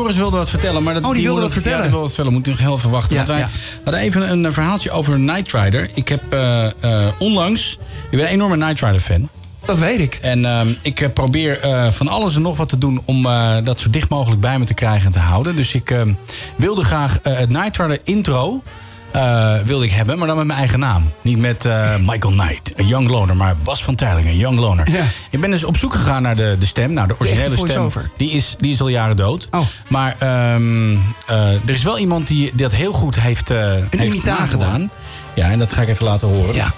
Joris 0.03 0.17
wilde 0.17 0.37
wat 0.37 0.49
vertellen. 0.49 0.83
Maar 0.83 0.93
dat, 0.93 1.03
Oh, 1.03 1.13
die 1.13 1.23
wilde 1.23 1.41
wat 1.41 1.53
vertellen. 1.53 1.77
Ja, 1.77 1.83
die 1.83 1.91
wilde 1.91 2.05
wat 2.05 2.15
vertellen. 2.15 2.37
Moet 2.39 2.47
nog 2.47 2.59
heel 2.59 2.75
even 2.75 2.89
wachten. 2.89 3.15
Ja, 3.15 3.25
want 3.25 3.27
wij 3.27 3.39
ja. 3.39 3.49
hadden 3.83 4.01
even 4.01 4.31
een 4.31 4.53
verhaaltje 4.53 4.91
over 4.91 5.15
Knight 5.15 5.51
Rider. 5.51 5.89
Ik 5.93 6.07
heb 6.07 6.21
eh, 6.29 6.65
eh, 6.65 7.07
onlangs... 7.17 7.77
Ik 8.09 8.17
ben 8.17 8.19
een 8.19 8.25
enorme 8.25 8.55
Knight 8.55 8.79
Rider 8.81 8.99
fan. 8.99 9.29
Dat 9.65 9.77
weet 9.77 9.99
ik. 9.99 10.19
En 10.21 10.45
ehm, 10.45 10.73
ik 10.81 11.01
eh, 11.01 11.09
probeer 11.13 11.59
van 11.91 12.07
alles 12.07 12.35
en 12.35 12.41
nog 12.41 12.57
wat 12.57 12.69
te 12.69 12.77
doen 12.77 13.01
om 13.05 13.27
dat 13.63 13.79
zo 13.79 13.89
dicht 13.89 14.09
mogelijk 14.09 14.41
bij 14.41 14.59
me 14.59 14.65
te 14.65 14.73
krijgen 14.73 15.05
en 15.05 15.11
te 15.11 15.19
houden. 15.19 15.55
Dus 15.55 15.73
ik 15.73 15.91
ehm, 15.91 16.13
wilde 16.55 16.83
graag 16.83 17.19
het 17.21 17.47
Knight 17.47 17.77
Rider 17.77 17.99
intro 18.03 18.63
wilde 19.65 19.85
ik 19.85 19.91
hebben, 19.91 20.17
maar 20.17 20.27
dan 20.27 20.37
met 20.37 20.45
mijn 20.45 20.59
eigen 20.59 20.79
naam. 20.79 21.11
Niet 21.21 21.37
met 21.37 21.67
Michael 21.99 22.33
Knight, 22.33 22.62
een 22.75 22.87
young 22.87 23.09
loner, 23.09 23.35
maar 23.35 23.55
Bas 23.63 23.83
van 23.83 23.95
Tijlingen, 23.95 24.31
een 24.31 24.37
young 24.37 24.59
loner. 24.59 24.91
Ja. 24.91 25.03
Ik 25.29 25.39
ben 25.39 25.49
dus 25.49 25.63
op 25.63 25.77
zoek 25.77 25.93
gegaan 25.93 26.21
naar 26.21 26.35
de, 26.35 26.55
de 26.59 26.65
stem, 26.65 26.93
nou 26.93 27.07
de 27.07 27.15
originele 27.19 27.57
stem. 27.57 27.91
Die 28.17 28.31
is, 28.31 28.55
die 28.59 28.73
is 28.73 28.81
al 28.81 28.87
jaren 28.87 29.15
dood. 29.15 29.47
Oh. 29.51 29.61
Maar 29.87 30.15
ehm, 30.19 30.93
eh, 31.27 31.53
er 31.53 31.73
is 31.73 31.83
wel 31.83 31.99
iemand 31.99 32.27
die 32.27 32.51
dat 32.55 32.71
heel 32.71 32.93
goed 32.93 33.19
heeft, 33.19 33.51
eh 33.51 33.73
heeft 33.89 34.29
gedaan. 34.47 34.89
Ja, 35.33 35.49
en 35.49 35.59
dat 35.59 35.73
ga 35.73 35.81
ik 35.81 35.87
even 35.87 36.05
laten 36.05 36.27
horen. 36.27 36.55
Ja. 36.55 36.73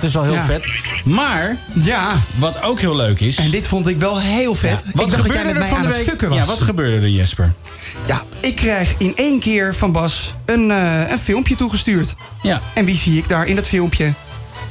Dat, 0.00 0.10
is 0.10 0.16
al 0.16 0.22
heel 0.22 0.32
Ja. 0.32 0.44
vet. 0.44 0.66
Maar 1.04 1.56
Ja, 1.72 2.20
wat 2.38 2.62
ook 2.62 2.80
heel 2.80 2.96
leuk 2.96 3.20
is... 3.20 3.36
en 3.36 3.50
dit 3.50 3.66
vond 3.66 3.86
ik 3.86 3.98
wel 3.98 4.20
heel 4.20 4.54
vet. 4.54 4.82
Ja, 4.84 5.02
ik 5.02 5.10
dacht 5.10 5.22
dat 5.22 5.32
jij 5.32 5.44
met 5.44 5.58
mij 5.58 5.70
aan 5.70 5.86
het 5.86 5.96
fucken 5.96 6.28
was. 6.28 6.38
Ja, 6.38 6.44
wat 6.44 6.60
gebeurde 6.60 6.96
er, 7.06 7.08
Jesper? 7.08 7.52
Ja, 8.06 8.22
ik 8.40 8.56
krijg 8.56 8.94
in 8.98 9.12
één 9.16 9.38
keer 9.38 9.74
van 9.74 9.92
Bas 9.92 10.34
een, 10.44 10.70
eh, 10.70 11.10
een 11.10 11.18
filmpje 11.18 11.54
toegestuurd. 11.56 12.14
Ja. 12.42 12.60
En 12.74 12.84
wie 12.84 12.96
zie 12.96 13.18
ik 13.18 13.28
daar 13.28 13.46
in 13.46 13.56
dat 13.56 13.66
filmpje? 13.66 14.12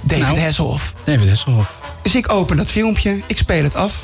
David 0.01 0.23
Nou. 0.23 0.39
Hasselhoff. 0.39 0.93
David 1.03 1.27
Hasselhoff. 1.29 1.79
Dus 2.01 2.15
ik 2.15 2.31
open 2.31 2.57
dat 2.57 2.69
filmpje, 2.69 3.21
ik 3.27 3.37
speel 3.37 3.63
het 3.63 3.75
af. 3.75 4.03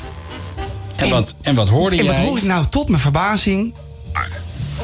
En, 0.96 1.08
wat, 1.08 1.34
en 1.42 1.54
wat 1.54 1.68
hoorde 1.68 1.96
en 1.96 2.04
jij? 2.04 2.14
wat 2.14 2.24
hoor 2.24 2.36
ik 2.36 2.42
nou 2.42 2.66
tot 2.66 2.88
mijn 2.88 3.00
verbazing? 3.00 3.74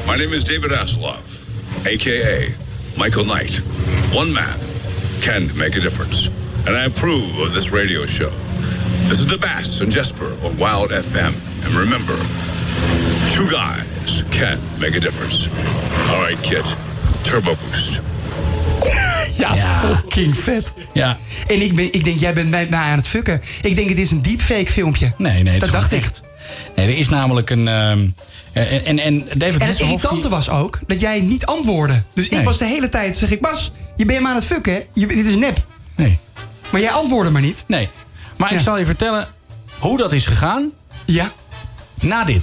My 0.05 0.15
name 0.15 0.35
is 0.35 0.43
David 0.43 0.71
Hasselhoff, 0.77 1.19
aka 1.83 2.45
Michael 2.97 3.25
Knight. 3.25 3.61
One 4.13 4.31
man 4.31 4.43
can 5.21 5.49
make 5.57 5.75
a 5.77 5.81
difference, 5.81 6.29
and 6.65 6.75
I 6.75 6.85
approve 6.85 7.39
of 7.41 7.53
this 7.53 7.69
radio 7.71 8.05
show. 8.05 8.29
This 9.07 9.19
is 9.19 9.25
the 9.25 9.37
Bass 9.37 9.81
and 9.81 9.91
Jesper 9.93 10.31
on 10.43 10.57
Wild 10.57 10.89
FM, 10.91 11.33
and 11.65 11.73
remember, 11.73 12.15
two 13.33 13.47
guys 13.49 14.23
can 14.29 14.57
make 14.79 14.95
a 14.97 14.99
difference. 14.99 15.47
All 16.09 16.21
right, 16.21 16.41
kid, 16.41 16.63
turbo 17.21 17.55
boost. 17.69 17.99
Ja, 19.37 19.55
fucking 19.55 20.37
vet. 20.37 20.73
Ja. 20.93 21.17
En 21.47 21.61
ik, 21.61 21.75
ben, 21.75 21.93
ik 21.93 22.03
denk, 22.03 22.19
jij 22.19 22.33
bent 22.33 22.49
mij, 22.49 22.67
mij 22.69 22.79
aan 22.79 22.97
het 22.97 23.07
fucken. 23.07 23.41
Ik 23.61 23.75
denk, 23.75 23.89
het 23.89 23.97
is 23.97 24.11
een 24.11 24.21
deepfake 24.21 24.71
filmpje. 24.71 25.11
Nee, 25.17 25.43
nee, 25.43 25.51
het 25.51 25.59
Dat 25.59 25.69
is 25.69 25.75
dacht 25.75 25.87
gewoon 25.87 25.99
ik. 26.03 26.09
echt. 26.09 26.21
Nee, 26.75 26.87
er 26.87 26.97
is 26.97 27.09
namelijk 27.09 27.49
een... 27.49 27.67
ehm, 27.67 28.07
en, 28.53 28.85
en, 28.85 28.99
en 28.99 29.23
David 29.37 29.61
En 29.61 29.67
het 29.67 29.79
irritante 29.79 30.21
die- 30.21 30.29
was 30.29 30.49
ook 30.49 30.79
dat 30.87 30.99
jij 30.99 31.19
niet 31.19 31.45
antwoordde. 31.45 32.03
Dus 32.13 32.29
Nee. 32.29 32.39
ik 32.39 32.45
was 32.45 32.57
de 32.57 32.65
hele 32.65 32.89
tijd, 32.89 33.17
zeg 33.17 33.31
ik, 33.31 33.41
Bas, 33.41 33.71
je 33.99 34.05
bent 34.05 34.21
me 34.21 34.27
aan 34.27 34.35
het 34.35 34.45
fucken, 34.45 34.73
hè? 34.73 34.85
Je, 34.93 35.07
dit 35.07 35.25
is 35.25 35.35
nep. 35.35 35.65
Nee. 35.95 36.19
Maar 36.69 36.81
jij 36.81 36.91
antwoordde 36.91 37.31
maar 37.31 37.41
niet. 37.41 37.63
Nee. 37.67 37.89
Maar 38.37 38.53
ik 38.53 38.59
zal 38.59 38.77
je 38.77 38.85
vertellen 38.85 39.27
hoe 39.79 39.97
dat 39.97 40.13
is 40.13 40.25
gegaan. 40.25 40.71
Ja. 41.05 41.31
Na 41.99 42.23
dit. 42.23 42.41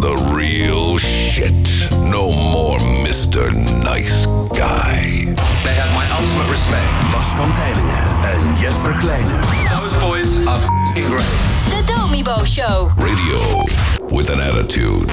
The 0.00 0.32
real 0.34 0.98
shit. 0.98 1.68
No 2.02 2.30
more 2.30 2.82
Mr. 2.84 3.54
Nice 3.56 4.14
Guy. 4.48 5.34
They 5.62 5.74
have 5.74 5.92
my 5.98 6.04
ultimate 6.20 6.50
respect. 6.50 7.10
Bas 7.12 7.24
van 7.26 7.52
Tijlingen 7.52 8.22
en 8.22 8.58
Jesper 8.60 8.92
Kleine. 9.00 9.38
Those 9.78 9.98
boys 9.98 10.46
are 10.46 10.58
f***ing 10.60 11.06
great. 11.06 11.86
De 11.86 11.92
Domibo 11.94 12.44
Show 12.44 12.90
Radio 12.98 13.64
with 14.08 14.30
an 14.30 14.40
attitude. 14.40 15.12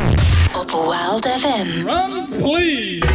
op 0.56 0.72
Wild 0.72 1.26
FM. 1.40 1.84
Drums, 1.84 2.30
please. 2.42 3.06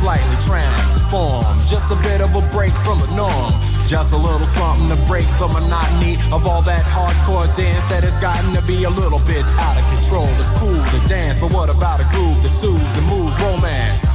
Slightly 0.00 0.38
transformed. 0.40 1.60
Just 1.68 1.92
a 1.92 1.98
bit 2.00 2.24
of 2.24 2.32
a 2.32 2.40
break 2.56 2.72
from 2.88 2.96
the 3.04 3.10
norm. 3.12 3.52
Just 3.84 4.16
a 4.16 4.20
little 4.20 4.48
something 4.48 4.88
to 4.88 4.96
break 5.04 5.28
the 5.36 5.48
monotony 5.52 6.16
of 6.32 6.48
all 6.48 6.64
that 6.64 6.80
hardcore 6.88 7.44
dance 7.52 7.84
that 7.92 8.00
has 8.00 8.16
gotten 8.16 8.56
to 8.56 8.64
be 8.64 8.88
a 8.88 8.92
little 8.92 9.20
bit 9.28 9.44
out 9.60 9.76
of 9.76 9.84
control. 9.92 10.24
It's 10.40 10.48
cool 10.56 10.72
to 10.72 10.98
dance, 11.04 11.36
but 11.36 11.52
what 11.52 11.68
about 11.68 12.00
a 12.00 12.06
groove 12.16 12.40
that 12.40 12.48
soothes 12.48 12.96
and 12.96 13.06
moves 13.12 13.36
romance? 13.44 14.08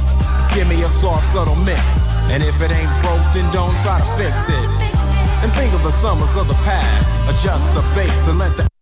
Give 0.58 0.66
me 0.66 0.82
a 0.82 0.90
soft, 0.90 1.30
subtle 1.30 1.54
mix. 1.62 2.10
And 2.34 2.42
if 2.42 2.58
it 2.58 2.70
ain't 2.74 2.94
broke, 3.06 3.22
then 3.30 3.46
don't 3.54 3.76
try 3.86 4.02
to 4.02 4.08
fix 4.18 4.50
it. 4.50 4.68
And 5.46 5.52
think 5.54 5.70
of 5.70 5.86
the 5.86 5.94
summers 5.94 6.34
of 6.34 6.50
the 6.50 6.58
past. 6.66 7.14
Adjust 7.30 7.70
the 7.78 7.84
bass 7.94 8.26
and 8.26 8.42
let 8.42 8.50
the. 8.58 8.75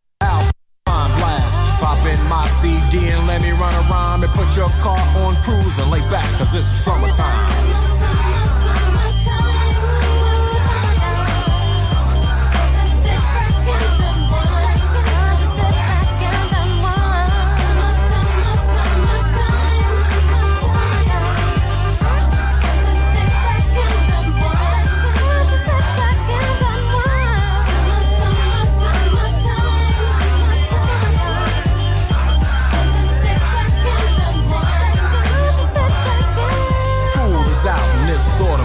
Pop 1.80 1.98
in 2.06 2.18
my 2.28 2.46
CD 2.48 3.09
and 3.09 3.26
let 3.26 3.42
me 3.42 3.51
run 3.52 3.74
around 3.86 4.24
and 4.24 4.32
put 4.32 4.56
your 4.56 4.68
car 4.82 4.98
on 5.24 5.34
cruise 5.42 5.78
and 5.78 5.90
lay 5.90 6.01
back, 6.10 6.26
cause 6.38 6.55
it's 6.55 6.66
summertime. 6.66 7.84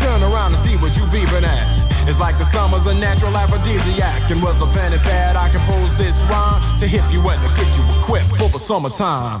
Turn 0.00 0.22
around 0.22 0.52
to 0.52 0.56
see 0.56 0.76
what 0.76 0.96
you 0.96 1.04
beeping 1.12 1.44
at. 1.44 1.66
It's 2.08 2.18
like 2.18 2.36
the 2.38 2.44
summer's 2.44 2.86
a 2.86 2.94
natural 2.94 3.36
aphrodisiac. 3.36 4.30
And 4.30 4.42
with 4.42 4.56
a 4.62 4.66
pen 4.72 4.92
and 4.92 5.02
pad, 5.02 5.36
I 5.36 5.48
compose 5.50 5.94
this 5.96 6.24
rhyme 6.24 6.62
to 6.78 6.86
hip 6.86 7.04
you 7.12 7.20
and 7.20 7.40
to 7.40 7.48
get 7.60 7.70
you 7.76 7.84
equipped 8.00 8.30
for 8.40 8.48
the 8.48 8.58
summertime. 8.58 9.40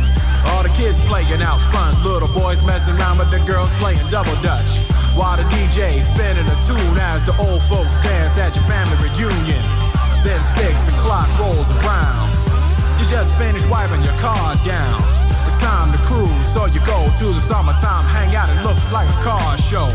All 0.49 0.63
the 0.63 0.73
kids 0.73 0.97
playing 1.05 1.41
out 1.41 1.61
front, 1.69 1.93
little 2.01 2.31
boys 2.33 2.65
messing 2.65 2.97
around 2.97 3.19
with 3.19 3.29
the 3.29 3.41
girls 3.45 3.73
playing 3.77 4.01
double 4.09 4.33
dutch. 4.41 4.81
While 5.13 5.37
the 5.37 5.45
DJ 5.53 6.01
spinning 6.01 6.47
a 6.47 6.57
tune 6.63 6.97
as 6.97 7.21
the 7.27 7.35
old 7.37 7.61
folks 7.67 8.01
dance 8.01 8.39
at 8.39 8.55
your 8.55 8.65
family 8.65 8.97
reunion. 9.03 9.61
Then 10.23 10.39
six 10.57 10.89
o'clock 10.95 11.27
rolls 11.37 11.69
around. 11.81 12.31
You 13.01 13.05
just 13.09 13.35
finished 13.35 13.69
wiping 13.69 14.01
your 14.01 14.15
car 14.21 14.55
down. 14.63 14.97
It's 15.25 15.59
time 15.59 15.91
to 15.91 15.99
cruise, 16.05 16.45
so 16.53 16.65
you 16.69 16.81
go 16.85 16.99
to 17.09 17.27
the 17.33 17.41
summertime 17.41 18.05
hangout. 18.13 18.49
It 18.49 18.61
looks 18.63 18.93
like 18.93 19.09
a 19.09 19.19
car 19.25 19.57
show. 19.57 19.89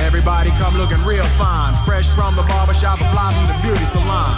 Everybody 0.00 0.50
come 0.56 0.76
looking 0.76 1.00
real 1.04 1.24
fine, 1.36 1.76
fresh 1.84 2.08
from 2.16 2.32
the 2.34 2.44
barbershop 2.48 3.00
or 3.00 3.08
fly 3.12 3.28
from 3.36 3.46
the 3.52 3.58
beauty 3.60 3.84
salon. 3.84 4.32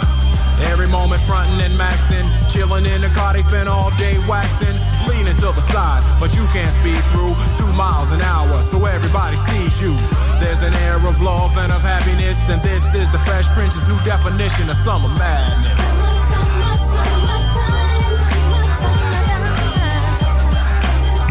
Every 0.71 0.87
moment 0.87 1.21
frontin' 1.23 1.59
and 1.59 1.75
maxin', 1.79 2.27
chillin' 2.51 2.87
in 2.87 2.99
the 3.01 3.11
car, 3.15 3.33
they 3.33 3.41
spend 3.41 3.67
all 3.67 3.91
day 3.95 4.15
waxing, 4.27 4.75
leaning 5.11 5.35
to 5.43 5.49
the 5.57 5.63
side, 5.73 6.03
but 6.19 6.29
you 6.37 6.45
can't 6.55 6.71
speed 6.79 7.01
through 7.11 7.33
two 7.59 7.71
miles 7.73 8.09
an 8.11 8.21
hour, 8.21 8.55
so 8.61 8.77
everybody 8.85 9.37
sees 9.37 9.81
you. 9.81 9.93
There's 10.41 10.63
an 10.63 10.73
air 10.87 10.97
of 11.11 11.15
love 11.21 11.51
and 11.57 11.71
of 11.71 11.81
happiness, 11.81 12.49
and 12.51 12.61
this 12.61 12.83
is 12.95 13.07
the 13.11 13.19
Fresh 13.27 13.47
Prince's 13.55 13.85
new 13.87 13.99
definition 14.03 14.69
of 14.69 14.75
summer 14.75 15.09
madness. 15.17 16.03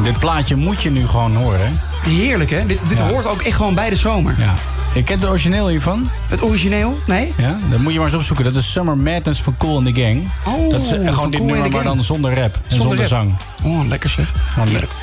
Dit 0.03 0.19
plaatje 0.19 0.57
moet 0.57 0.83
je 0.83 0.91
nu 0.91 1.07
gewoon 1.07 1.35
horen. 1.37 1.73
Heerlijk, 2.05 2.51
hè? 2.51 2.65
Dit, 2.65 2.79
dit 2.89 2.99
Ja. 2.99 3.09
hoort 3.09 3.27
ook 3.27 3.43
echt 3.43 3.57
gewoon 3.57 3.75
bij 3.75 3.91
de 3.91 3.97
zomer. 3.97 4.35
Ja. 4.39 4.55
Je 4.95 5.03
kent 5.05 5.21
het 5.21 5.31
origineel 5.31 5.69
hiervan? 5.69 6.11
Het 6.29 6.43
origineel? 6.43 6.99
Nee. 7.07 7.33
Ja, 7.37 7.57
dat 7.71 7.79
moet 7.81 7.93
je 7.93 7.99
maar 7.99 8.09
eens 8.09 8.17
opzoeken. 8.17 8.45
Dat 8.45 8.55
is 8.55 8.73
Summer 8.73 8.97
Madness 8.97 9.43
van 9.43 9.55
Cool 9.59 9.77
and 9.77 9.87
the 9.95 10.03
Gang. 10.03 10.29
Oh, 10.47 10.71
dat 10.71 10.83
is 10.83 10.91
eh, 10.93 11.05
van 11.05 11.13
gewoon 11.15 11.31
dit 11.31 11.43
nummer, 11.43 11.71
maar 11.71 11.83
dan 11.83 12.03
zonder 12.03 12.35
rap 12.41 12.59
en 12.69 12.77
Zonder 12.77 13.07
zang. 13.07 13.35
Oh, 13.63 13.89
lekker 13.89 14.11
zeg. 14.11 14.33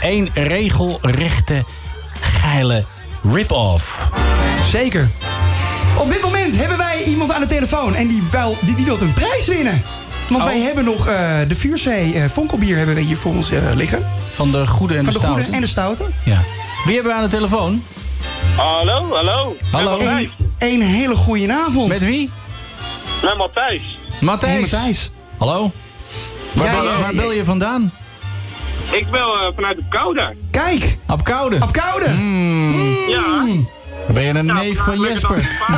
Één 0.02 0.30
regelrechte, 0.34 1.64
geile 2.22 2.86
rip-off. 3.32 4.10
Zeker. 4.72 5.10
Op 5.98 6.10
dit 6.10 6.22
moment 6.22 6.56
hebben 6.58 6.78
wij 6.78 7.04
iemand 7.04 7.32
aan 7.32 7.42
de 7.42 7.48
telefoon 7.48 7.96
en 7.96 8.08
die, 8.08 8.24
wel, 8.32 8.58
die, 8.62 8.76
die 8.76 8.86
wil 8.86 8.98
een 9.02 9.14
prijs 9.14 9.48
winnen. 9.48 9.82
Want 10.30 10.44
Oh. 10.44 10.50
wij 10.50 10.60
hebben 10.60 10.84
nog 10.84 11.08
eh, 11.08 11.30
de 11.48 11.56
Vuurzee 11.56 12.14
eh 12.14 12.30
Vonkelbier 12.30 12.78
hebben 12.78 12.96
we 12.96 13.02
hier 13.02 13.18
voor 13.18 13.36
ons 13.36 13.50
liggen. 13.76 14.06
Van 14.34 14.52
de 14.52 14.68
goede 14.68 14.96
en 14.96 15.04
Van 15.04 15.14
de 15.14 15.20
de 15.20 15.26
goede 15.26 15.42
stoute. 15.42 15.56
en 15.56 15.62
de 15.62 15.68
stoute. 15.68 16.04
Ja. 16.24 16.42
Wie 16.86 16.94
hebben 16.96 17.12
we 17.12 17.18
aan 17.18 17.30
de 17.30 17.36
telefoon? 17.36 17.84
Hallo, 18.62 19.16
hallo. 19.16 19.56
Hallo. 19.72 20.00
Een 20.58 20.82
hele 20.82 21.16
goede 21.16 21.54
avond. 21.54 21.88
Met 21.88 22.00
wie? 22.00 22.30
Met 23.24 23.38
Matthijs. 23.38 23.98
Matthijs. 24.20 24.52
Hey, 24.54 24.62
Matthijs. 24.80 25.12
Hallo. 25.38 25.72
Waar, 26.54 26.66
Ja, 26.66 26.72
ben, 26.72 26.82
je, 26.84 26.88
ja, 26.90 27.00
waar 27.00 27.14
ja. 27.14 27.22
bel 27.22 27.32
je 27.32 27.44
vandaan? 27.44 27.92
Ik 28.92 29.10
bel 29.12 29.34
eh, 29.40 29.46
vanuit 29.56 29.78
de 29.78 29.84
Koude. 29.90 30.36
Kijk, 30.52 30.98
Op 31.08 31.24
Koude. 31.24 31.56
op 31.62 31.72
koude. 31.72 32.10
Mm. 32.10 32.90
Ja. 33.10 33.46
Dan 34.06 34.14
ben 34.14 34.24
je 34.24 34.30
een 34.34 34.46
neef 34.46 34.78
van 34.78 35.00
lekker 35.00 35.22
dan 35.28 35.38
Jesper. 35.38 35.58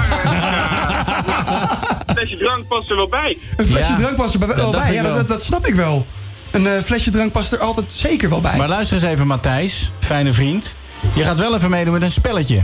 Een 2.06 2.16
flesje 2.16 2.38
drank 2.38 2.68
past 2.68 2.90
er 2.90 2.96
wel 2.96 3.08
bij. 3.08 3.38
Een 3.58 3.66
flesje 3.68 3.92
Ja, 3.92 3.98
drank 4.00 4.16
past 4.16 4.34
er 4.34 4.40
bij- 4.40 4.56
wel 4.56 4.72
bij. 4.72 4.94
Ja, 4.94 5.02
dat, 5.04 5.28
dat 5.28 5.44
snap 5.44 5.68
ik 5.68 5.76
wel. 5.76 6.06
Een 6.52 6.68
eh, 6.68 6.82
flesje 6.84 7.10
drank 7.12 7.32
past 7.32 7.52
er 7.52 7.60
altijd 7.60 7.86
zeker 7.94 8.30
wel 8.30 8.42
bij. 8.42 8.58
Maar 8.58 8.68
luister 8.68 8.98
eens 8.98 9.06
even, 9.06 9.28
Matthijs. 9.28 9.92
Fijne 10.00 10.34
vriend. 10.34 10.76
Je 11.14 11.24
gaat 11.24 11.40
wel 11.40 11.56
even 11.56 11.70
meedoen 11.70 11.94
met 11.94 12.02
een 12.02 12.12
spelletje. 12.12 12.64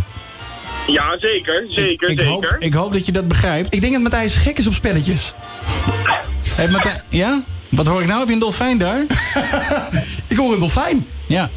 Ja, 0.88 1.18
zeker. 1.20 1.66
Zeker, 1.70 2.10
ik, 2.10 2.20
zeker. 2.20 2.26
Hoop, 2.26 2.56
ik 2.60 2.74
hoop 2.74 2.94
dat 2.94 3.06
je 3.06 3.12
dat 3.12 3.28
begrijpt. 3.28 3.74
Ik 3.74 3.82
denk 3.82 3.94
dat 3.94 4.02
Matthijs 4.02 4.36
gek 4.36 4.58
is 4.58 4.68
op 4.68 4.74
spelletjes. 4.74 5.34
Hey, 6.56 6.68
Matthijs, 6.68 7.00
ja? 7.10 7.42
Wat 7.70 7.88
hoor 7.88 8.02
ik 8.02 8.08
nou? 8.08 8.20
Heb 8.20 8.28
je 8.28 8.34
een 8.34 8.40
dolfijn 8.40 8.78
daar? 8.78 9.06
Ik 10.28 10.38
hoor 10.38 10.54
een 10.54 10.60
dolfijn. 10.60 11.08
Ja. 11.28 11.50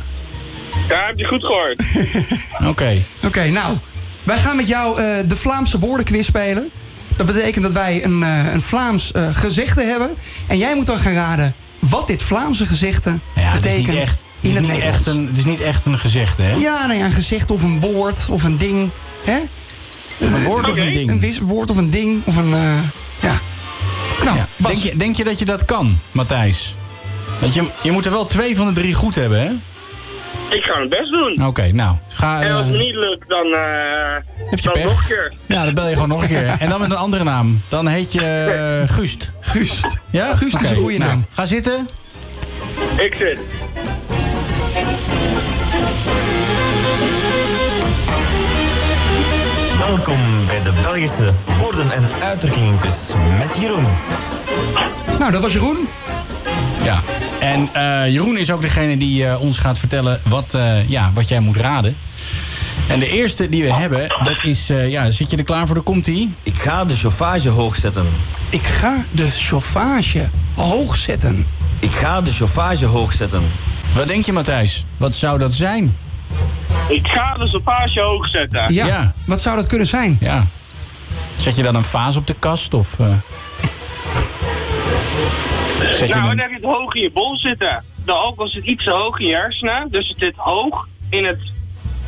Ja, 0.89 1.07
heb 1.07 1.19
je 1.19 1.25
goed 1.25 1.45
gehoord. 1.45 1.83
Oké. 2.71 2.97
Oké, 3.25 3.49
nou. 3.49 3.77
Wij 4.23 4.39
gaan 4.39 4.57
met 4.57 4.69
jou 4.69 5.01
eh, 5.01 5.29
de 5.29 5.37
Vlaamse 5.37 5.79
woordenquiz 5.79 6.27
spelen. 6.27 6.71
Dat 7.17 7.27
betekent 7.27 7.65
dat 7.65 7.73
wij 7.73 8.05
een, 8.05 8.23
eh, 8.23 8.53
een 8.53 8.63
Vlaams 8.63 9.13
eh, 9.13 9.29
gezegde 9.33 9.83
hebben. 9.83 10.11
En 10.47 10.59
jij 10.59 10.75
moet 10.75 10.87
dan 10.87 10.99
gaan 10.99 11.13
raden 11.13 11.55
wat 11.79 12.07
dit 12.07 12.23
Vlaamse 12.23 12.67
gezegde 12.67 13.19
Ja, 13.35 13.41
het 13.43 13.55
is 13.55 13.61
betekent 13.61 13.87
niet 13.87 14.03
echt, 14.03 14.25
in 14.43 14.49
is 14.51 14.57
het 14.57 14.67
Nederlands. 14.67 14.97
echt 14.97 15.07
een, 15.07 15.27
het 15.27 15.37
is 15.37 15.45
niet 15.45 15.61
echt 15.61 15.85
een 15.87 15.99
gezegde, 15.99 16.43
hè? 16.43 16.53
Ja, 16.57 16.87
nou 16.87 16.99
ja, 16.99 17.05
een 17.05 17.13
gezegde 17.13 17.53
of 17.53 17.63
een 17.63 17.81
woord 17.81 18.27
of 18.31 18.43
een 18.43 18.57
ding. 18.59 18.91
Hè? 19.25 19.39
Een 20.21 20.45
woord 20.45 20.71
of 20.71 20.77
een 20.77 20.93
ding? 20.93 21.11
Een 21.11 21.21
wis- 21.21 21.39
woord 21.39 21.71
of 21.71 21.77
een 21.77 21.91
ding 21.91 22.23
of 22.25 22.37
een... 22.37 22.55
eh, 22.55 22.79
ja. 23.21 23.39
Nou, 24.25 24.37
Ja. 24.37 24.47
Bas. 24.57 24.73
Denk, 24.73 24.83
je, 24.85 24.97
denk 24.97 25.17
je 25.17 25.25
dat 25.25 25.39
je 25.39 25.45
dat 25.45 25.65
kan, 25.65 25.99
Matthijs? 26.13 26.77
Want 27.41 27.55
je, 27.55 27.71
je 27.83 27.91
moet 27.93 28.05
er 28.05 28.11
wel 28.11 28.27
twee 28.27 28.57
van 28.57 28.67
de 28.67 28.73
drie 28.73 28.95
goed 28.95 29.15
hebben, 29.15 29.41
hè? 29.41 29.51
Ik 30.57 30.63
ga 30.63 30.77
mijn 30.77 30.89
best 30.89 31.11
doen. 31.11 31.47
Oké, 31.47 31.73
nou. 31.73 31.97
Ga, 32.09 32.43
En 32.43 32.53
als 32.53 32.61
eh, 32.61 32.67
het 32.67 32.77
me 32.77 32.83
niet 32.85 32.95
lukt, 32.95 33.29
dan, 33.29 33.47
eh 33.47 34.49
Heb 34.51 34.59
je 34.59 34.65
dan 34.65 34.73
pech? 34.73 34.85
nog 34.85 35.01
een 35.01 35.07
keer. 35.07 35.33
ja, 35.47 35.65
dan 35.65 35.75
bel 35.75 35.87
je 35.89 35.93
gewoon 35.95 36.09
nog 36.09 36.23
een 36.23 36.29
keer. 36.29 36.47
En 36.59 36.69
dan 36.69 36.81
met 36.81 36.91
een 36.91 36.97
andere 36.97 37.25
naam. 37.25 37.63
Dan 37.69 37.87
heet 37.87 38.13
je 38.13 38.21
eh, 38.21 38.95
Guust. 38.95 39.31
Guust. 39.41 39.99
Ja? 40.11 40.35
Guust 40.37 40.61
is 40.61 40.71
een 40.71 40.77
goede 40.77 40.99
nou, 40.99 41.11
naam. 41.11 41.27
Ga 41.33 41.45
zitten. 41.47 41.89
Ik 42.99 43.15
zit. 43.15 43.39
Welkom 50.05 50.47
bij 50.47 50.63
de 50.63 50.73
Belgische 50.73 51.33
woorden 51.61 51.91
en 51.91 52.09
uitdrukkingenkus 52.23 52.95
met 53.39 53.57
Jeroen. 53.61 53.87
Nou, 55.19 55.33
dat 55.33 55.43
was 55.43 55.53
Jeroen. 55.53 55.77
Ja. 56.85 57.01
En 57.41 57.69
eh, 57.73 58.13
Jeroen 58.13 58.37
is 58.37 58.51
ook 58.51 58.61
degene 58.63 58.97
die 58.97 59.27
eh, 59.27 59.41
ons 59.41 59.59
gaat 59.59 59.79
vertellen 59.79 60.21
wat, 60.29 60.55
eh, 60.55 60.89
ja, 60.89 61.11
wat 61.15 61.29
jij 61.29 61.41
moet 61.41 61.57
raden. 61.57 61.97
En 62.89 62.99
de 62.99 63.09
eerste 63.11 63.49
die 63.49 63.63
we 63.63 63.73
hebben, 63.73 64.09
dat 64.23 64.45
is... 64.45 64.71
eh, 64.71 64.91
ja, 64.91 65.11
zit 65.11 65.31
je 65.31 65.37
er 65.37 65.45
klaar 65.45 65.67
voor? 65.67 65.75
Daar 65.75 65.85
komt 65.85 66.07
ie. 66.07 66.31
Ik 66.43 66.55
ga 66.55 66.85
de 66.85 66.97
chauffage 66.97 67.49
hoog 67.49 67.77
zetten. 67.77 68.07
Ik 68.51 68.65
ga 68.67 69.05
de 69.13 69.31
chauffage 69.31 70.29
hoog 70.55 70.97
zetten. 70.97 71.47
Ik 71.79 71.93
ga 71.93 72.21
de 72.21 72.31
chauffage 72.33 72.87
hoog 72.87 73.13
zetten. 73.13 73.43
Wat 73.95 74.07
denk 74.07 74.25
je, 74.25 74.33
Matthijs? 74.33 74.85
Wat 74.97 75.15
zou 75.15 75.39
dat 75.39 75.53
zijn? 75.53 75.97
Ik 76.93 77.07
ga 77.09 77.35
de 77.39 77.47
chauffage 77.47 78.01
hoog 78.01 78.29
zetten. 78.29 78.75
Ja. 78.75 78.87
Ja. 78.87 79.13
Wat 79.27 79.41
zou 79.41 79.57
dat 79.57 79.67
kunnen 79.67 79.87
zijn? 79.87 80.17
Ja. 80.21 80.45
Zet 81.39 81.57
je 81.57 81.63
dan 81.63 81.75
een 81.75 81.85
vaas 81.85 82.17
op 82.17 82.27
de 82.27 82.35
kast? 82.39 82.75
Of, 82.75 82.99
eh, 82.99 83.07
Zet 85.91 86.09
je 86.09 86.15
nou, 86.15 86.21
een- 86.21 86.29
dan 86.29 86.39
heb 86.39 86.49
je 86.49 86.55
het 86.55 86.65
hoog 86.65 86.95
in 86.95 87.03
je 87.03 87.11
bol 87.11 87.37
zitten. 87.37 87.85
De 88.05 88.13
alcohol 88.13 88.47
zit 88.49 88.65
iets 88.65 88.85
te 88.85 88.91
hoog 88.91 89.19
in 89.21 89.27
je 89.27 89.35
hersenen, 89.35 89.87
dus 89.91 90.09
het 90.09 90.19
zit 90.19 90.33
hoog 90.37 90.89
in 91.11 91.25
het 91.25 91.39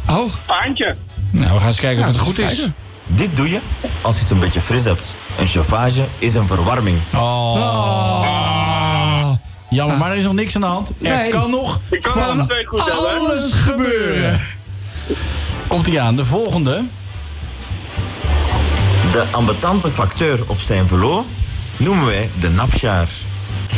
Hoog? 0.05 0.39
paantje. 0.47 0.97
Nou, 1.31 1.53
we 1.53 1.59
gaan 1.59 1.67
eens 1.67 1.81
kijken 1.81 2.01
of 2.03 2.09
het 2.09 2.19
goed 2.19 2.39
is. 2.39 2.47
kijken. 2.55 2.75
Dit 3.07 3.37
doe 3.37 3.51
je 3.51 3.61
als 4.01 4.15
je 4.15 4.21
het 4.21 4.31
een 4.31 4.39
beetje 4.39 4.61
fris 4.61 4.85
hebt. 4.85 5.17
Een 5.39 5.47
chauffage 5.47 6.05
is 6.19 6.35
een 6.35 6.47
verwarming. 6.47 6.99
Oh. 7.15 9.33
Jammer, 9.71 9.97
maar 9.99 10.11
er 10.11 10.17
is 10.17 10.25
nog 10.25 10.33
niks 10.33 10.55
aan 10.55 10.61
de 10.61 10.67
hand. 10.67 10.89
Er 10.89 10.95
Nee. 10.99 11.31
kan 11.31 11.51
nog 11.51 11.81
Ik 11.91 12.03
kan 12.03 12.13
van 12.13 12.49
goed 12.67 12.91
alles 12.91 13.53
gebeuren. 13.53 14.41
Komt 15.67 15.87
ie 15.87 16.01
aan. 16.01 16.17
De 16.17 16.25
volgende. 16.25 16.85
De 19.13 19.25
ambetante 19.31 19.91
facteur 19.91 20.41
op 20.47 20.59
zijn 20.59 20.89
velo 20.89 21.27
noemen 21.77 22.07
wij 22.07 22.29
de 22.41 22.51
napsjaar. 22.51 23.09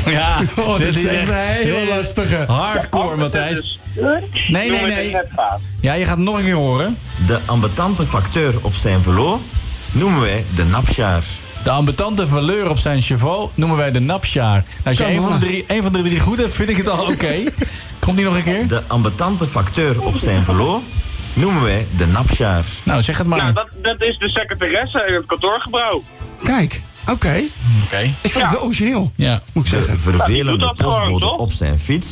Ja, 0.06 0.38
Oh, 0.58 0.76
dit 0.76 0.96
is 0.96 1.04
echt 1.04 1.28
een 1.28 1.34
hele 1.34 1.86
lastige. 1.96 2.44
Hardcore, 2.48 3.16
Matthijs. 3.16 3.78
Nee, 4.48 4.70
nee, 4.70 4.86
nee. 4.86 5.16
Ja, 5.80 5.92
je 5.92 6.04
gaat 6.04 6.16
het 6.16 6.24
nog 6.24 6.38
een 6.38 6.44
keer 6.44 6.54
horen. 6.54 6.98
De 7.26 7.38
ambetante 7.44 8.06
facteur 8.06 8.54
op 8.62 8.74
zijn 8.74 9.02
velo 9.02 9.40
noemen 9.92 10.20
wij 10.20 10.44
de 10.54 10.64
napsjaar. 10.64 11.24
De 11.64 11.70
ambetante 11.70 12.26
valeur 12.26 12.70
op 12.70 12.78
zijn 12.78 13.00
cheval 13.00 13.52
noemen 13.54 13.76
wij 13.76 13.90
de 13.90 14.00
napsjaar. 14.00 14.64
Nou, 14.84 14.84
als 14.84 14.98
je 14.98 15.04
een 15.04 15.22
van, 15.22 15.32
de 15.32 15.46
drie, 15.46 15.64
een 15.66 15.82
van 15.82 15.92
de 15.92 16.02
drie 16.02 16.20
goed 16.20 16.38
hebt, 16.38 16.54
vind 16.54 16.68
ik 16.68 16.76
het 16.76 16.88
al 16.88 17.06
oké. 17.06 17.34
Komt 17.98 18.16
die 18.16 18.24
nog 18.24 18.36
een 18.36 18.42
keer? 18.42 18.68
De 18.68 18.82
ambetante 18.86 19.46
facteur 19.46 20.02
op 20.02 20.16
zijn 20.16 20.44
velo 20.44 20.82
noemen 21.36 21.62
wij 21.62 21.86
de 21.96 22.06
napsjaar. 22.06 22.64
Nou, 22.82 23.02
zeg 23.02 23.18
het 23.18 23.26
maar. 23.26 23.38
Nou, 23.38 23.52
dat, 23.52 23.68
dat 23.82 24.00
is 24.02 24.18
de 24.18 24.28
secretaresse 24.28 25.04
in 25.08 25.14
het 25.14 25.26
kantoorgebouw. 25.26 26.02
Kijk, 26.44 26.80
oké. 27.08 27.40
Oké. 27.84 27.98
Ik 28.20 28.32
vind 28.32 28.44
het 28.44 28.50
wel 28.52 28.62
origineel, 28.62 29.12
Ja. 29.16 29.40
moet 29.52 29.64
ik 29.66 29.70
De 29.70 29.76
zeggen. 29.76 29.94
Nou, 30.04 30.10
die 30.16 30.20
vervelende 30.20 30.58
dat 30.66 30.74
gewoon, 30.80 30.98
postbode 31.00 31.26
op 31.38 31.52
zijn 31.52 31.78
fiets 31.78 32.06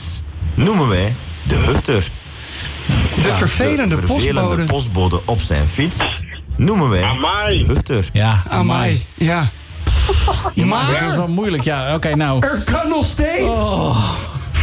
noemen 0.55 0.89
wij 0.89 1.15
de 1.43 1.55
hufter. 1.55 2.09
De 3.23 3.33
vervelende 3.33 4.01
De 4.01 4.07
vervelende 4.07 4.43
postbode. 4.43 4.65
postbode 4.65 5.21
op 5.25 5.41
zijn 5.41 5.69
fiets 5.69 5.97
noemen 6.57 6.89
wij 6.91 7.03
Amai. 7.03 7.59
de 7.67 7.73
hufter. 7.73 8.09
Ja, 8.13 8.43
Amai, 8.49 9.05
ja. 9.15 9.49
Je 10.55 10.65
maakt 10.65 10.87
het 10.89 10.97
Maar 11.01 11.07
dus 11.09 11.17
wel 11.17 11.29
moeilijk. 11.29 11.63
Ja, 11.63 11.95
oké, 11.95 12.17
nou. 12.17 12.47
er 12.47 12.63
kan 12.65 12.89
nog 12.89 13.05
steeds 13.07 13.57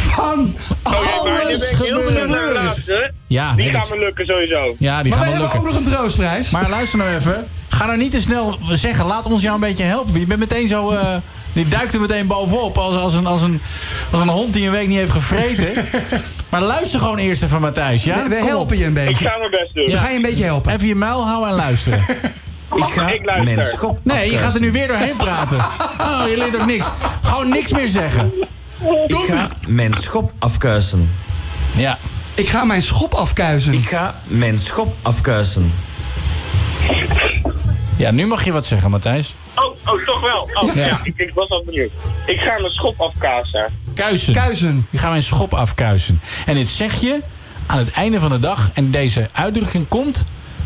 van 0.02 0.56
nu 0.90 0.96
alles 1.20 1.72
ik 1.72 1.78
gebeuren. 1.78 2.54
laatste. 2.54 3.12
Ja, 3.28 3.54
Die 3.54 3.70
gaat 3.72 3.90
me 3.90 4.00
lukken 4.00 4.26
sowieso. 4.26 4.76
Ja, 4.80 5.04
die 5.04 5.12
Maar 5.12 5.20
gaan 5.24 5.28
we 5.32 5.34
hebben 5.40 5.58
ook 5.60 5.66
nog 5.66 5.76
een 5.76 5.84
troostprijs. 5.84 6.50
Maar 6.50 6.70
luister 6.70 6.98
nou 6.98 7.16
even. 7.16 7.48
Ga 7.70 7.86
nou 7.86 7.98
niet 7.98 8.12
te 8.12 8.22
snel 8.22 8.58
zeggen. 8.72 9.06
Laat 9.06 9.26
ons 9.26 9.42
jou 9.42 9.54
een 9.54 9.60
beetje 9.60 9.84
helpen. 9.84 10.20
Je 10.20 10.26
bent 10.26 10.40
meteen 10.40 10.68
zo... 10.68 10.92
eh, 10.92 11.06
die 11.54 11.68
duikt 11.68 11.94
er 11.94 12.00
meteen 12.02 12.28
bovenop. 12.28 12.78
Als, 12.78 12.96
als, 12.96 13.14
een, 13.14 13.26
als, 13.26 13.42
een, 13.42 13.62
als 14.12 14.22
een 14.22 14.28
hond 14.30 14.54
die 14.54 14.66
een 14.66 14.72
week 14.72 14.88
niet 14.88 14.98
heeft 14.98 15.12
gevreten. 15.12 15.86
maar 16.50 16.62
luister 16.62 17.00
gewoon 17.00 17.18
eerst 17.18 17.44
even, 17.44 17.62
Matthijs. 17.62 18.04
Ja? 18.04 18.24
we 18.24 18.30
we 18.30 18.36
helpen 18.36 18.78
je 18.78 18.86
een 18.86 18.98
Ik 18.98 19.06
beetje. 19.06 19.26
ga 19.26 19.38
mijn 19.38 19.52
best 19.52 19.74
doen. 19.76 19.86
We 19.86 19.98
gaan 19.98 20.10
je 20.10 20.16
een 20.16 20.22
beetje 20.22 20.44
helpen. 20.44 20.74
Even 20.74 20.88
je 20.88 20.96
muil 20.96 21.26
houden 21.28 21.50
en 21.50 21.56
luisteren. 21.56 22.00
Ik 22.76 22.84
ga 22.84 23.10
Ik 23.10 23.26
luister. 23.26 23.56
mijn 23.56 23.68
schop 23.74 24.00
Nee, 24.04 24.32
je 24.32 24.38
gaat 24.38 24.54
er 24.54 24.60
nu 24.62 24.72
weer 24.72 24.88
doorheen 24.88 25.16
praten. 25.26 25.58
Oh, 26.00 26.22
je 26.30 26.38
leert 26.38 26.56
ook 26.56 26.66
niks. 26.66 26.86
Gewoon 27.22 27.50
niks 27.50 27.72
meer 27.72 27.88
zeggen. 27.90 28.32
Ik 29.08 29.16
ga 29.28 29.50
mijn 29.68 29.94
schop 29.94 30.32
afkuisen. 30.40 31.10
Ja. 31.76 31.98
Ik 32.36 32.50
ga 32.50 32.64
mijn 32.64 32.82
schop 32.82 33.14
afkuizen. 33.14 33.74
Ik 33.74 33.86
ga 33.88 34.16
mijn 34.28 34.60
schop 34.60 34.96
afkuisen. 35.02 35.74
Ja, 37.98 38.12
nu 38.12 38.28
mag 38.28 38.46
je 38.46 38.52
wat 38.52 38.66
zeggen, 38.66 38.90
Matthijs. 38.90 39.36
Oh, 39.56 39.66
oh, 39.94 40.06
toch 40.06 40.22
wel. 40.22 40.50
Oh, 40.54 40.76
Ja. 40.76 40.86
ja, 40.86 41.00
ik, 41.04 41.14
ik 41.18 41.32
was 41.34 41.50
al 41.50 41.64
benieuwd. 41.66 41.92
Ik 42.26 42.40
ga 42.40 42.60
mijn 42.60 42.72
schop 42.74 43.02
afkazen. 43.02 43.74
Kuisen. 43.96 44.34
Kuizen. 44.34 44.88
Je 44.90 44.98
gaat 44.98 45.10
mijn 45.10 45.24
schop 45.24 45.54
afkuisen. 45.54 46.22
En 46.46 46.56
dit 46.56 46.68
zeg 46.70 47.02
je 47.02 47.22
aan 47.66 47.78
het 47.78 47.92
einde 47.92 48.20
van 48.20 48.30
de 48.30 48.40
dag. 48.40 48.70
En 48.74 48.92
deze 48.92 49.30
uitdrukking 49.32 49.88
komt 49.88 50.26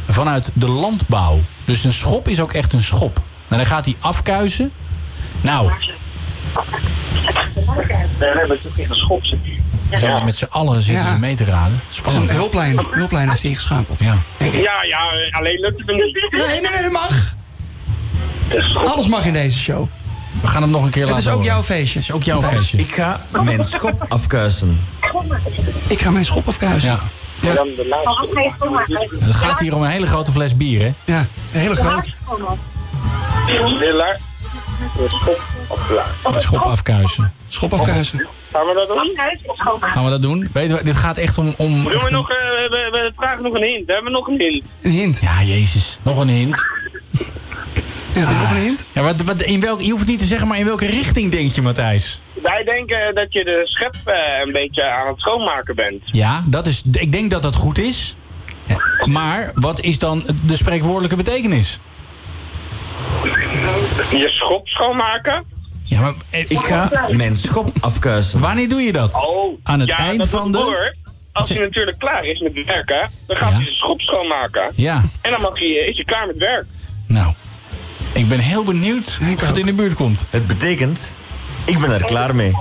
vanuit 0.10 0.52
de 0.54 0.70
landbouw. 0.70 1.40
Dus 1.66 1.84
een 1.84 1.94
schop 1.94 2.28
is 2.28 2.40
ook 2.40 2.54
echt 2.54 2.74
een 2.74 2.84
schop. 2.84 3.22
En 3.50 3.58
dan 3.58 3.66
gaat 3.66 3.86
hij 3.86 3.96
afkuisen. 4.00 4.72
Nou, 5.42 5.72
Nee, 8.20 8.34
nee, 8.34 8.48
maar 8.48 8.58
het 8.58 8.66
is 8.76 8.82
echt 8.82 8.90
een 8.90 8.96
schop. 8.96 9.26
zit. 9.26 9.40
zo 10.00 10.24
met 10.24 10.36
z'n 10.36 10.48
allen 10.50 10.82
zitten 10.82 11.06
Ja. 11.06 11.14
ze 11.14 11.20
mee 11.20 11.36
te 11.36 11.46
raden. 11.46 11.82
De 11.88 11.94
Spannend. 11.94 12.30
hè? 12.30 12.36
hulplijn, 12.36 12.76
de 12.76 12.86
hulplijn 12.92 13.30
heeft 13.30 13.44
ingeschakeld. 13.44 14.00
Ja. 14.00 14.16
Ja, 14.38 14.84
ja, 14.84 15.00
alleen 15.32 15.60
lukt 15.60 15.78
het 15.78 15.96
niet. 15.96 16.28
Nee, 16.32 16.62
nee, 16.62 16.72
nee, 16.72 16.82
dat 16.82 16.92
mag. 16.92 17.34
Alles 18.86 19.08
mag 19.08 19.26
in 19.26 19.34
deze 19.34 19.60
show. 19.60 19.88
We 20.42 20.48
gaan 20.48 20.62
hem 20.62 20.72
nog 20.72 20.84
een 20.84 20.90
keer 20.90 21.02
Het 21.02 21.12
laten 21.12 21.24
is 21.26 21.32
ook 21.32 21.38
horen. 21.38 21.52
jouw 21.54 21.64
feestje. 21.64 22.00
Het 22.00 22.08
is 22.10 22.12
ook 22.16 22.24
jouw 22.24 22.42
feestje. 22.42 22.78
Ik 22.78 22.94
ga 22.94 23.20
mijn 23.44 23.64
schop 23.66 24.06
afkuisen. 24.10 24.80
Ik 25.88 26.02
ga 26.02 26.12
mijn 26.12 26.26
schop 26.26 26.48
afkuizen. 26.48 26.90
Ja. 26.90 27.00
Ja, 27.42 27.54
Dan 27.54 27.68
de 27.76 27.88
laatste. 27.88 29.26
Het 29.26 29.36
gaat 29.36 29.60
hier 29.60 29.76
om 29.76 29.82
een 29.84 29.90
hele 29.90 30.08
grote 30.08 30.32
fles 30.32 30.56
bier, 30.56 30.82
hè? 30.82 30.92
ja 31.14 31.20
een 31.54 31.60
hele 31.60 31.76
grote. 31.76 32.10
De 34.78 35.06
schop 35.08 35.42
schop 36.34 36.62
afkuisen. 36.62 37.34
Schop 37.48 37.74
afkuisen. 37.74 38.28
Gaan 38.52 38.66
we 38.66 38.74
dat 38.74 38.88
doen? 38.88 39.18
Gaan 39.80 40.04
we 40.04 40.10
dat 40.10 40.22
doen? 40.22 40.50
Weten 40.54 40.78
we, 40.78 40.84
dit 40.84 40.96
gaat 40.96 41.18
echt 41.18 41.38
om... 41.38 41.54
om 41.58 41.84
Doen 41.84 42.04
we 42.04 42.10
nog, 42.10 42.30
eh, 42.30 42.38
we, 42.70 42.88
we 42.92 43.12
vragen 43.16 43.44
nog 43.44 43.54
een 43.54 43.64
hint. 43.64 43.86
We 43.86 43.94
hebben 43.94 44.12
nog 44.12 44.28
een 44.28 44.40
hint. 44.40 44.64
Een 44.82 44.92
hint. 44.92 45.20
Ja, 45.22 45.44
jezus. 45.44 46.00
Nog 46.04 46.20
een 46.20 46.28
hint. 46.28 46.66
Ja, 48.14 48.30
je 48.30 48.36
nog 48.36 48.52
een 48.52 48.58
hint? 48.58 48.86
Ja, 48.92 49.02
wat, 49.02 49.22
wat, 49.22 49.42
in 49.42 49.60
welk, 49.60 49.82
je 49.82 49.90
hoeft 49.90 50.00
het 50.00 50.10
niet 50.10 50.20
te 50.20 50.26
zeggen, 50.26 50.48
maar 50.48 50.58
in 50.58 50.66
welke 50.66 50.86
richting 50.86 51.32
denk 51.32 51.52
je, 51.52 51.62
Matthijs? 51.62 52.22
Wij 52.34 52.64
denken 52.64 53.16
dat 53.16 53.34
je 53.34 53.44
de 53.44 53.62
schep 53.64 53.96
eh, 54.06 54.16
een 54.46 54.52
beetje 54.52 54.84
aan 54.84 55.08
het 55.08 55.20
schoonmaken 55.20 55.76
bent. 55.76 56.02
Ja, 56.06 56.44
dat 56.46 56.68
is, 56.68 56.84
ik 56.92 57.12
denk 57.12 57.32
dat 57.32 57.42
dat 57.42 57.56
goed 57.56 57.78
is. 57.78 58.16
Maar 59.06 59.52
wat 59.56 59.80
is 59.80 60.00
dan 60.00 60.26
de 60.46 60.56
spreekwoordelijke 60.56 61.16
betekenis? 61.16 61.80
Je 64.10 64.30
schop 64.30 64.68
schoonmaken? 64.68 65.44
Ja, 65.84 66.00
maar, 66.02 66.14
eh, 66.30 66.50
Ik 66.50 66.60
ga 66.60 66.90
mijn 67.10 67.38
schop 67.38 67.72
afkuisen. 67.80 68.40
wanneer 68.40 68.70
doe 68.70 68.82
je 68.82 68.92
dat? 68.92 69.14
Oh, 69.26 69.60
Aan 69.64 69.80
het 69.80 69.90
ja, 69.90 69.98
eind 69.98 70.18
dat 70.20 70.28
van 70.28 70.52
de... 70.52 70.58
Hoor. 70.58 70.96
Als 71.32 71.50
hij 71.50 71.58
natuurlijk 71.60 72.00
klaar 72.00 72.26
is 72.26 72.40
met 72.40 72.66
werken, 72.66 73.10
dan 73.28 73.38
gaat 73.38 73.50
Ja. 73.50 73.56
hij 73.56 73.64
zijn 73.64 73.76
schop 73.76 74.02
schoonmaken. 74.02 74.72
Ja, 74.76 75.02
En 75.22 75.32
dan 75.32 75.42
mag 75.42 75.60
hij, 75.60 75.68
is 75.68 75.96
hij 75.96 76.06
klaar 76.06 76.28
met 76.28 76.38
werk. 76.38 76.66
nou. 77.08 77.34
Ik 78.14 78.28
ben 78.28 78.40
heel 78.40 78.64
benieuwd 78.64 79.18
Ik 79.30 79.42
of 79.42 79.48
het 79.48 79.58
in 79.58 79.66
de 79.66 79.74
buurt 79.74 79.94
komt. 79.94 80.26
Het 80.30 80.48
betekent, 80.48 81.14
ik 81.66 81.80
ben 81.80 81.92
er 81.92 82.04
klaar 82.04 82.36
mee. 82.36 82.52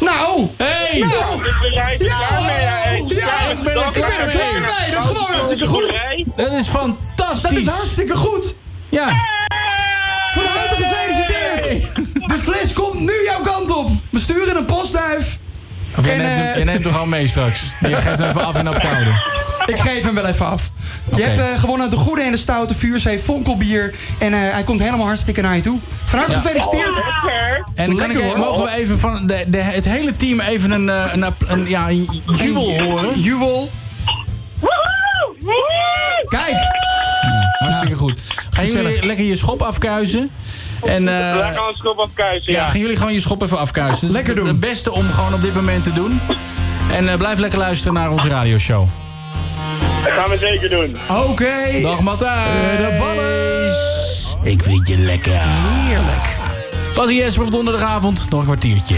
Nou! 0.00 0.48
Hey! 0.56 0.98
Nou, 0.98 1.42
dus 1.42 1.60
we 1.60 1.70
zijn 1.72 2.00
er 2.00 2.06
klaar 2.06 2.42
mee. 2.42 3.16
ja, 3.16 3.40
ik 3.50 3.62
ben 3.62 3.74
er 3.74 3.90
klaar 3.90 4.26
mee. 4.28 4.90
Dat 4.90 5.00
is 5.02 5.06
gewoon 5.06 5.32
hartstikke 5.32 5.66
goed. 5.66 6.00
Dat 6.36 6.52
is 6.52 6.66
fantastisch. 6.68 7.42
Dat 7.50 7.52
is 7.52 7.66
hartstikke 7.66 8.16
goed. 8.16 8.56
Ja. 8.88 9.08
Van 10.34 10.44
harte 10.44 10.74
gefeliciteerd. 10.76 11.94
De 12.28 12.38
fles 12.42 12.72
komt 12.72 13.00
nu 13.00 13.12
jouw 13.24 13.40
kant 13.40 13.70
op. 13.76 13.88
We 14.10 14.20
sturen 14.20 14.56
een 14.56 14.64
postduif. 14.64 15.38
Of 15.98 16.04
jij 16.04 16.14
En, 16.14 16.20
neemt, 16.20 16.32
hem, 16.36 16.46
eh, 16.48 16.54
jij 16.54 16.64
neemt 16.64 16.82
hem 16.84 16.92
gewoon 16.92 17.08
mee 17.08 17.28
straks. 17.28 17.60
Je 17.80 17.94
geeft 17.96 18.18
hem 18.18 18.28
even 18.28 18.44
af 18.46 18.56
in 18.56 18.68
opkouden. 18.68 19.12
Ik 19.66 19.68
Ik 19.74 19.80
geef 19.80 20.02
hem 20.04 20.14
wel 20.14 20.26
even 20.26 20.46
af. 20.46 20.70
Je 21.16 21.22
hebt 21.22 21.38
eh, 21.40 21.60
gewonnen 21.60 21.90
de 21.90 21.96
goede 21.96 22.22
en 22.22 22.30
de 22.30 22.36
stoute 22.36 22.74
vuurzee 22.74 23.18
vonkelbier. 23.18 23.94
En 24.18 24.32
eh, 24.32 24.38
hij 24.40 24.62
komt 24.62 24.80
helemaal 24.80 25.06
hartstikke 25.06 25.40
naar 25.40 25.54
je 25.56 25.60
toe. 25.62 25.78
Van 26.04 26.18
harte 26.18 26.34
Ja. 26.34 26.40
gefeliciteerd. 26.40 27.00
En 27.74 27.96
kan 27.96 28.10
ik, 28.10 28.36
mogen 28.36 28.64
we 28.64 28.70
even 28.74 28.98
van 28.98 29.26
de, 29.26 29.44
de, 29.46 29.58
het 29.58 29.84
hele 29.84 30.16
team 30.16 30.40
even 30.40 30.70
een, 30.70 30.88
eh, 30.88 31.04
een, 31.12 31.24
een, 31.46 31.68
ja, 31.68 31.88
een 31.88 32.08
jubel 32.36 32.82
horen? 32.82 33.20
Jubel. 33.20 33.70
Kijk! 36.28 36.56
Hartstikke 37.82 38.04
goed. 38.04 38.46
Gaan 38.50 38.66
jullie 38.66 39.06
lekker 39.06 39.24
je 39.24 39.36
schop 39.36 39.62
afkuisen? 39.62 40.30
En, 40.84 41.08
eh, 41.08 41.14
Daar 41.14 41.52
gaan 41.52 41.66
we 41.66 41.72
schop 41.74 41.98
afkuisen, 41.98 42.52
ja, 42.52 42.58
ja. 42.58 42.68
gaan 42.68 42.80
jullie 42.80 42.96
gewoon 42.96 43.12
je 43.12 43.20
schop 43.20 43.42
even 43.42 43.58
afkuisen. 43.58 44.00
Dat 44.00 44.08
is 44.10 44.14
Lekker 44.16 44.34
doen. 44.34 44.46
Het 44.46 44.60
beste 44.60 44.92
om 44.92 45.10
gewoon 45.10 45.34
op 45.34 45.42
dit 45.42 45.54
moment 45.54 45.84
te 45.84 45.92
doen. 45.92 46.20
En 46.92 47.08
eh, 47.08 47.16
blijf 47.16 47.38
lekker 47.38 47.58
luisteren 47.58 47.94
naar 47.94 48.10
onze 48.10 48.28
radioshow. 48.28 48.86
Dat 50.02 50.12
gaan 50.12 50.30
we 50.30 50.38
zeker 50.38 50.68
doen. 50.70 50.96
Oké. 51.08 51.80
Dag 51.82 52.00
Matthijs. 52.00 52.76
de 52.76 52.96
ballen. 52.98 54.52
Ik 54.52 54.62
vind 54.62 54.86
je 54.88 54.96
lekker. 54.96 55.32
Heerlijk. 55.34 56.36
Pas 56.94 57.10
Jesper 57.10 57.44
op 57.44 57.50
donderdagavond. 57.50 58.26
Nog 58.30 58.40
een 58.40 58.46
kwartiertje. 58.46 58.96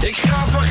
Ik 0.00 0.16
ga 0.16 0.46
van 0.46 0.64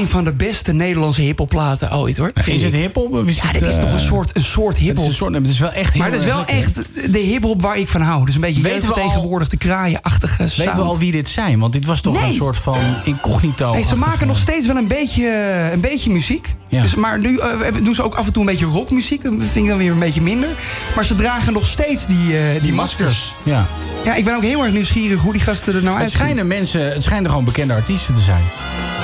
een 0.00 0.08
van 0.08 0.24
de 0.24 0.32
beste 0.32 0.72
Nederlandse 0.72 1.20
hiphopplaten 1.20 1.92
ooit 1.92 2.16
hoor. 2.16 2.32
Is 2.44 2.62
het 2.62 2.72
hiphop? 2.74 3.22
Ja, 3.26 3.46
het, 3.46 3.52
dit 3.60 3.68
is 3.68 3.76
eh, 3.76 3.80
toch 3.82 3.92
een 3.92 4.00
soort, 4.00 4.36
een 4.36 4.44
soort 4.44 4.74
Het 4.74 4.82
is, 4.82 4.88
hiphop. 4.88 5.06
een 5.06 5.14
soort, 5.14 5.34
het 5.34 5.46
is 5.46 5.58
wel 5.58 5.70
echt 5.72 5.94
Maar 5.96 6.10
dat 6.10 6.20
is 6.20 6.26
wel 6.26 6.44
echt 6.44 6.74
de 7.12 7.18
hiphop 7.18 7.62
waar 7.62 7.78
ik 7.78 7.88
van 7.88 8.00
hou. 8.00 8.24
Dus 8.24 8.34
een 8.34 8.40
beetje 8.40 8.62
Weten 8.62 8.88
we 8.88 8.94
al- 8.94 9.06
tegenwoordig 9.08 9.48
de 9.48 9.56
kraaienachtige 9.56 10.36
sound. 10.36 10.54
Weten 10.56 10.74
we 10.76 10.80
al 10.82 10.98
wie 10.98 11.12
dit 11.12 11.28
zijn? 11.28 11.58
Want 11.58 11.72
dit 11.72 11.84
was 11.84 12.00
toch 12.00 12.14
Nee. 12.20 12.28
een 12.28 12.34
soort 12.34 12.56
van 12.56 12.78
incognito. 13.04 13.72
Nee, 13.72 13.84
ze 13.84 13.96
maken 13.96 14.26
nog 14.26 14.38
steeds 14.38 14.66
wel 14.66 14.76
een 14.76 14.86
beetje, 14.86 15.28
een 15.72 15.80
beetje 15.80 16.10
muziek. 16.10 16.54
Ja. 16.68 16.82
Dus, 16.82 16.94
maar 16.94 17.18
nu 17.20 17.38
eh, 17.38 17.48
doen 17.82 17.94
ze 17.94 18.02
ook 18.02 18.14
af 18.14 18.26
en 18.26 18.32
toe 18.32 18.42
een 18.42 18.48
beetje 18.48 18.64
rockmuziek. 18.66 19.22
Dat 19.22 19.32
vind 19.38 19.56
ik 19.56 19.66
dan 19.68 19.78
weer 19.78 19.90
een 19.92 19.98
beetje 19.98 20.20
minder. 20.22 20.48
Maar 20.94 21.04
ze 21.04 21.16
dragen 21.16 21.52
nog 21.52 21.66
steeds 21.66 22.06
die, 22.06 22.36
eh, 22.38 22.62
die, 22.62 22.72
maskers. 22.72 23.34
Ja. 23.42 23.66
Ja, 24.04 24.14
ik 24.14 24.24
ben 24.24 24.36
ook 24.36 24.42
heel 24.42 24.62
erg 24.64 24.72
nieuwsgierig 24.72 25.20
hoe 25.20 25.32
die 25.32 25.40
gasten 25.42 25.74
er 25.74 25.82
nou 25.82 25.92
Het 25.94 26.02
uitzien. 26.02 26.20
schijnen 26.20 26.46
mensen, 26.46 26.92
het 26.92 27.02
schijnen 27.02 27.30
gewoon 27.30 27.44
bekende 27.44 27.74
artiesten 27.74 28.14
te 28.14 28.20
zijn. 28.20 28.42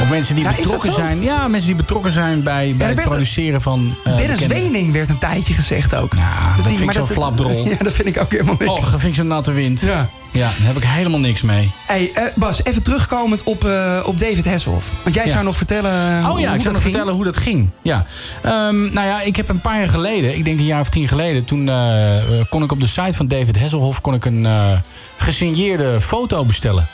Of 0.02 0.10
mensen 0.10 0.34
die 0.34 0.44
Ja, 0.44 0.52
betrokken 0.56 0.92
zijn. 0.92 1.22
Ja, 1.22 1.48
mensen 1.48 1.66
die 1.68 1.76
betrokken 1.76 2.12
zijn 2.12 2.42
bij, 2.42 2.74
bij 2.78 2.86
het 2.88 3.00
produceren 3.02 3.62
van. 3.62 3.94
eh, 4.04 4.16
Dennis 4.16 4.46
Wening 4.46 4.92
werd 4.92 5.08
een 5.08 5.18
tijdje 5.18 5.54
gezegd 5.54 5.94
ook. 5.94 6.12
Ja, 6.14 6.56
dat 6.56 6.66
vind 6.66 6.80
ik 6.80 6.92
zo'n 6.92 7.06
flapdrol. 7.06 7.64
Ja, 7.68 7.76
dat 7.84 7.92
vind 7.92 8.08
ik 8.08 8.20
ook 8.20 8.30
helemaal 8.30 8.56
niks. 8.58 8.70
Och, 8.70 8.80
dat 8.90 9.00
vind 9.00 9.12
ik 9.12 9.14
zo'n 9.14 9.26
natte 9.26 9.52
wind. 9.52 9.80
Ja. 9.80 10.08
Ja, 10.30 10.40
daar 10.58 10.66
heb 10.66 10.76
ik 10.76 10.82
helemaal 10.84 11.20
niks 11.20 11.42
mee. 11.42 11.70
Hey, 11.86 12.10
eh, 12.14 12.22
Bas, 12.34 12.64
even 12.64 12.82
terugkomend 12.82 13.42
op, 13.42 13.64
eh, 13.64 14.00
op 14.06 14.20
David 14.20 14.44
Hasselhoff. 14.46 14.90
Want 15.02 15.14
jij 15.14 15.26
Ja. 15.26 15.32
zou 15.32 15.44
nog 15.44 15.56
vertellen 15.56 16.22
hoe, 16.24 16.32
Oh 16.32 16.40
ja, 16.40 16.46
hoe 16.46 16.56
ik 16.56 16.62
zou 16.62 16.74
nog 16.74 16.82
ging. 16.82 16.94
vertellen 16.94 17.14
hoe 17.14 17.24
dat 17.24 17.36
ging. 17.36 17.68
Ja. 17.82 18.06
Ehm, 18.42 18.92
nou 18.92 19.06
ja, 19.06 19.20
ik 19.20 19.36
heb 19.36 19.48
een 19.48 19.60
paar 19.60 19.78
jaar 19.78 19.88
geleden, 19.88 20.36
ik 20.36 20.44
denk 20.44 20.58
een 20.58 20.64
jaar 20.64 20.80
of 20.80 20.88
tien 20.88 21.08
geleden... 21.08 21.44
toen 21.44 21.70
kon 22.48 22.62
ik 22.62 22.72
op 22.72 22.80
de 22.80 22.86
site 22.86 23.12
van 23.12 23.28
David 23.28 23.60
Hasselhoff 23.60 24.00
kon 24.00 24.14
ik 24.14 24.24
een 24.24 24.46
gesigneerde 25.16 26.00
foto 26.00 26.44
bestellen. 26.44 26.86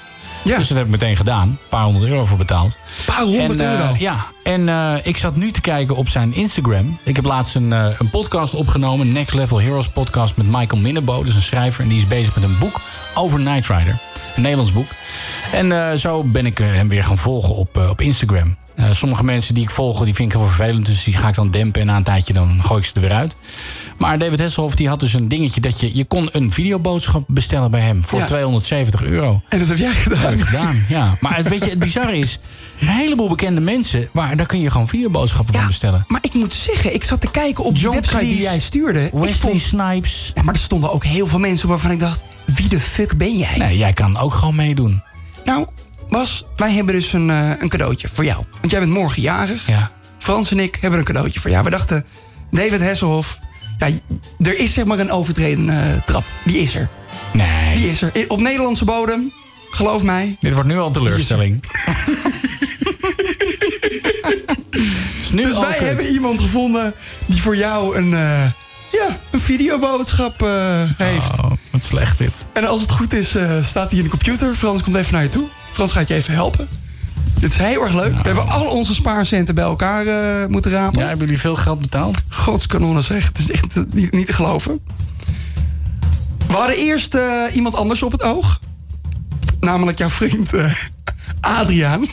Ja. 0.42 0.58
Dus 0.58 0.68
dat 0.68 0.76
heb 0.76 0.86
ik 0.86 0.92
meteen 0.92 1.16
gedaan. 1.16 1.48
Een 1.48 1.58
paar 1.68 1.84
honderd 1.84 2.10
euro 2.10 2.24
voor 2.24 2.38
betaald. 2.38 2.78
Een 2.98 3.14
paar 3.14 3.22
honderd 3.22 3.60
En, 3.60 3.66
eh, 3.66 3.80
euro? 3.80 3.94
Ja, 3.98 4.26
en 4.42 4.68
eh, 4.68 4.94
ik 5.02 5.16
zat 5.16 5.36
nu 5.36 5.50
te 5.50 5.60
kijken 5.60 5.96
op 5.96 6.08
zijn 6.08 6.34
Instagram. 6.34 6.98
Ik 7.02 7.16
heb 7.16 7.24
laatst 7.24 7.54
een, 7.54 7.72
eh, 7.72 7.86
een 7.98 8.10
podcast 8.10 8.54
opgenomen. 8.54 9.12
Next 9.12 9.34
Level 9.34 9.60
Heroes 9.60 9.88
podcast 9.88 10.36
met 10.36 10.46
Michael 10.46 10.80
Minnebo. 10.80 11.18
Dat 11.18 11.26
is 11.26 11.34
een 11.34 11.42
schrijver. 11.42 11.82
En 11.82 11.88
die 11.88 11.98
is 11.98 12.06
bezig 12.06 12.34
met 12.34 12.44
een 12.44 12.58
boek 12.58 12.80
over 13.14 13.38
Knight 13.38 13.66
Rider. 13.66 13.98
Een 14.36 14.42
Nederlands 14.42 14.72
boek. 14.72 14.88
En 15.52 15.98
zo 15.98 16.22
ben 16.22 16.46
ik 16.46 16.58
hem 16.58 16.88
weer 16.88 17.04
gaan 17.04 17.18
volgen 17.18 17.54
op, 17.54 17.76
op 17.90 18.00
Instagram. 18.00 18.56
Eh, 18.80 18.90
sommige 18.92 19.24
mensen 19.24 19.54
die 19.54 19.62
ik 19.62 19.70
volg, 19.70 20.04
die 20.04 20.14
vind 20.14 20.32
ik 20.32 20.38
heel 20.38 20.46
vervelend. 20.48 20.86
Dus 20.86 21.04
die 21.04 21.14
ga 21.14 21.28
ik 21.28 21.34
dan 21.34 21.50
dempen. 21.50 21.80
En 21.80 21.86
na 21.86 21.96
een 21.96 22.02
tijdje 22.02 22.32
dan 22.32 22.62
gooi 22.62 22.80
ik 22.80 22.86
ze 22.86 22.92
er 22.94 23.00
weer 23.00 23.12
uit. 23.12 23.36
Maar 23.98 24.18
David 24.18 24.40
Hasselhoff 24.40 24.74
die 24.76 24.88
had 24.88 25.00
dus 25.00 25.12
een 25.14 25.28
dingetje 25.28 25.60
dat 25.60 25.80
je... 25.80 25.96
je 25.96 26.04
kon 26.04 26.28
een 26.32 26.50
videoboodschap 26.50 27.24
bestellen 27.26 27.70
bij 27.70 27.80
hem 27.80 28.04
voor 28.04 28.18
Ja. 28.18 28.26
270 28.26 29.02
euro. 29.02 29.42
En 29.48 29.58
dat 29.58 29.68
heb 29.68 29.78
jij 29.78 29.92
gedaan. 29.92 30.20
Dat 30.22 30.30
heb 30.30 30.38
ik 30.38 30.44
gedaan, 30.44 30.84
ja. 30.88 31.14
Maar 31.20 31.36
het, 31.36 31.48
weet 31.48 31.64
je, 31.64 31.70
het 31.70 31.78
bizarre 31.78 32.18
is... 32.18 32.38
een 32.80 32.86
heleboel 32.88 33.28
bekende 33.28 33.60
mensen... 33.60 34.08
Waar, 34.12 34.36
daar 34.36 34.46
kun 34.46 34.60
je 34.60 34.70
gewoon 34.70 34.88
videoboodschappen 34.88 35.54
van 35.54 35.66
bestellen. 35.66 36.04
Maar 36.08 36.20
ik 36.22 36.34
moet 36.34 36.54
zeggen, 36.54 36.94
ik 36.94 37.04
zat 37.04 37.20
te 37.20 37.30
kijken 37.30 37.64
op 37.64 37.74
de 37.80 37.90
website 37.90 38.18
die 38.18 38.40
jij 38.40 38.60
stuurde. 38.60 39.08
Wesley 39.12 39.32
vond- 39.34 39.60
Snipes. 39.60 40.30
Ja, 40.34 40.42
maar 40.42 40.54
er 40.54 40.60
stonden 40.60 40.92
ook 40.92 41.04
heel 41.04 41.26
veel 41.26 41.38
mensen 41.38 41.68
waarvan 41.68 41.90
ik 41.90 41.98
dacht... 41.98 42.24
wie 42.44 42.68
de 42.68 42.80
fuck 42.80 43.16
ben 43.16 43.36
jij? 43.36 43.56
Nee, 43.58 43.76
jij 43.78 43.92
kan 43.92 44.16
ook 44.16 44.34
gewoon 44.34 44.54
meedoen. 44.54 45.02
Nou, 45.44 45.66
Bas, 46.10 46.44
wij 46.56 46.72
hebben 46.72 46.94
dus 46.94 47.12
een, 47.12 47.30
eh, 47.30 47.50
een 47.58 47.68
cadeautje 47.68 48.08
voor 48.12 48.24
jou. 48.24 48.44
Want 48.60 48.70
jij 48.70 48.80
bent 48.80 48.92
morgen 48.92 49.22
jarig. 49.22 49.66
Ja. 49.66 49.90
Frans 50.18 50.50
en 50.50 50.58
ik 50.58 50.78
hebben 50.80 50.98
een 50.98 51.04
cadeautje 51.04 51.40
voor 51.40 51.50
jou. 51.50 51.64
We 51.64 51.70
dachten, 51.70 52.04
David 52.50 52.82
Hasselhoff... 52.82 53.38
Ja, 53.78 53.88
er 54.38 54.58
is 54.58 54.72
zeg 54.72 54.84
maar 54.84 54.98
een 54.98 55.10
overtreden 55.10 55.70
eh, 55.70 56.02
trap. 56.06 56.24
Die 56.44 56.58
is 56.58 56.74
er. 56.74 56.88
Nee. 57.32 57.76
Die 57.76 57.90
is 57.90 58.02
er. 58.02 58.24
Op 58.28 58.40
Nederlandse 58.40 58.84
bodem. 58.84 59.32
Geloof 59.70 60.02
mij. 60.02 60.36
Dit 60.40 60.52
wordt 60.52 60.68
nu 60.68 60.78
al 60.78 60.86
een 60.86 60.92
teleurstelling. 60.92 61.64
Is 65.20 65.30
nu 65.32 65.42
dus 65.42 65.54
al 65.54 65.62
wij 65.62 65.76
kut. 65.76 65.86
hebben 65.86 66.08
iemand 66.12 66.40
gevonden 66.40 66.94
die 67.26 67.42
voor 67.42 67.56
jou 67.56 67.96
een, 67.96 68.14
eh, 68.14 68.44
ja, 68.92 69.16
een 69.30 69.40
videoboodschap 69.40 70.40
heeft. 70.96 71.38
Oh, 71.38 71.50
wat 71.70 71.84
slecht 71.84 72.18
dit. 72.18 72.46
En 72.52 72.64
als 72.66 72.80
het 72.80 72.90
goed 72.90 73.12
is, 73.12 73.28
staat 73.62 73.90
hij 73.90 73.98
in 73.98 74.04
de 74.04 74.10
computer. 74.10 74.54
Frans 74.54 74.82
komt 74.82 74.96
even 74.96 75.12
naar 75.12 75.22
je 75.22 75.28
toe. 75.28 75.46
Frans 75.72 75.92
gaat 75.92 76.08
je 76.08 76.14
even 76.14 76.34
helpen. 76.34 76.68
Dit 77.40 77.52
is 77.52 77.58
heel 77.58 77.82
erg 77.82 77.94
leuk. 77.94 78.16
We 78.16 78.26
hebben 78.26 78.48
al 78.48 78.66
onze 78.66 78.94
spaarcenten 78.94 79.54
bij 79.54 79.64
elkaar 79.64 80.06
eh, 80.06 80.46
moeten 80.48 80.70
rapen. 80.70 81.00
Ja, 81.00 81.06
hebben 81.08 81.26
jullie 81.26 81.40
veel 81.40 81.56
geld 81.56 81.80
betaald? 81.80 82.16
Godskanonnen 82.28 83.02
zeg. 83.02 83.26
Het 83.26 83.38
is 83.38 83.50
echt 83.50 83.76
eh, 83.76 83.82
niet, 83.92 84.12
niet 84.12 84.26
te 84.26 84.32
geloven. 84.32 84.80
We 86.46 86.52
hadden 86.52 86.76
eerst 86.76 87.14
eh, 87.14 87.42
iemand 87.54 87.74
anders 87.76 88.02
op 88.02 88.12
het 88.12 88.22
oog. 88.22 88.60
Namelijk 89.60 89.98
jouw 89.98 90.08
vriend 90.08 90.50
Adriaan. 91.40 92.00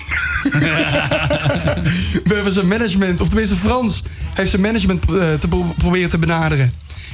We 2.23 2.33
hebben 2.33 2.53
zijn 2.53 2.67
management, 2.67 3.21
of 3.21 3.27
tenminste 3.27 3.55
Frans... 3.55 4.03
heeft 4.33 4.49
zijn 4.49 4.61
management 4.61 5.01
te 5.07 5.47
pro- 5.49 5.73
proberen 5.77 6.09
te 6.09 6.17
benaderen. 6.17 6.73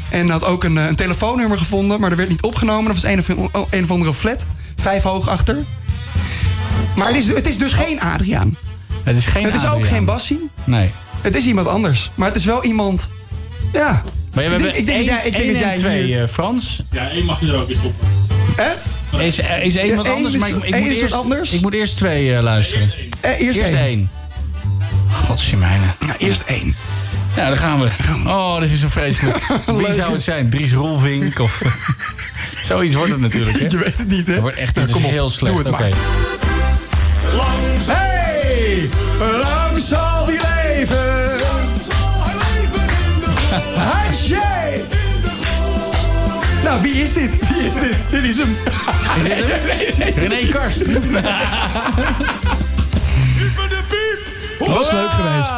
En 0.09 0.29
had 0.29 0.43
ook 0.43 0.63
een, 0.63 0.75
een 0.75 0.95
telefoonnummer 0.95 1.57
gevonden, 1.57 1.99
maar 1.99 2.11
er 2.11 2.17
werd 2.17 2.29
niet 2.29 2.41
opgenomen. 2.41 2.93
Dat 2.93 3.01
was 3.01 3.11
een 3.11 3.19
of, 3.19 3.27
een 3.69 3.83
of 3.83 3.91
andere 3.91 4.13
flat, 4.13 4.45
vijf 4.75 5.03
hoog 5.03 5.27
achter. 5.27 5.57
Maar 6.95 7.07
het 7.07 7.15
is, 7.15 7.27
het 7.27 7.47
is 7.47 7.57
dus 7.57 7.71
geen 7.71 7.99
Adriaan. 8.01 8.55
Het 9.03 9.17
is 9.17 9.25
geen 9.25 9.43
Het 9.43 9.53
is 9.55 9.65
ook 9.65 9.69
Adriaan. 9.71 9.87
geen 9.93 10.05
Bassie. 10.05 10.49
Nee. 10.63 10.89
Het 11.21 11.35
is 11.35 11.45
iemand 11.45 11.67
anders. 11.67 12.11
Maar 12.15 12.27
het 12.27 12.37
is 12.37 12.45
wel 12.45 12.63
iemand... 12.63 13.09
Ja. 13.73 13.91
Maar 13.91 14.03
we 14.33 14.41
ik 14.43 14.49
hebben 14.49 14.61
denk, 14.61 14.75
ik 14.75 14.85
denk 14.85 14.97
dat 14.97 15.07
jij, 15.07 15.25
ik 15.25 15.31
denk 15.31 15.43
één 15.43 15.53
dat 15.53 15.61
en 15.61 15.67
jij 15.69 15.77
twee, 15.77 16.03
hier- 16.03 16.21
eh, 16.23 16.27
Frans. 16.29 16.81
Ja, 16.91 17.09
één 17.09 17.25
mag 17.25 17.39
je 17.39 17.47
er 17.47 17.55
ook 17.61 17.69
in 17.69 17.75
stoppen. 17.75 18.07
Hè? 18.55 18.71
Is, 19.23 19.39
is 19.63 19.75
één 19.75 19.87
Ja, 19.89 19.95
wat 19.95 20.05
één 20.05 20.15
anders, 20.15 20.33
is- 20.33 20.39
maar 20.39 20.49
ik, 20.49 20.55
ik 20.55 20.73
één 20.73 20.81
moet 20.81 20.91
is 20.91 20.95
wat 20.95 21.03
eerst, 21.03 21.15
anders. 21.23 21.51
ik 21.51 21.61
moet 21.61 21.73
eerst 21.73 21.95
twee 21.95 22.35
eh, 22.35 22.41
luisteren. 22.43 22.91
Eh, 23.19 23.39
eerst 23.41 23.59
eerst 23.59 23.73
één. 23.73 23.81
één. 23.85 24.09
Godsjemijne. 25.25 25.83
Ja, 26.05 26.15
eerst 26.17 26.41
één. 26.45 26.75
Ja, 27.35 27.47
daar 27.47 27.57
gaan 27.57 27.79
we. 27.79 27.89
Oh, 28.27 28.59
dit 28.59 28.71
is 28.71 28.79
zo 28.79 28.87
vreselijk. 28.87 29.37
Wie 29.65 29.93
zou 29.93 30.11
het 30.11 30.21
zijn? 30.21 30.49
Dries 30.49 30.73
Roelvink? 30.73 31.39
Of... 31.39 31.61
Zoiets 32.65 32.93
wordt 32.93 33.11
het 33.11 33.19
natuurlijk, 33.19 33.59
hè? 33.59 33.69
Je 33.69 33.77
weet 33.77 33.97
het 33.97 34.07
niet, 34.07 34.27
hè? 34.27 34.33
Het 34.33 34.41
wordt 34.41 34.57
echt 34.57 34.77
is 34.77 34.93
heel 34.93 35.29
slecht. 35.29 35.55
Oké. 35.55 35.69
maar. 35.69 35.89
Hey! 37.85 38.89
Lang 39.19 39.79
zal 39.79 40.25
die 40.25 40.39
leven! 40.39 41.39
Hatsje! 43.75 44.81
Nou, 46.63 46.81
wie 46.81 46.93
is 46.93 47.13
dit? 47.13 47.47
Wie 47.49 47.67
is 47.67 47.75
dit? 47.75 48.05
Dit 48.09 48.23
is 48.23 48.37
hem. 48.37 48.57
Is 49.17 49.23
dit 49.23 49.33
hem? 49.33 50.29
René 50.29 50.47
Karst. 50.47 50.85
Was 54.59 54.91
leuk 54.91 55.09
geweest. 55.09 55.53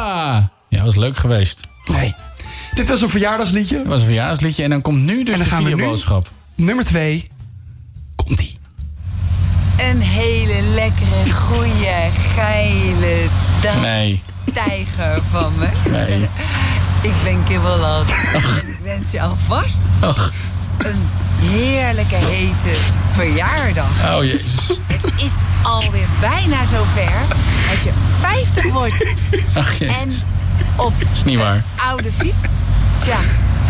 Ja, 0.76 0.84
was 0.84 0.96
leuk 0.96 1.16
geweest. 1.16 1.60
Nee. 1.84 2.14
Dit 2.74 2.88
was 2.88 3.00
een 3.00 3.10
verjaardagsliedje. 3.10 3.76
Dat 3.76 3.86
was 3.86 4.00
een 4.00 4.06
verjaardagsliedje. 4.06 4.62
En 4.62 4.70
dan 4.70 4.82
komt 4.82 5.02
nu 5.02 5.24
dus 5.24 5.32
En 5.32 5.38
dan 5.38 5.48
de 5.48 5.54
gaan 5.54 5.64
nu-. 5.64 6.24
Nummer 6.54 6.84
twee. 6.84 7.24
Komt-ie. 8.16 8.58
Een 9.78 10.00
hele 10.00 10.62
lekkere, 10.62 11.30
goede, 11.32 12.10
geile 12.34 13.26
dag. 13.60 13.80
Nee. 13.80 14.22
Tijger 14.54 15.22
van 15.30 15.52
me. 15.58 15.68
Nee. 15.90 16.28
Ik 17.02 17.12
ben 17.24 17.44
Kibbeland. 17.44 18.10
Ik 18.10 18.78
wens 18.82 19.10
je 19.10 19.22
alvast 19.22 19.82
Och. 20.02 20.32
een 20.78 21.08
heerlijke 21.40 22.14
hete 22.14 22.78
verjaardag. 23.12 24.14
Oh, 24.16 24.24
jezus. 24.24 24.80
Het 24.86 25.12
is 25.16 25.32
alweer 25.62 26.08
bijna 26.20 26.64
zover 26.64 27.12
dat 27.70 27.82
je 27.84 27.90
50 28.20 28.72
wordt. 28.72 29.14
Ach, 29.54 29.78
jezus. 29.78 29.96
En 30.02 30.35
op 30.76 30.92
is 31.12 31.24
niet 31.24 31.38
waar. 31.38 31.54
een 31.54 31.62
oude 31.88 32.12
fiets, 32.12 32.50
ja, 33.06 33.18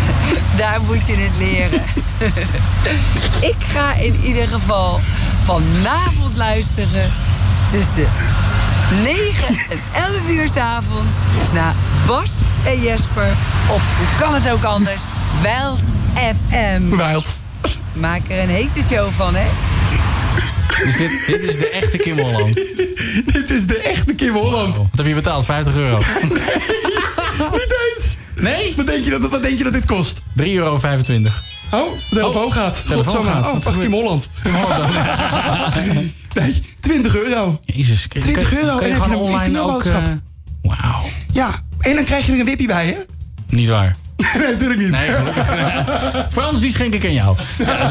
daar 0.63 0.81
moet 0.83 1.07
je 1.07 1.15
het 1.17 1.37
leren. 1.39 1.83
Ik 3.51 3.57
ga 3.73 3.95
in 3.95 4.21
ieder 4.21 4.49
geval 4.49 5.01
vanavond 5.45 6.37
luisteren 6.37 7.11
tussen 7.71 8.09
9 9.03 9.59
en 9.71 9.79
11 9.93 10.29
uur 10.29 10.49
's 10.49 10.57
avonds 10.57 11.15
naar 11.53 11.75
Bas 12.07 12.31
en 12.65 12.81
Jesper 12.83 13.31
op, 13.69 13.81
hoe 13.97 14.07
kan 14.19 14.35
het 14.35 14.51
ook 14.51 14.65
anders, 14.65 15.01
Wild 15.43 15.91
FM. 16.13 16.97
Wild. 16.97 17.27
Maak 17.93 18.21
er 18.29 18.43
een 18.43 18.49
hete 18.49 18.83
show 18.91 19.09
van, 19.17 19.35
hè? 19.35 19.47
Dus 20.85 20.97
dit, 20.97 21.11
dit 21.27 21.43
is 21.43 21.59
de 21.59 21.69
echte 21.69 21.97
Kim 21.97 22.19
Holland. 22.19 22.55
Dit 23.33 23.51
is 23.51 23.67
de 23.67 23.79
echte 23.79 24.15
Kim 24.15 24.35
Holland. 24.35 24.77
Wat 24.77 24.87
heb 24.97 25.07
je 25.07 25.15
betaald? 25.15 25.45
50 25.45 25.75
euro. 25.75 25.99
Niet 27.53 27.77
eens. 27.95 28.17
Nee? 28.35 28.73
Wat 28.77 28.87
denk 28.87 29.05
je 29.05 29.11
dat, 29.11 29.31
wat 29.31 29.43
denk 29.43 29.59
je 29.59 29.65
dat 29.65 29.73
dit 29.73 29.87
kost? 29.87 30.21
3,25 30.41 30.47
euro. 30.47 30.75
Oh, 31.71 31.93
de 31.93 31.99
telefoon 32.11 32.53
gaat. 32.53 32.83
telefoon 32.89 33.25
gaat. 33.25 33.49
Oh, 33.49 33.67
ach, 33.67 33.79
Kim 33.81 33.93
Holland. 33.93 34.29
Nee, 36.35 36.61
20 36.81 37.17
euro. 37.17 37.61
Jezus. 37.65 38.09
kun 38.09 38.21
je- 38.21 38.27
20 38.27 38.49
kun 38.49 38.59
je- 38.59 38.65
euro 38.65 38.77
kun 38.79 38.87
je 38.87 38.93
en 38.93 39.01
heb 39.01 39.11
gewoon 39.11 39.31
je 39.31 39.37
een 39.37 39.41
online 39.61 39.75
ook... 39.75 39.85
eh, 39.85 40.05
Wauw. 40.63 41.03
Ja, 41.33 41.61
en 41.81 41.95
dan 41.95 42.05
krijg 42.05 42.27
je 42.27 42.33
er 42.33 42.39
een 42.39 42.45
wippie 42.45 42.67
bij, 42.67 42.87
hè? 42.87 42.95
Niet 43.49 43.69
waar. 43.69 43.97
nee, 44.39 44.51
natuurlijk 44.53 44.81
niet. 44.81 44.91
Nee. 44.91 45.11
Frans, 46.33 46.61
die 46.61 46.71
schenk 46.73 46.95
ik 46.95 47.05
aan 47.05 47.13
jou. 47.13 47.37
Ja, 47.59 47.91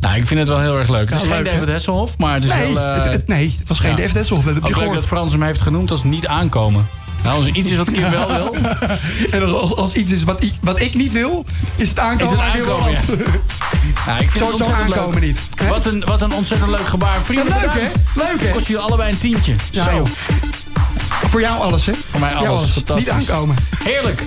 nou, 0.00 0.16
ik 0.16 0.26
vind 0.26 0.40
het 0.40 0.48
wel 0.48 0.60
heel 0.60 0.78
erg 0.78 0.88
leuk. 0.88 1.10
Het 1.10 1.22
is 1.22 1.28
geen? 1.28 1.44
David 1.44 1.68
Hasselhoff, 1.68 2.18
maar 2.18 2.34
het 2.34 2.44
is 2.44 2.50
nee, 2.50 2.74
wel... 2.74 2.84
eh, 2.88 2.94
het, 3.04 3.12
het- 3.12 3.26
nee, 3.28 3.56
het 3.58 3.68
was 3.68 3.78
geen 3.78 3.90
ja. 3.90 3.96
Dave 3.96 4.12
Desselhoff. 4.12 4.46
Dat 4.46 4.54
heb 4.54 4.64
je 4.64 4.76
leuk 4.78 4.92
dat 4.92 5.04
Frans 5.06 5.32
hem 5.32 5.42
heeft 5.42 5.60
genoemd 5.60 5.90
als 5.90 6.04
niet 6.04 6.26
aankomen. 6.26 6.86
Nou, 7.22 7.36
als 7.36 7.46
er 7.46 7.54
iets 7.54 7.70
is 7.70 7.76
wat 7.76 7.90
Kim 7.90 8.10
wel 8.10 8.28
wil, 8.28 8.54
En 9.30 9.54
als, 9.54 9.76
als 9.76 9.92
iets 9.92 10.10
is 10.10 10.22
wat 10.24 10.42
ik, 10.42 10.52
wat 10.60 10.80
ik 10.80 10.94
niet 10.94 11.12
wil, 11.12 11.44
is 11.76 11.88
het 11.88 11.98
aankomen. 11.98 12.24
is 12.38 12.42
het 12.44 12.60
aankomen. 12.60 12.92
Ja. 14.06 14.18
Ik 14.18 14.30
vind 14.30 14.44
Zo- 14.44 14.50
het 14.50 14.56
zo 14.66 14.72
aankomen 14.72 15.14
leuk. 15.14 15.20
niet, 15.22 15.40
hè? 15.54 15.68
Wat 15.68 15.84
een, 15.84 16.02
wat 16.06 16.22
een 16.22 16.32
ontzettend 16.32 16.70
leuk 16.70 16.86
gebaar. 16.86 17.20
Vrienden, 17.22 17.46
Ja, 17.54 17.60
leuk, 17.60 17.72
bedankt. 17.72 17.94
hè? 17.94 18.22
Leuk, 18.22 18.40
hè? 18.40 18.48
Kost 18.50 18.66
jullie 18.66 18.82
allebei 18.82 19.10
een 19.12 19.18
tientje. 19.18 19.54
Ja, 19.70 19.84
Zo. 19.84 19.90
joh. 19.90 20.06
Voor 21.30 21.40
jou 21.40 21.60
alles, 21.60 21.86
hè? 21.86 21.92
Voor 22.10 22.20
mij 22.20 22.34
alles. 22.34 22.70
Fantastisch. 22.70 23.04
Niet 23.16 23.30
aankomen. 23.30 23.56
Heerlijk. 23.84 24.22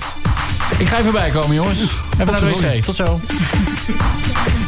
Ik 0.78 0.88
ga 0.88 0.98
even 0.98 1.12
bijkomen, 1.12 1.54
jongens. 1.54 1.80
Even 2.18 2.32
naar 2.32 2.40
de 2.40 2.46
wc. 2.46 2.84
Tot 2.84 2.94
zo. 2.94 3.20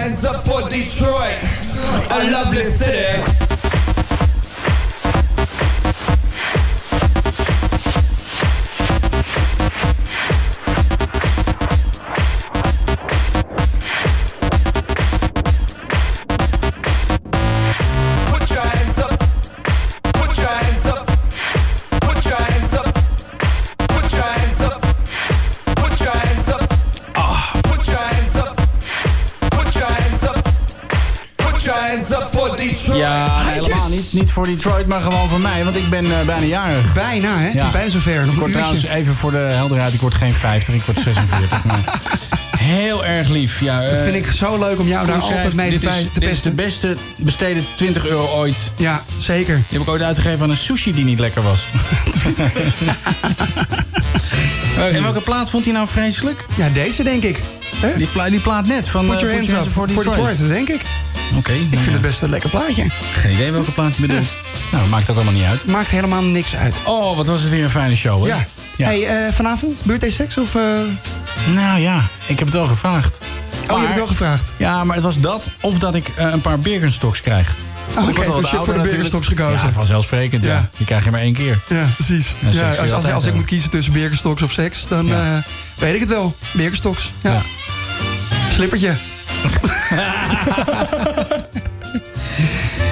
hands 0.00 0.24
up 0.24 0.42
for 0.42 0.66
Detroit, 0.70 1.36
a 2.10 2.30
lovely 2.32 2.62
city. 2.62 3.49
Niet. 34.30 34.46
Voor 34.46 34.46
Detroit, 34.46 34.86
maar 34.86 35.00
gewoon 35.00 35.28
voor 35.28 35.40
mij. 35.40 35.64
Want 35.64 35.76
ik 35.76 35.88
ben 35.88 36.04
eh, 36.04 36.26
bijna 36.26 36.46
jarig. 36.46 36.92
Bijna, 36.94 37.38
hè? 37.38 37.48
Ja. 37.48 37.70
Bijna 37.70 37.90
zover. 37.90 38.20
Nog 38.24 38.32
Ik 38.34 38.38
word 38.38 38.52
trouwens 38.52 38.84
even 38.84 39.14
voor 39.14 39.30
de 39.30 39.36
helderheid, 39.38 39.94
ik 39.94 40.00
word 40.00 40.14
geen 40.14 40.32
50, 40.32 40.74
ik 40.74 40.82
word 40.82 40.98
46. 41.00 41.64
maar 41.64 42.00
heel 42.58 43.04
erg 43.04 43.28
lief. 43.28 43.60
Ja, 43.60 43.82
Dat 43.82 43.92
eh, 43.92 44.02
vind 44.02 44.14
ik 44.16 44.26
zo 44.30 44.58
leuk 44.58 44.78
om 44.78 44.88
jou 44.88 45.06
daar 45.06 45.18
altijd 45.20 45.54
mee 45.54 45.68
te, 45.68 45.74
is, 45.74 45.80
bij- 45.80 46.08
te 46.12 46.20
dit 46.20 46.30
is 46.30 46.42
de 46.42 46.50
beste 46.50 46.96
besteden 47.16 47.64
20 47.76 48.06
euro 48.06 48.26
ooit. 48.26 48.56
Ja, 48.76 49.02
zeker. 49.16 49.54
Die 49.54 49.64
heb 49.68 49.80
ik 49.80 49.88
ooit 49.88 50.02
uitgegeven 50.02 50.42
aan 50.42 50.50
een 50.50 50.56
sushi 50.56 50.94
die 50.94 51.04
niet 51.04 51.18
lekker 51.18 51.42
was. 51.42 51.60
Eh, 54.78 54.96
en 54.96 55.02
welke 55.02 55.20
plaat 55.20 55.50
vond 55.50 55.64
hij 55.64 55.74
nou 55.74 55.88
vreselijk? 55.88 56.46
Ja, 56.56 56.68
deze 56.68 57.02
denk 57.02 57.22
ik. 57.22 57.40
Die, 57.96 58.06
pla- 58.06 58.30
die 58.30 58.40
plaat 58.40 58.66
net 58.66 58.88
van 58.88 59.06
Put 59.06 59.20
your 59.20 59.34
hands 59.34 59.48
up 59.50 59.56
for 59.72 59.90
voor 59.90 60.04
Detroit. 60.04 60.38
Denk 60.48 60.68
ik. 60.68 60.80
Oké. 61.36 61.52
Ik 61.52 61.68
vind 61.78 61.92
het 61.92 62.00
best 62.00 62.22
een 62.22 62.30
lekker 62.30 62.50
plaatje. 62.50 62.86
Geen 63.12 63.32
idee 63.32 63.50
welke 63.52 63.70
plaat 63.72 63.96
hij 63.96 64.06
bedoelt. 64.06 64.28
Nou, 64.72 64.88
maakt 64.88 65.06
dat 65.06 65.16
allemaal 65.16 65.34
niet 65.34 65.44
uit. 65.44 65.66
Maakt 65.66 65.88
helemaal 65.88 66.22
niks 66.22 66.56
uit. 66.56 66.74
Oh, 66.84 67.16
wat 67.16 67.26
was 67.26 67.40
het 67.40 67.50
weer 67.50 67.64
een 67.64 67.70
fijne 67.70 67.96
show, 67.96 68.22
hè? 68.22 68.28
Ja. 68.28 68.46
Hey, 68.76 69.06
eh, 69.26 69.32
vanavond, 69.32 69.80
birthday 69.84 70.10
seks 70.10 70.38
of... 70.38 70.54
eh, 70.54 70.62
Nou 71.54 71.80
ja, 71.80 72.02
ik 72.26 72.38
heb 72.38 72.48
het 72.48 72.56
wel 72.56 72.66
gevraagd. 72.66 73.18
Oh, 73.62 73.66
je 73.66 73.72
hebt 73.74 73.86
het 73.86 73.96
wel 73.96 74.06
gevraagd. 74.06 74.52
Ja, 74.56 74.84
maar 74.84 74.94
het 74.96 75.04
was 75.04 75.20
dat 75.20 75.48
of 75.60 75.78
dat 75.78 75.94
ik 75.94 76.08
eh, 76.08 76.30
een 76.30 76.40
paar 76.40 76.58
Birkenstocks 76.58 77.20
krijg. 77.20 77.56
Ik 77.90 77.98
oké, 77.98 78.26
wel 78.26 78.40
dus 78.40 78.50
je 78.50 78.56
hebt 78.56 78.68
voor 78.68 78.74
de. 78.74 78.80
Birkenstocks 78.88 79.26
gekozen. 79.26 79.66
Ja, 79.66 79.72
vanzelfsprekend. 79.72 80.44
Ja. 80.44 80.50
Ja. 80.52 80.68
Die 80.76 80.86
krijg 80.86 81.04
je 81.04 81.10
maar 81.10 81.20
één 81.20 81.32
keer. 81.32 81.58
Ja, 81.68 81.86
precies. 81.96 82.34
Ja, 82.38 82.50
Ja, 82.50 82.74
als, 82.82 82.92
als, 82.92 83.04
als 83.10 83.24
ik 83.26 83.34
moet 83.34 83.44
kiezen 83.44 83.70
tussen 83.70 83.92
Birkenstocks 83.92 84.42
of 84.42 84.52
seks, 84.52 84.86
dan 84.88 85.06
Ja. 85.06 85.42
weet 85.78 85.94
ik 85.94 86.00
het 86.00 86.08
wel. 86.08 86.36
Birkenstocks, 86.52 87.12
ja. 87.20 87.40
Slippertje. 88.52 88.94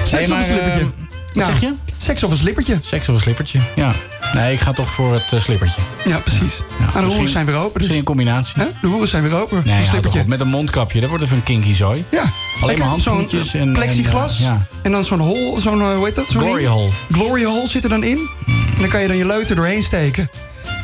Seks 0.03 0.23
of 0.23 0.29
maar, 0.29 0.39
een 0.39 0.45
slippertje? 0.45 0.79
eh, 0.79 0.87
wat 1.33 1.45
zeg 1.45 1.59
je? 1.59 1.73
Seks 1.97 2.23
of 2.23 2.31
een 2.31 2.37
slippertje. 2.37 2.77
Seks 2.81 3.09
of 3.09 3.15
een 3.15 3.21
slippertje, 3.21 3.59
ja. 3.75 3.91
Nee, 4.33 4.53
ik 4.53 4.59
ga 4.59 4.71
toch 4.73 4.89
voor 4.91 5.13
het 5.13 5.33
eh, 5.33 5.39
slippertje. 5.39 5.81
Ja, 6.05 6.17
precies. 6.17 6.61
Ja, 6.79 6.85
Ah, 6.85 6.93
de 6.93 6.99
hoeren 7.01 7.29
zijn 7.29 7.45
weer 7.45 7.55
open. 7.55 7.67
Dus. 7.69 7.73
Misschien 7.77 7.97
een 7.97 8.03
combinatie. 8.03 8.61
Hè? 8.61 8.67
De 8.81 8.87
hoeren 8.87 9.07
zijn 9.07 9.23
weer 9.23 9.35
open. 9.41 9.61
Nee, 9.65 9.85
een 9.93 10.05
op. 10.19 10.25
Met 10.27 10.39
een 10.39 10.47
mondkapje, 10.47 10.99
dat 10.99 11.09
wordt 11.09 11.23
even 11.23 11.37
een 11.37 11.43
kinky 11.43 11.73
zooi. 11.73 12.03
Ja. 12.09 12.23
Alleen 12.61 12.79
maar 12.79 12.87
handschoentjes 12.87 13.53
en... 13.53 13.73
plexiglas. 13.73 14.37
En, 14.39 14.45
eh, 14.45 14.51
ja. 14.51 14.65
En 14.81 14.91
dan 14.91 15.05
zo'n 15.05 15.19
hol, 15.19 15.57
zo'n, 15.59 15.81
eh, 15.81 15.95
hoe 15.95 16.05
heet 16.05 16.15
dat? 16.15 16.25
Glory 16.25 16.55
ding? 16.55 16.67
hole. 16.67 16.89
Glory 17.11 17.43
hole 17.43 17.67
zit 17.67 17.83
er 17.83 17.89
dan 17.89 18.03
in. 18.03 18.29
En 18.47 18.79
dan 18.79 18.89
kan 18.89 19.01
je 19.01 19.07
dan 19.07 19.17
je 19.17 19.25
leuter 19.25 19.55
doorheen 19.55 19.83
steken. 19.83 20.29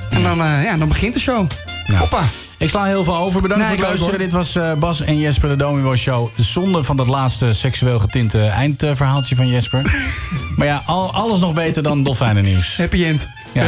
En 0.10 0.24
dan, 0.24 0.38
ja, 0.38 0.78
dan 0.78 0.88
begint 0.88 1.14
de 1.14 1.20
show. 1.20 1.48
Hoppa. 1.94 2.22
Ik 2.66 2.72
sla 2.72 2.84
heel 2.86 3.04
veel 3.04 3.16
over. 3.16 3.42
Bedankt 3.42 3.68
Nee, 3.68 3.74
voor 3.76 3.86
het 3.86 3.88
luisteren. 3.88 4.20
Dit 4.20 4.32
was 4.32 4.56
eh, 4.56 4.74
Bas 4.74 5.02
en 5.02 5.20
Jesper, 5.20 5.50
de 5.50 5.56
Domibo 5.56 5.96
Show. 5.96 6.30
Zonder 6.36 6.84
van 6.84 6.98
dat 6.98 7.08
laatste 7.08 7.54
seksueel 7.54 8.00
getinte 8.00 8.46
eindverhaaltje 8.46 9.36
van 9.36 9.48
Jesper. 9.48 9.82
maar 10.58 10.68
ja, 10.68 10.82
al, 10.86 11.14
alles 11.14 11.40
nog 11.40 11.54
beter 11.54 11.84
dan 11.84 12.04
dolfijnen 12.04 12.44
nieuws. 12.44 12.78
Happy 12.78 13.06
end. 13.06 13.30
Ja, 13.54 13.64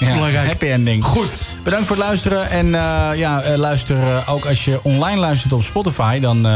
ja, 0.00 0.12
belangrijk. 0.12 0.46
happy 0.46 0.66
ending. 0.66 1.04
Goed. 1.04 1.36
Bedankt 1.62 1.86
voor 1.86 1.96
het 1.96 2.04
luisteren. 2.04 2.50
En 2.50 2.66
eh, 2.74 3.18
ja, 3.18 3.40
eh, 3.40 3.56
luister 3.56 3.96
ook 4.28 4.46
als 4.46 4.64
je 4.64 4.80
online 4.82 5.20
luistert 5.20 5.52
op 5.52 5.62
Spotify. 5.62 6.18
Dan 6.18 6.46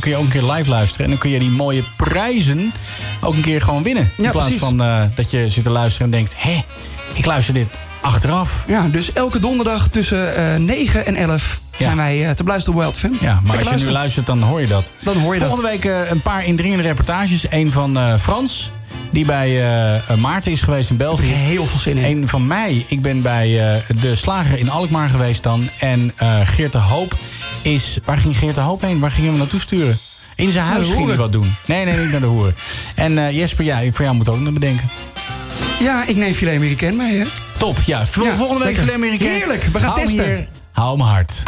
kun 0.00 0.10
je 0.10 0.16
ook 0.16 0.24
een 0.24 0.30
keer 0.30 0.52
live 0.52 0.70
luisteren. 0.70 1.04
En 1.04 1.10
dan 1.10 1.20
kun 1.20 1.30
je 1.30 1.38
die 1.38 1.50
mooie 1.50 1.82
prijzen 1.96 2.72
ook 3.20 3.34
een 3.34 3.42
keer 3.42 3.62
gewoon 3.62 3.82
winnen. 3.82 4.10
In 4.16 4.30
plaats 4.30 4.46
precies. 4.46 4.62
van 4.62 4.76
dat 5.14 5.30
je 5.30 5.48
zit 5.48 5.64
te 5.64 5.70
luisteren 5.70 6.06
en 6.06 6.12
denkt... 6.12 6.34
hé, 6.36 6.64
ik 7.14 7.24
luister 7.24 7.54
dit 7.54 7.68
achteraf. 8.00 8.64
Ja, 8.68 8.88
dus 8.88 9.12
elke 9.12 9.38
donderdag 9.38 9.88
tussen 9.88 10.36
eh 10.36 10.56
9 10.56 11.06
en 11.06 11.14
11 11.16 11.60
zijn 11.78 11.96
wij 11.96 12.26
eh, 12.26 12.30
te 12.30 12.42
beluisteren 12.42 12.78
op 12.78 12.84
Wild 12.84 12.96
Fam. 12.96 13.12
Ja, 13.20 13.34
maar 13.34 13.54
Lekker 13.54 13.72
als 13.72 13.80
je 13.80 13.86
nu 13.86 13.92
luistert, 13.92 14.26
dan 14.26 14.42
hoor 14.42 14.60
je 14.60 14.66
dat. 14.66 14.90
Dan 15.02 15.16
hoor 15.16 15.34
je 15.34 15.40
dat. 15.40 15.48
Volgende 15.48 15.70
week 15.70 15.84
eh, 15.84 16.10
een 16.10 16.22
paar 16.22 16.44
indringende 16.44 16.82
reportages. 16.82 17.46
Eén 17.50 17.72
van 17.72 18.18
Frans, 18.20 18.72
die 19.10 19.24
bij 19.24 19.62
Maarten 20.18 20.52
is 20.52 20.60
geweest 20.60 20.90
in 20.90 20.96
België. 20.96 21.26
Heel 21.26 21.64
veel 21.64 21.78
zin 21.78 21.96
in. 21.96 22.04
Eén 22.04 22.28
van 22.28 22.46
mij, 22.46 22.84
ik 22.88 23.02
ben 23.02 23.22
bij 23.22 23.82
de 24.00 24.14
slager 24.16 24.58
in 24.58 24.70
Alkmaar 24.70 25.08
geweest 25.08 25.42
dan. 25.42 25.68
En 25.78 26.12
Geert 26.44 26.72
de 26.72 26.78
Hoop 26.78 27.16
is... 27.62 27.98
Waar 28.04 28.18
ging 28.18 28.38
Geert 28.38 28.54
de 28.54 28.60
Hoop 28.60 28.80
heen? 28.80 28.98
Waar 28.98 29.10
ging 29.10 29.22
je 29.22 29.30
hem 29.30 29.38
naartoe 29.38 29.60
sturen? 29.60 29.98
In 30.34 30.52
zijn 30.52 30.64
huis 30.64 30.88
ging 30.88 31.06
hij 31.06 31.16
wat 31.16 31.32
doen. 31.32 31.54
Nee, 31.66 31.84
nee, 31.84 31.96
niet 31.98 32.10
naar 32.10 32.20
de 32.20 32.26
hoeren. 32.26 32.56
En 32.94 33.34
Jesper, 33.34 33.64
ja, 33.64 33.80
voor 33.92 34.04
jou 34.04 34.16
moet 34.16 34.28
ook 34.28 34.40
nog 34.40 34.52
bedenken. 34.52 34.90
Ja, 35.80 36.04
ik 36.06 36.16
neem 36.16 36.34
filet 36.34 36.56
Amerikaan 36.56 36.96
mee, 36.96 37.18
hè? 37.18 37.24
Top, 37.58 37.76
ja. 37.86 38.06
Vol- 38.06 38.24
Ja, 38.24 38.36
Volgende 38.36 38.64
week 38.64 38.76
lekker. 38.76 38.82
Filet 38.82 38.94
Amerikaan. 39.06 39.28
Heerlijk, 39.28 39.64
we 39.64 39.78
gaan 39.78 39.90
Hou 39.90 40.04
testen. 40.06 40.24
hier. 40.24 40.48
Hou 40.72 40.90
hem 40.98 41.06
hard. 41.06 41.42